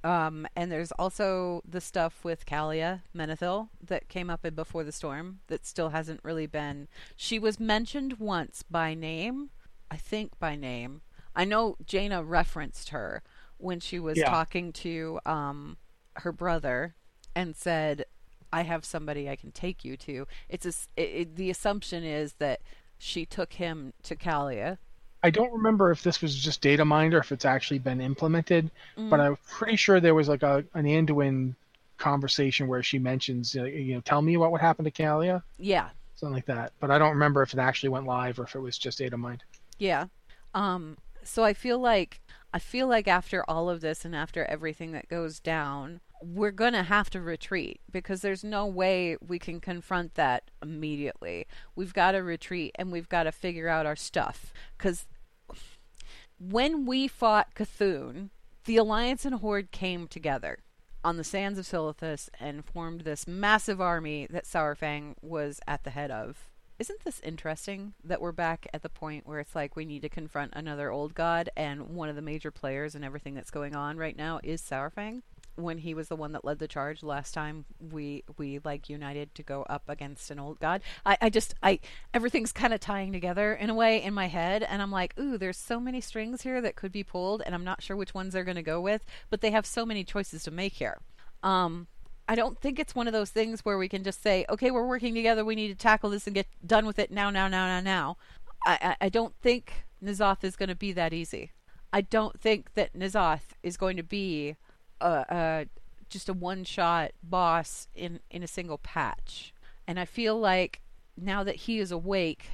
Um, 0.04 0.47
and 0.56 0.72
there's 0.72 0.91
also 0.93 1.62
the 1.70 1.80
stuff 1.80 2.24
with 2.26 2.45
Calia 2.45 3.04
Menethil 3.16 3.70
that 3.86 4.10
came 4.10 4.30
up 4.30 4.43
in 4.45 4.54
Before 4.56 4.84
the 4.84 4.91
Storm 4.91 5.39
that 5.47 5.66
still 5.66 5.89
hasn't 5.89 6.20
really 6.24 6.47
been. 6.47 6.88
She 7.16 7.38
was 7.39 7.60
mentioned 7.60 8.20
once 8.20 8.64
by 8.64 8.95
name, 8.95 9.49
I 9.91 9.95
think 9.97 10.38
by 10.39 10.56
name. 10.56 11.01
I 11.36 11.45
know 11.45 11.78
Jaina 11.86 12.24
referenced 12.24 12.89
her 12.89 13.24
when 13.58 13.80
she 13.80 13.99
was 13.99 14.18
Yeah. 14.18 14.30
talking 14.30 14.74
to 14.74 15.20
um, 15.26 15.78
her 16.18 16.32
brother 16.34 16.95
and 17.36 17.56
said, 17.56 18.06
"I 18.54 18.62
have 18.64 18.86
somebody 18.86 19.30
I 19.30 19.36
can 19.36 19.51
take 19.51 19.84
you 19.84 19.97
to." 19.97 20.28
It's 20.49 20.66
a, 20.66 20.74
it, 21.01 21.10
it, 21.22 21.36
the 21.36 21.49
assumption 21.49 22.04
is 22.04 22.34
that 22.34 22.62
she 22.97 23.26
took 23.26 23.54
him 23.54 23.93
to 24.04 24.16
Calia. 24.16 24.78
I 25.26 25.30
don't 25.30 25.54
remember 25.54 25.91
if 25.91 26.04
this 26.04 26.22
was 26.22 26.36
just 26.36 26.62
data 26.62 26.84
mined 26.86 27.14
or 27.14 27.20
if 27.20 27.32
it's 27.32 27.45
actually 27.45 27.80
been 27.80 28.01
implemented, 28.01 28.70
Mm. 28.97 29.10
but 29.10 29.20
I'm 29.20 29.38
pretty 29.58 29.78
sure 29.78 29.99
there 29.99 30.16
was 30.16 30.28
like 30.28 30.43
a 30.43 30.64
an 30.74 30.86
Anduin 30.86 31.56
conversation 31.97 32.68
where 32.68 32.84
she 32.84 32.99
mentions, 32.99 33.56
uh, 33.56 33.64
you 33.64 33.93
know, 33.95 34.01
tell 34.01 34.22
me 34.22 34.36
what 34.38 34.51
would 34.51 34.62
happen 34.62 34.84
to 34.86 34.91
Calia, 34.91 35.41
Yeah, 35.58 35.89
something 36.16 36.34
like 36.36 36.45
that. 36.47 36.74
But 36.80 36.91
I 36.91 36.97
don't 36.97 37.12
remember 37.12 37.41
if 37.41 37.54
it 37.54 37.60
actually 37.60 37.89
went 37.89 38.06
live 38.06 38.39
or 38.39 38.43
if 38.43 38.56
it 38.56 38.60
was 38.60 38.78
just 38.78 38.97
data 38.97 39.18
mined. 39.18 39.43
Yeah. 39.80 40.08
Um 40.54 40.97
so 41.24 41.43
I 41.43 41.54
feel 41.54 41.80
like 41.80 42.20
I 42.54 42.60
feel 42.60 42.88
like 42.88 43.08
after 43.08 43.43
all 43.49 43.70
of 43.70 43.80
this 43.82 44.04
and 44.06 44.14
after 44.16 44.43
everything 44.45 44.91
that 44.91 45.08
goes 45.08 45.39
down, 45.39 46.01
we're 46.24 46.51
going 46.51 46.74
to 46.74 46.84
have 46.84 47.09
to 47.11 47.21
retreat 47.21 47.82
because 47.91 48.21
there's 48.21 48.43
no 48.43 48.65
way 48.65 49.17
we 49.26 49.39
can 49.39 49.59
confront 49.59 50.15
that 50.15 50.49
immediately. 50.61 51.45
We've 51.76 51.93
got 51.93 52.11
to 52.11 52.19
retreat 52.19 52.74
and 52.76 52.91
we've 52.91 53.09
got 53.09 53.24
to 53.24 53.32
figure 53.32 53.67
out 53.67 53.86
our 53.86 53.95
stuff 53.95 54.53
cuz 54.78 55.05
when 56.39 56.86
we 56.86 57.07
fought 57.07 57.53
C'Thun, 57.55 58.30
the 58.65 58.78
Alliance 58.78 59.26
and 59.26 59.36
Horde 59.36 59.71
came 59.71 60.07
together 60.07 60.59
on 61.03 61.17
the 61.17 61.24
sands 61.24 61.59
of 61.59 61.65
Silithus 61.65 62.30
and 62.39 62.65
formed 62.65 63.01
this 63.01 63.28
massive 63.28 63.82
army 63.82 64.28
that 64.30 64.45
Saurfang 64.45 65.15
was 65.21 65.59
at 65.67 65.84
the 65.84 65.89
head 65.89 66.11
of. 66.11 66.49
Isn't 66.80 67.03
this 67.03 67.19
interesting 67.21 67.93
that 68.03 68.19
we're 68.19 68.32
back 68.32 68.67
at 68.74 68.82
the 68.82 68.89
point 68.89 69.28
where 69.28 69.39
it's 69.39 69.55
like 69.55 69.76
we 69.76 69.86
need 69.86 70.01
to 70.01 70.09
confront 70.09 70.53
another 70.55 70.91
old 70.91 71.13
god 71.13 71.49
and 71.55 71.89
one 71.89 72.09
of 72.09 72.15
the 72.15 72.21
major 72.21 72.51
players 72.51 72.95
and 72.95 73.05
everything 73.05 73.36
that's 73.36 73.51
going 73.51 73.76
on 73.76 73.97
right 73.97 74.17
now 74.17 74.39
is 74.43 74.61
Saurfang? 74.61 75.21
When 75.56 75.78
he 75.78 75.93
was 75.93 76.08
the 76.08 76.16
one 76.16 76.32
that 76.32 76.43
led 76.43 76.60
the 76.60 76.68
charge 76.68 77.04
last 77.04 77.34
time 77.34 77.66
we 77.80 78.24
we 78.38 78.60
like 78.64 78.89
united 78.89 79.36
to 79.36 79.43
go 79.43 79.64
up 79.64 79.84
against 79.88 80.32
an 80.32 80.39
old 80.39 80.60
god. 80.60 80.82
I, 81.06 81.18
I 81.22 81.30
just 81.30 81.54
I 81.62 81.80
everything's 82.14 82.51
kinda 82.51 82.80
tying 82.80 83.12
together 83.12 83.54
in 83.54 83.70
a 83.70 83.76
way 83.76 84.01
in 84.01 84.14
my 84.14 84.28
head 84.28 84.64
and 84.64 84.82
I'm 84.82 84.91
like, 84.91 85.14
ooh, 85.20 85.38
there's 85.38 85.58
so 85.58 85.80
many 85.80 86.01
strings 86.01 86.41
here 86.41 86.60
that 86.62 86.76
could 86.76 86.91
be 86.91 87.04
pulled 87.04 87.43
and 87.45 87.54
I'm 87.54 87.64
not 87.64 87.84
sure 87.84 87.95
which 87.95 88.14
ones 88.14 88.34
they're 88.34 88.43
gonna 88.43 88.64
go 88.64 88.82
with, 88.82 89.06
but 89.30 89.41
they 89.41 89.51
have 89.51 89.66
so 89.66 89.86
many 89.86 90.04
choices 90.04 90.43
to 90.43 90.51
make 90.51 90.74
here. 90.74 90.99
Um 91.43 91.88
I 92.28 92.36
don't 92.36 92.60
think 92.60 92.80
it's 92.80 92.95
one 92.95 93.08
of 93.08 93.14
those 93.14 93.30
things 93.30 93.66
where 93.66 93.78
we 93.78 93.89
can 93.89 94.04
just 94.04 94.24
say, 94.24 94.45
okay, 94.49 94.72
we're 94.72 94.88
working 94.88 95.14
together. 95.14 95.43
We 95.43 95.56
need 95.56 95.68
to 95.68 95.76
tackle 95.76 96.10
this 96.10 96.26
and 96.26 96.34
get 96.34 96.47
done 96.66 96.86
with 96.86 96.97
it 96.97 97.12
now, 97.12 97.30
now, 97.30 97.47
now, 97.47 97.68
now, 97.68 97.82
now. 97.82 98.18
I, 98.66 98.95
I, 99.01 99.10
don't 99.10 99.36
think 99.41 99.86
N'Zoth 100.01 100.43
is 100.43 100.56
going 100.56 100.70
to 100.70 100.76
be 100.76 100.93
that 100.93 101.12
easy. 101.12 101.51
I 101.91 101.99
don't 101.99 102.39
think 102.39 102.76
that 102.76 102.93
N'Zoth 102.93 103.51
is 103.62 103.76
going 103.76 103.97
to 103.97 104.04
be 104.04 104.56
a, 105.04 105.26
a 105.30 105.66
just 106.10 106.30
a 106.30 106.34
one-shot 106.34 107.12
boss 107.22 107.88
in 107.95 108.20
in 108.32 108.43
a 108.43 108.47
single 108.47 108.78
patch. 108.78 109.54
And 109.88 109.99
I 109.99 110.06
feel 110.06 110.39
like 110.39 110.82
now 111.18 111.43
that 111.43 111.56
he 111.56 111.80
is 111.80 111.91
awake 111.91 112.45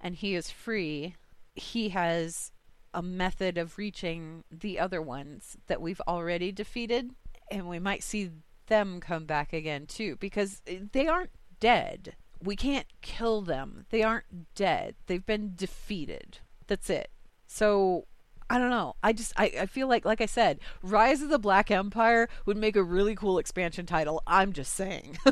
and 0.00 0.14
he 0.14 0.34
is 0.34 0.50
free, 0.50 1.16
he 1.54 1.90
has 1.90 2.52
a 2.94 3.02
method 3.02 3.58
of 3.58 3.76
reaching 3.78 4.44
the 4.50 4.78
other 4.78 5.02
ones 5.02 5.56
that 5.66 5.80
we've 5.80 6.00
already 6.08 6.52
defeated, 6.52 7.10
and 7.50 7.68
we 7.68 7.78
might 7.78 8.02
see 8.02 8.30
them 8.66 9.00
come 9.00 9.24
back 9.24 9.52
again 9.52 9.86
too 9.86 10.16
because 10.16 10.62
they 10.92 11.06
aren't 11.06 11.30
dead. 11.60 12.14
We 12.42 12.54
can't 12.54 12.86
kill 13.02 13.42
them. 13.42 13.86
They 13.90 14.02
aren't 14.02 14.54
dead. 14.54 14.94
They've 15.06 15.24
been 15.24 15.54
defeated. 15.56 16.38
That's 16.66 16.88
it. 16.88 17.10
So 17.46 18.06
I 18.50 18.58
don't 18.58 18.70
know. 18.70 18.96
I 19.02 19.12
just 19.12 19.32
I, 19.36 19.52
I 19.60 19.66
feel 19.66 19.88
like 19.88 20.04
like 20.04 20.20
I 20.20 20.26
said, 20.26 20.60
Rise 20.82 21.22
of 21.22 21.28
the 21.28 21.38
Black 21.38 21.70
Empire 21.70 22.28
would 22.46 22.56
make 22.56 22.76
a 22.76 22.82
really 22.82 23.14
cool 23.14 23.38
expansion 23.38 23.86
title. 23.86 24.22
I'm 24.26 24.52
just 24.52 24.72
saying. 24.74 25.18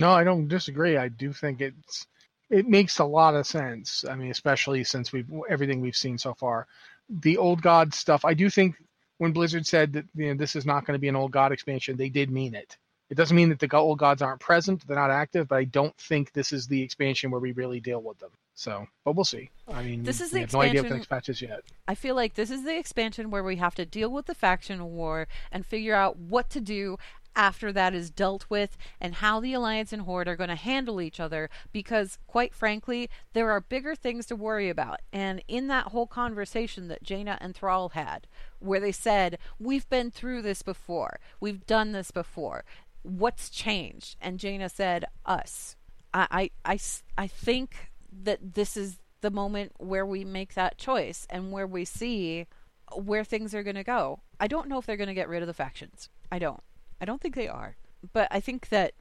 No, 0.00 0.12
I 0.12 0.24
don't 0.24 0.48
disagree. 0.48 0.96
I 0.96 1.08
do 1.08 1.30
think 1.30 1.60
it's 1.60 2.06
it 2.48 2.66
makes 2.66 2.98
a 2.98 3.04
lot 3.04 3.34
of 3.34 3.46
sense. 3.46 4.02
I 4.08 4.14
mean, 4.14 4.30
especially 4.30 4.82
since 4.82 5.12
we've 5.12 5.30
everything 5.50 5.82
we've 5.82 5.94
seen 5.94 6.16
so 6.16 6.32
far. 6.32 6.66
The 7.10 7.36
old 7.36 7.60
god 7.60 7.92
stuff, 7.92 8.24
I 8.24 8.32
do 8.32 8.48
think 8.48 8.76
when 9.18 9.32
Blizzard 9.32 9.66
said 9.66 9.92
that 9.92 10.06
you 10.14 10.28
know 10.28 10.34
this 10.34 10.56
is 10.56 10.64
not 10.64 10.86
going 10.86 10.94
to 10.94 11.00
be 11.00 11.08
an 11.08 11.16
old 11.16 11.32
god 11.32 11.52
expansion, 11.52 11.98
they 11.98 12.08
did 12.08 12.30
mean 12.30 12.54
it. 12.54 12.78
It 13.10 13.16
doesn't 13.16 13.36
mean 13.36 13.50
that 13.50 13.58
the 13.58 13.76
old 13.76 13.98
gods 13.98 14.22
aren't 14.22 14.40
present, 14.40 14.86
they're 14.86 14.96
not 14.96 15.10
active, 15.10 15.48
but 15.48 15.56
I 15.56 15.64
don't 15.64 15.96
think 15.98 16.32
this 16.32 16.50
is 16.50 16.66
the 16.66 16.80
expansion 16.80 17.30
where 17.30 17.40
we 17.40 17.52
really 17.52 17.80
deal 17.80 18.00
with 18.00 18.18
them. 18.20 18.30
So, 18.60 18.86
but 19.06 19.16
we'll 19.16 19.24
see. 19.24 19.48
I 19.72 19.82
mean, 19.82 20.02
This 20.02 20.20
is 20.20 20.32
the 20.32 20.40
have 20.40 20.52
no 20.52 20.60
idea 20.60 20.82
what 20.82 20.90
the 20.90 20.96
next 20.96 21.08
patch 21.08 21.30
is 21.30 21.40
yet. 21.40 21.62
I 21.88 21.94
feel 21.94 22.14
like 22.14 22.34
this 22.34 22.50
is 22.50 22.62
the 22.62 22.76
expansion 22.76 23.30
where 23.30 23.42
we 23.42 23.56
have 23.56 23.74
to 23.76 23.86
deal 23.86 24.10
with 24.10 24.26
the 24.26 24.34
faction 24.34 24.84
war 24.84 25.28
and 25.50 25.64
figure 25.64 25.94
out 25.94 26.18
what 26.18 26.50
to 26.50 26.60
do 26.60 26.98
after 27.34 27.72
that 27.72 27.94
is 27.94 28.10
dealt 28.10 28.44
with 28.50 28.76
and 29.00 29.14
how 29.14 29.40
the 29.40 29.54
Alliance 29.54 29.94
and 29.94 30.02
Horde 30.02 30.28
are 30.28 30.36
going 30.36 30.50
to 30.50 30.56
handle 30.56 31.00
each 31.00 31.18
other 31.18 31.48
because, 31.72 32.18
quite 32.26 32.52
frankly, 32.52 33.08
there 33.32 33.50
are 33.50 33.62
bigger 33.62 33.94
things 33.94 34.26
to 34.26 34.36
worry 34.36 34.68
about. 34.68 35.00
And 35.10 35.42
in 35.48 35.68
that 35.68 35.86
whole 35.86 36.06
conversation 36.06 36.88
that 36.88 37.02
Jaina 37.02 37.38
and 37.40 37.54
Thrall 37.54 37.88
had, 37.90 38.26
where 38.58 38.80
they 38.80 38.92
said, 38.92 39.38
We've 39.58 39.88
been 39.88 40.10
through 40.10 40.42
this 40.42 40.60
before, 40.60 41.18
we've 41.40 41.64
done 41.64 41.92
this 41.92 42.10
before, 42.10 42.66
what's 43.00 43.48
changed? 43.48 44.16
And 44.20 44.38
Jaina 44.38 44.68
said, 44.68 45.06
Us. 45.24 45.76
I, 46.12 46.50
I, 46.64 46.72
I, 46.74 46.78
I 47.16 47.26
think 47.26 47.89
that 48.12 48.54
this 48.54 48.76
is 48.76 48.98
the 49.20 49.30
moment 49.30 49.72
where 49.78 50.06
we 50.06 50.24
make 50.24 50.54
that 50.54 50.78
choice 50.78 51.26
and 51.30 51.52
where 51.52 51.66
we 51.66 51.84
see 51.84 52.46
where 52.94 53.24
things 53.24 53.54
are 53.54 53.62
going 53.62 53.76
to 53.76 53.84
go. 53.84 54.20
I 54.38 54.46
don't 54.46 54.68
know 54.68 54.78
if 54.78 54.86
they're 54.86 54.96
going 54.96 55.08
to 55.08 55.14
get 55.14 55.28
rid 55.28 55.42
of 55.42 55.46
the 55.46 55.54
factions. 55.54 56.08
I 56.32 56.38
don't. 56.38 56.62
I 57.00 57.04
don't 57.04 57.20
think 57.20 57.34
they 57.34 57.48
are. 57.48 57.76
But 58.12 58.28
I 58.30 58.40
think 58.40 58.68
that 58.70 58.94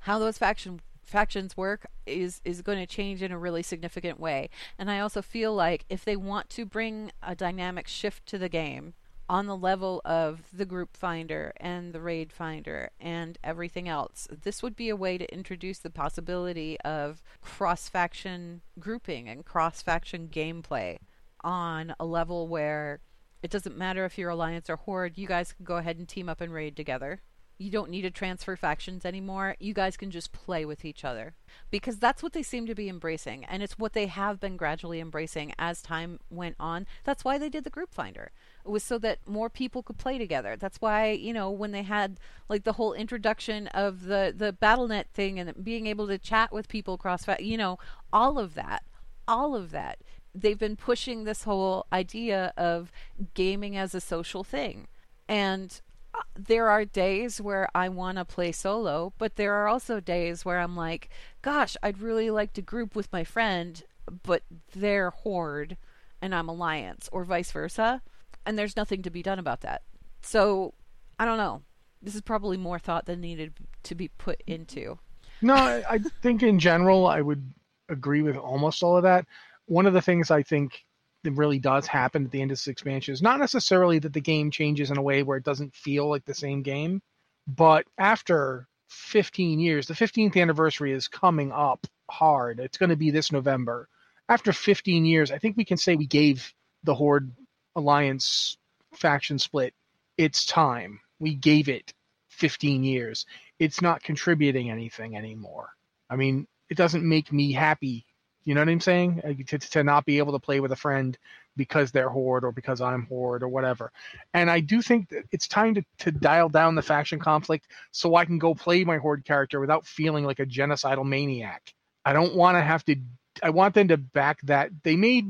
how 0.00 0.18
those 0.18 0.38
faction 0.38 0.80
factions 1.02 1.56
work 1.56 1.86
is 2.06 2.40
is 2.44 2.62
going 2.62 2.78
to 2.78 2.86
change 2.86 3.22
in 3.22 3.30
a 3.30 3.38
really 3.38 3.62
significant 3.62 4.18
way. 4.18 4.50
And 4.78 4.90
I 4.90 5.00
also 5.00 5.22
feel 5.22 5.54
like 5.54 5.84
if 5.88 6.04
they 6.04 6.16
want 6.16 6.50
to 6.50 6.64
bring 6.64 7.12
a 7.22 7.34
dynamic 7.34 7.88
shift 7.88 8.26
to 8.26 8.38
the 8.38 8.48
game 8.48 8.94
on 9.28 9.46
the 9.46 9.56
level 9.56 10.00
of 10.04 10.42
the 10.52 10.64
group 10.64 10.96
finder 10.96 11.52
and 11.56 11.92
the 11.92 12.00
raid 12.00 12.32
finder 12.32 12.90
and 13.00 13.38
everything 13.42 13.88
else, 13.88 14.28
this 14.42 14.62
would 14.62 14.76
be 14.76 14.88
a 14.88 14.96
way 14.96 15.16
to 15.18 15.32
introduce 15.32 15.78
the 15.78 15.90
possibility 15.90 16.78
of 16.80 17.22
cross 17.40 17.88
faction 17.88 18.60
grouping 18.78 19.28
and 19.28 19.44
cross 19.44 19.82
faction 19.82 20.28
gameplay 20.28 20.98
on 21.42 21.94
a 22.00 22.04
level 22.04 22.48
where 22.48 23.00
it 23.42 23.50
doesn't 23.50 23.76
matter 23.76 24.04
if 24.04 24.16
you're 24.16 24.30
Alliance 24.30 24.70
or 24.70 24.76
Horde, 24.76 25.18
you 25.18 25.26
guys 25.26 25.52
can 25.52 25.64
go 25.64 25.76
ahead 25.76 25.98
and 25.98 26.08
team 26.08 26.28
up 26.28 26.40
and 26.40 26.52
raid 26.52 26.76
together. 26.76 27.20
You 27.58 27.70
don't 27.70 27.90
need 27.90 28.02
to 28.02 28.10
transfer 28.10 28.56
factions 28.56 29.04
anymore. 29.04 29.54
You 29.60 29.74
guys 29.74 29.96
can 29.96 30.10
just 30.10 30.32
play 30.32 30.64
with 30.64 30.84
each 30.84 31.04
other. 31.04 31.34
Because 31.70 31.98
that's 31.98 32.22
what 32.22 32.32
they 32.32 32.42
seem 32.42 32.66
to 32.66 32.74
be 32.74 32.88
embracing. 32.88 33.44
And 33.44 33.62
it's 33.62 33.78
what 33.78 33.92
they 33.92 34.06
have 34.06 34.40
been 34.40 34.56
gradually 34.56 34.98
embracing 34.98 35.52
as 35.58 35.80
time 35.80 36.18
went 36.30 36.56
on. 36.58 36.86
That's 37.04 37.24
why 37.24 37.38
they 37.38 37.48
did 37.48 37.62
the 37.62 37.70
group 37.70 37.94
finder. 37.94 38.32
It 38.64 38.70
was 38.70 38.82
so 38.82 38.98
that 38.98 39.18
more 39.28 39.50
people 39.50 39.82
could 39.82 39.98
play 39.98 40.16
together. 40.16 40.56
That's 40.56 40.80
why, 40.80 41.10
you 41.10 41.34
know, 41.34 41.50
when 41.50 41.72
they 41.72 41.82
had 41.82 42.18
like 42.48 42.64
the 42.64 42.72
whole 42.72 42.94
introduction 42.94 43.66
of 43.68 44.04
the, 44.04 44.32
the 44.34 44.52
BattleNet 44.52 45.08
thing 45.12 45.38
and 45.38 45.62
being 45.62 45.86
able 45.86 46.06
to 46.06 46.18
chat 46.18 46.50
with 46.50 46.68
people 46.68 46.94
across, 46.94 47.26
you 47.38 47.58
know, 47.58 47.78
all 48.12 48.38
of 48.38 48.54
that. 48.54 48.84
All 49.28 49.54
of 49.54 49.70
that. 49.72 49.98
They've 50.34 50.58
been 50.58 50.76
pushing 50.76 51.24
this 51.24 51.44
whole 51.44 51.86
idea 51.92 52.52
of 52.56 52.90
gaming 53.34 53.76
as 53.76 53.94
a 53.94 54.00
social 54.00 54.44
thing. 54.44 54.88
And 55.28 55.80
uh, 56.14 56.22
there 56.34 56.68
are 56.68 56.84
days 56.84 57.40
where 57.40 57.68
I 57.74 57.88
want 57.88 58.18
to 58.18 58.24
play 58.24 58.50
solo, 58.52 59.12
but 59.18 59.36
there 59.36 59.54
are 59.54 59.68
also 59.68 60.00
days 60.00 60.44
where 60.44 60.58
I'm 60.58 60.76
like, 60.76 61.10
gosh, 61.42 61.76
I'd 61.82 62.00
really 62.00 62.30
like 62.30 62.54
to 62.54 62.62
group 62.62 62.96
with 62.96 63.12
my 63.12 63.24
friend, 63.24 63.82
but 64.22 64.42
they're 64.74 65.10
Horde 65.10 65.76
and 66.22 66.34
I'm 66.34 66.48
Alliance, 66.48 67.08
or 67.12 67.24
vice 67.24 67.52
versa. 67.52 68.00
And 68.46 68.58
there's 68.58 68.76
nothing 68.76 69.02
to 69.02 69.10
be 69.10 69.22
done 69.22 69.38
about 69.38 69.62
that. 69.62 69.82
So, 70.22 70.74
I 71.18 71.24
don't 71.24 71.38
know. 71.38 71.62
This 72.02 72.14
is 72.14 72.20
probably 72.20 72.56
more 72.56 72.78
thought 72.78 73.06
than 73.06 73.20
needed 73.20 73.54
to 73.84 73.94
be 73.94 74.08
put 74.08 74.42
into. 74.46 74.98
No, 75.40 75.54
I, 75.54 75.84
I 75.88 75.98
think 76.22 76.42
in 76.42 76.58
general 76.58 77.06
I 77.06 77.20
would 77.20 77.52
agree 77.88 78.22
with 78.22 78.36
almost 78.36 78.82
all 78.82 78.96
of 78.96 79.04
that. 79.04 79.26
One 79.66 79.86
of 79.86 79.94
the 79.94 80.02
things 80.02 80.30
I 80.30 80.42
think 80.42 80.84
that 81.22 81.32
really 81.32 81.58
does 81.58 81.86
happen 81.86 82.24
at 82.24 82.30
the 82.30 82.40
end 82.40 82.50
of 82.50 82.58
this 82.58 82.68
expansion 82.68 83.12
is 83.12 83.22
not 83.22 83.40
necessarily 83.40 83.98
that 83.98 84.12
the 84.12 84.20
game 84.20 84.50
changes 84.50 84.90
in 84.90 84.98
a 84.98 85.02
way 85.02 85.22
where 85.22 85.38
it 85.38 85.44
doesn't 85.44 85.74
feel 85.74 86.08
like 86.08 86.24
the 86.24 86.34
same 86.34 86.62
game, 86.62 87.00
but 87.46 87.86
after 87.98 88.68
15 88.88 89.58
years, 89.58 89.86
the 89.86 89.94
15th 89.94 90.40
anniversary 90.40 90.92
is 90.92 91.08
coming 91.08 91.50
up 91.52 91.86
hard. 92.10 92.60
It's 92.60 92.78
going 92.78 92.90
to 92.90 92.96
be 92.96 93.10
this 93.10 93.32
November. 93.32 93.88
After 94.28 94.52
15 94.52 95.04
years, 95.04 95.30
I 95.30 95.38
think 95.38 95.56
we 95.56 95.64
can 95.64 95.76
say 95.76 95.96
we 95.96 96.06
gave 96.06 96.52
the 96.84 96.94
Horde 96.94 97.32
Alliance 97.76 98.56
faction 98.94 99.38
split 99.38 99.74
its 100.16 100.46
time. 100.46 101.00
We 101.18 101.34
gave 101.34 101.68
it 101.68 101.92
15 102.28 102.84
years. 102.84 103.26
It's 103.58 103.80
not 103.82 104.02
contributing 104.02 104.70
anything 104.70 105.16
anymore. 105.16 105.70
I 106.10 106.16
mean, 106.16 106.46
it 106.68 106.76
doesn't 106.76 107.08
make 107.08 107.32
me 107.32 107.52
happy. 107.52 108.06
You 108.44 108.54
know 108.54 108.60
what 108.60 108.68
I'm 108.68 108.80
saying? 108.80 109.44
To, 109.46 109.58
to 109.58 109.84
not 109.84 110.04
be 110.04 110.18
able 110.18 110.32
to 110.32 110.38
play 110.38 110.60
with 110.60 110.72
a 110.72 110.76
friend 110.76 111.16
because 111.56 111.92
they're 111.92 112.10
Horde 112.10 112.44
or 112.44 112.52
because 112.52 112.80
I'm 112.80 113.06
Horde 113.06 113.42
or 113.42 113.48
whatever. 113.48 113.90
And 114.34 114.50
I 114.50 114.60
do 114.60 114.82
think 114.82 115.08
that 115.10 115.24
it's 115.30 115.48
time 115.48 115.74
to, 115.74 115.84
to 116.00 116.12
dial 116.12 116.48
down 116.48 116.74
the 116.74 116.82
faction 116.82 117.18
conflict 117.18 117.68
so 117.90 118.16
I 118.16 118.24
can 118.24 118.38
go 118.38 118.54
play 118.54 118.84
my 118.84 118.98
Horde 118.98 119.24
character 119.24 119.60
without 119.60 119.86
feeling 119.86 120.24
like 120.24 120.40
a 120.40 120.46
genocidal 120.46 121.06
maniac. 121.06 121.72
I 122.04 122.12
don't 122.12 122.34
want 122.34 122.56
to 122.56 122.60
have 122.60 122.84
to. 122.84 122.96
I 123.42 123.50
want 123.50 123.74
them 123.74 123.88
to 123.88 123.96
back 123.96 124.40
that. 124.42 124.70
They 124.82 124.96
made 124.96 125.26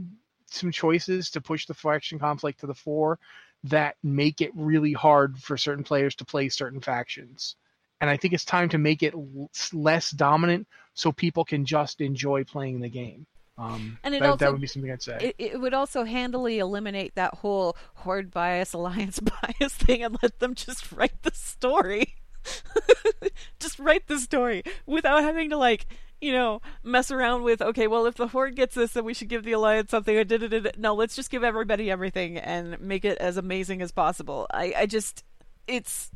some 0.55 0.71
choices 0.71 1.31
to 1.31 1.41
push 1.41 1.67
the 1.67 1.75
faction 1.75 2.19
conflict 2.19 2.61
to 2.61 2.67
the 2.67 2.75
fore 2.75 3.19
that 3.65 3.97
make 4.03 4.41
it 4.41 4.51
really 4.55 4.93
hard 4.93 5.39
for 5.39 5.57
certain 5.57 5.85
players 5.85 6.15
to 6.17 6.25
play 6.25 6.49
certain 6.49 6.81
factions. 6.81 7.57
And 8.01 8.11
I 8.11 8.17
think 8.17 8.35
it's 8.35 8.45
time 8.45 8.69
to 8.71 8.79
make 8.79 9.03
it 9.03 9.15
l- 9.15 9.51
less 9.73 10.11
dominant 10.11 10.67
so 10.95 11.13
people 11.13 11.45
can 11.45 11.65
just 11.65 12.01
enjoy 12.01 12.45
playing 12.45 12.81
the 12.81 12.91
game. 12.91 13.27
Um, 13.57 13.99
And 14.03 14.15
it 14.15 14.21
that, 14.21 14.31
also- 14.31 14.45
that 14.45 14.53
would 14.53 14.61
be 14.61 14.67
something 14.67 14.91
I'd 14.91 15.01
say. 15.03 15.17
It, 15.21 15.37
it 15.53 15.61
would 15.61 15.75
also 15.75 16.05
handily 16.05 16.59
eliminate 16.59 17.15
that 17.15 17.35
whole 17.35 17.77
horde 17.95 18.31
bias, 18.31 18.73
alliance 18.73 19.21
bias 19.59 19.73
thing 19.75 20.03
and 20.03 20.19
let 20.23 20.41
them 20.41 20.55
just 20.55 20.93
write 20.93 21.23
the 21.23 21.33
story. 21.33 22.17
just 23.59 23.79
write 23.79 24.07
the 24.09 24.19
story 24.19 24.63
without 24.87 25.23
having 25.23 25.51
to, 25.51 25.57
like, 25.57 25.87
you 26.25 26.33
know, 26.33 26.63
mess 26.83 27.11
around 27.11 27.43
with, 27.43 27.61
okay, 27.61 27.87
well, 27.87 28.07
if 28.07 28.15
the 28.15 28.29
horde 28.29 28.57
gets 28.57 28.75
this, 28.75 28.93
then 28.93 29.05
we 29.05 29.13
should 29.13 29.29
give 29.29 29.45
the 29.45 29.53
alliance 29.53 29.91
something. 29.91 30.17
or. 30.17 30.73
No, 30.79 30.95
let's 30.95 31.15
just 31.15 31.31
give 31.31 31.45
everybody 31.45 31.91
everything 31.91 32.39
and 32.39 32.81
make 32.81 33.05
it 33.05 33.19
as 33.19 33.37
amazing 33.37 33.83
as 33.83 33.93
possible. 33.93 34.47
I, 34.51 34.73
I 34.75 34.87
just, 34.87 35.23
it's, 35.67 36.11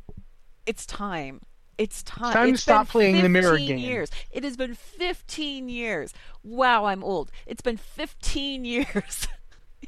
it's 0.64 0.86
time. 0.86 1.42
It's 1.76 2.02
time. 2.02 2.32
time 2.32 2.52
to 2.52 2.58
stop 2.58 2.88
playing 2.88 3.20
the 3.20 3.28
mirror 3.28 3.58
game. 3.58 3.76
Years. 3.76 4.10
It 4.30 4.44
has 4.44 4.56
been 4.56 4.74
15 4.74 5.68
years. 5.68 6.14
Wow, 6.42 6.86
I'm 6.86 7.04
old. 7.04 7.30
It's 7.46 7.60
been 7.60 7.76
15 7.76 8.64
years. 8.64 9.28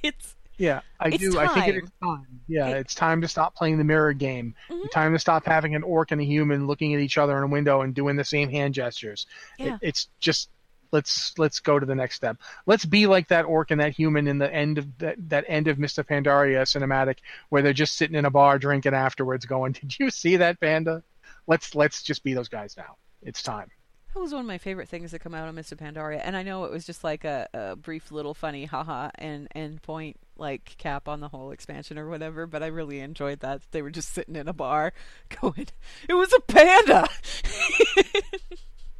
it's 0.02 0.36
yeah, 0.60 0.80
I 1.00 1.08
it's 1.08 1.18
do. 1.18 1.38
I 1.38 1.48
think 1.48 1.68
it 1.76 1.84
time. 2.02 2.26
Yeah, 2.48 2.68
It- 2.68 2.78
it's 2.78 2.94
time 2.94 3.20
to 3.22 3.28
stop 3.28 3.54
playing 3.54 3.78
the 3.78 3.84
mirror 3.84 4.12
game. 4.12 4.54
Mhm. 4.68 4.90
Time 4.90 5.12
to 5.12 5.18
stop 5.18 5.46
having 5.46 5.74
an 5.74 5.82
orc 5.82 6.10
and 6.12 6.20
a 6.20 6.24
human 6.24 6.66
looking 6.66 6.94
at 6.94 7.00
each 7.00 7.18
other 7.18 7.36
in 7.38 7.42
a 7.44 7.46
window 7.48 7.80
and 7.82 7.94
doing 7.94 8.16
the 8.16 8.24
same 8.24 8.48
hand 8.50 8.74
gestures. 8.74 9.26
It- 9.58 9.66
Yeah. 9.66 9.78
it's 9.82 10.08
just 10.20 10.50
let's 10.92 11.38
let's 11.38 11.60
go 11.60 11.78
to 11.78 11.86
the 11.86 11.94
next 11.94 12.16
step. 12.16 12.36
Let's 12.66 12.84
be 12.84 13.06
like 13.06 13.28
that 13.28 13.44
orc 13.44 13.70
and 13.70 13.80
that 13.80 13.92
human 13.92 14.26
in 14.26 14.38
the 14.38 14.52
end 14.52 14.76
of 14.78 14.98
that 14.98 15.16
that 15.28 15.44
end 15.48 15.68
of 15.68 15.78
Mists 15.78 15.98
of 15.98 16.06
Pandaria 16.06 16.62
cinematic 16.62 17.18
where 17.48 17.62
they're 17.62 17.72
just 17.72 17.94
sitting 17.94 18.16
in 18.16 18.24
a 18.24 18.30
bar 18.30 18.58
drinking 18.58 18.94
afterwards, 18.94 19.46
going, 19.46 19.72
"Did 19.80 19.98
you 19.98 20.10
see 20.10 20.36
that 20.38 20.60
panda?" 20.60 21.02
Let's 21.46 21.74
let's 21.74 22.02
just 22.02 22.22
be 22.24 22.34
those 22.34 22.48
guys 22.48 22.76
now. 22.76 22.96
It's 23.22 23.42
time. 23.42 23.70
That 24.14 24.18
was 24.20 24.32
one 24.32 24.40
of 24.40 24.46
my 24.48 24.58
favorite 24.58 24.88
things 24.88 25.12
to 25.12 25.20
come 25.20 25.34
out 25.36 25.48
of 25.48 25.54
Mists 25.54 25.70
of 25.70 25.78
Pandaria, 25.78 26.20
and 26.24 26.36
I 26.36 26.42
know 26.42 26.64
it 26.64 26.72
was 26.72 26.84
just 26.84 27.04
like 27.04 27.24
a, 27.24 27.48
a 27.54 27.76
brief 27.76 28.10
little 28.10 28.34
funny 28.34 28.64
haha 28.64 29.10
and 29.14 29.46
and 29.52 29.80
point 29.80 30.16
like 30.40 30.74
cap 30.78 31.06
on 31.08 31.20
the 31.20 31.28
whole 31.28 31.50
expansion 31.52 31.98
or 31.98 32.08
whatever, 32.08 32.46
but 32.46 32.62
I 32.62 32.66
really 32.66 32.98
enjoyed 33.00 33.40
that. 33.40 33.62
They 33.70 33.82
were 33.82 33.90
just 33.90 34.12
sitting 34.12 34.34
in 34.36 34.48
a 34.48 34.52
bar 34.52 34.92
going, 35.40 35.68
"It 36.08 36.14
was 36.14 36.32
a 36.32 36.40
panda." 36.40 37.06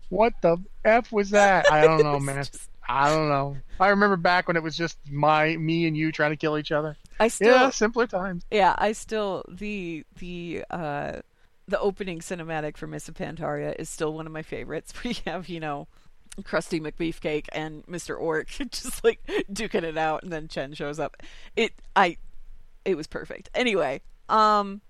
What 0.09 0.35
the 0.43 0.57
f 0.85 1.13
was 1.13 1.31
that? 1.31 1.71
I 1.71 1.83
don't 1.83 2.03
know, 2.03 2.19
man. 2.21 2.37
just- 2.45 2.69
I 2.89 3.09
don't 3.09 3.29
know. 3.29 3.57
I 3.79 3.91
remember 3.91 4.17
back 4.17 4.49
when 4.49 4.57
it 4.57 4.65
was 4.65 4.77
just 4.77 4.99
my 5.09 5.57
me 5.57 5.87
and 5.87 5.97
you 5.97 6.11
trying 6.11 6.33
to 6.33 6.37
kill 6.37 6.59
each 6.59 6.73
other. 6.73 6.97
I 7.21 7.29
still, 7.29 7.55
yeah, 7.55 7.71
simpler 7.71 8.09
times. 8.09 8.45
yeah, 8.51 8.75
I 8.77 8.91
still 8.93 9.45
the 9.49 10.05
the 10.19 10.65
uh 10.71 11.21
the 11.69 11.79
opening 11.79 12.19
cinematic 12.19 12.77
for 12.77 12.89
Mists 12.89 13.09
of 13.09 13.15
Pandaria 13.15 13.77
is 13.79 13.89
still 13.89 14.13
one 14.13 14.27
of 14.27 14.33
my 14.33 14.43
favorites. 14.43 14.93
We 15.05 15.19
have 15.27 15.49
you 15.49 15.61
know. 15.61 15.87
Krusty 16.43 16.81
McBeefcake 16.81 17.47
and 17.53 17.85
Mr. 17.87 18.19
Orc 18.19 18.49
just 18.71 19.05
like 19.05 19.21
duking 19.53 19.83
it 19.83 19.97
out, 19.97 20.23
and 20.23 20.33
then 20.33 20.49
Chen 20.49 20.73
shows 20.73 20.99
up. 20.99 21.17
It, 21.57 21.73
I, 21.95 22.17
it 22.85 22.97
was 22.97 23.07
perfect. 23.07 23.51
Anyway, 23.55 24.03
um, 24.29 24.81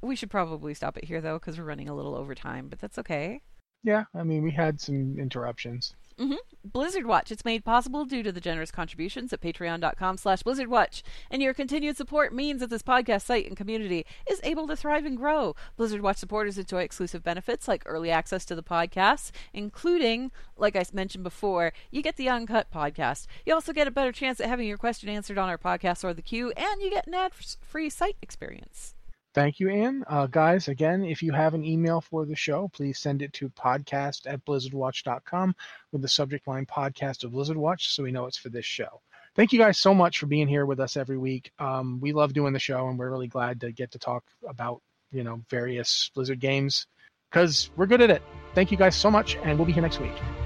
we 0.00 0.16
should 0.16 0.30
probably 0.30 0.74
stop 0.74 0.96
it 0.96 1.04
here 1.04 1.20
though 1.20 1.38
because 1.38 1.58
we're 1.58 1.64
running 1.64 1.88
a 1.88 1.94
little 1.94 2.14
over 2.14 2.34
time, 2.34 2.68
but 2.68 2.78
that's 2.78 2.98
okay. 2.98 3.40
Yeah, 3.82 4.04
I 4.14 4.22
mean 4.22 4.42
we 4.42 4.50
had 4.50 4.80
some 4.80 5.18
interruptions. 5.18 5.94
Mm-hmm. 6.18 6.36
Blizzard 6.64 7.06
Watch. 7.06 7.30
It's 7.30 7.44
made 7.44 7.62
possible 7.62 8.06
due 8.06 8.22
to 8.22 8.32
the 8.32 8.40
generous 8.40 8.70
contributions 8.70 9.34
at 9.34 9.42
patreon.com 9.42 10.16
slash 10.16 10.42
blizzardwatch. 10.42 11.02
And 11.30 11.42
your 11.42 11.52
continued 11.52 11.98
support 11.98 12.32
means 12.32 12.60
that 12.60 12.70
this 12.70 12.82
podcast 12.82 13.22
site 13.22 13.46
and 13.46 13.56
community 13.56 14.06
is 14.28 14.40
able 14.42 14.66
to 14.68 14.76
thrive 14.76 15.04
and 15.04 15.16
grow. 15.16 15.54
Blizzard 15.76 16.00
Watch 16.00 16.16
supporters 16.16 16.56
enjoy 16.56 16.82
exclusive 16.82 17.22
benefits 17.22 17.68
like 17.68 17.82
early 17.84 18.10
access 18.10 18.46
to 18.46 18.54
the 18.54 18.62
podcast, 18.62 19.30
including, 19.52 20.32
like 20.56 20.74
I 20.74 20.84
mentioned 20.92 21.22
before, 21.22 21.74
you 21.90 22.00
get 22.00 22.16
the 22.16 22.30
uncut 22.30 22.72
podcast. 22.72 23.26
You 23.44 23.52
also 23.52 23.74
get 23.74 23.86
a 23.86 23.90
better 23.90 24.12
chance 24.12 24.40
at 24.40 24.48
having 24.48 24.66
your 24.66 24.78
question 24.78 25.10
answered 25.10 25.36
on 25.36 25.50
our 25.50 25.58
podcast 25.58 26.02
or 26.02 26.14
the 26.14 26.22
queue, 26.22 26.50
and 26.56 26.80
you 26.80 26.90
get 26.90 27.06
an 27.06 27.14
ad-free 27.14 27.90
site 27.90 28.16
experience. 28.22 28.95
Thank 29.36 29.60
you, 29.60 29.68
Anne. 29.68 30.02
Uh, 30.06 30.26
guys, 30.26 30.68
again, 30.68 31.04
if 31.04 31.22
you 31.22 31.30
have 31.30 31.52
an 31.52 31.62
email 31.62 32.00
for 32.00 32.24
the 32.24 32.34
show, 32.34 32.70
please 32.72 32.98
send 32.98 33.20
it 33.20 33.34
to 33.34 33.50
podcast 33.50 34.22
at 34.26 34.42
blizzardwatch.com 34.46 35.54
with 35.92 36.00
the 36.00 36.08
subject 36.08 36.48
line 36.48 36.64
podcast 36.64 37.22
of 37.22 37.32
Blizzard 37.32 37.58
Watch 37.58 37.94
so 37.94 38.02
we 38.02 38.12
know 38.12 38.24
it's 38.24 38.38
for 38.38 38.48
this 38.48 38.64
show. 38.64 39.02
Thank 39.34 39.52
you 39.52 39.58
guys 39.58 39.76
so 39.76 39.92
much 39.92 40.18
for 40.18 40.24
being 40.24 40.48
here 40.48 40.64
with 40.64 40.80
us 40.80 40.96
every 40.96 41.18
week. 41.18 41.52
Um, 41.58 42.00
we 42.00 42.14
love 42.14 42.32
doing 42.32 42.54
the 42.54 42.58
show 42.58 42.88
and 42.88 42.98
we're 42.98 43.10
really 43.10 43.28
glad 43.28 43.60
to 43.60 43.72
get 43.72 43.90
to 43.90 43.98
talk 43.98 44.24
about, 44.48 44.80
you 45.12 45.22
know, 45.22 45.42
various 45.50 46.10
Blizzard 46.14 46.40
games 46.40 46.86
because 47.30 47.68
we're 47.76 47.84
good 47.84 48.00
at 48.00 48.08
it. 48.08 48.22
Thank 48.54 48.70
you 48.70 48.78
guys 48.78 48.96
so 48.96 49.10
much 49.10 49.36
and 49.44 49.58
we'll 49.58 49.66
be 49.66 49.72
here 49.74 49.82
next 49.82 50.00
week. 50.00 50.45